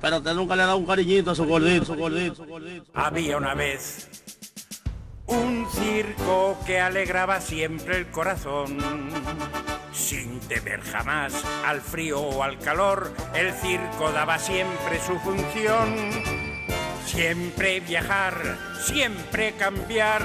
Pero 0.00 0.16
usted 0.18 0.34
nunca 0.34 0.56
le 0.56 0.62
ha 0.62 0.66
dado 0.66 0.78
un 0.78 0.86
cariñito 0.86 1.30
a 1.30 1.34
su 1.34 1.44
gordito, 1.44 1.84
su 1.84 1.94
gordito, 1.94 2.34
su 2.34 2.44
gordito. 2.44 2.86
Había 2.94 3.36
una 3.36 3.54
vez 3.54 4.08
un 5.26 5.64
circo 5.70 6.58
que 6.66 6.80
alegraba 6.80 7.40
siempre 7.40 7.98
el 7.98 8.06
corazón. 8.08 8.78
Sin 10.02 10.40
temer 10.40 10.82
jamás 10.82 11.32
al 11.64 11.80
frío 11.80 12.20
o 12.20 12.42
al 12.42 12.58
calor, 12.58 13.14
el 13.34 13.52
circo 13.54 14.10
daba 14.10 14.36
siempre 14.36 15.00
su 15.00 15.16
función. 15.20 16.10
Siempre 17.06 17.78
viajar, 17.78 18.58
siempre 18.84 19.52
cambiar. 19.52 20.22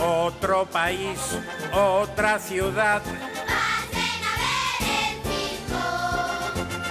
Otro 0.00 0.66
país, 0.66 1.18
otra 1.72 2.40
ciudad. 2.40 3.02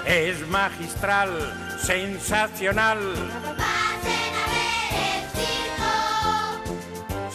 Es 0.06 0.48
magistral, 0.48 1.78
sensacional. 1.84 3.55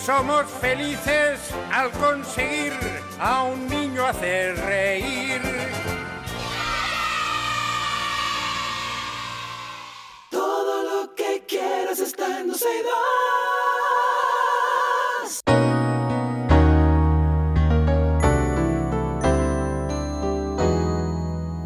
Somos 0.04 0.46
felices 0.60 1.38
al 1.72 1.90
conseguir 1.92 2.72
a 3.18 3.44
un 3.44 3.68
niño 3.68 4.06
hacer 4.06 4.56
reír. 4.56 5.40
Todo 10.30 10.82
lo 10.82 11.14
que 11.14 11.44
quieras 11.46 12.00
está 12.00 12.40
en 12.40 12.48
12 12.48 12.66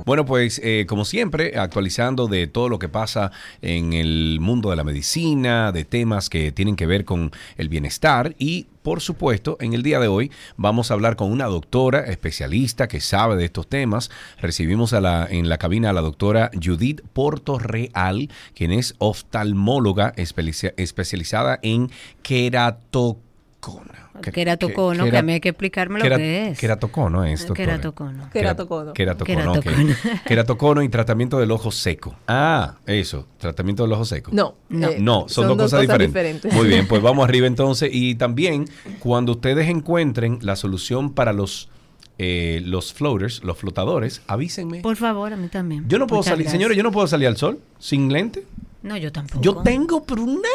Bueno, 0.04 0.26
pues 0.26 0.60
eh, 0.62 0.84
como 0.86 1.04
siempre, 1.04 1.58
actualizando 1.58 2.26
de 2.26 2.46
todo 2.46 2.68
lo 2.68 2.78
que 2.78 2.88
pasa 2.88 3.32
en 3.62 3.94
el 3.94 4.38
mundo 4.40 4.70
de 4.70 4.76
la 4.76 4.84
medicina, 4.84 5.72
de 5.72 5.84
temas 5.84 6.28
que 6.28 6.52
tienen 6.52 6.76
que 6.76 6.86
ver 6.86 7.04
con 7.04 7.30
el 7.56 7.68
bienestar 7.68 8.34
y 8.38 8.66
por 8.82 9.00
supuesto, 9.00 9.56
en 9.60 9.72
el 9.72 9.82
día 9.82 9.98
de 9.98 10.08
hoy 10.08 10.30
vamos 10.58 10.90
a 10.90 10.94
hablar 10.94 11.16
con 11.16 11.32
una 11.32 11.46
doctora 11.46 12.00
especialista 12.00 12.86
que 12.86 13.00
sabe 13.00 13.34
de 13.34 13.46
estos 13.46 13.66
temas. 13.66 14.10
Recibimos 14.38 14.92
a 14.92 15.00
la, 15.00 15.26
en 15.26 15.48
la 15.48 15.56
cabina 15.56 15.88
a 15.88 15.94
la 15.94 16.02
doctora 16.02 16.50
Judith 16.62 17.00
Portorreal, 17.14 18.28
quien 18.54 18.72
es 18.72 18.94
oftalmóloga 18.98 20.12
especia- 20.18 20.74
especializada 20.76 21.58
en 21.62 21.90
queratocona. 23.64 24.10
Queratocono, 24.32 25.10
que 25.10 25.16
a 25.16 25.22
mí 25.22 25.32
hay 25.32 25.40
que 25.40 25.50
explicarme 25.50 25.98
lo 26.00 26.16
que 26.16 26.48
es. 26.48 26.58
Queratocono 26.58 27.24
es, 27.24 27.46
doctora. 27.46 27.64
Queratocono. 27.64 28.30
Queratocono. 28.30 28.92
Queratocono. 28.92 29.52
ok. 29.52 29.66
Queratocono 30.26 30.82
y 30.82 30.88
tratamiento 30.88 31.38
del 31.38 31.50
ojo 31.50 31.70
seco. 31.70 32.14
Ah, 32.28 32.76
eso, 32.86 33.26
tratamiento 33.38 33.82
del 33.82 33.92
ojo 33.92 34.04
seco. 34.04 34.30
No, 34.32 34.54
no, 34.68 34.90
eh, 34.90 34.96
no, 35.00 35.20
son, 35.28 35.28
son 35.28 35.48
dos 35.48 35.56
dos 35.56 35.64
cosas, 35.72 35.86
cosas 35.86 35.98
diferentes. 35.98 36.42
diferentes. 36.42 36.54
Muy 36.54 36.68
bien, 36.68 36.86
pues 36.86 37.02
vamos 37.02 37.24
arriba 37.24 37.46
entonces. 37.46 37.90
Y 37.92 38.14
también, 38.14 38.66
cuando 39.00 39.32
ustedes 39.32 39.68
encuentren 39.68 40.38
la 40.42 40.56
solución 40.56 41.12
para 41.12 41.32
los, 41.32 41.68
eh, 42.18 42.62
los 42.64 42.92
floaters, 42.92 43.42
los 43.42 43.58
flotadores, 43.58 44.22
avísenme. 44.26 44.80
Por 44.80 44.96
favor, 44.96 45.32
a 45.32 45.36
mí 45.36 45.48
también. 45.48 45.84
Yo 45.88 45.98
no 45.98 46.06
puedo 46.06 46.20
Muchas 46.20 46.30
salir, 46.30 46.44
gracias. 46.44 46.58
señores, 46.58 46.76
yo 46.76 46.82
no 46.82 46.92
puedo 46.92 47.06
salir 47.06 47.28
al 47.28 47.36
sol 47.36 47.60
sin 47.78 48.12
lente. 48.12 48.44
No, 48.84 48.98
yo 48.98 49.10
tampoco. 49.10 49.40
Yo 49.42 49.56
tengo 49.62 50.04
pero 50.04 50.22
una, 50.22 50.46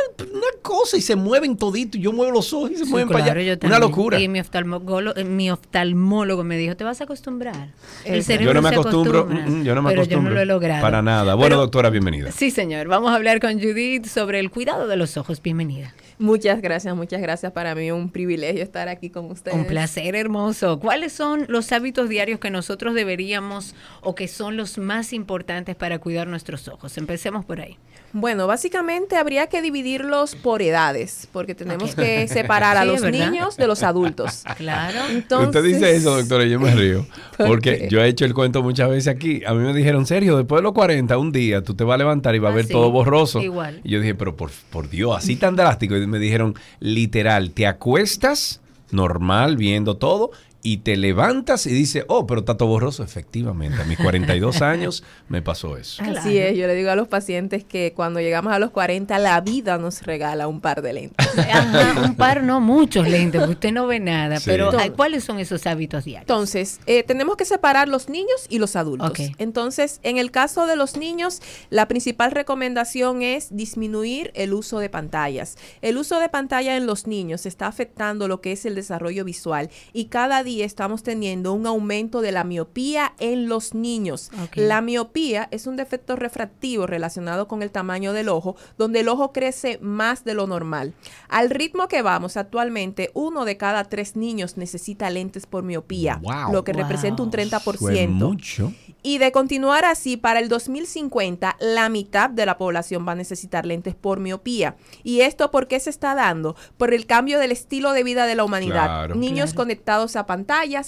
cosa 0.62 0.98
y 0.98 1.02
se 1.02 1.16
mueven 1.16 1.58
todito. 1.58 1.98
y 1.98 2.02
Yo 2.02 2.14
muevo 2.14 2.32
los 2.32 2.54
ojos 2.54 2.70
y 2.70 2.76
se 2.76 2.86
Sí, 2.86 2.92
mueven 2.92 3.08
claro, 3.08 3.24
para 3.26 3.42
yo 3.42 3.54
allá. 3.54 3.60
Una 3.68 3.80
locura. 3.80 4.20
Y 4.20 4.28
mi 4.28 4.40
oftalmólogo, 4.40 5.18
eh, 5.20 5.24
mi 5.24 5.50
oftalmólogo 5.50 6.44
me 6.44 6.56
dijo, 6.56 6.76
te 6.78 6.84
vas 6.84 7.02
a 7.02 7.06
acostumbrar. 7.06 7.70
El 8.06 8.18
Yo 8.18 8.24
cerebro 8.24 8.54
no 8.54 8.62
me 8.62 8.70
se 8.70 8.76
acostumbro, 8.76 9.20
acostumbra". 9.22 9.48
mm, 9.48 9.60
mm, 9.62 9.64
yo 9.64 9.74
no 9.76 9.82
me 9.82 9.90
pero 9.90 10.02
acostumbro. 10.04 10.30
yo 10.30 10.30
no 10.30 10.36
lo 10.36 10.42
he 10.42 10.46
logrado. 10.46 10.82
Para 10.84 11.02
nada. 11.02 11.34
Bueno, 11.34 11.56
Pero- 11.56 11.62
doctora, 11.62 11.90
bienvenida. 11.90 12.32
Sí, 12.32 12.52
señor. 12.52 12.88
Vamos 12.88 13.12
a 13.12 13.16
hablar 13.16 13.40
con 13.40 13.54
Judith 13.60 14.06
sobre 14.06 14.40
el 14.40 14.52
cuidado 14.52 14.88
de 14.88 14.96
los 14.96 15.18
ojos. 15.18 15.42
Bienvenida. 15.42 15.96
Muchas 16.20 16.62
gracias, 16.62 16.96
muchas 16.96 17.22
gracias. 17.22 17.52
Para 17.54 17.74
mí 17.74 17.90
un 17.92 18.12
privilegio 18.12 18.62
estar 18.62 18.90
aquí 18.90 19.10
con 19.10 19.32
ustedes. 19.32 19.58
Un 19.58 19.66
placer 19.66 20.16
hermoso. 20.16 20.80
¿Cuáles 20.80 21.14
son 21.14 21.46
los 21.48 21.72
hábitos 21.72 22.10
diarios 22.10 22.40
que 22.40 22.52
nosotros 22.52 22.94
deberíamos 22.94 23.74
o 24.02 24.14
que 24.14 24.28
son 24.28 24.56
los 24.56 24.78
más 24.78 25.14
importantes 25.14 25.76
para 25.76 25.98
cuidar 25.98 26.28
nuestros 26.28 26.68
ojos? 26.68 26.98
Empecemos 27.00 27.44
por 27.46 27.62
ahí. 27.62 27.78
Bueno, 28.12 28.48
básicamente 28.48 29.16
habría 29.18 29.48
que 29.48 29.62
dividirlos 29.62 30.36
por 30.36 30.62
edades, 30.62 31.28
porque 31.32 31.54
tenemos 31.56 31.94
que 31.96 32.28
separar 32.28 32.76
a 32.78 32.82
Sí, 32.82 32.88
los 32.88 33.02
¿verdad? 33.02 33.30
niños 33.32 33.58
de 33.58 33.68
los 33.68 33.84
adultos. 33.84 34.44
Claro. 34.58 35.00
Usted 35.44 35.64
dice 35.64 35.96
eso, 35.96 36.16
doctora, 36.18 36.44
y 36.46 36.50
yo 36.50 36.60
me 36.60 36.74
río. 36.74 37.06
¿Por 37.38 37.48
Porque 37.48 37.78
qué? 37.78 37.88
yo 37.90 38.02
he 38.02 38.08
hecho 38.08 38.26
el 38.26 38.34
cuento 38.34 38.62
muchas 38.64 38.90
veces 38.90 39.08
aquí. 39.08 39.42
A 39.46 39.54
mí 39.54 39.60
me 39.64 39.74
dijeron, 39.74 40.06
Sergio, 40.06 40.36
después 40.38 40.60
de 40.60 40.64
los 40.64 40.74
40, 40.74 41.18
un 41.18 41.32
día 41.32 41.64
tú 41.64 41.74
te 41.76 41.84
vas 41.84 41.96
a 41.96 41.98
levantar 42.00 42.36
y 42.36 42.40
vas 42.40 42.50
a 42.50 42.54
Ah, 42.54 42.56
ver 42.56 42.66
sí, 42.66 42.74
todo 42.74 42.92
borroso. 42.92 43.42
igual. 43.42 43.80
Y 43.84 43.92
yo 43.92 44.00
dije, 44.00 44.16
pero 44.16 44.36
por, 44.36 44.52
por 44.70 44.90
Dios, 44.90 45.16
así 45.16 45.36
tan 45.36 45.56
drástico. 45.56 45.96
Y 45.96 46.06
me 46.08 46.20
dijeron, 46.20 46.56
literal, 46.80 47.52
te 47.52 47.68
acuestas 47.68 48.60
normal 48.92 49.56
viendo 49.56 49.98
todo 49.98 50.32
y 50.62 50.78
te 50.78 50.98
levantas 50.98 51.66
y 51.66 51.70
dices, 51.72 52.04
oh, 52.08 52.28
pero 52.28 52.42
está 52.42 52.58
todo 52.58 52.70
borroso. 52.70 53.04
Efectivamente, 53.04 53.82
a 53.82 53.86
mis 53.86 53.98
42 53.98 54.62
años 54.62 55.04
me 55.30 55.42
pasó 55.42 55.78
eso. 55.78 56.04
Así 56.04 56.38
es, 56.38 56.58
yo 56.58 56.68
le 56.68 56.76
digo 56.76 56.90
a 56.90 56.96
los 56.96 57.08
pacientes 57.08 57.64
que 57.64 57.94
cuando 57.96 58.20
llegamos 58.20 58.52
a 58.52 58.60
los 58.60 58.72
40, 58.72 59.18
la 59.20 59.40
vida 59.42 59.78
nos 59.78 60.02
regala 60.04 60.48
un 60.48 60.60
par 60.60 60.82
de 60.82 60.94
lentes. 60.94 61.28
Ajá, 61.38 62.02
un 62.06 62.16
par, 62.16 62.44
no 62.44 62.60
muchos 62.60 63.08
lentes, 63.08 63.48
usted 63.48 63.72
no 63.72 63.88
ve 63.88 64.00
nada. 64.00 64.40
Sí. 64.40 64.50
Pero 64.50 64.72
¿cuáles 64.96 65.24
son 65.24 65.40
esos 65.40 65.66
hábitos 65.66 66.04
diarios? 66.04 66.24
Entonces, 66.24 66.82
eh, 66.86 67.04
tenemos 67.04 67.38
que 67.38 67.46
separar 67.46 67.88
los 67.88 68.10
niños 68.10 68.46
y 68.50 68.60
los 68.60 68.76
adultos. 68.76 69.14
Entonces, 69.38 70.00
en 70.04 70.18
el 70.18 70.32
caso 70.32 70.66
de 70.66 70.76
los 70.76 70.98
niños, 70.98 71.42
la 71.70 71.88
principal 71.88 72.32
recomendación 72.32 73.22
es 73.22 73.56
disminuir 73.56 74.32
el 74.36 74.54
uso 74.54 74.80
de 74.80 74.90
pantallas. 74.90 75.58
El 75.82 75.98
uso 75.98 76.20
de 76.20 76.28
pantalla 76.28 76.76
en 76.76 76.86
los 76.86 77.08
niños 77.08 77.46
está 77.46 77.68
afectando 77.68 78.28
lo 78.28 78.42
que 78.42 78.52
es 78.52 78.66
el 78.66 78.76
desarrollo 78.76 79.24
visual 79.24 79.70
y 79.94 80.06
cada 80.06 80.44
día 80.44 80.49
estamos 80.62 81.04
teniendo 81.04 81.54
un 81.54 81.66
aumento 81.68 82.22
de 82.22 82.32
la 82.32 82.44
miopía 82.44 83.14
en 83.20 83.48
los 83.48 83.74
niños. 83.74 84.32
La 84.56 84.82
miopía 84.82 85.48
es 85.52 85.68
un 85.68 85.76
defecto 85.76 86.16
refractivo 86.16 86.88
relacionado 86.88 87.48
con 87.48 87.62
el 87.64 87.72
tamaño 87.72 88.14
del 88.14 88.30
ojo, 88.30 88.56
donde 88.78 89.02
el 89.02 89.08
ojo 89.10 89.32
crece 89.32 89.78
más 89.82 90.24
de 90.26 90.34
lo 90.34 90.48
normal. 90.48 90.94
Al 91.30 91.50
ritmo 91.50 91.88
que 91.88 92.02
vamos 92.02 92.38
actualmente, 92.38 93.12
uno 93.14 93.46
de 93.46 93.58
cada 93.58 93.84
tres 93.86 94.16
niños 94.16 94.58
necesita 94.58 95.10
lentes 95.10 95.46
por 95.46 95.64
miopía, 95.64 96.20
Wow. 96.22 96.52
lo 96.54 96.64
que 96.64 96.74
Wow. 96.74 96.82
representa 96.82 97.24
un 97.24 97.30
Eso 97.30 97.38
es 97.40 97.50
30%. 97.50 98.10
mucho. 98.26 98.74
Y 99.02 99.18
de 99.18 99.32
continuar 99.32 99.86
así, 99.86 100.18
para 100.18 100.40
el 100.42 100.50
2050, 100.50 101.56
la 101.62 101.88
mitad 101.88 102.30
de 102.30 102.46
la 102.46 102.58
población 102.58 103.08
va 103.08 103.14
a 103.14 103.16
necesitar 103.16 103.66
lentes 103.66 103.96
por 103.96 104.20
miopía. 104.20 104.76
¿Y 105.04 105.22
esto 105.22 105.52
por 105.52 105.68
qué 105.68 105.80
se 105.80 105.90
está 105.90 106.16
dando? 106.16 106.56
Por 106.78 106.94
el 106.94 107.06
cambio 107.06 107.40
del 107.40 107.52
estilo 107.54 107.94
de 107.94 108.04
vida 108.04 108.26
de 108.26 108.36
la 108.36 108.44
humanidad. 108.44 108.86
Claro. 108.86 109.16
Niños 109.16 109.52
Claro. 109.52 109.58
conectados 109.64 110.16
a 110.18 110.26
pantallas 110.26 110.39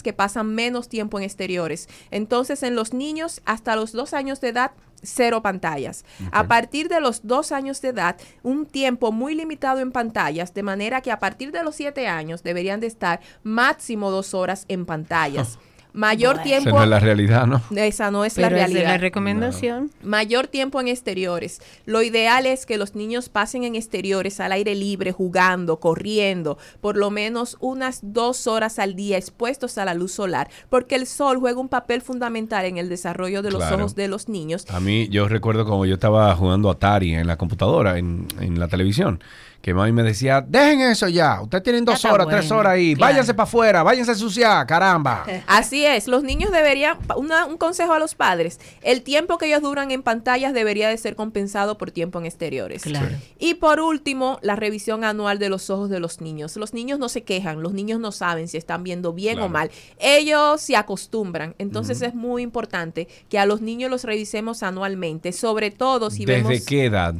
que 0.03 0.13
pasan 0.13 0.53
menos 0.53 0.89
tiempo 0.89 1.17
en 1.17 1.23
exteriores. 1.23 1.87
Entonces, 2.11 2.63
en 2.63 2.75
los 2.75 2.93
niños, 2.93 3.41
hasta 3.45 3.75
los 3.75 3.91
dos 3.91 4.13
años 4.13 4.41
de 4.41 4.49
edad, 4.49 4.71
cero 5.03 5.41
pantallas. 5.41 6.05
A 6.31 6.47
partir 6.47 6.87
de 6.87 7.01
los 7.01 7.25
dos 7.25 7.51
años 7.51 7.81
de 7.81 7.89
edad, 7.89 8.17
un 8.43 8.65
tiempo 8.65 9.11
muy 9.11 9.35
limitado 9.35 9.79
en 9.79 9.91
pantallas, 9.91 10.53
de 10.53 10.63
manera 10.63 11.01
que 11.01 11.11
a 11.11 11.19
partir 11.19 11.51
de 11.51 11.63
los 11.63 11.75
siete 11.75 12.07
años 12.07 12.43
deberían 12.43 12.79
de 12.79 12.87
estar 12.87 13.19
máximo 13.43 14.11
dos 14.11 14.33
horas 14.33 14.65
en 14.67 14.85
pantallas. 14.85 15.57
Mayor 15.93 16.35
Esa 16.35 16.43
tiempo... 16.43 16.69
no 16.71 16.83
es 16.83 16.89
la 16.89 16.99
realidad, 16.99 17.47
¿no? 17.47 17.61
Esa 17.75 18.11
no 18.11 18.23
es 18.25 18.33
Pero 18.35 18.49
la 18.49 18.55
esa 18.57 18.65
es 18.67 18.71
realidad. 18.73 18.91
la 18.93 18.97
recomendación. 18.97 19.91
Mayor 20.03 20.47
tiempo 20.47 20.79
en 20.79 20.87
exteriores. 20.87 21.61
Lo 21.85 22.01
ideal 22.01 22.45
es 22.45 22.65
que 22.65 22.77
los 22.77 22.95
niños 22.95 23.29
pasen 23.29 23.63
en 23.63 23.75
exteriores 23.75 24.39
al 24.39 24.51
aire 24.53 24.73
libre, 24.75 25.11
jugando, 25.11 25.79
corriendo, 25.79 26.57
por 26.79 26.97
lo 26.97 27.11
menos 27.11 27.57
unas 27.59 27.99
dos 28.03 28.47
horas 28.47 28.79
al 28.79 28.95
día 28.95 29.17
expuestos 29.17 29.77
a 29.77 29.85
la 29.85 29.93
luz 29.93 30.13
solar, 30.13 30.49
porque 30.69 30.95
el 30.95 31.05
sol 31.07 31.37
juega 31.39 31.59
un 31.59 31.69
papel 31.69 32.01
fundamental 32.01 32.65
en 32.65 32.77
el 32.77 32.89
desarrollo 32.89 33.41
de 33.41 33.51
los 33.51 33.61
Claro. 33.61 33.77
ojos 33.77 33.95
de 33.95 34.07
los 34.07 34.29
niños. 34.29 34.65
A 34.69 34.79
mí, 34.79 35.07
yo 35.09 35.27
recuerdo 35.27 35.65
como 35.65 35.85
yo 35.85 35.95
estaba 35.95 36.35
jugando 36.35 36.69
Atari 36.69 37.13
en 37.15 37.27
la 37.27 37.37
computadora, 37.37 37.97
en, 37.97 38.27
en 38.39 38.59
la 38.59 38.67
televisión, 38.67 39.21
que 39.61 39.73
mami 39.73 39.91
me 39.91 40.01
decía, 40.03 40.41
dejen 40.41 40.81
eso 40.81 41.07
ya, 41.07 41.39
ustedes 41.41 41.63
tienen 41.63 41.85
dos 41.85 42.03
horas, 42.05 42.27
tres 42.27 42.49
horas 42.51 42.73
ahí, 42.73 42.95
claro. 42.95 43.11
váyanse 43.13 43.33
para 43.35 43.43
afuera, 43.43 43.83
váyanse 43.83 44.11
a 44.11 44.13
ensuciar, 44.15 44.65
caramba. 44.65 45.23
Así 45.47 45.85
es, 45.85 46.07
los 46.07 46.23
niños 46.23 46.51
deberían, 46.51 46.97
una- 47.15 47.45
un 47.45 47.57
consejo 47.57 47.93
a 47.93 47.99
los 47.99 48.15
padres, 48.15 48.59
el 48.81 49.03
tiempo 49.03 49.37
que 49.37 49.45
ellos 49.45 49.61
duran 49.61 49.91
en 49.91 50.01
pantallas 50.01 50.53
debería 50.53 50.89
de 50.89 50.97
ser 50.97 51.15
compensado 51.15 51.77
por 51.77 51.91
tiempo 51.91 52.17
en 52.19 52.25
exteriores. 52.25 52.81
Claro. 52.81 53.15
Y 53.37 53.53
por 53.53 53.79
último, 53.79 54.39
la 54.41 54.55
revisión 54.55 55.03
anual 55.03 55.37
de 55.37 55.49
los 55.49 55.69
ojos 55.69 55.89
de 55.89 55.99
los 55.99 56.21
niños. 56.21 56.55
Los 56.57 56.73
niños 56.73 56.97
no 56.97 57.07
se 57.09 57.21
quejan, 57.23 57.61
los 57.61 57.73
niños 57.73 57.99
no 57.99 58.11
saben 58.11 58.47
si 58.47 58.57
están 58.57 58.83
viendo 58.83 59.13
bien 59.13 59.39
o 59.39 59.47
mal. 59.49 59.69
Ellos 59.99 60.61
se 60.61 60.75
acostumbran. 60.75 61.53
Entonces 61.59 62.01
es 62.01 62.15
muy 62.15 62.41
importante 62.41 63.07
que 63.29 63.37
a 63.39 63.45
los 63.45 63.61
niños 63.61 63.91
los 63.91 64.03
revisemos 64.03 64.63
anualmente, 64.63 65.31
sobre 65.33 65.69
todo 65.71 66.09
si 66.09 66.25
¿Desde 66.25 66.41
vemos 66.43 66.65
qué 66.65 66.85
edad? 66.85 67.13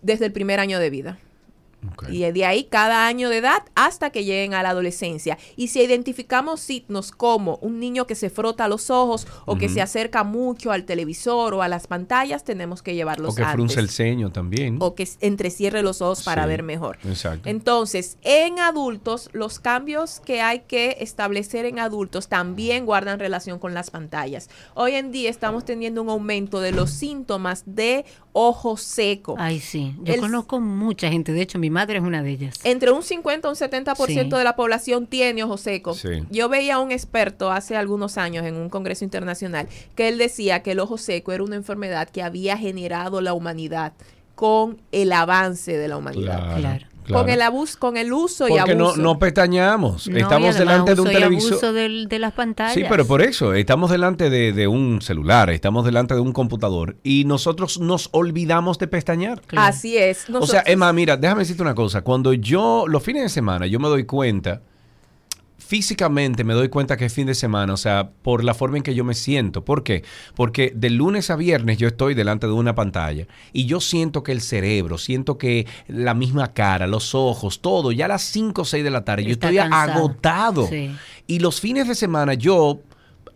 desde 0.00 0.26
el 0.26 0.32
primer 0.32 0.60
año 0.60 0.78
de 0.78 0.90
vida. 0.90 1.18
Y 2.10 2.20
de 2.30 2.44
ahí 2.44 2.64
cada 2.64 3.06
año 3.06 3.28
de 3.28 3.38
edad 3.38 3.62
hasta 3.74 4.10
que 4.10 4.24
lleguen 4.24 4.54
a 4.54 4.62
la 4.62 4.70
adolescencia. 4.70 5.38
Y 5.56 5.68
si 5.68 5.80
identificamos 5.80 6.60
signos 6.60 7.12
como 7.12 7.56
un 7.62 7.78
niño 7.78 8.06
que 8.06 8.14
se 8.14 8.30
frota 8.30 8.66
los 8.68 8.90
ojos 8.90 9.26
o 9.46 9.56
que 9.56 9.68
se 9.68 9.80
acerca 9.80 10.24
mucho 10.24 10.72
al 10.72 10.84
televisor 10.84 11.54
o 11.54 11.62
a 11.62 11.68
las 11.68 11.86
pantallas, 11.86 12.42
tenemos 12.44 12.82
que 12.82 12.94
llevarlos 12.94 13.32
O 13.32 13.36
que 13.36 13.44
frunce 13.44 13.78
el 13.80 13.90
ceño 13.90 14.30
también. 14.32 14.78
O 14.80 14.94
que 14.94 15.08
entrecierre 15.20 15.82
los 15.82 16.02
ojos 16.02 16.22
para 16.24 16.42
Sí, 16.42 16.48
ver 16.48 16.62
mejor. 16.62 16.98
Exacto. 17.04 17.48
Entonces, 17.48 18.18
en 18.22 18.58
adultos, 18.58 19.30
los 19.32 19.60
cambios 19.60 20.20
que 20.20 20.40
hay 20.40 20.60
que 20.66 20.96
establecer 21.00 21.64
en 21.64 21.78
adultos 21.78 22.28
también 22.28 22.86
guardan 22.86 23.18
relación 23.20 23.58
con 23.58 23.74
las 23.74 23.90
pantallas. 23.90 24.50
Hoy 24.74 24.94
en 24.94 25.12
día 25.12 25.30
estamos 25.30 25.64
teniendo 25.64 26.02
un 26.02 26.08
aumento 26.08 26.60
de 26.60 26.72
los 26.72 26.90
síntomas 26.90 27.62
de 27.66 28.04
ojo 28.32 28.76
seco. 28.76 29.34
Ay, 29.38 29.60
sí. 29.60 29.94
Yo 30.02 30.14
El- 30.14 30.20
conozco 30.20 30.60
mucha 30.60 31.08
gente. 31.10 31.32
De 31.32 31.42
hecho, 31.42 31.58
mi 31.58 31.67
madre 31.70 31.98
es 31.98 32.04
una 32.04 32.22
de 32.22 32.30
ellas. 32.30 32.54
Entre 32.64 32.90
un 32.90 33.02
50 33.02 33.48
y 33.48 33.50
un 33.50 33.56
70% 33.56 34.06
Sí. 34.06 34.38
de 34.38 34.44
la 34.44 34.56
población 34.56 35.06
tiene 35.06 35.42
ojo 35.44 35.56
seco. 35.56 35.94
Sí. 35.94 36.24
Yo 36.30 36.48
veía 36.48 36.76
a 36.76 36.78
un 36.80 36.90
experto 36.92 37.50
hace 37.50 37.76
algunos 37.76 38.18
años 38.18 38.44
en 38.46 38.56
un 38.56 38.68
congreso 38.68 39.04
internacional 39.04 39.68
que 39.94 40.08
él 40.08 40.18
decía 40.18 40.62
que 40.62 40.72
el 40.72 40.80
ojo 40.80 40.98
seco 40.98 41.32
era 41.32 41.42
una 41.44 41.56
enfermedad 41.56 42.08
que 42.08 42.22
había 42.22 42.56
generado 42.56 43.20
la 43.20 43.32
humanidad 43.34 43.92
con 44.34 44.80
el 44.92 45.12
avance 45.12 45.76
de 45.76 45.88
la 45.88 45.96
humanidad. 45.96 46.38
Claro, 46.38 46.60
Claro. 46.60 46.86
Claro. 47.08 47.22
con 47.24 47.30
el 47.32 47.42
abuso, 47.42 47.78
con 47.78 47.96
el 47.96 48.12
uso 48.12 48.46
y 48.48 48.52
Porque 48.52 48.74
no, 48.74 48.86
abuso. 48.88 49.02
no 49.02 49.18
pestañamos. 49.18 50.08
No, 50.08 50.16
estamos 50.18 50.56
delante 50.58 50.94
de 50.94 51.00
un 51.00 51.08
televisor. 51.08 51.52
abuso 51.54 51.72
del- 51.72 52.06
de 52.08 52.18
las 52.18 52.32
pantallas. 52.34 52.74
Sí, 52.74 52.84
pero 52.88 53.06
por 53.06 53.22
eso, 53.22 53.54
estamos 53.54 53.90
delante 53.90 54.30
de, 54.30 54.52
de 54.52 54.68
un 54.68 55.00
celular, 55.02 55.50
estamos 55.50 55.84
delante 55.84 56.14
de 56.14 56.20
un 56.20 56.32
computador 56.32 56.96
y 57.02 57.24
nosotros 57.24 57.80
nos 57.80 58.08
olvidamos 58.12 58.78
de 58.78 58.86
pestañear. 58.88 59.42
Así 59.56 59.96
es. 59.96 60.26
O 60.30 60.46
sea, 60.46 60.62
Emma, 60.66 60.92
mira, 60.92 61.16
déjame 61.16 61.40
decirte 61.40 61.62
una 61.62 61.74
cosa. 61.74 62.02
Cuando 62.02 62.32
yo, 62.32 62.84
los 62.86 63.02
fines 63.02 63.22
de 63.22 63.28
semana, 63.28 63.66
yo 63.66 63.80
me 63.80 63.88
doy 63.88 64.04
cuenta, 64.04 64.62
físicamente 65.58 66.44
me 66.44 66.54
doy 66.54 66.68
cuenta 66.68 66.96
que 66.96 67.04
es 67.04 67.12
fin 67.12 67.26
de 67.26 67.34
semana, 67.34 67.74
o 67.74 67.76
sea, 67.76 68.10
por 68.22 68.44
la 68.44 68.54
forma 68.54 68.78
en 68.78 68.82
que 68.82 68.94
yo 68.94 69.04
me 69.04 69.14
siento. 69.14 69.64
¿Por 69.64 69.82
qué? 69.82 70.04
Porque 70.34 70.72
de 70.74 70.90
lunes 70.90 71.30
a 71.30 71.36
viernes 71.36 71.78
yo 71.78 71.88
estoy 71.88 72.14
delante 72.14 72.46
de 72.46 72.52
una 72.52 72.74
pantalla 72.74 73.26
y 73.52 73.66
yo 73.66 73.80
siento 73.80 74.22
que 74.22 74.32
el 74.32 74.40
cerebro, 74.40 74.98
siento 74.98 75.36
que 75.36 75.66
la 75.88 76.14
misma 76.14 76.54
cara, 76.54 76.86
los 76.86 77.14
ojos, 77.14 77.60
todo, 77.60 77.92
ya 77.92 78.06
a 78.06 78.08
las 78.08 78.22
5 78.22 78.62
o 78.62 78.64
6 78.64 78.84
de 78.84 78.90
la 78.90 79.04
tarde, 79.04 79.24
yo 79.24 79.32
estoy 79.32 79.56
cansado. 79.56 79.92
agotado. 79.92 80.66
Sí. 80.68 80.90
Y 81.26 81.40
los 81.40 81.60
fines 81.60 81.86
de 81.86 81.94
semana 81.94 82.34
yo 82.34 82.80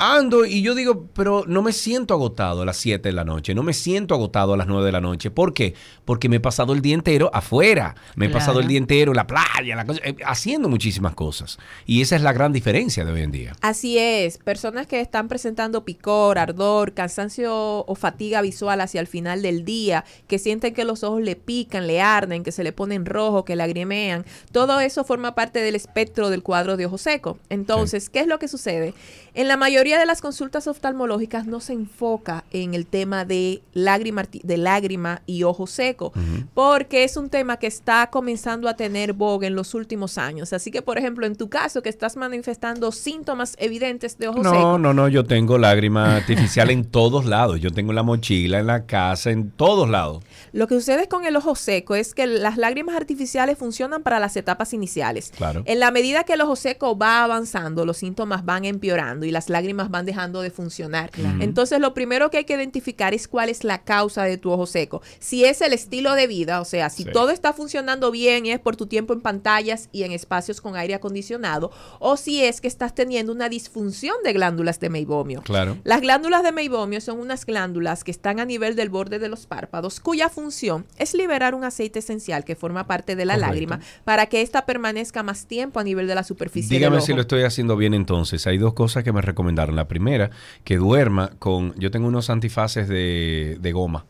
ando 0.03 0.45
y 0.45 0.63
yo 0.63 0.75
digo, 0.75 1.07
pero 1.15 1.45
no 1.47 1.63
me 1.63 1.73
siento 1.73 2.15
agotado 2.15 2.63
a 2.63 2.65
las 2.65 2.77
7 2.77 3.09
de 3.09 3.13
la 3.13 3.25
noche, 3.25 3.55
no 3.55 3.63
me 3.63 3.73
siento 3.73 4.15
agotado 4.15 4.55
a 4.55 4.57
las 4.57 4.67
9 4.67 4.85
de 4.87 4.93
la 4.93 5.01
noche. 5.01 5.31
¿Por 5.31 5.55
qué? 5.55 5.75
Porque 6.05 6.29
me 6.29 6.37
he 6.37 6.41
pasado 6.41 6.73
el 6.73 6.83
día 6.83 6.95
entero 6.95 7.31
afuera, 7.33 7.95
me 8.17 8.27
he 8.27 8.29
Claro. 8.29 8.41
pasado 8.41 8.61
el 8.61 8.67
día 8.67 8.79
entero 8.79 9.13
en 9.13 9.17
la 9.17 9.27
playa, 9.27 9.77
la 9.77 9.87
cosa- 9.87 10.01
eh, 10.05 10.17
haciendo 10.27 10.69
muchísimas 10.69 11.15
cosas. 11.15 11.59
Y 11.87 12.03
esa 12.03 12.17
es 12.17 12.23
la 12.23 12.33
gran 12.33 12.53
diferencia 12.53 13.05
de 13.05 13.13
hoy 13.13 13.23
en 13.23 13.31
día. 13.31 13.53
Así 13.61 13.97
es, 13.99 14.39
personas 14.39 14.87
que 14.87 15.01
están 15.01 15.29
presentando 15.29 15.85
picor, 15.85 16.39
ardor, 16.39 16.95
cansancio 16.95 17.85
o 17.87 17.95
fatiga 17.95 18.43
visual 18.43 18.81
hacia 18.81 19.01
el 19.01 19.07
final 19.07 19.43
del 19.43 19.65
día, 19.65 20.05
que 20.27 20.39
sienten 20.39 20.75
que 20.75 20.85
los 20.85 21.05
ojos 21.05 21.23
le 21.23 21.37
pican, 21.37 21.87
le 21.87 22.01
arden, 22.01 22.43
que 22.43 22.53
se 22.53 22.65
le 22.65 22.73
ponen 22.73 23.07
rojo, 23.07 23.45
que 23.45 23.55
lagrimean, 23.57 24.25
todo 24.51 24.81
eso 24.81 25.05
forma 25.05 25.35
parte 25.35 25.61
del 25.61 25.75
espectro 25.77 26.31
del 26.31 26.43
cuadro 26.43 26.77
de 26.77 26.87
ojo 26.87 26.99
seco. 26.99 27.39
Entonces, 27.49 28.11
¿qué 28.11 28.21
es 28.21 28.27
lo 28.27 28.39
que 28.39 28.49
sucede? 28.49 28.95
En 29.35 29.49
la 29.49 29.57
mayoría 29.57 29.99
de 29.99 30.05
las 30.05 30.21
consultas 30.21 30.67
oftalmológicas 30.67 31.47
no 31.47 31.61
se 31.61 31.73
enfoca 31.73 32.45
en 32.51 32.75
el 32.75 32.87
tema 32.87 33.25
de 33.25 33.63
lágrima, 33.73 34.25
de 34.31 34.57
lágrima 34.59 35.23
y 35.25 35.45
ojo 35.45 35.67
seco, 35.67 36.13
porque 36.53 37.05
es 37.05 37.17
un 37.17 37.31
tema 37.31 37.57
que 37.57 37.67
está 37.67 38.11
comenzando 38.11 38.69
a 38.69 38.77
tener 38.77 39.15
boga 39.15 39.47
en 39.47 39.55
los 39.55 39.75
últimos 39.75 40.19
años. 40.19 40.53
Así 40.53 40.71
que, 40.71 40.83
por 40.83 40.99
ejemplo, 40.99 41.25
en 41.25 41.37
tu 41.37 41.49
caso, 41.49 41.83
que 41.83 41.89
estás 41.89 42.17
manifestando 42.17 42.93
síntomas 42.93 43.57
evidentes 43.59 44.19
de 44.19 44.29
ojo 44.29 44.43
No, 44.43 44.51
seco, 44.51 44.79
no, 44.79 44.93
no, 44.93 45.09
yo 45.09 45.25
tengo 45.25 45.57
lágrima 45.57 46.17
artificial 46.17 46.69
en 46.69 46.85
todos 46.85 47.25
lados. 47.25 47.59
Yo 47.59 47.71
tengo 47.71 47.93
en 47.93 47.97
la 47.97 48.03
mochila, 48.03 48.59
en 48.59 48.67
la 48.67 48.85
casa, 48.85 49.31
en 49.31 49.51
todos 49.51 49.89
lados. 49.89 50.23
lo 50.53 50.67
que 50.67 50.75
sucede 50.75 51.09
con 51.09 51.25
el 51.25 51.37
ojo 51.37 51.55
seco 51.55 51.95
es 51.95 52.15
que 52.15 52.27
las 52.27 52.59
lágrimas 52.59 52.97
artificiales 52.97 53.57
funcionan 53.57 54.03
para 54.03 54.21
las 54.21 54.37
etapas 54.37 54.75
iniciales. 54.75 55.33
Claro. 55.35 55.63
En 55.65 55.81
la 55.81 55.91
medida 55.91 56.25
que 56.25 56.35
el 56.35 56.43
ojo 56.43 56.55
seco 56.57 56.99
va 56.99 57.25
avanzando, 57.25 57.87
los 57.87 57.97
síntomas 57.97 58.45
van 58.45 58.67
empeorando 58.67 59.22
y 59.25 59.31
las 59.31 59.49
lágrimas 59.49 59.91
van 59.91 60.07
dejando 60.07 60.41
de 60.43 60.51
funcionar. 60.51 61.11
Claro. 61.11 61.43
Entonces, 61.43 61.81
lo 61.81 61.95
primero 61.95 62.31
que 62.31 62.39
hay 62.39 62.45
que 62.45 62.55
identificar 62.55 63.15
es 63.15 63.29
cuál 63.29 63.49
es 63.49 63.65
la 63.65 63.83
causa 63.85 64.25
de 64.25 64.37
tu 64.39 64.51
ojo 64.51 64.67
seco. 64.67 65.03
Si 65.19 65.45
es 65.45 65.61
el 65.61 65.73
estilo 65.73 66.15
de 66.15 66.27
vida, 66.27 66.61
o 66.61 66.65
sea, 66.65 66.91
si 66.91 67.05
Sí. 67.05 67.11
todo 67.13 67.31
está 67.31 67.53
funcionando 67.53 68.11
bien 68.11 68.47
y 68.47 68.53
es 68.53 68.61
por 68.61 68.77
tu 68.77 68.87
tiempo 68.87 69.13
en 69.13 69.21
pantallas 69.21 69.89
y 69.93 70.03
en 70.05 70.13
espacios 70.13 70.61
con 70.61 70.77
aire 70.77 70.95
acondicionado, 70.95 71.71
o 71.99 72.17
si 72.17 72.43
es 72.45 72.61
que 72.61 72.69
estás 72.69 72.95
teniendo 72.95 73.33
una 73.33 73.49
disfunción 73.49 74.17
de 74.25 74.33
glándulas 74.33 74.81
de 74.81 74.91
meibomio. 74.91 75.43
Claro. 75.43 75.77
Las 75.85 76.01
glándulas 76.01 76.43
de 76.43 76.53
meibomio 76.53 77.01
son 77.01 77.19
unas 77.21 77.45
glándulas 77.47 78.05
que 78.05 78.11
están 78.11 78.41
a 78.41 78.45
nivel 78.45 78.77
del 78.77 78.89
borde 78.91 79.19
de 79.19 79.29
los 79.29 79.47
párpados, 79.47 80.01
cuya 80.01 80.29
función 80.29 80.85
es 80.99 81.15
liberar 81.15 81.55
un 81.55 81.65
aceite 81.65 81.99
esencial 82.01 82.45
que 82.45 82.57
forma 82.57 82.87
parte 82.87 83.17
de 83.17 83.25
la 83.25 83.35
Correcto. 83.35 83.53
lágrima 83.53 83.81
para 84.05 84.27
que 84.27 84.43
ésta 84.43 84.67
permanezca 84.67 85.23
más 85.23 85.47
tiempo 85.47 85.81
a 85.81 85.85
nivel 85.85 86.07
de 86.07 86.15
la 86.15 86.25
superficie 86.25 86.77
Dígame 86.77 86.97
del 86.97 87.05
si 87.05 87.13
ojo. 87.13 87.17
lo 87.17 87.23
estoy 87.23 87.43
haciendo 87.43 87.77
bien 87.77 87.95
entonces. 87.95 88.47
Hay 88.47 88.59
dos 88.59 88.75
cosas 88.75 89.05
que 89.05 89.12
me 89.13 89.23
recomendaron. 89.23 89.77
La 89.77 89.89
primera, 89.89 90.31
que 90.65 90.77
duerma 90.77 91.31
con... 91.39 91.75
Yo 91.79 91.91
tengo 91.91 92.09
unos 92.09 92.31
antifaces 92.31 92.89
de, 92.89 93.59
de 93.61 93.73
goma, 93.73 94.07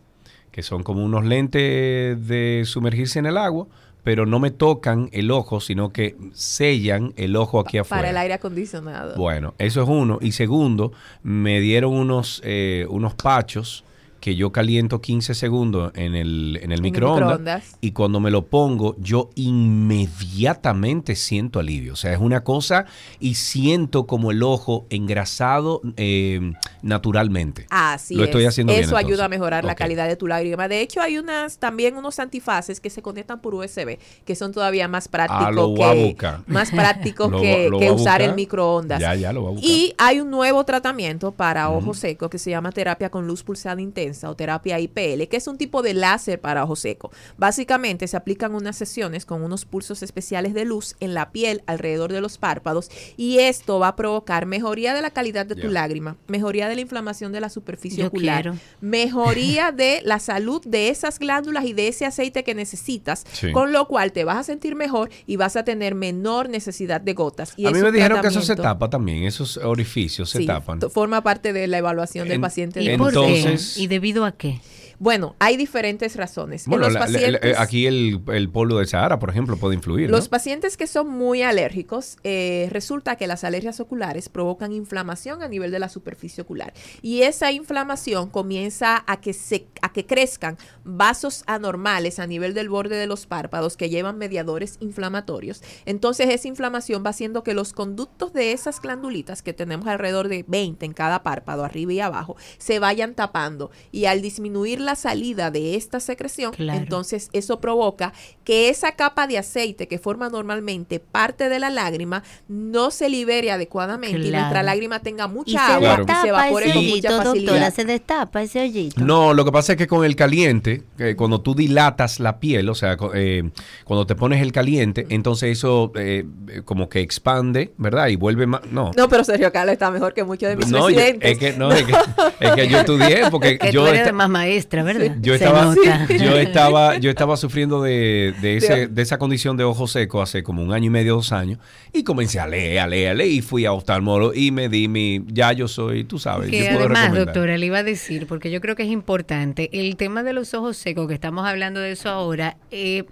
que 0.50 0.62
son 0.62 0.82
como 0.82 1.04
unos 1.04 1.24
lentes 1.24 2.26
de 2.26 2.62
sumergirse 2.64 3.18
en 3.18 3.26
el 3.26 3.36
agua, 3.36 3.66
pero 4.04 4.26
no 4.26 4.40
me 4.40 4.50
tocan 4.50 5.08
el 5.12 5.30
ojo, 5.30 5.60
sino 5.60 5.92
que 5.92 6.16
sellan 6.32 7.12
el 7.16 7.36
ojo 7.36 7.60
aquí 7.60 7.78
afuera. 7.78 8.00
para 8.00 8.10
el 8.10 8.16
aire 8.16 8.34
acondicionado. 8.34 9.16
Bueno, 9.16 9.54
eso 9.58 9.82
es 9.82 9.88
uno. 9.88 10.18
Y 10.20 10.32
segundo, 10.32 10.92
me 11.22 11.60
dieron 11.60 11.92
unos, 11.92 12.40
eh, 12.44 12.86
unos 12.88 13.14
pachos 13.14 13.84
que 14.22 14.36
yo 14.36 14.52
caliento 14.52 15.00
15 15.00 15.34
segundos 15.34 15.90
en 15.96 16.14
el, 16.14 16.60
en 16.62 16.70
el 16.70 16.80
microondas, 16.80 17.40
microondas. 17.40 17.76
y 17.80 17.90
cuando 17.90 18.20
me 18.20 18.30
lo 18.30 18.46
pongo 18.46 18.94
yo 19.00 19.30
inmediatamente 19.34 21.16
siento 21.16 21.58
alivio. 21.58 21.94
O 21.94 21.96
sea, 21.96 22.12
es 22.12 22.20
una 22.20 22.44
cosa 22.44 22.86
y 23.18 23.34
siento 23.34 24.06
como 24.06 24.30
el 24.30 24.44
ojo 24.44 24.86
engrasado 24.90 25.80
eh, 25.96 26.52
naturalmente. 26.82 27.66
Así 27.68 28.14
Lo 28.14 28.22
es. 28.22 28.28
estoy 28.28 28.44
haciendo 28.44 28.72
bien, 28.72 28.84
Eso 28.84 28.96
ayuda 28.96 29.24
a 29.24 29.28
mejorar 29.28 29.64
la 29.64 29.74
calidad 29.74 30.06
de 30.06 30.14
tu 30.14 30.28
lágrima. 30.28 30.68
De 30.68 30.82
hecho, 30.82 31.00
hay 31.00 31.18
unas 31.18 31.58
también 31.58 31.96
unos 31.96 32.20
antifaces 32.20 32.78
que 32.78 32.90
se 32.90 33.02
conectan 33.02 33.40
por 33.40 33.56
USB, 33.56 33.98
que 34.24 34.36
son 34.36 34.52
todavía 34.52 34.86
más 34.86 35.08
prácticos 35.08 35.46
Ah, 35.48 35.50
lo 35.50 35.74
a 35.84 35.94
que 35.94 36.16
más 36.46 36.70
prácticos 36.70 37.28
que, 37.42 37.68
lo 37.68 37.92
usar 37.92 38.22
el 38.22 38.36
microondas. 38.36 39.00
Ya, 39.00 39.16
ya 39.16 39.32
lo. 39.32 39.56
Y 39.60 39.94
hay 39.98 40.20
un 40.20 40.30
nuevo 40.30 40.62
tratamiento 40.62 41.32
para 41.32 41.70
ojo 41.70 41.92
seco 41.92 42.30
que 42.30 42.38
se 42.38 42.50
llama 42.50 42.70
terapia 42.70 43.10
con 43.10 43.26
luz 43.26 43.42
pulsada 43.42 43.80
intensa 43.80 44.11
o 44.24 44.36
terapia 44.36 44.78
IPL, 44.78 45.28
que 45.28 45.36
es 45.36 45.46
un 45.46 45.58
tipo 45.58 45.82
de 45.82 45.94
láser 45.94 46.40
para 46.40 46.64
ojo 46.64 46.76
seco. 46.76 47.10
Básicamente 47.36 48.06
se 48.08 48.16
aplican 48.16 48.54
unas 48.54 48.76
sesiones 48.76 49.26
con 49.26 49.42
unos 49.42 49.64
pulsos 49.64 50.02
especiales 50.02 50.54
de 50.54 50.64
luz 50.64 50.94
en 51.00 51.14
la 51.14 51.32
piel 51.32 51.62
alrededor 51.66 52.12
de 52.12 52.20
los 52.20 52.38
párpados 52.38 52.90
y 53.16 53.38
esto 53.38 53.78
va 53.78 53.88
a 53.88 53.96
provocar 53.96 54.46
mejoría 54.46 54.94
de 54.94 55.02
la 55.02 55.10
calidad 55.10 55.46
de 55.46 55.56
tu 55.56 55.68
lágrima, 55.70 56.16
mejoría 56.28 56.68
de 56.68 56.74
la 56.76 56.80
inflamación 56.82 57.32
de 57.32 57.40
la 57.40 57.48
superficie 57.48 58.00
Yo 58.02 58.06
ocular, 58.08 58.42
quiero. 58.42 58.58
mejoría 58.80 59.72
de 59.72 60.00
la 60.04 60.18
salud 60.18 60.62
de 60.66 60.88
esas 60.88 61.18
glándulas 61.18 61.64
y 61.64 61.72
de 61.72 61.88
ese 61.88 62.06
aceite 62.06 62.44
que 62.44 62.54
necesitas, 62.54 63.24
Sí. 63.32 63.50
con 63.52 63.72
lo 63.72 63.88
cual 63.88 64.12
te 64.12 64.24
vas 64.24 64.36
a 64.36 64.42
sentir 64.44 64.74
mejor 64.76 65.10
y 65.26 65.36
vas 65.36 65.56
a 65.56 65.64
tener 65.64 65.94
menor 65.94 66.48
necesidad 66.48 67.00
de 67.00 67.14
gotas. 67.14 67.54
Y 67.56 67.66
a 67.66 67.70
mí 67.70 67.80
me 67.80 67.90
dijeron 67.90 68.20
que 68.20 68.28
eso 68.28 68.42
se 68.42 68.56
tapa 68.56 68.88
también, 68.90 69.24
esos 69.24 69.56
orificios 69.56 70.30
se 70.30 70.38
Sí, 70.38 70.46
tapan. 70.46 70.80
forma 70.90 71.22
parte 71.22 71.52
de 71.52 71.66
la 71.66 71.78
evaluación 71.78 72.28
del 72.28 72.36
En- 72.36 72.40
paciente. 72.40 72.82
¿Y 72.82 72.88
de 72.88 72.98
por 72.98 73.08
Entonces- 73.08 73.74
qué? 73.76 73.82
¿Y 73.82 73.86
debido 74.02 74.24
a 74.24 74.32
qué? 74.32 74.58
Bueno, 75.02 75.34
hay 75.40 75.56
diferentes 75.56 76.14
razones. 76.14 76.64
En 76.64 76.70
Bueno, 76.70 76.84
los 76.84 76.94
la- 76.94 77.00
la- 77.00 77.06
la- 77.06 77.12
pacientes, 77.40 77.58
aquí 77.58 77.86
el, 77.88 78.22
el 78.32 78.48
polvo 78.50 78.78
de 78.78 78.86
Sahara, 78.86 79.18
por 79.18 79.30
ejemplo, 79.30 79.56
puede 79.56 79.74
influir. 79.74 80.08
¿no? 80.08 80.16
los 80.16 80.28
pacientes 80.28 80.76
que 80.76 80.86
son 80.86 81.08
muy 81.08 81.42
alérgicos, 81.42 82.18
eh, 82.22 82.68
resulta 82.70 83.16
que 83.16 83.26
las 83.26 83.42
alergias 83.42 83.80
oculares 83.80 84.28
provocan 84.28 84.70
inflamación 84.72 85.42
a 85.42 85.48
nivel 85.48 85.72
de 85.72 85.80
la 85.80 85.88
superficie 85.88 86.42
ocular. 86.42 86.72
Y 87.02 87.22
esa 87.22 87.50
inflamación 87.50 88.30
comienza 88.30 89.02
a 89.08 89.20
que, 89.20 89.32
se, 89.32 89.66
a 89.80 89.92
que 89.92 90.06
crezcan 90.06 90.56
vasos 90.84 91.42
anormales 91.48 92.20
a 92.20 92.28
nivel 92.28 92.54
del 92.54 92.68
borde 92.68 92.94
de 92.94 93.08
los 93.08 93.26
párpados 93.26 93.76
que 93.76 93.90
llevan 93.90 94.18
mediadores 94.18 94.76
inflamatorios. 94.78 95.62
Entonces 95.84 96.28
esa 96.30 96.46
inflamación 96.46 97.02
va 97.04 97.10
haciendo 97.10 97.42
que 97.42 97.54
los 97.54 97.72
conductos 97.72 98.32
de 98.32 98.52
esas 98.52 98.80
glandulitas, 98.80 99.42
que 99.42 99.52
tenemos 99.52 99.88
alrededor 99.88 100.28
de 100.28 100.44
20 100.46 100.86
en 100.86 100.92
cada 100.92 101.24
párpado, 101.24 101.64
arriba 101.64 101.92
y 101.92 101.98
abajo, 101.98 102.36
se 102.58 102.78
vayan 102.78 103.14
tapando. 103.16 103.72
Y 103.90 104.04
al 104.04 104.22
disminuir 104.22 104.80
la 104.80 104.91
salida 104.96 105.50
de 105.50 105.74
esta 105.76 106.00
secreción, 106.00 106.52
Claro. 106.52 106.78
entonces 106.78 107.28
eso 107.32 107.60
provoca 107.60 108.12
que 108.44 108.68
esa 108.68 108.92
capa 108.92 109.26
de 109.26 109.38
aceite 109.38 109.88
que 109.88 109.98
forma 109.98 110.28
normalmente 110.28 111.00
parte 111.00 111.48
de 111.48 111.58
la 111.58 111.70
lágrima 111.70 112.22
no 112.48 112.90
se 112.90 113.08
libere 113.08 113.50
adecuadamente 113.50 114.18
y 114.18 114.28
Claro. 114.28 114.42
nuestra 114.44 114.62
lágrima 114.62 115.00
tenga 115.00 115.26
Y 115.26 115.28
mucha 115.28 115.66
se 115.66 115.72
agua 115.72 115.96
Claro. 115.96 116.04
y 116.08 116.22
se 116.22 116.28
evapore 116.28 116.64
ese 116.66 116.74
con 116.74 116.78
hoyito, 116.82 116.96
mucha 116.96 117.10
doctora, 117.24 117.30
facilidad. 117.46 117.74
se 117.74 117.84
destapa 117.84 118.42
ese 118.42 118.60
hoyito. 118.60 119.00
No, 119.04 119.34
lo 119.34 119.44
que 119.44 119.52
pasa 119.52 119.72
es 119.72 119.78
que 119.78 119.86
con 119.86 120.04
el 120.04 120.16
caliente, 120.16 120.82
que 120.96 121.16
cuando 121.16 121.40
tú 121.40 121.54
dilatas 121.54 122.20
la 122.20 122.38
piel, 122.40 122.68
o 122.68 122.74
sea, 122.74 122.96
co- 122.96 123.12
eh, 123.14 123.50
cuando 123.84 124.06
te 124.06 124.14
pones 124.14 124.42
el 124.42 124.52
caliente, 124.52 125.06
entonces 125.10 125.56
eso 125.58 125.92
eh, 125.96 126.24
eh, 126.48 126.62
como 126.64 126.88
que 126.88 127.00
expande, 127.00 127.72
¿verdad? 127.78 128.08
Y 128.08 128.16
vuelve 128.16 128.46
más... 128.46 128.62
No. 128.70 128.90
No, 128.96 129.08
pero 129.08 129.24
Sergio 129.24 129.52
Carlos 129.52 129.72
está 129.74 129.90
mejor 129.90 130.14
que 130.14 130.24
muchos 130.24 130.48
de 130.48 130.56
mis 130.56 130.68
No, 130.68 130.90
yo- 130.90 130.98
es 131.00 131.38
que 131.38 131.52
no, 131.52 131.70
es 131.72 131.84
que, 131.84 131.92
es 132.40 132.52
que 132.52 132.68
yo 132.68 132.78
estudié 132.78 133.30
porque 133.30 133.58
Que 133.58 133.70
yo 133.72 133.82
tú 133.82 133.86
eres 133.88 134.00
esta- 134.00 134.12
más 134.12 134.28
maestra, 134.30 134.81
¿verdad? 134.82 135.16
yo 135.20 135.34
estaba, 135.34 135.74
yo 136.08 136.36
estaba, 136.38 136.98
yo 136.98 137.10
estaba 137.10 137.36
sufriendo 137.36 137.82
de, 137.82 138.34
de, 138.40 138.56
ese, 138.56 138.86
de 138.88 139.02
esa 139.02 139.18
condición 139.18 139.56
de 139.56 139.64
ojo 139.64 139.86
seco 139.86 140.22
hace 140.22 140.42
como 140.42 140.62
un 140.62 140.72
año 140.72 140.86
y 140.86 140.90
medio, 140.90 141.14
dos 141.14 141.32
años, 141.32 141.58
y 141.92 142.04
comencé 142.04 142.40
a 142.40 142.46
leer, 142.46 142.80
a 142.80 142.86
leer, 142.86 143.10
a 143.10 143.14
leer, 143.14 143.30
y 143.30 143.42
fui 143.42 143.64
a 143.66 143.72
oftalmólogo 143.72 144.34
y 144.34 144.50
me 144.50 144.68
di 144.68 144.88
mi, 144.88 145.24
ya 145.28 145.52
yo 145.52 145.68
soy, 145.68 146.04
tú 146.04 146.18
sabes, 146.18 146.50
Que 146.50 146.58
yo 146.58 146.64
puedo 146.66 146.80
además, 146.80 147.02
recomendar. 147.04 147.26
doctora, 147.26 147.58
le 147.58 147.66
iba 147.66 147.78
a 147.78 147.82
decir, 147.82 148.26
porque 148.26 148.50
yo 148.50 148.60
creo 148.60 148.76
que 148.76 148.82
es 148.82 148.90
importante, 148.90 149.70
el 149.72 149.96
tema 149.96 150.22
de 150.22 150.32
los 150.32 150.54
ojos 150.54 150.76
secos, 150.76 151.08
que 151.08 151.14
estamos 151.14 151.46
hablando 151.46 151.80
de 151.80 151.92
eso 151.92 152.08
ahora, 152.08 152.56
eh, 152.70 153.04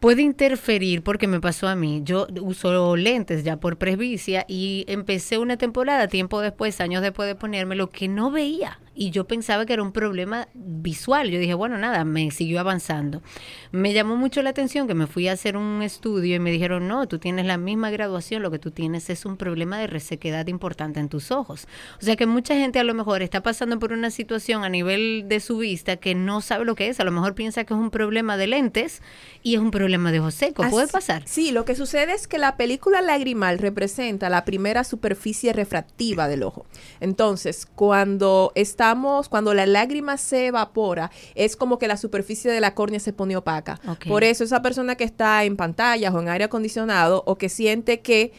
puede 0.00 0.22
interferir, 0.22 1.02
porque 1.02 1.26
me 1.26 1.40
pasó 1.40 1.68
a 1.68 1.74
mí. 1.74 2.02
Yo 2.04 2.26
uso 2.40 2.96
lentes 2.96 3.44
ya 3.44 3.56
por 3.56 3.78
presbicia 3.78 4.44
y 4.48 4.84
empecé 4.88 5.38
una 5.38 5.56
temporada, 5.56 6.08
tiempo 6.08 6.40
después, 6.40 6.80
años 6.80 7.02
después 7.02 7.28
de 7.28 7.34
ponerme, 7.34 7.74
lo 7.74 7.90
que 7.90 8.08
no 8.08 8.30
veía. 8.30 8.78
Y 9.00 9.10
yo 9.12 9.28
pensaba 9.28 9.64
que 9.64 9.74
era 9.74 9.82
un 9.84 9.92
problema 9.92 10.48
visual. 10.54 11.30
Yo 11.30 11.38
dije, 11.38 11.54
bueno, 11.54 11.78
nada, 11.78 12.04
me 12.04 12.32
siguió 12.32 12.58
avanzando. 12.58 13.22
Me 13.70 13.92
llamó 13.92 14.16
mucho 14.16 14.42
la 14.42 14.50
atención 14.50 14.88
que 14.88 14.94
me 14.94 15.06
fui 15.06 15.28
a 15.28 15.32
hacer 15.34 15.56
un 15.56 15.82
estudio 15.82 16.34
y 16.34 16.40
me 16.40 16.50
dijeron, 16.50 16.88
no, 16.88 17.06
tú 17.06 17.20
tienes 17.20 17.46
la 17.46 17.58
misma 17.58 17.90
graduación, 17.90 18.42
lo 18.42 18.50
que 18.50 18.58
tú 18.58 18.72
tienes 18.72 19.08
es 19.08 19.24
un 19.24 19.36
problema 19.36 19.78
de 19.78 19.86
resequedad 19.86 20.48
importante 20.48 20.98
en 20.98 21.08
tus 21.08 21.30
ojos. 21.30 21.68
O 22.02 22.04
sea 22.04 22.16
que 22.16 22.26
mucha 22.26 22.54
gente 22.56 22.80
a 22.80 22.84
lo 22.84 22.92
mejor 22.92 23.22
está 23.22 23.40
pasando 23.40 23.78
por 23.78 23.92
una 23.92 24.10
situación 24.10 24.64
a 24.64 24.68
nivel 24.68 25.26
de 25.28 25.38
su 25.38 25.58
vista 25.58 25.96
que 25.98 26.16
no 26.16 26.40
sabe 26.40 26.64
lo 26.64 26.74
que 26.74 26.88
es. 26.88 26.98
A 26.98 27.04
lo 27.04 27.12
mejor 27.12 27.36
piensa 27.36 27.62
que 27.62 27.74
es 27.74 27.78
un 27.78 27.90
problema 27.90 28.36
de 28.36 28.48
lentes 28.48 29.00
y 29.44 29.54
es 29.54 29.60
un 29.60 29.70
problema 29.70 30.10
de 30.10 30.18
ojo 30.18 30.32
seco. 30.32 30.64
¿Puede 30.68 30.84
Así- 30.86 30.92
pasar? 30.92 31.22
Sí, 31.24 31.52
lo 31.52 31.64
que 31.64 31.76
sucede 31.76 32.14
es 32.14 32.26
que 32.26 32.38
la 32.38 32.56
película 32.56 33.00
lagrimal 33.00 33.58
representa 33.60 34.28
la 34.28 34.44
primera 34.44 34.82
superficie 34.82 35.52
refractiva 35.52 36.26
del 36.26 36.42
ojo. 36.42 36.66
Entonces, 36.98 37.64
cuando 37.76 38.50
estamos, 38.88 39.28
cuando 39.28 39.52
la 39.52 39.66
lágrima 39.66 40.16
se 40.16 40.46
evapora, 40.46 41.10
es 41.34 41.56
como 41.56 41.78
que 41.78 41.86
la 41.86 41.98
superficie 41.98 42.50
de 42.50 42.60
la 42.60 42.74
córnea 42.74 43.00
se 43.00 43.12
pone 43.12 43.36
opaca. 43.36 43.78
Por 44.08 44.24
eso 44.24 44.44
esa 44.44 44.62
persona 44.62 44.94
que 44.94 45.04
está 45.04 45.44
en 45.44 45.56
pantallas 45.56 46.14
o 46.14 46.20
en 46.20 46.28
aire 46.30 46.44
acondicionado 46.44 47.22
o 47.26 47.36
que 47.36 47.50
siente 47.50 48.00
que 48.00 48.32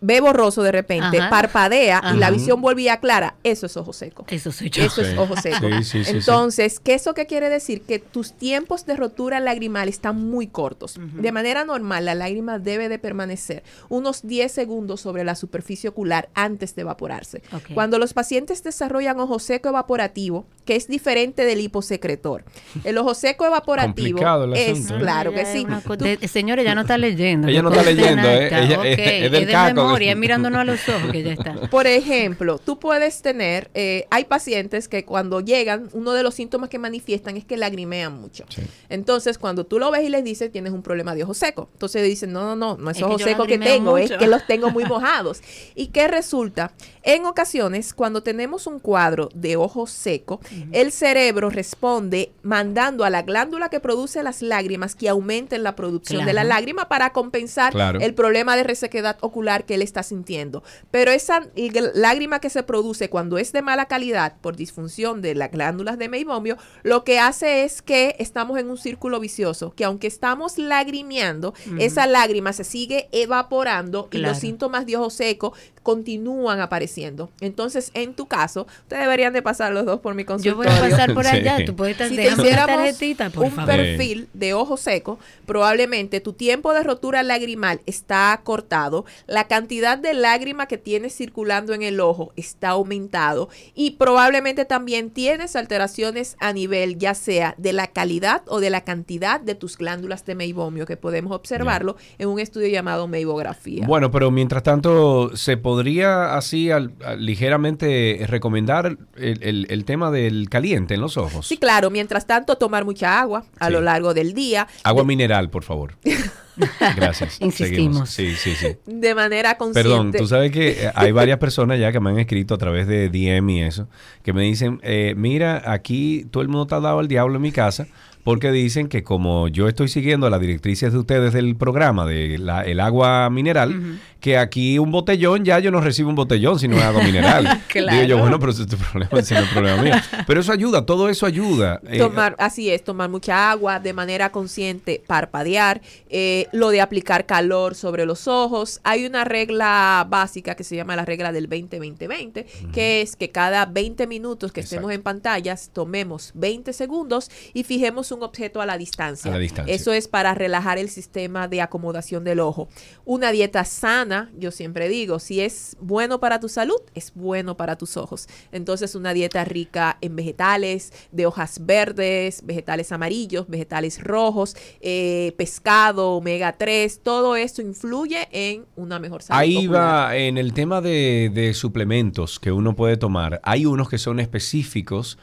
ve 0.00 0.20
borroso 0.20 0.62
de 0.62 0.72
repente, 0.72 1.18
Ajá. 1.18 1.30
parpadea 1.30 2.02
y 2.14 2.18
la 2.18 2.30
visión 2.30 2.60
vuelve 2.60 2.84
ya 2.84 3.00
clara, 3.00 3.34
eso 3.44 3.66
es 3.66 3.76
ojo 3.76 3.92
seco. 3.92 4.24
Eso 4.28 4.50
soy 4.52 4.70
yo. 4.70 4.84
Eso 4.84 5.02
es 5.02 5.16
ojo 5.18 5.36
seco. 5.36 5.68
Sí, 5.68 5.72
sí, 5.82 5.84
sí, 5.84 6.04
sí. 6.04 6.10
Entonces, 6.16 6.80
¿qué 6.80 6.94
eso 6.94 7.14
qué 7.14 7.26
quiere 7.26 7.48
decir? 7.48 7.82
Que 7.82 7.98
tus 7.98 8.32
tiempos 8.32 8.86
de 8.86 8.96
rotura 8.96 9.40
lagrimal 9.40 9.88
están 9.88 10.16
muy 10.30 10.46
cortos. 10.46 10.98
De 10.98 11.32
manera 11.32 11.64
normal, 11.64 12.04
la 12.04 12.14
lágrima 12.14 12.58
debe 12.58 12.88
de 12.88 12.98
permanecer 12.98 13.62
unos 13.88 14.26
10 14.26 14.50
segundos 14.50 15.00
sobre 15.00 15.24
la 15.24 15.34
superficie 15.34 15.88
ocular 15.90 16.28
antes 16.34 16.74
de 16.74 16.82
evaporarse. 16.82 17.42
Cuando 17.74 17.98
los 17.98 18.14
pacientes 18.14 18.62
desarrollan 18.62 19.20
ojo 19.20 19.38
seco 19.38 19.68
evaporativo, 19.68 20.46
que 20.64 20.76
es 20.76 20.88
diferente 20.88 21.44
del 21.44 21.60
hiposecretor. 21.60 22.44
El 22.84 22.96
ojo 22.98 23.14
seco 23.14 23.44
evaporativo 23.44 23.90
Complicado 24.18 24.44
el 24.44 24.54
es, 24.54 24.70
asunto, 24.72 24.96
¿eh? 24.96 24.98
claro 25.00 25.32
que 25.32 25.44
sí. 25.46 25.66
Tú- 25.84 25.96
de- 25.96 26.28
señores, 26.28 26.64
ya 26.64 26.74
no 26.74 26.82
está 26.82 26.96
leyendo. 26.96 27.48
Ella 27.48 27.62
no 27.62 27.70
está 27.70 27.82
leyendo, 27.82 28.28
en 28.28 28.42
¿eh? 28.42 28.46
Ella- 28.46 28.84
es- 28.84 28.98
es 29.26 29.30
del 29.32 29.46
de 29.46 29.52
caco. 29.52 29.74
Memoria, 29.90 30.12
es 30.12 30.16
mirándonos 30.18 30.60
a 30.60 30.64
los 30.64 30.88
ojos 30.88 31.10
que 31.10 31.22
ya 31.22 31.32
está. 31.32 31.54
Por 31.70 31.86
ejemplo, 31.86 32.58
tú 32.58 32.78
puedes 32.78 33.22
tener, 33.22 33.70
eh, 33.74 34.06
hay 34.10 34.24
pacientes 34.24 34.88
que 34.88 35.04
cuando 35.04 35.40
llegan, 35.40 35.88
uno 35.92 36.12
de 36.12 36.22
los 36.22 36.34
síntomas 36.34 36.70
que 36.70 36.78
manifiestan 36.78 37.36
es 37.36 37.44
que 37.44 37.56
lagrimean 37.56 38.20
mucho. 38.20 38.44
Entonces, 38.88 39.38
cuando 39.38 39.64
tú 39.64 39.78
lo 39.78 39.90
ves 39.90 40.04
y 40.04 40.08
les 40.08 40.24
dices, 40.24 40.50
tienes 40.52 40.72
un 40.72 40.82
problema 40.82 41.14
de 41.14 41.24
ojo 41.24 41.34
seco. 41.34 41.68
Entonces 41.72 42.02
dicen, 42.04 42.32
no, 42.32 42.42
no, 42.42 42.56
no, 42.56 42.76
no 42.76 42.90
es, 42.90 42.96
Es 42.96 43.02
que 43.02 43.08
ojo 43.08 43.18
yo 43.18 43.24
seco 43.24 43.46
que 43.46 43.58
tengo, 43.58 43.98
es 43.98 44.10
que 44.12 44.26
los 44.26 44.46
tengo 44.46 44.70
muy 44.70 44.84
mojados. 44.84 45.42
¿Y 45.74 45.88
qué 45.88 46.08
resulta? 46.08 46.72
En 47.02 47.24
ocasiones, 47.24 47.94
cuando 47.94 48.22
tenemos 48.22 48.66
un 48.66 48.78
cuadro 48.78 49.30
de 49.34 49.56
ojo 49.56 49.86
seco, 49.86 50.40
el 50.72 50.92
cerebro 50.92 51.48
responde 51.50 52.32
mandando 52.42 53.04
a 53.04 53.10
la 53.10 53.22
glándula 53.22 53.68
que 53.70 53.80
produce 53.80 54.22
las 54.22 54.42
lágrimas 54.42 54.94
que 54.94 55.08
aumenten 55.08 55.62
la 55.62 55.76
producción 55.76 56.24
de 56.26 56.32
la 56.34 56.44
lágrima 56.44 56.88
para 56.88 57.12
compensar 57.12 57.72
Claro. 57.72 58.00
el 58.00 58.14
problema 58.14 58.56
de 58.56 58.64
resequedad 58.64 59.16
ocular 59.20 59.64
que 59.64 59.74
él 59.74 59.82
está 59.82 60.02
sintiendo. 60.02 60.62
Pero 60.90 61.10
esa 61.10 61.46
lágrima 61.94 62.40
que 62.40 62.50
se 62.50 62.62
produce 62.62 63.08
cuando 63.08 63.38
es 63.38 63.52
de 63.52 63.62
mala 63.62 63.86
calidad 63.86 64.36
por 64.40 64.56
disfunción 64.56 65.22
de 65.22 65.34
las 65.34 65.50
glándulas 65.50 65.98
de 65.98 66.08
meibomio, 66.08 66.56
lo 66.82 67.04
que 67.04 67.18
hace 67.18 67.64
es 67.64 67.82
que 67.82 68.16
estamos 68.18 68.58
en 68.58 68.70
un 68.70 68.76
círculo 68.76 69.20
vicioso, 69.20 69.72
que 69.74 69.84
aunque 69.84 70.06
estamos 70.06 70.58
lagrimeando, 70.58 71.54
esa 71.78 72.06
lágrima 72.06 72.52
se 72.52 72.64
sigue 72.64 73.08
evaporando 73.12 74.08
y 74.12 74.18
los 74.18 74.38
síntomas 74.38 74.86
de 74.86 74.96
ojo 74.96 75.10
seco 75.10 75.52
continúan 75.82 76.60
apareciendo. 76.60 77.30
Entonces, 77.40 77.90
en 77.94 78.14
tu 78.14 78.26
caso, 78.26 78.66
ustedes 78.82 79.02
deberían 79.02 79.32
de 79.32 79.42
pasar 79.42 79.72
los 79.72 79.86
dos 79.86 80.00
por 80.00 80.14
mi 80.14 80.22
Yo 80.22 80.26
consultorio. 80.28 80.70
voy 80.72 80.78
a 80.78 80.90
pasar 80.90 81.14
por 81.14 81.26
allá. 81.26 81.64
Tú 81.64 81.74
puedes 81.74 81.92
estar 82.00 82.08
Si 82.08 82.16
te 82.16 82.54
tarjetita, 82.54 83.30
por 83.30 83.44
un 83.46 83.52
favor. 83.52 83.74
perfil 83.76 84.28
de 84.34 84.54
ojo 84.54 84.76
seco, 84.76 85.18
probablemente 85.46 86.20
tu 86.20 86.32
tiempo 86.32 86.72
de 86.74 86.82
rotura 86.82 87.22
lagrimal 87.22 87.80
está 87.86 88.40
cortado, 88.44 89.04
la 89.26 89.48
cantidad 89.48 89.98
de 89.98 90.14
lágrima 90.14 90.66
que 90.66 90.78
tienes 90.78 91.14
circulando 91.16 91.74
en 91.74 91.82
el 91.82 92.00
ojo 92.00 92.32
está 92.36 92.70
aumentado 92.70 93.48
y 93.74 93.92
probablemente 93.92 94.64
también 94.64 95.10
tienes 95.10 95.56
alteraciones 95.56 96.36
a 96.40 96.52
nivel 96.52 96.98
ya 96.98 97.14
sea 97.14 97.54
de 97.58 97.72
la 97.72 97.88
calidad 97.88 98.42
o 98.46 98.60
de 98.60 98.70
la 98.70 98.82
cantidad 98.82 99.40
de 99.40 99.54
tus 99.54 99.76
glándulas 99.76 100.24
de 100.24 100.34
meibomio 100.34 100.86
que 100.86 100.96
podemos 100.96 101.32
observarlo 101.32 101.96
en 102.18 102.28
un 102.28 102.38
estudio 102.38 102.68
llamado 102.68 103.08
meibografía. 103.08 103.86
Bueno, 103.86 104.10
pero 104.10 104.30
mientras 104.30 104.62
tanto, 104.62 105.36
¿se 105.36 105.56
podría 105.70 106.34
así 106.36 106.70
al- 106.70 106.92
al- 107.04 107.24
ligeramente 107.24 108.24
recomendar 108.26 108.96
el, 109.16 109.38
el- 109.42 109.66
el 109.70 109.84
tema 109.84 110.10
del 110.10 110.48
caliente 110.48 110.94
en 110.94 111.00
los 111.00 111.16
ojos? 111.16 111.46
Sí, 111.46 111.56
claro, 111.58 111.90
mientras 111.90 112.26
tanto 112.26 112.56
tomar 112.56 112.84
mucha 112.84 113.20
agua 113.20 113.44
a 113.58 113.66
Sí. 113.66 113.72
lo 113.72 113.80
largo 113.80 114.12
del 114.14 114.34
día. 114.34 114.66
Agua 114.82 115.04
mineral, 115.04 115.48
por 115.50 115.62
favor. 115.62 115.94
Gracias. 116.96 117.40
Insistimos. 117.40 118.10
Seguimos. 118.10 118.10
Sí, 118.10 118.34
sí, 118.36 118.54
sí. 118.54 118.76
de 118.86 119.14
manera 119.14 119.56
consciente. 119.56 119.88
Perdón, 119.88 120.12
tú 120.12 120.26
sabes 120.26 120.50
que 120.52 120.70
eh, 120.72 120.90
hay 120.94 121.12
varias 121.12 121.38
personas 121.38 121.78
ya 121.78 121.92
que 121.92 122.00
me 122.00 122.10
han 122.10 122.18
escrito 122.18 122.54
a 122.54 122.58
través 122.58 122.86
de 122.86 123.08
DM 123.08 123.48
y 123.50 123.62
eso, 123.62 123.88
que 124.22 124.32
me 124.32 124.42
dicen, 124.42 124.78
eh, 124.82 125.14
mira, 125.16 125.62
aquí 125.72 126.26
todo 126.30 126.42
el 126.42 126.48
mundo 126.48 126.62
está 126.64 126.80
dado 126.80 126.98
al 126.98 127.08
diablo 127.08 127.36
en 127.36 127.42
mi 127.42 127.52
casa, 127.52 127.86
porque 128.24 128.50
dicen 128.52 128.88
que 128.88 129.02
como 129.02 129.48
yo 129.48 129.68
estoy 129.68 129.88
siguiendo 129.88 130.28
las 130.30 130.40
directrices 130.40 130.92
de 130.92 130.98
ustedes 130.98 131.32
del 131.32 131.56
programa 131.56 132.06
de 132.06 132.38
la- 132.38 132.62
el 132.64 132.80
agua 132.80 133.28
mineral, 133.30 133.98
que 134.20 134.36
aquí 134.36 134.78
un 134.78 134.90
botellón, 134.90 135.44
ya 135.44 135.58
yo 135.60 135.70
no 135.70 135.80
recibo 135.80 136.10
un 136.10 136.14
botellón 136.16 136.58
si 136.58 136.68
no 136.68 136.76
es 136.76 136.82
agua 136.82 137.02
mineral. 137.04 137.62
Claro. 137.68 137.96
Digo 137.96 138.08
yo, 138.08 138.18
bueno, 138.18 138.38
pero 138.38 138.52
ese 138.52 138.62
es 138.62 138.68
tu 138.68 138.76
problema, 138.76 139.10
ese 139.18 139.34
no 139.34 139.40
es 139.40 139.46
el 139.46 139.52
problema 139.52 139.82
mío. 139.82 139.94
Pero 140.26 140.40
eso 140.40 140.52
ayuda, 140.52 140.84
todo 140.86 141.08
eso 141.08 141.24
ayuda. 141.26 141.80
Eh, 141.88 141.98
Tomar, 141.98 142.36
así 142.38 142.70
es, 142.70 142.84
tomar 142.84 143.08
mucha 143.08 143.50
agua 143.50 143.80
de 143.80 143.92
manera 143.92 144.30
consciente, 144.30 145.02
parpadear, 145.06 145.80
eh, 146.08 146.46
lo 146.52 146.68
de 146.70 146.80
aplicar 146.80 147.26
calor 147.26 147.74
sobre 147.74 148.04
los 148.06 148.28
ojos. 148.28 148.80
Hay 148.84 149.06
una 149.06 149.24
regla 149.24 150.06
básica 150.08 150.54
que 150.54 150.64
se 150.64 150.76
llama 150.76 150.94
la 150.96 151.04
regla 151.04 151.32
del 151.32 151.48
20-20-20, 151.48 152.44
que 152.72 153.00
es 153.02 153.16
que 153.16 153.30
cada 153.30 153.66
20 153.66 154.06
minutos 154.06 154.52
que 154.52 154.60
estemos 154.60 154.92
en 154.92 155.02
pantallas, 155.02 155.70
tomemos 155.72 156.32
20 156.34 156.72
segundos 156.72 157.30
y 157.54 157.64
fijemos 157.64 158.09
un 158.12 158.22
objeto 158.22 158.60
a 158.60 158.66
la 158.66 158.78
distancia. 158.78 159.30
A 159.30 159.34
la 159.34 159.40
distancia. 159.40 159.74
Eso 159.74 159.92
es 159.92 160.08
para 160.08 160.34
relajar 160.34 160.78
el 160.78 160.88
sistema 160.88 161.48
de 161.48 161.60
acomodación 161.60 162.24
del 162.24 162.40
ojo. 162.40 162.68
Una 163.04 163.32
dieta 163.32 163.64
sana, 163.64 164.30
yo 164.36 164.50
siempre 164.50 164.88
digo, 164.88 165.18
si 165.18 165.40
es 165.40 165.76
bueno 165.80 166.20
para 166.20 166.40
tu 166.40 166.48
salud, 166.48 166.80
es 166.94 167.12
bueno 167.14 167.56
para 167.56 167.76
tus 167.76 167.96
ojos. 167.96 168.28
Entonces, 168.52 168.94
una 168.94 169.12
dieta 169.12 169.44
rica 169.44 169.98
en 170.00 170.16
vegetales, 170.16 170.92
de 171.12 171.26
hojas 171.26 171.64
verdes, 171.64 172.44
vegetales 172.44 172.92
amarillos, 172.92 173.48
vegetales 173.48 174.02
rojos, 174.02 174.56
eh, 174.80 175.34
pescado, 175.36 176.12
omega 176.12 176.56
3, 176.56 177.00
todo 177.02 177.36
eso 177.36 177.62
influye 177.62 178.28
en 178.32 178.66
una 178.76 178.98
mejor 178.98 179.22
salud. 179.22 179.40
Ahí 179.40 179.66
va 179.66 180.16
en 180.16 180.38
el 180.38 180.52
tema 180.52 180.80
de, 180.80 181.30
de 181.32 181.54
suplementos 181.54 182.40
que 182.40 182.52
uno 182.52 182.74
puede 182.74 182.96
tomar. 182.96 183.40
Hay 183.42 183.66
unos 183.66 183.88
que 183.88 183.98
son 183.98 184.20
específicos 184.20 185.18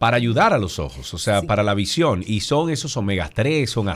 para 0.00 0.16
ayudar 0.16 0.54
a 0.54 0.58
los 0.58 0.78
ojos, 0.78 1.12
o 1.12 1.18
sea, 1.18 1.42
para 1.42 1.62
la 1.62 1.74
visión. 1.74 2.24
Y 2.26 2.40
son 2.40 2.70
esos 2.70 2.96
omega 2.96 3.28
3, 3.32 3.68
son 3.68 3.82
Omega 3.86 3.92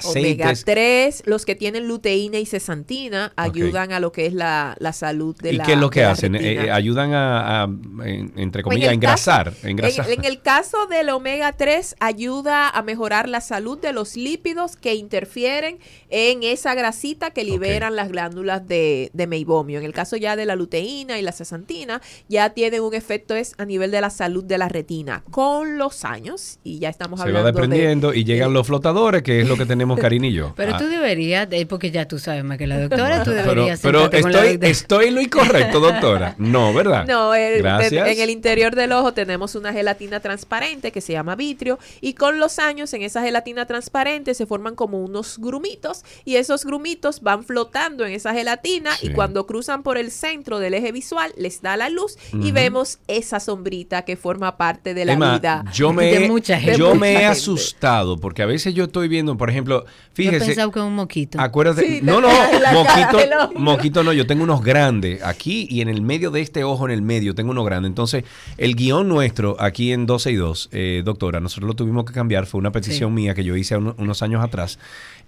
aceites. 0.51 0.65
3, 0.67 1.23
los 1.25 1.47
que 1.47 1.55
tienen 1.55 1.89
luteína 1.89 2.39
y 2.39 2.45
cesantina 2.45 3.33
ayudan 3.37 3.91
a 3.91 4.01
lo 4.01 4.13
que 4.13 4.27
es 4.27 4.35
la, 4.35 4.77
la 4.81 4.93
salud 4.93 5.35
de 5.41 5.55
¿Y 5.55 5.57
la 5.57 5.65
qué 5.65 5.73
es 5.73 5.79
lo 5.79 5.89
que 5.89 6.05
hacen? 6.05 6.35
Eh, 6.35 6.71
ayudan 6.71 7.15
a, 7.15 7.63
a, 7.63 7.65
en- 7.65 8.33
entre 8.37 8.63
Pues 8.63 8.75
en 8.77 8.81
comillas, 8.83 8.91
a 8.91 8.93
engrasar. 8.93 9.55
caso- 9.55 9.67
engrasar. 9.67 10.11
En, 10.11 10.19
en 10.19 10.25
el 10.27 10.43
caso 10.43 10.87
del 10.89 11.09
omega 11.09 11.53
3 11.53 11.97
ayuda 12.01 12.69
a 12.69 12.83
mejorar 12.83 13.27
la 13.27 13.41
salud 13.41 13.79
de 13.79 13.95
los 13.95 14.15
lípidos 14.15 14.77
que 14.77 14.95
interfieren 14.97 15.79
en 16.11 16.43
esa 16.43 16.75
grasita 16.75 17.31
que 17.31 17.45
liberan 17.45 17.97
las 17.97 18.11
glándulas 18.11 18.69
de, 18.69 19.11
de 19.15 19.27
meibomio. 19.27 19.79
En 19.79 19.87
el 19.87 19.95
caso 19.95 20.19
ya 20.19 20.37
de 20.37 20.45
la 20.45 20.55
luteína 20.55 21.19
y 21.19 21.23
la 21.23 21.33
cesantina, 21.33 22.03
ya 22.29 22.51
tienen 22.51 22.83
un 22.83 22.93
efecto 22.93 23.35
es 23.35 23.55
a 23.57 23.65
nivel 23.65 23.91
de 23.91 24.03
la 24.03 24.11
salud 24.11 24.45
de 24.45 24.59
la 24.59 24.69
retina. 24.69 25.25
Con 25.31 25.79
los 25.79 25.94
años, 26.03 26.59
y 26.65 26.79
ya 26.79 26.89
estamos 26.89 27.21
Se 27.21 27.25
va 27.25 27.29
hablando 27.41 27.47
de- 27.47 27.53
desprendiendo 27.53 28.15
y 28.15 28.25
llegan 28.25 28.55
los 28.55 28.67
flotadores, 28.67 29.23
que 29.23 29.41
es 29.43 29.49
lo 29.49 29.57
que 29.59 29.67
tenemos 29.67 30.01
Karin 30.01 30.25
y 30.25 30.33
yo. 30.33 30.55
Pero 30.57 30.75
Ah, 30.75 30.79
tú 30.79 30.87
deberías, 30.87 31.47
eh, 31.51 31.67
porque 31.67 31.91
ya 31.91 32.09
tú 32.09 32.19
sabes 32.19 32.43
más 32.43 32.57
que 32.59 32.67
la 32.67 32.81
doctora, 32.81 33.23
tú 33.23 33.31
pero 33.33 33.43
deberías 33.55 33.81
pero 33.81 34.01
sentarte 34.01 34.23
con 34.23 34.33
la 34.33 34.45
estoy, 34.47 34.71
estoy 34.71 35.11
lo 35.11 35.21
incorrecto, 35.21 35.79
doctora. 35.81 36.35
No, 36.39 36.73
¿verdad? 36.73 37.07
No, 37.07 37.35
el- 37.35 37.59
Gracias. 37.63 38.09
en 38.09 38.19
el 38.21 38.31
interior 38.31 38.75
del 38.75 38.93
ojo 38.93 39.13
tenemos 39.13 39.55
una 39.55 39.73
gelatina 39.73 40.21
transparente 40.21 40.91
que 40.91 41.01
se 41.03 41.13
llama 41.13 41.37
vitrio 41.37 41.79
y 42.01 42.15
con 42.15 42.39
los 42.41 42.59
años 42.59 42.93
en 42.95 43.03
esa 43.03 43.23
gelatina 43.23 43.67
transparente 43.67 44.33
se 44.35 44.47
forman 44.47 44.75
como 44.75 45.03
unos 45.05 45.39
grumitos 45.39 46.03
y 46.25 46.37
esos 46.37 46.65
grumitos 46.65 47.21
van 47.21 47.45
flotando 47.45 48.07
en 48.07 48.13
esa 48.13 48.33
gelatina 48.33 48.91
y 49.03 49.11
cuando 49.11 49.47
cruzan 49.47 49.83
por 49.83 49.99
el 49.99 50.11
centro 50.11 50.59
del 50.59 50.73
eje 50.75 50.93
visual 50.93 51.33
les 51.37 51.61
da 51.61 51.77
la 51.77 51.89
luz 51.91 52.17
y 52.33 52.53
vemos 52.53 52.99
esa 53.09 53.41
sombrita 53.41 54.03
que 54.03 54.17
forma 54.17 54.57
parte 54.57 54.95
de 54.95 55.05
la 55.05 55.17
vida. 55.17 55.65
yo 55.75 55.84
Yo 55.89 55.93
me, 55.93 56.05
De 56.07 56.29
mucha 56.29 56.59
gente. 56.59 56.79
yo 56.79 56.95
me 56.95 57.13
he 57.13 57.25
asustado 57.27 58.19
porque 58.19 58.43
a 58.43 58.47
veces 58.47 58.75
yo 58.75 58.85
estoy 58.85 59.09
viendo, 59.09 59.37
por 59.37 59.51
ejemplo, 59.51 59.85
Yo 59.85 59.91
he 59.91 60.15
fíjese. 60.15 60.47
pensado 60.47 60.71
que 60.73 60.79
es 60.81 60.85
un 60.85 60.95
moquito. 60.95 61.41
Acuérdate, 61.41 61.87
Sí, 61.87 62.01
no, 62.03 62.21
no, 62.21 62.29
moquito, 62.73 63.19
moquito 63.57 64.03
no, 64.05 64.13
yo 64.13 64.27
tengo 64.27 64.45
unos 64.45 64.63
grandes 64.63 65.23
aquí 65.23 65.67
y 65.71 65.81
en 65.81 65.89
el 65.89 66.03
medio 66.03 66.31
de 66.31 66.41
este 66.41 66.65
ojo, 66.65 66.87
en 66.87 66.93
el 66.93 67.03
medio, 67.03 67.35
tengo 67.35 67.51
uno 67.51 67.65
grande. 67.65 67.89
Entonces, 67.89 68.25
el 68.59 68.75
guion 68.77 69.09
nuestro 69.09 69.57
aquí 69.61 69.93
en 69.93 70.07
12 70.07 70.31
y 70.33 70.37
2, 70.37 70.69
eh, 70.73 71.03
doctora, 71.05 71.41
nosotros 71.41 71.69
lo 71.69 71.75
tuvimos 71.75 72.05
que 72.05 72.13
cambiar, 72.13 72.47
fue 72.47 72.59
una 72.59 72.73
petición 72.73 73.11
Sí. 73.11 73.15
mía 73.15 73.35
que 73.35 73.45
yo 73.45 73.57
hice 73.57 73.77
uno- 73.77 73.95
unos 73.99 74.23
años 74.23 74.43
atrás. 74.43 74.79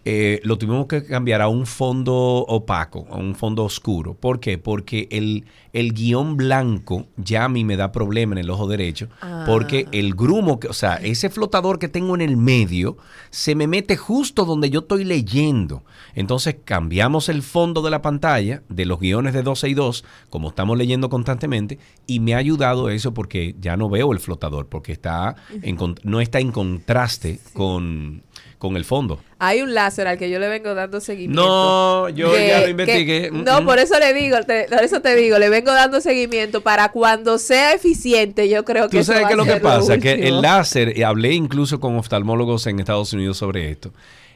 Eh, 0.09 0.41
lo 0.45 0.57
tuvimos 0.57 0.87
que 0.87 1.03
cambiar 1.03 1.43
a 1.43 1.49
un 1.49 1.67
fondo 1.67 2.15
opaco, 2.15 3.09
a 3.11 3.17
un 3.17 3.35
fondo 3.35 3.65
oscuro. 3.65 4.15
¿Por 4.15 4.39
qué? 4.39 4.57
Porque 4.57 5.09
el, 5.11 5.47
el 5.73 5.95
guion 5.95 6.37
blanco 6.37 7.07
ya 7.17 7.47
a 7.47 7.49
mí 7.49 7.65
me 7.65 7.77
da 7.77 7.91
problema 7.91 8.35
en 8.35 8.39
el 8.39 8.51
ojo 8.51 8.69
derecho, 8.69 9.09
porque 9.47 9.89
el 9.91 10.15
grumo, 10.15 10.61
que, 10.61 10.69
o 10.69 10.73
sea, 10.75 10.95
ese 10.95 11.29
flotador 11.29 11.81
que 11.81 11.89
tengo 11.89 12.15
en 12.15 12.21
el 12.21 12.37
medio, 12.37 12.97
se 13.31 13.57
me 13.57 13.67
mete 13.67 13.97
justo 13.97 14.45
donde 14.45 14.71
yo 14.71 14.79
estoy 14.81 15.03
leyendo. 15.03 15.83
Entonces 16.15 16.55
cambiamos 16.65 17.29
el 17.29 17.43
fondo 17.43 17.83
de 17.83 17.91
la 17.91 18.01
pantalla 18.01 18.63
de 18.69 18.85
los 18.85 19.01
guiones 19.01 19.35
de 19.35 19.43
12 19.43 19.71
y 19.71 19.75
2, 19.75 20.05
como 20.31 20.51
estamos 20.51 20.79
leyendo 20.79 21.09
constantemente, 21.09 21.81
y 22.07 22.21
me 22.21 22.35
ha 22.35 22.39
ayudado 22.39 22.91
eso 22.91 23.13
porque 23.13 23.57
ya 23.59 23.77
no 23.77 23.89
veo 23.89 24.13
el 24.13 24.21
flotador, 24.21 24.69
porque 24.69 24.93
está 24.93 25.35
en 25.63 25.77
no 26.05 26.21
está 26.21 26.39
en 26.39 26.53
contraste 26.53 27.41
con, 27.53 28.23
con 28.59 28.77
el 28.77 28.85
fondo. 28.85 29.21
Hay 29.39 29.61
un 29.61 29.75
láser 29.75 30.07
al 30.07 30.17
que 30.19 30.31
yo 30.31 30.39
le 30.39 30.49
vengo 30.49 30.75
dando 30.75 31.01
seguimiento. 31.01 31.43
No, 31.43 32.09
yo 32.09 32.33
que- 32.33 32.49
ya 32.49 32.61
lo 32.63 32.69
investigué. 32.69 33.31
Mm, 33.31 33.45
no, 33.45 33.61
mm. 33.63 33.67
por 33.67 33.79
eso 33.79 33.99
le 33.99 34.15
digo, 34.15 34.39
te- 34.47 34.67
por 34.69 34.83
eso 34.83 35.01
te 35.01 35.15
digo, 35.15 35.39
le 35.39 35.49
vengo 35.49 35.73
dando 35.73 36.01
seguimiento 36.01 36.63
para 36.63 36.91
cuando 36.91 37.39
sea 37.39 37.75
eficiente, 37.75 38.49
yo 38.49 38.65
creo 38.65 38.85
que 38.89 38.97
Tú 38.97 39.03
eso 39.03 39.13
sabes 39.13 39.25
va 39.25 39.29
qué 39.29 39.35
es 39.35 39.41
a 39.41 39.45
lo 39.45 39.53
que 39.55 39.61
pasa, 39.61 39.99
que 39.99 40.29
el 40.29 40.41
láser, 40.41 40.97
y 40.97 41.03
hablé 41.03 41.33
incluso 41.35 41.81
con 41.81 41.97
oftalmólogos 41.97 42.67
en 42.67 42.79
Estados 42.81 43.13
Unidos 43.13 43.37
sobre 43.37 43.71
esto, 43.71 43.93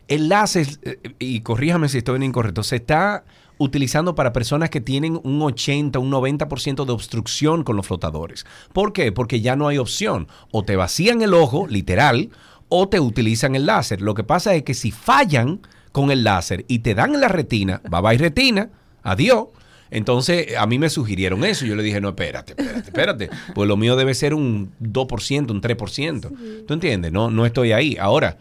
el 0.09 0.29
láser, 0.29 0.67
eh, 0.83 0.99
y 1.19 1.41
corríjame 1.41 1.89
si 1.89 1.99
estoy 1.99 2.23
incorrecto, 2.25 2.63
se 2.63 2.77
está 2.77 3.25
utilizando 3.59 4.15
para 4.15 4.33
personas 4.33 4.71
que 4.71 4.81
tienen 4.81 5.21
un 5.23 5.43
80, 5.43 5.99
un 5.99 6.11
90% 6.11 6.87
de 6.87 6.93
obstrucción 6.93 7.63
con 7.63 7.77
los 7.77 7.87
flotadores. 7.87 8.47
¿Por 8.73 8.95
qué? 8.95 9.13
Porque 9.13 9.43
ya 9.43 9.55
no 9.55 9.69
hay 9.69 9.77
opción. 9.77 10.29
O 10.51 10.65
te 10.65 10.77
vacían 10.77 11.21
el 11.21 11.35
ojo, 11.35 11.67
literal, 11.69 12.31
o 12.71 12.89
te 12.89 12.99
utilizan 12.99 13.55
el 13.55 13.67
láser. 13.67 14.01
Lo 14.01 14.15
que 14.15 14.25
pasa 14.25 14.55
es 14.55 14.63
que 14.63 14.73
si 14.73 14.91
fallan 14.91 15.61
con 15.93 16.11
el 16.11 16.25
láser 16.25 16.65
y 16.69 16.79
te 16.79 16.95
dan 16.95 17.15
en 17.15 17.21
la 17.21 17.29
retina, 17.29 17.83
bye 17.91 18.01
bye 18.01 18.17
retina, 18.17 18.71
adiós. 19.03 19.49
Entonces, 19.91 20.57
a 20.57 20.67
mí 20.67 20.79
me 20.79 20.89
sugirieron 20.89 21.45
eso. 21.45 21.67
Yo 21.67 21.75
le 21.75 21.83
dije, 21.83 22.01
no, 22.01 22.11
espérate, 22.11 22.53
espérate, 22.53 22.79
espérate. 22.79 23.31
Pues 23.55 23.69
lo 23.69 23.77
mío 23.77 23.97
debe 23.97 24.15
ser 24.15 24.35
un 24.35 24.73
2%, 24.81 25.51
un 25.51 25.61
3%. 25.61 26.65
¿Tú 26.67 26.75
entiendes? 26.75 27.11
No, 27.11 27.29
no 27.29 27.45
estoy 27.45 27.73
ahí. 27.73 27.97
Ahora, 28.01 28.39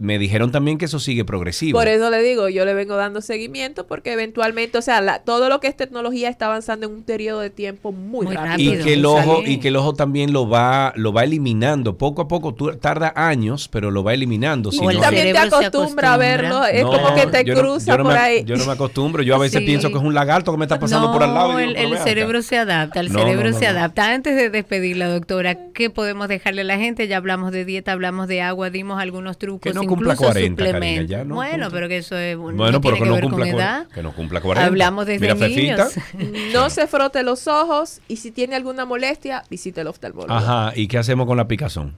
me 0.00 0.18
dijeron 0.18 0.50
también 0.50 0.78
que 0.78 0.86
eso 0.86 0.98
sigue 0.98 1.24
progresivo. 1.24 1.78
Por 1.78 1.86
eso 1.86 2.10
le 2.10 2.22
digo, 2.22 2.48
yo 2.48 2.64
le 2.64 2.74
vengo 2.74 2.96
dando 2.96 3.20
seguimiento 3.20 3.86
porque 3.86 4.12
eventualmente, 4.14 4.78
o 4.78 4.82
sea, 4.82 5.00
la- 5.00 5.20
todo 5.20 5.48
lo 5.48 5.60
que 5.60 5.68
es 5.68 5.76
tecnología 5.76 6.28
está 6.30 6.46
avanzando 6.46 6.86
en 6.86 6.92
un 6.94 7.02
periodo 7.02 7.40
de 7.40 7.50
tiempo 7.50 7.92
muy, 7.92 8.26
rápido. 8.34 8.74
y 8.74 8.78
que 8.82 8.94
el 8.94 9.04
ojo 9.04 9.42
y 9.44 9.58
que 9.60 9.68
el 9.68 9.76
ojo 9.76 9.92
también 9.94 10.32
lo 10.32 10.48
va 10.48 10.92
lo 10.96 11.12
va 11.12 11.24
eliminando 11.24 11.98
poco 11.98 12.22
a 12.22 12.28
poco 12.28 12.54
tú, 12.54 12.74
tarda 12.76 13.12
años 13.14 13.68
pero 13.68 13.90
lo 13.90 14.02
va 14.02 14.14
eliminando 14.14 14.70
Y 14.70 14.72
si 14.72 14.78
tú 14.78 14.90
no- 14.90 15.00
también 15.00 15.32
te 15.32 15.38
acostumbra 15.38 16.14
a 16.14 16.16
verlo, 16.16 16.64
es 16.66 16.82
No, 16.82 16.90
como 16.92 17.14
que 17.14 17.26
te 17.26 17.44
yo 17.44 17.54
no- 17.54 17.60
cruza 17.60 17.92
yo 17.92 17.98
no 17.98 18.04
por 18.04 18.14
me- 18.14 18.18
ahí. 18.18 18.44
yo 18.44 18.56
no 18.56 18.64
me 18.66 18.72
acostumbro 18.72 19.22
yo 19.22 19.34
a 19.34 19.38
veces 19.38 19.60
Sí. 19.60 19.66
pienso 19.66 19.88
que 19.90 19.98
es 19.98 20.02
un 20.02 20.14
lagarto 20.14 20.50
que 20.50 20.56
me 20.58 20.64
está 20.64 20.78
pasando 20.80 21.12
por 21.12 21.22
al 21.22 21.34
lado 21.34 21.60
y 21.60 21.64
el, 21.64 21.76
el 21.76 21.98
cerebro 21.98 22.40
se 22.42 22.56
adapta, 22.56 23.00
el 23.00 23.12
No, 23.12 23.18
cerebro 23.18 23.44
no, 23.44 23.50
no, 23.50 23.58
se 23.58 23.64
no. 23.66 23.70
adapta. 23.72 24.12
Antes 24.14 24.34
de 24.34 24.48
despedirla, 24.48 25.08
doctora, 25.08 25.56
¿qué 25.74 25.90
podemos 25.90 26.28
dejarle 26.28 26.62
a 26.62 26.64
la 26.64 26.78
gente? 26.78 27.06
Ya 27.06 27.18
hablamos 27.18 27.52
de 27.52 27.64
dieta, 27.66 27.92
hablamos 27.92 28.28
de 28.28 28.40
agua, 28.40 28.70
dimos 28.70 28.98
algunos 29.00 29.36
trucos, 29.36 29.60
Que 29.60 29.74
no 29.74 29.82
cumpla 29.90 30.12
incluso 30.14 30.32
40, 30.32 30.56
cariño, 30.56 30.78
suplementos. 30.78 31.10
ya 31.10 31.24
no 31.24 31.34
bueno, 31.34 31.52
cumpla. 31.52 31.70
pero 31.70 31.88
que 31.88 31.96
eso 31.98 32.16
es, 32.16 32.36
no 32.36 32.42
bueno 32.42 32.80
pero 32.80 32.94
tiene 32.96 32.98
que 32.98 33.02
que 33.04 33.20
no 33.20 33.20
cumpla 33.28 33.46
con 33.50 33.60
edad. 33.60 33.86
que 33.88 34.02
no 34.02 34.12
cumpla 34.12 34.40
40 34.40 34.66
Hablamos 34.66 35.06
desde 35.06 35.20
Mira, 35.20 35.36
Fefita. 35.36 35.88
niños. 36.16 36.52
No 36.54 36.70
se 36.70 36.86
frote 36.86 37.22
los 37.22 37.46
ojos 37.46 38.00
y 38.08 38.16
si 38.16 38.30
tiene 38.30 38.56
alguna 38.56 38.84
molestia, 38.84 39.44
visite 39.50 39.80
el 39.82 39.86
oftalmólogo. 39.88 40.32
ajá 40.32 40.72
y 40.74 40.88
qué 40.88 40.98
hacemos 40.98 41.26
con 41.26 41.36
la 41.36 41.46
picazón 41.48 41.96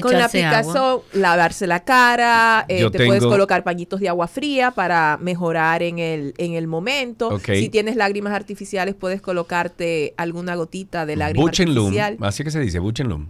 Con 0.00 0.12
la 0.14 0.28
picazón, 0.28 1.00
lavarse 1.12 1.66
la 1.66 1.84
cara, 1.84 2.64
eh, 2.68 2.88
te 2.90 3.04
puedes 3.06 3.22
colocar 3.24 3.62
pañitos 3.62 4.00
de 4.00 4.08
agua 4.08 4.26
fría 4.26 4.70
para 4.70 5.18
mejorar 5.20 5.82
en 5.82 5.98
el, 5.98 6.32
en 6.38 6.54
el 6.54 6.66
momento. 6.66 7.38
Si 7.38 7.68
tienes 7.68 7.96
lágrimas 7.96 8.32
artificiales, 8.32 8.94
puedes 8.94 9.20
colocarte 9.20 10.14
alguna 10.16 10.54
gotita 10.54 11.04
de 11.04 11.16
lágrima 11.16 11.42
Buchenlum 11.44 11.86
artificial. 11.88 12.16
así 12.22 12.42
que 12.44 12.50
se 12.50 12.60
dice 12.60 12.78
Buchenlum 12.78 13.26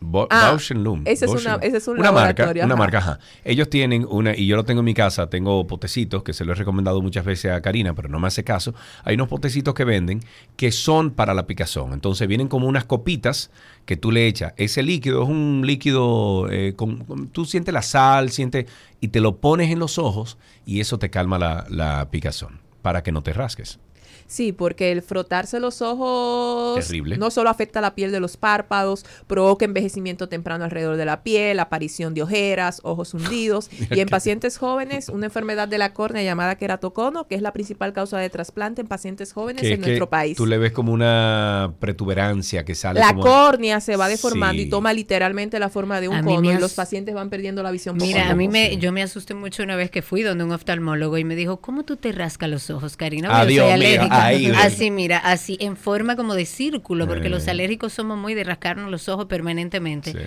Bo- 0.00 0.26
Ah, 0.30 0.48
Bauschenlum, 0.50 1.02
ese 1.06 1.24
es 1.24 1.30
una- 1.30 1.32
Bauschenlum. 1.32 1.60
ese 1.62 1.76
es 1.78 1.88
un 1.88 1.98
una 1.98 2.12
marca, 2.12 2.44
una 2.66 2.76
marca, 2.76 2.98
ajá. 2.98 3.18
Ellos 3.42 3.70
tienen 3.70 4.06
una, 4.08 4.36
y 4.36 4.46
yo 4.46 4.56
lo 4.56 4.64
tengo 4.64 4.80
en 4.80 4.84
mi 4.84 4.92
casa, 4.92 5.30
tengo 5.30 5.66
potecitos 5.66 6.22
que 6.22 6.34
se 6.34 6.44
lo 6.44 6.52
he 6.52 6.54
recomendado 6.56 7.00
muchas 7.00 7.24
veces 7.24 7.52
a 7.52 7.62
Karina, 7.62 7.94
pero 7.94 8.08
no 8.10 8.18
me 8.20 8.26
hace 8.26 8.44
caso. 8.44 8.74
Hay 9.04 9.14
unos 9.14 9.28
potecitos 9.28 9.72
que 9.72 9.84
venden 9.84 10.20
que 10.56 10.72
son 10.72 11.10
para 11.10 11.32
la 11.32 11.46
picazón. 11.46 11.94
Entonces 11.94 12.28
vienen 12.28 12.48
como 12.48 12.66
unas 12.68 12.84
copitas 12.84 13.50
que 13.86 13.96
tú 13.96 14.12
le 14.12 14.26
echas. 14.26 14.52
Ese 14.58 14.82
líquido 14.82 15.22
es 15.22 15.28
un 15.28 15.62
líquido, 15.64 16.50
eh, 16.50 16.74
con, 16.76 17.04
con- 17.04 17.28
tú 17.28 17.46
sientes 17.46 17.72
la 17.72 17.82
sal, 17.82 18.30
sientes, 18.30 18.66
y 19.00 19.08
te 19.08 19.20
lo 19.20 19.36
pones 19.36 19.70
en 19.70 19.78
los 19.78 19.96
ojos 19.98 20.36
y 20.66 20.80
eso 20.80 20.98
te 20.98 21.08
calma 21.08 21.38
la, 21.38 21.64
la 21.70 22.10
picazón 22.10 22.60
para 22.82 23.02
que 23.02 23.10
no 23.12 23.22
te 23.22 23.32
rasques. 23.32 23.78
Sí, 24.26 24.52
porque 24.52 24.90
el 24.92 25.02
frotarse 25.02 25.60
los 25.60 25.82
ojos 25.82 26.84
Terrible. 26.86 27.16
no 27.18 27.30
solo 27.30 27.50
afecta 27.50 27.80
la 27.80 27.94
piel 27.94 28.10
de 28.12 28.20
los 28.20 28.36
párpados, 28.36 29.04
provoca 29.26 29.64
envejecimiento 29.64 30.28
temprano 30.28 30.64
alrededor 30.64 30.96
de 30.96 31.04
la 31.04 31.22
piel, 31.22 31.60
aparición 31.60 32.14
de 32.14 32.22
ojeras, 32.22 32.80
ojos 32.84 33.14
hundidos 33.14 33.68
y 33.90 34.00
en 34.00 34.08
pacientes 34.08 34.58
jóvenes 34.58 35.08
una 35.08 35.26
enfermedad 35.26 35.68
de 35.68 35.78
la 35.78 35.92
córnea 35.92 36.22
llamada 36.22 36.56
queratocono, 36.56 37.26
que 37.26 37.34
es 37.34 37.42
la 37.42 37.52
principal 37.52 37.92
causa 37.92 38.18
de 38.18 38.30
trasplante 38.30 38.80
en 38.80 38.86
pacientes 38.88 39.32
jóvenes 39.32 39.60
Que 39.62 39.68
es 39.68 39.74
en 39.74 39.80
que 39.80 39.86
nuestro 39.88 40.08
país. 40.10 40.36
Tú 40.36 40.46
le 40.46 40.58
ves 40.58 40.72
como 40.72 40.92
una 40.92 41.72
protuberancia 41.80 42.64
que 42.64 42.74
sale 42.74 43.00
La 43.00 43.08
como... 43.08 43.22
córnea 43.22 43.80
se 43.80 43.96
va 43.96 44.08
deformando 44.08 44.54
Sí. 44.60 44.62
y 44.66 44.70
toma 44.70 44.92
literalmente 44.92 45.58
la 45.58 45.68
forma 45.68 46.00
de 46.00 46.08
un 46.08 46.22
cono 46.22 46.50
y 46.50 46.54
as- 46.54 46.60
los 46.60 46.74
pacientes 46.74 47.14
van 47.14 47.30
perdiendo 47.30 47.62
la 47.62 47.70
visión. 47.70 47.96
poco 47.96 48.06
Mira, 48.06 48.30
a 48.30 48.34
mí 48.34 48.48
me, 48.48 48.76
yo 48.78 48.92
me 48.92 49.02
asusté 49.02 49.34
mucho 49.34 49.62
una 49.62 49.76
vez 49.76 49.90
que 49.90 50.02
fui 50.02 50.22
donde 50.22 50.44
un 50.44 50.52
oftalmólogo 50.52 51.18
y 51.18 51.24
me 51.24 51.34
dijo, 51.36 51.58
¿cómo 51.60 51.84
tú 51.84 51.96
te 51.96 52.12
rascas 52.12 52.48
los 52.50 52.70
ojos, 52.70 52.96
Karina? 52.96 53.28
Adiós, 53.40 53.66
yo 53.66 53.70
soy 53.70 53.78
mira, 53.78 53.90
alérgica. 53.92 54.13
Ahí 54.16 54.46
así, 54.56 54.90
mira, 54.90 55.18
así, 55.18 55.56
en 55.60 55.76
forma 55.76 56.16
como 56.16 56.34
de 56.34 56.46
círculo, 56.46 57.06
porque 57.06 57.26
Eh. 57.26 57.30
los 57.30 57.48
alérgicos 57.48 57.92
somos 57.92 58.18
muy 58.18 58.34
de 58.34 58.44
rascarnos 58.44 58.90
los 58.90 59.08
ojos 59.08 59.26
permanentemente. 59.26 60.12
Sí. 60.12 60.18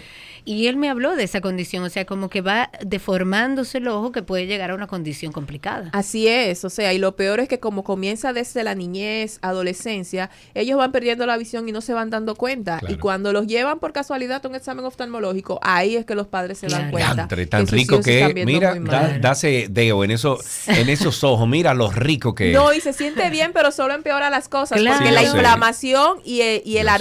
Y 0.45 0.67
él 0.67 0.77
me 0.77 0.89
habló 0.89 1.15
de 1.15 1.23
esa 1.23 1.41
condición, 1.41 1.83
o 1.83 1.89
sea, 1.89 2.05
como 2.05 2.29
que 2.29 2.41
va 2.41 2.69
deformándose 2.85 3.77
el 3.79 3.87
ojo 3.87 4.11
que 4.11 4.21
puede 4.23 4.45
llegar 4.47 4.71
a 4.71 4.75
una 4.75 4.87
condición 4.87 5.31
complicada. 5.31 5.89
Así 5.93 6.27
es, 6.27 6.63
o 6.65 6.69
sea, 6.69 6.93
y 6.93 6.97
lo 6.97 7.15
peor 7.15 7.39
es 7.39 7.47
que 7.49 7.59
como 7.59 7.83
comienza 7.83 8.33
desde 8.33 8.63
la 8.63 8.75
niñez, 8.75 9.39
adolescencia, 9.41 10.29
ellos 10.53 10.77
van 10.77 10.91
perdiendo 10.91 11.25
la 11.25 11.37
visión 11.37 11.67
y 11.67 11.71
no 11.71 11.81
se 11.81 11.93
van 11.93 12.09
dando 12.09 12.35
cuenta. 12.35 12.79
Claro. 12.79 12.93
Y 12.93 12.97
cuando 12.97 13.33
los 13.33 13.47
llevan 13.47 13.79
por 13.79 13.93
casualidad 13.93 14.41
a 14.45 14.47
un 14.47 14.55
examen 14.55 14.85
oftalmológico, 14.85 15.59
ahí 15.61 15.95
es 15.95 16.05
que 16.05 16.15
los 16.15 16.27
padres 16.27 16.57
se 16.59 16.67
dan 16.67 16.91
cuenta. 16.91 17.27
Tan 17.49 17.67
rico 17.67 18.01
que 18.01 18.25
es. 18.25 18.45
Mira, 18.45 18.75
da, 18.79 19.17
dase 19.19 19.67
deo 19.69 20.03
en, 20.03 20.11
eso, 20.11 20.37
en 20.67 20.89
esos 20.89 21.23
ojos. 21.23 21.47
Mira 21.47 21.73
lo 21.73 21.89
rico 21.91 22.35
que 22.35 22.51
No, 22.51 22.71
es. 22.71 22.77
y 22.79 22.81
se 22.81 22.93
siente 22.93 23.29
bien, 23.29 23.51
pero 23.53 23.71
solo 23.71 23.93
empeora 23.93 24.29
las 24.29 24.49
cosas, 24.49 24.79
Claro. 24.79 24.97
porque 24.97 25.09
Sí, 25.09 25.15
la 25.15 25.23
inflamación 25.23 26.19
y, 26.23 26.41
eh, 26.41 26.61
y 26.65 26.77
el 26.77 26.87
sé. 26.87 26.93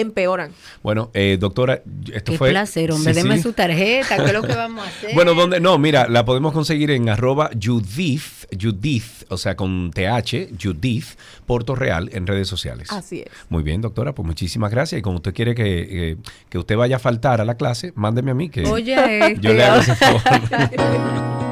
Empeoran. 0.00 0.52
Bueno, 0.82 1.10
eh, 1.14 1.36
doctora, 1.38 1.82
esto 2.12 2.32
Qué 2.32 2.38
fue... 2.38 2.50
placer, 2.50 2.92
hombre, 2.92 3.14
Sí, 3.14 3.22
deme 3.22 3.36
sí. 3.36 3.42
su 3.42 3.52
tarjeta, 3.52 4.16
¿qué 4.16 4.24
es 4.24 4.32
lo 4.32 4.42
que 4.42 4.54
vamos 4.56 4.84
a 4.84 4.88
hacer? 4.88 5.14
Bueno, 5.14 5.34
donde 5.34 5.60
no, 5.60 5.78
mira, 5.78 6.08
la 6.08 6.24
podemos 6.24 6.52
conseguir 6.52 6.90
en 6.90 7.08
arroba 7.08 7.50
Judith, 7.60 8.46
Judith, 8.60 9.24
o 9.28 9.36
sea, 9.36 9.56
con 9.56 9.90
TH, 9.92 10.48
Judith, 10.60 11.06
Porto 11.46 11.74
Real, 11.74 12.10
en 12.12 12.26
redes 12.26 12.48
sociales. 12.48 12.88
Así 12.90 13.20
es. 13.20 13.26
Muy 13.48 13.62
bien, 13.62 13.80
doctora, 13.80 14.14
pues 14.14 14.26
muchísimas 14.26 14.70
gracias. 14.70 14.98
Y 14.98 15.02
como 15.02 15.16
usted 15.16 15.34
quiere 15.34 15.54
que, 15.54 16.10
eh, 16.10 16.16
que 16.48 16.58
usted 16.58 16.76
vaya 16.76 16.96
a 16.96 16.98
faltar 16.98 17.40
a 17.40 17.44
la 17.44 17.56
clase, 17.56 17.92
mándeme 17.94 18.30
a 18.30 18.34
mí 18.34 18.48
que 18.48 18.66
Oye, 18.66 18.94
yo 19.40 19.50
este, 19.50 19.54
le 19.54 19.64
hago 19.64 19.80
ese 19.80 19.94
favor. 19.96 20.20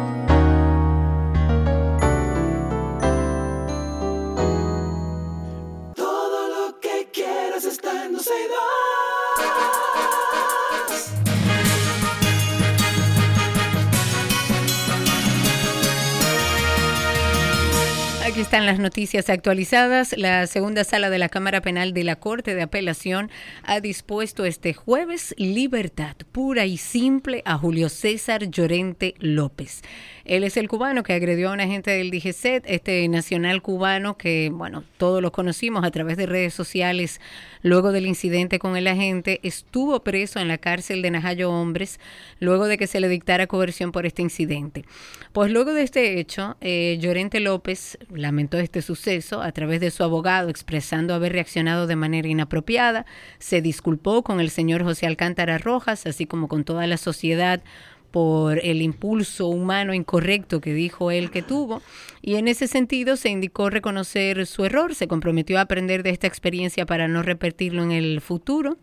Aquí 18.39 18.45
están 18.45 18.67
las 18.67 18.79
noticias 18.79 19.31
actualizadas. 19.31 20.17
La 20.17 20.47
segunda 20.47 20.85
sala 20.85 21.11
de 21.11 21.19
la 21.19 21.29
Cámara 21.29 21.61
Penal 21.61 21.93
de 21.93 22.05
la 22.05 22.15
Corte 22.15 22.55
de 22.55 22.63
Apelación 22.63 23.33
ha 23.65 23.81
dispuesto 23.81 24.45
este 24.45 24.75
jueves 24.75 25.35
libertad 25.39 26.15
pura 26.31 26.65
y 26.65 26.77
simple 26.77 27.43
a 27.45 27.59
Julio 27.59 27.89
César 27.89 28.49
Llorente 28.49 29.15
López. 29.19 29.83
Él 30.29 30.45
es 30.45 30.59
el 30.59 30.69
cubano 30.69 31.03
que 31.03 31.15
agredió 31.15 31.49
a 31.49 31.55
un 31.55 31.61
agente 31.61 31.91
del 31.91 32.11
DGCET, 32.11 32.65
este 32.67 33.09
nacional 33.09 33.63
cubano 33.63 34.19
que, 34.19 34.51
bueno, 34.53 34.85
todos 34.99 35.23
lo 35.23 35.33
conocimos 35.33 35.85
a 35.85 35.91
través 35.91 36.19
de 36.19 36.27
redes 36.27 36.53
sociales 36.53 37.19
luego 37.63 37.93
del 37.93 38.07
incidente 38.07 38.59
con 38.59 38.77
el 38.77 38.89
agente, 38.89 39.41
estuvo 39.43 40.05
preso 40.05 40.39
en 40.39 40.49
la 40.49 40.59
cárcel 40.59 41.01
de 41.01 41.11
Najayo 41.11 41.51
Hombres 41.51 41.99
luego 42.41 42.67
de 42.67 42.77
que 42.77 42.87
se 42.87 43.01
le 43.01 43.09
dictara 43.09 43.47
coerción 43.47 43.91
por 43.91 44.05
este 44.05 44.21
incidente. 44.21 44.85
Pues 45.33 45.51
luego 45.51 45.73
de 45.73 45.83
este 45.83 46.21
hecho, 46.21 46.59
eh, 46.61 46.99
Llorente 47.01 47.41
López 47.41 47.97
lamentó 48.11 48.59
este 48.59 48.83
suceso 48.83 49.41
a 49.41 49.53
través 49.53 49.81
de 49.81 49.91
su 49.91 50.05
abogado 50.05 50.51
expresando 50.51 51.15
haber 51.15 51.33
reaccionado 51.33 51.87
de 51.87 51.97
manera 51.97 52.29
inapropiada, 52.29 53.07
se 53.39 53.63
disculpó 53.63 54.23
con 54.23 54.41
el 54.41 54.51
señor 54.51 54.85
José 54.85 55.07
Alcántara 55.07 55.57
Rojas, 55.57 56.05
así 56.05 56.27
como 56.27 56.49
con 56.49 56.65
toda 56.65 56.87
la 56.87 56.99
sociedad 56.99 57.63
por 58.11 58.59
el 58.65 58.83
impulso 58.83 59.49
humano 59.49 59.95
incorrecto 59.95 60.61
que 60.61 60.73
dijo 60.73 61.11
él 61.11 61.31
que 61.31 61.43
tuvo. 61.43 61.83
Y 62.23 62.37
en 62.37 62.49
ese 62.49 62.67
sentido 62.67 63.17
se 63.17 63.29
indicó 63.29 63.71
reconocer 63.71 64.47
su 64.47 64.65
error, 64.65 64.95
se 64.95 65.09
comprometió 65.09 65.59
a 65.59 65.63
aprender 65.63 66.03
de 66.03 66.11
esta 66.11 66.27
experiencia 66.27 66.87
para 66.87 67.09
no 67.09 67.23
repetirlo 67.23 67.83
en 67.83 67.93
el 67.93 68.21
futuro. 68.21 68.77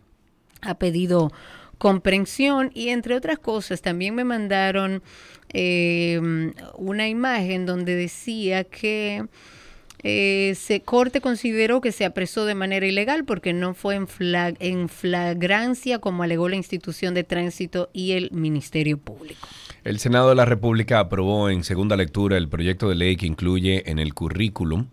Ha 0.62 0.78
pedido 0.78 1.32
comprensión 1.78 2.70
y 2.74 2.88
entre 2.88 3.14
otras 3.14 3.38
cosas 3.38 3.82
también 3.82 4.14
me 4.14 4.24
mandaron 4.24 5.02
eh, 5.52 6.20
una 6.76 7.08
imagen 7.08 7.66
donde 7.66 7.94
decía 7.94 8.64
que 8.64 9.26
eh, 10.08 10.54
se 10.54 10.82
corte 10.82 11.20
consideró 11.20 11.80
que 11.80 11.90
se 11.90 12.04
apresó 12.04 12.44
de 12.44 12.54
manera 12.54 12.86
ilegal 12.86 13.24
porque 13.24 13.52
no 13.52 13.74
fue 13.74 13.96
en, 13.96 14.06
en 14.60 14.88
flagrancia 14.88 15.98
como 15.98 16.22
alegó 16.22 16.48
la 16.48 16.54
institución 16.54 17.12
de 17.12 17.24
tránsito 17.24 17.90
y 17.92 18.12
el 18.12 18.30
Ministerio 18.30 18.98
Público. 18.98 19.48
El 19.82 19.98
Senado 19.98 20.28
de 20.28 20.36
la 20.36 20.44
República 20.44 21.00
aprobó 21.00 21.50
en 21.50 21.64
segunda 21.64 21.96
lectura 21.96 22.36
el 22.36 22.48
proyecto 22.48 22.88
de 22.88 22.94
ley 22.94 23.16
que 23.16 23.26
incluye 23.26 23.90
en 23.90 23.98
el 23.98 24.14
currículum 24.14 24.86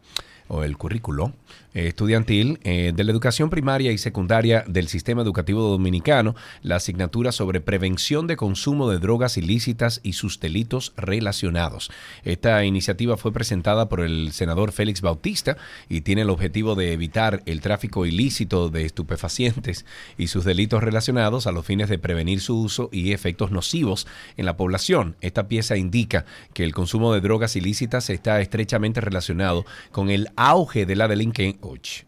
o 0.48 0.64
el 0.64 0.77
currículo 0.77 1.34
estudiantil 1.73 2.59
eh, 2.63 2.93
de 2.95 3.03
la 3.03 3.11
educación 3.11 3.49
primaria 3.49 3.91
y 3.91 3.97
secundaria 3.97 4.63
del 4.67 4.87
sistema 4.87 5.21
educativo 5.21 5.61
dominicano 5.61 6.35
la 6.61 6.77
asignatura 6.77 7.31
sobre 7.31 7.61
prevención 7.61 8.27
de 8.27 8.37
consumo 8.37 8.89
de 8.89 8.99
drogas 8.99 9.37
ilícitas 9.37 9.99
y 10.03 10.13
sus 10.13 10.39
delitos 10.39 10.93
relacionados. 10.95 11.91
Esta 12.23 12.63
iniciativa 12.63 13.17
fue 13.17 13.33
presentada 13.33 13.89
por 13.89 14.01
el 14.01 14.31
senador 14.31 14.71
Félix 14.71 15.01
Bautista 15.01 15.57
y 15.89 16.01
tiene 16.01 16.21
el 16.21 16.29
objetivo 16.29 16.75
de 16.75 16.93
evitar 16.93 17.41
el 17.45 17.61
tráfico 17.61 18.05
ilícito 18.05 18.69
de 18.69 18.85
estupefacientes 18.85 19.85
y 20.17 20.27
sus 20.27 20.45
delitos 20.45 20.83
relacionados 20.83 21.47
a 21.47 21.51
los 21.51 21.65
fines 21.65 21.89
de 21.89 21.97
prevenir 21.97 22.39
su 22.39 22.59
uso 22.59 22.89
y 22.91 23.11
efectos 23.11 23.51
nocivos 23.51 24.07
en 24.37 24.45
la 24.45 24.57
población. 24.57 25.15
Esta 25.21 25.47
pieza 25.47 25.75
indica 25.75 26.25
que 26.53 26.63
el 26.63 26.73
consumo 26.73 27.13
de 27.13 27.21
drogas 27.21 27.55
ilícitas 27.55 28.09
está 28.09 28.39
estrechamente 28.41 29.01
relacionado 29.01 29.65
con 29.91 30.09
el 30.09 30.29
auge 30.35 30.85
de 30.85 30.95
la 30.95 31.07
delincuencia 31.07 31.23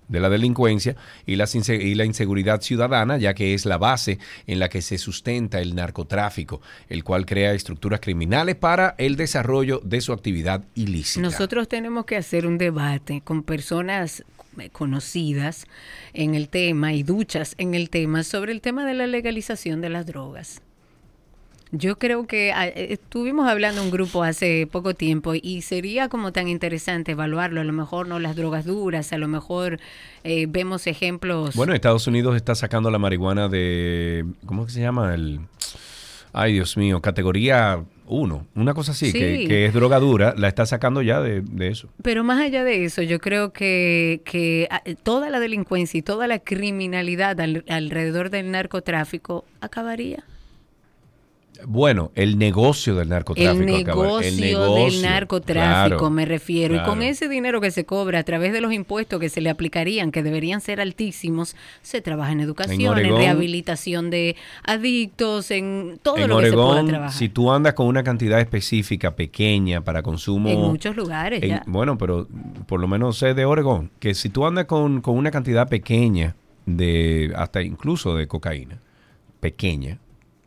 de 0.07 0.19
la 0.19 0.30
delincuencia 0.30 0.95
y 1.26 1.36
la, 1.36 1.45
y 1.68 1.95
la 1.95 2.06
inseguridad 2.06 2.61
ciudadana, 2.61 3.18
ya 3.18 3.34
que 3.34 3.53
es 3.53 3.65
la 3.65 3.77
base 3.77 4.19
en 4.48 4.60
la 4.60 4.69
que 4.69 4.82
se 4.82 4.98
sustenta 4.98 5.61
el 5.61 5.76
narcotráfico, 5.76 6.61
el 6.90 7.03
cual 7.03 7.26
crea 7.26 7.53
estructuras 7.53 7.99
criminales 7.99 8.56
para 8.56 8.95
el 8.98 9.15
desarrollo 9.15 9.82
de 9.84 10.02
su 10.02 10.14
actividad 10.14 10.64
ilícita. 10.76 11.22
Nosotros 11.22 11.68
tenemos 11.68 12.06
que 12.06 12.18
hacer 12.18 12.45
un 12.45 12.57
debate 12.57 13.22
con 13.23 13.44
personas 13.44 14.23
conocidas 14.72 15.68
en 16.14 16.36
el 16.36 16.48
tema 16.48 16.94
y 16.94 17.03
duchas 17.03 17.56
en 17.57 17.76
el 17.76 17.90
tema 17.90 18.23
sobre 18.23 18.52
el 18.52 18.61
tema 18.61 18.86
de 18.86 18.94
la 18.94 19.07
legalización 19.07 19.82
de 19.82 19.90
las 19.90 20.06
drogas. 20.06 20.61
Yo 21.71 21.97
creo 21.97 22.27
que 22.27 22.53
ah, 22.53 22.67
eh, 22.67 22.87
estuvimos 22.91 23.47
hablando 23.47 23.81
un 23.81 23.91
grupo 23.91 24.23
hace 24.23 24.67
poco 24.71 24.93
tiempo 24.93 25.33
y 25.35 25.61
sería 25.61 26.09
como 26.09 26.31
tan 26.31 26.47
interesante 26.47 27.13
evaluarlo. 27.13 27.61
A 27.61 27.63
lo 27.63 27.73
mejor 27.73 28.07
no 28.07 28.19
las 28.19 28.35
drogas 28.35 28.65
duras, 28.65 29.11
a 29.13 29.17
lo 29.17 29.27
mejor 29.27 29.79
eh, 30.23 30.45
vemos 30.47 30.87
ejemplos. 30.87 31.55
Bueno, 31.55 31.73
Estados 31.73 32.07
Unidos 32.07 32.35
está 32.35 32.55
sacando 32.55 32.91
la 32.91 32.99
marihuana 32.99 33.49
de. 33.49 34.25
¿Cómo 34.45 34.69
se 34.69 34.81
llama? 34.81 35.13
El. 35.13 35.39
Ay, 36.37 36.53
Dios 36.53 36.75
mío, 36.75 37.01
categoría 37.01 37.85
1, 38.07 38.47
una 38.55 38.73
cosa 38.73 38.91
así, 38.91 39.13
que, 39.13 39.65
es 39.65 39.73
droga 39.73 39.99
dura, 39.99 40.33
la 40.37 40.49
está 40.49 40.65
sacando 40.65 41.01
ya 41.01 41.21
de, 41.21 41.39
de, 41.39 41.69
eso. 41.69 41.87
Pero 42.03 42.25
más 42.25 42.41
allá 42.41 42.65
de 42.65 42.83
eso, 42.83 43.01
yo 43.01 43.19
creo 43.19 43.53
que, 43.53 44.21
que 44.25 44.67
ah, 44.69 44.81
toda 45.03 45.29
la 45.29 45.39
delincuencia 45.39 45.97
y 45.97 46.01
toda 46.01 46.27
la 46.27 46.39
criminalidad 46.39 47.39
alrededor 47.39 48.31
del 48.31 48.51
narcotráfico 48.51 49.45
acabaría. 49.61 50.25
Bueno, 51.67 52.11
el 52.15 52.37
negocio 52.37 52.95
del 52.95 53.09
narcotráfico. 53.09 53.59
El 53.59 53.65
negocio, 53.65 54.75
del 54.75 55.01
narcotráfico, 55.01 56.09
me 56.09 56.25
refiero. 56.25 56.75
Y 56.75 56.83
con 56.83 57.01
ese 57.01 57.27
dinero 57.27 57.61
que 57.61 57.71
se 57.71 57.85
cobra 57.85 58.19
a 58.19 58.23
través 58.23 58.53
de 58.53 58.61
los 58.61 58.71
impuestos 58.73 59.19
que 59.19 59.29
se 59.29 59.41
le 59.41 59.49
aplicarían, 59.49 60.11
que 60.11 60.23
deberían 60.23 60.61
ser 60.61 60.79
altísimos, 60.79 61.55
se 61.81 62.01
trabaja 62.01 62.31
en 62.31 62.39
educación, 62.39 62.97
en, 62.99 63.15
rehabilitación 63.15 64.09
de 64.09 64.35
adictos, 64.63 65.51
en 65.51 65.99
todo 66.01 66.27
lo 66.27 66.39
que 66.39 66.49
se 66.49 66.53
pueda 66.53 66.85
trabajar. 66.85 67.13
Si 67.13 67.29
tú 67.29 67.51
andas 67.51 67.73
con 67.73 67.87
una 67.87 68.03
cantidad 68.03 68.39
específica, 68.39 69.15
pequeña, 69.15 69.81
para 69.81 70.03
consumo. 70.03 70.49
En 70.49 70.59
muchos 70.59 70.95
lugares, 70.95 71.41
ya. 71.41 71.63
Bueno, 71.67 71.97
pero 71.97 72.27
por 72.67 72.79
lo 72.79 72.87
menos 72.87 73.17
sé 73.17 73.33
de 73.33 73.45
Oregón, 73.45 73.91
que 73.99 74.13
si 74.13 74.29
tú 74.29 74.45
andas 74.45 74.65
con, 74.65 75.01
con 75.01 75.17
una 75.17 75.31
cantidad 75.31 75.67
pequeña 75.67 76.35
de, 76.65 77.33
hasta 77.35 77.61
incluso 77.61 78.15
de 78.15 78.27
cocaína, 78.27 78.79
pequeña, 79.39 79.99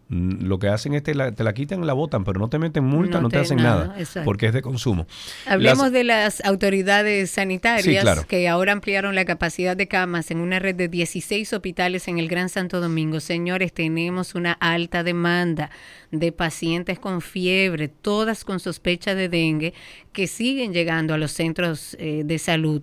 lo 0.08 0.58
que 0.58 0.68
hacen 0.68 0.94
es 0.94 1.02
te 1.02 1.14
la, 1.14 1.32
te 1.32 1.44
la 1.44 1.52
quitan, 1.52 1.86
la 1.86 1.92
botan, 1.92 2.24
pero 2.24 2.40
no 2.40 2.48
te 2.48 2.58
meten 2.58 2.82
multa, 2.82 3.20
no, 3.20 3.28
te, 3.28 3.38
hacen 3.38 3.58
nada, 3.58 3.94
porque 4.24 4.46
es 4.46 4.54
de 4.54 4.62
consumo. 4.62 5.06
Hablemos 5.46 5.92
de 5.92 6.04
las 6.04 6.42
autoridades 6.44 7.30
sanitarias 7.30 8.24
que 8.24 8.48
ahora 8.48 8.72
ampliaron 8.72 9.14
la 9.14 9.26
capacidad 9.26 9.76
de 9.76 9.86
camas 9.86 10.30
en 10.30 10.38
una 10.38 10.58
red 10.58 10.74
de 10.74 10.88
16 10.88 11.52
hospitales 11.52 12.08
en 12.08 12.18
el 12.18 12.28
Gran 12.28 12.48
Santo 12.48 12.80
Domingo. 12.80 13.20
Señores, 13.20 13.72
tenemos 13.74 14.34
una 14.34 14.52
alta 14.52 15.02
demanda 15.02 15.70
de 16.10 16.32
pacientes 16.32 16.98
con 16.98 17.20
fiebre, 17.20 17.88
todas 17.88 18.44
con 18.44 18.60
sospecha 18.60 19.14
de 19.14 19.28
dengue, 19.28 19.74
que 20.12 20.26
siguen 20.26 20.72
llegando 20.72 21.12
a 21.12 21.18
los 21.18 21.32
centros 21.32 21.96
eh, 21.98 22.22
de 22.24 22.38
salud 22.38 22.82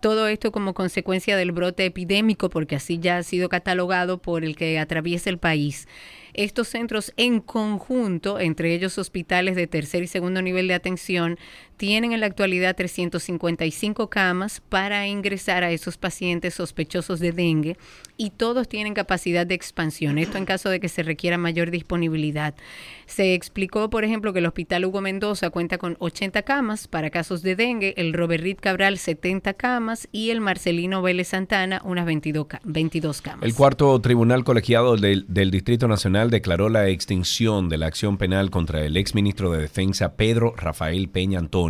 todo 0.00 0.28
esto 0.28 0.52
como 0.52 0.74
consecuencia 0.74 1.34
del 1.34 1.52
brote 1.52 1.86
epidémico, 1.86 2.50
porque 2.50 2.76
así 2.76 2.98
ya 2.98 3.16
ha 3.16 3.22
sido 3.22 3.48
catalogado 3.48 4.18
por 4.18 4.44
el 4.44 4.54
que 4.54 4.78
atraviesa 4.78 5.30
el 5.30 5.38
país. 5.38 5.88
Estos 6.34 6.68
centros 6.68 7.12
en 7.16 7.40
conjunto, 7.40 8.38
entre 8.40 8.74
ellos 8.74 8.98
hospitales 8.98 9.56
de 9.56 9.66
tercer 9.66 10.02
y 10.02 10.08
segundo 10.08 10.42
nivel 10.42 10.68
de 10.68 10.74
atención, 10.74 11.38
tienen 11.76 12.12
en 12.12 12.20
la 12.20 12.26
actualidad 12.26 12.76
355 12.76 14.08
camas 14.08 14.62
para 14.68 15.06
ingresar 15.06 15.64
a 15.64 15.70
esos 15.70 15.96
pacientes 15.96 16.54
sospechosos 16.54 17.20
de 17.20 17.32
dengue 17.32 17.76
y 18.16 18.30
todos 18.30 18.68
tienen 18.68 18.94
capacidad 18.94 19.46
de 19.46 19.54
expansión. 19.54 20.18
Esto 20.18 20.38
en 20.38 20.44
caso 20.44 20.68
de 20.70 20.78
que 20.78 20.88
se 20.88 21.02
requiera 21.02 21.36
mayor 21.36 21.70
disponibilidad. 21.70 22.54
Se 23.06 23.34
explicó, 23.34 23.90
por 23.90 24.04
ejemplo, 24.04 24.32
que 24.32 24.38
el 24.38 24.46
Hospital 24.46 24.84
Hugo 24.84 25.00
Mendoza 25.00 25.50
cuenta 25.50 25.78
con 25.78 25.96
80 25.98 26.42
camas 26.42 26.86
para 26.86 27.10
casos 27.10 27.42
de 27.42 27.56
dengue, 27.56 27.94
el 27.96 28.12
Robert 28.12 28.42
Reed 28.42 28.58
Cabral 28.60 28.98
70 28.98 29.54
camas 29.54 30.08
y 30.12 30.30
el 30.30 30.40
Marcelino 30.40 31.02
Vélez 31.02 31.28
Santana 31.28 31.82
unas 31.84 32.06
22, 32.06 32.46
22 32.62 33.20
camas. 33.20 33.42
El 33.42 33.54
cuarto 33.54 34.00
tribunal 34.00 34.44
colegiado 34.44 34.96
del, 34.96 35.26
del 35.28 35.50
Distrito 35.50 35.88
Nacional 35.88 36.30
declaró 36.30 36.68
la 36.68 36.88
extinción 36.88 37.68
de 37.68 37.78
la 37.78 37.86
acción 37.86 38.16
penal 38.16 38.50
contra 38.50 38.84
el 38.84 38.96
exministro 38.96 39.50
de 39.50 39.62
Defensa 39.62 40.14
Pedro 40.14 40.54
Rafael 40.56 41.08
Peña 41.08 41.40
Antonio 41.40 41.63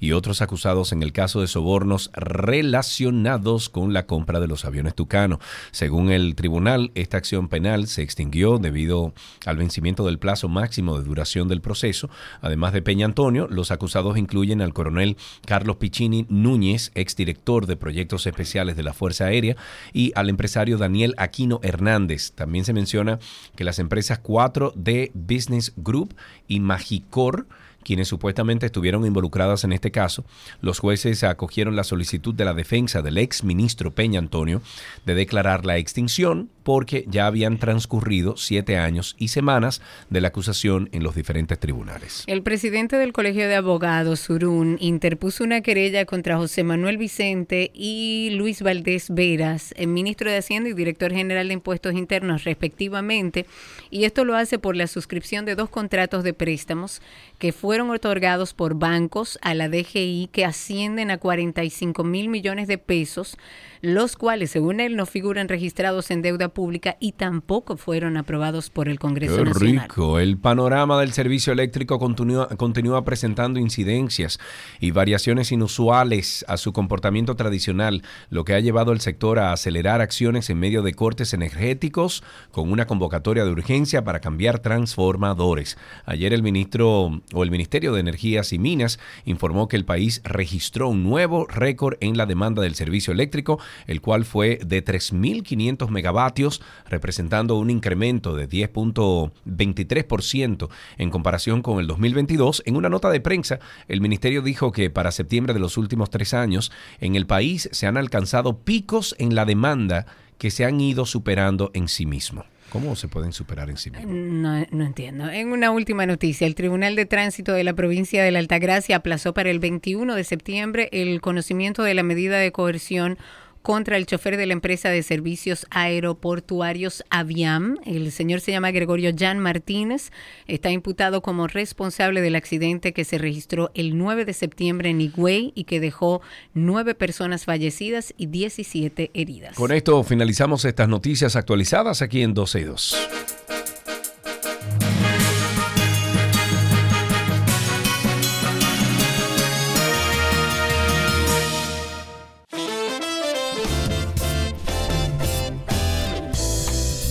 y 0.00 0.12
otros 0.12 0.42
acusados 0.42 0.92
en 0.92 1.02
el 1.02 1.12
caso 1.12 1.40
de 1.40 1.46
sobornos 1.46 2.10
relacionados 2.14 3.68
con 3.68 3.92
la 3.92 4.06
compra 4.06 4.40
de 4.40 4.46
los 4.46 4.64
aviones 4.64 4.94
Tucano. 4.94 5.40
Según 5.70 6.10
el 6.10 6.34
tribunal, 6.34 6.90
esta 6.94 7.16
acción 7.16 7.48
penal 7.48 7.86
se 7.86 8.02
extinguió 8.02 8.58
debido 8.58 9.12
al 9.46 9.56
vencimiento 9.56 10.04
del 10.04 10.18
plazo 10.18 10.48
máximo 10.48 10.98
de 10.98 11.04
duración 11.04 11.48
del 11.48 11.60
proceso. 11.60 12.10
Además 12.40 12.72
de 12.72 12.82
Peña 12.82 13.06
Antonio, 13.06 13.48
los 13.50 13.70
acusados 13.70 14.16
incluyen 14.16 14.60
al 14.60 14.72
coronel 14.72 15.16
Carlos 15.46 15.76
Piccini 15.76 16.26
Núñez, 16.28 16.92
exdirector 16.94 17.66
de 17.66 17.76
proyectos 17.76 18.26
especiales 18.26 18.76
de 18.76 18.82
la 18.82 18.92
Fuerza 18.92 19.26
Aérea, 19.26 19.56
y 19.92 20.12
al 20.14 20.28
empresario 20.28 20.78
Daniel 20.78 21.14
Aquino 21.18 21.60
Hernández. 21.62 22.32
También 22.32 22.64
se 22.64 22.72
menciona 22.72 23.18
que 23.56 23.64
las 23.64 23.78
empresas 23.78 24.22
4D 24.22 25.10
Business 25.14 25.72
Group 25.76 26.14
y 26.46 26.60
Magicor 26.60 27.46
quienes 27.82 28.08
supuestamente 28.08 28.66
estuvieron 28.66 29.04
involucradas 29.06 29.64
en 29.64 29.72
este 29.72 29.90
caso, 29.90 30.24
los 30.60 30.78
jueces 30.78 31.24
acogieron 31.24 31.76
la 31.76 31.84
solicitud 31.84 32.34
de 32.34 32.44
la 32.44 32.54
defensa 32.54 33.02
del 33.02 33.18
ex 33.18 33.44
ministro 33.44 33.92
Peña 33.92 34.18
Antonio 34.18 34.62
de 35.04 35.14
declarar 35.14 35.66
la 35.66 35.76
extinción 35.76 36.50
porque 36.62 37.04
ya 37.08 37.26
habían 37.26 37.58
transcurrido 37.58 38.36
siete 38.36 38.78
años 38.78 39.16
y 39.18 39.28
semanas 39.28 39.80
de 40.10 40.20
la 40.20 40.28
acusación 40.28 40.88
en 40.92 41.02
los 41.02 41.14
diferentes 41.14 41.58
tribunales. 41.58 42.24
El 42.26 42.42
presidente 42.42 42.96
del 42.96 43.12
Colegio 43.12 43.48
de 43.48 43.54
Abogados, 43.54 44.20
Surún, 44.20 44.76
interpuso 44.80 45.44
una 45.44 45.60
querella 45.60 46.04
contra 46.04 46.36
José 46.36 46.64
Manuel 46.64 46.98
Vicente 46.98 47.70
y 47.74 48.30
Luis 48.34 48.62
Valdés 48.62 49.10
Veras, 49.10 49.74
el 49.76 49.88
ministro 49.88 50.30
de 50.30 50.38
Hacienda 50.38 50.68
y 50.68 50.74
director 50.74 51.12
general 51.12 51.48
de 51.48 51.54
Impuestos 51.54 51.94
Internos, 51.94 52.44
respectivamente, 52.44 53.46
y 53.90 54.04
esto 54.04 54.24
lo 54.24 54.36
hace 54.36 54.58
por 54.58 54.76
la 54.76 54.86
suscripción 54.86 55.44
de 55.44 55.54
dos 55.54 55.68
contratos 55.68 56.24
de 56.24 56.34
préstamos 56.34 57.02
que 57.38 57.52
fueron 57.52 57.90
otorgados 57.90 58.54
por 58.54 58.74
bancos 58.74 59.38
a 59.42 59.54
la 59.54 59.68
DGI 59.68 60.30
que 60.32 60.44
ascienden 60.44 61.10
a 61.10 61.18
45 61.18 62.04
mil 62.04 62.28
millones 62.28 62.68
de 62.68 62.78
pesos, 62.78 63.36
los 63.82 64.14
cuales, 64.14 64.52
según 64.52 64.78
él, 64.78 64.94
no 64.94 65.06
figuran 65.06 65.48
registrados 65.48 66.12
en 66.12 66.22
deuda 66.22 66.48
pública 66.48 66.96
y 67.00 67.12
tampoco 67.12 67.76
fueron 67.76 68.16
aprobados 68.16 68.70
por 68.70 68.88
el 68.88 69.00
Congreso 69.00 69.38
Qué 69.38 69.44
Nacional. 69.44 69.82
rico. 69.88 70.20
El 70.20 70.38
panorama 70.38 71.00
del 71.00 71.12
servicio 71.12 71.52
eléctrico 71.52 71.98
continúa, 71.98 72.48
continúa 72.50 73.04
presentando 73.04 73.58
incidencias 73.58 74.38
y 74.78 74.92
variaciones 74.92 75.50
inusuales 75.50 76.44
a 76.46 76.58
su 76.58 76.72
comportamiento 76.72 77.34
tradicional, 77.34 78.02
lo 78.30 78.44
que 78.44 78.54
ha 78.54 78.60
llevado 78.60 78.92
al 78.92 79.00
sector 79.00 79.40
a 79.40 79.52
acelerar 79.52 80.00
acciones 80.00 80.48
en 80.48 80.60
medio 80.60 80.82
de 80.82 80.94
cortes 80.94 81.34
energéticos 81.34 82.22
con 82.52 82.70
una 82.70 82.86
convocatoria 82.86 83.44
de 83.44 83.50
urgencia 83.50 84.04
para 84.04 84.20
cambiar 84.20 84.60
transformadores. 84.60 85.76
Ayer 86.06 86.32
el 86.32 86.44
ministro 86.44 87.20
o 87.34 87.42
el 87.42 87.50
Ministerio 87.50 87.92
de 87.92 88.00
Energías 88.00 88.52
y 88.52 88.60
Minas 88.60 89.00
informó 89.24 89.66
que 89.66 89.76
el 89.76 89.84
país 89.84 90.20
registró 90.22 90.88
un 90.88 91.02
nuevo 91.02 91.46
récord 91.48 91.96
en 92.00 92.16
la 92.16 92.26
demanda 92.26 92.62
del 92.62 92.76
servicio 92.76 93.12
eléctrico, 93.12 93.58
el 93.86 94.00
cual 94.00 94.24
fue 94.24 94.58
de 94.64 94.84
3.500 94.84 95.88
megavatios, 95.88 96.62
representando 96.88 97.58
un 97.58 97.70
incremento 97.70 98.36
de 98.36 98.48
10.23% 98.48 100.68
en 100.98 101.10
comparación 101.10 101.62
con 101.62 101.80
el 101.80 101.86
2022. 101.86 102.62
En 102.66 102.76
una 102.76 102.88
nota 102.88 103.10
de 103.10 103.20
prensa, 103.20 103.58
el 103.88 104.00
ministerio 104.00 104.42
dijo 104.42 104.72
que 104.72 104.90
para 104.90 105.12
septiembre 105.12 105.54
de 105.54 105.60
los 105.60 105.76
últimos 105.76 106.10
tres 106.10 106.34
años, 106.34 106.72
en 107.00 107.16
el 107.16 107.26
país 107.26 107.68
se 107.72 107.86
han 107.86 107.96
alcanzado 107.96 108.58
picos 108.58 109.14
en 109.18 109.34
la 109.34 109.44
demanda 109.44 110.06
que 110.38 110.50
se 110.50 110.64
han 110.64 110.80
ido 110.80 111.06
superando 111.06 111.70
en 111.74 111.88
sí 111.88 112.06
mismo. 112.06 112.44
¿Cómo 112.72 112.96
se 112.96 113.06
pueden 113.06 113.34
superar 113.34 113.68
en 113.68 113.76
sí 113.76 113.90
mismos? 113.90 114.10
No, 114.10 114.66
no 114.70 114.86
entiendo. 114.86 115.28
En 115.28 115.52
una 115.52 115.70
última 115.70 116.06
noticia, 116.06 116.46
el 116.46 116.54
Tribunal 116.54 116.96
de 116.96 117.04
Tránsito 117.04 117.52
de 117.52 117.64
la 117.64 117.74
provincia 117.74 118.24
de 118.24 118.30
la 118.30 118.38
Altagracia 118.38 118.96
aplazó 118.96 119.34
para 119.34 119.50
el 119.50 119.58
21 119.58 120.14
de 120.14 120.24
septiembre 120.24 120.88
el 120.90 121.20
conocimiento 121.20 121.82
de 121.82 121.92
la 121.92 122.02
medida 122.02 122.38
de 122.38 122.50
coerción 122.50 123.18
contra 123.62 123.96
el 123.96 124.06
chofer 124.06 124.36
de 124.36 124.46
la 124.46 124.52
empresa 124.52 124.90
de 124.90 125.02
servicios 125.02 125.66
aeroportuarios 125.70 127.04
Aviam. 127.10 127.78
El 127.84 128.12
señor 128.12 128.40
se 128.40 128.52
llama 128.52 128.70
Gregorio 128.70 129.12
Jan 129.16 129.38
Martínez. 129.38 130.10
Está 130.46 130.70
imputado 130.70 131.22
como 131.22 131.46
responsable 131.46 132.20
del 132.20 132.34
accidente 132.34 132.92
que 132.92 133.04
se 133.04 133.18
registró 133.18 133.70
el 133.74 133.96
9 133.96 134.24
de 134.24 134.32
septiembre 134.32 134.90
en 134.90 135.00
Higüey 135.00 135.52
y 135.54 135.64
que 135.64 135.80
dejó 135.80 136.20
nueve 136.54 136.94
personas 136.94 137.44
fallecidas 137.44 138.12
y 138.16 138.26
17 138.26 139.10
heridas. 139.14 139.54
Con 139.54 139.72
esto 139.72 140.02
finalizamos 140.02 140.64
estas 140.64 140.88
noticias 140.88 141.36
actualizadas 141.36 142.02
aquí 142.02 142.22
en 142.22 142.34
12 142.34 142.60
y 142.60 142.64
2. 142.64 142.96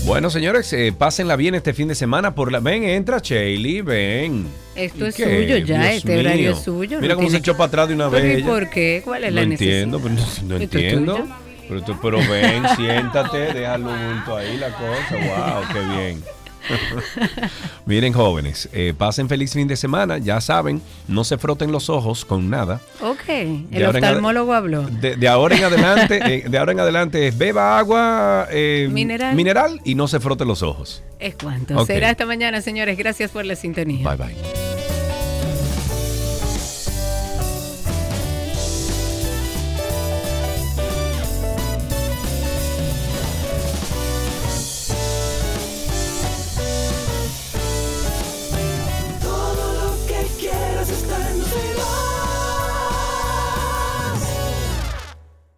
Bueno, 0.05 0.29
señores, 0.29 0.71
eh, 0.73 0.93
pásenla 0.97 1.35
bien 1.35 1.53
este 1.55 1.73
fin 1.73 1.87
de 1.87 1.95
semana. 1.95 2.33
Por 2.33 2.51
la... 2.51 2.59
Ven, 2.59 2.83
entra 2.83 3.19
Shaley, 3.21 3.81
ven. 3.81 4.47
Esto 4.75 5.05
¿Y 5.05 5.09
es 5.09 5.15
qué? 5.15 5.23
suyo 5.25 5.57
ya, 5.57 5.81
Dios 5.83 5.95
este 5.97 6.19
horario 6.19 6.41
mío. 6.41 6.51
es 6.51 6.63
suyo. 6.63 6.99
Mira 6.99 7.13
no 7.13 7.17
cómo 7.19 7.29
se 7.29 7.37
echó 7.37 7.55
para 7.55 7.67
atrás 7.67 7.87
de 7.87 7.93
una 7.95 8.09
Pero 8.09 8.23
vez. 8.23 8.37
¿y 8.37 8.41
ella. 8.41 8.47
por 8.49 8.69
qué? 8.69 9.01
¿Cuál 9.05 9.23
es 9.25 9.29
no 9.33 9.35
la 9.41 9.45
necesidad? 9.45 9.73
entiendo, 9.83 9.99
pero 10.01 10.13
no, 10.15 10.21
no 10.21 10.57
¿Esto 10.57 10.77
es 10.77 10.83
entiendo. 10.83 11.27
Pero, 11.69 11.83
tú- 11.83 11.99
pero 12.01 12.17
ven, 12.17 12.63
siéntate, 12.75 13.37
déjalo 13.53 13.89
junto 13.91 14.35
ahí 14.37 14.57
la 14.57 14.69
cosa. 14.69 15.13
Wow, 15.13 15.63
qué 15.71 15.79
bien. 15.95 16.23
Miren, 17.85 18.13
jóvenes, 18.13 18.69
eh, 18.73 18.93
pasen 18.97 19.27
feliz 19.27 19.53
fin 19.53 19.67
de 19.67 19.75
semana. 19.75 20.17
Ya 20.17 20.39
saben, 20.41 20.81
no 21.07 21.23
se 21.23 21.37
froten 21.37 21.71
los 21.71 21.89
ojos 21.89 22.25
con 22.25 22.49
nada. 22.49 22.79
Ok, 23.01 23.25
De 23.25 23.67
el 23.71 23.85
oftalmólogo 23.85 24.53
habló. 24.53 24.83
De, 24.83 25.15
de 25.15 25.27
ahora 25.27 25.55
en 25.55 25.63
adelante, 25.63 26.19
eh, 26.23 26.43
de 26.49 26.57
ahora 26.57 26.71
en 26.71 26.79
adelante 26.79 27.27
es 27.27 27.37
beba 27.37 27.77
agua 27.77 28.47
eh, 28.51 28.87
Mineral. 28.91 29.81
y 29.83 29.95
no 29.95 30.07
se 30.07 30.19
frote 30.19 30.45
los 30.45 30.61
ojos. 30.63 31.03
Es 31.19 31.35
cuanto. 31.35 31.85
Será 31.85 32.09
esta 32.11 32.25
mañana, 32.25 32.61
señores. 32.61 32.97
Gracias 32.97 33.31
por 33.31 33.45
la 33.45 33.55
sintonía. 33.55 34.07
Bye 34.07 34.17
bye. 34.17 34.80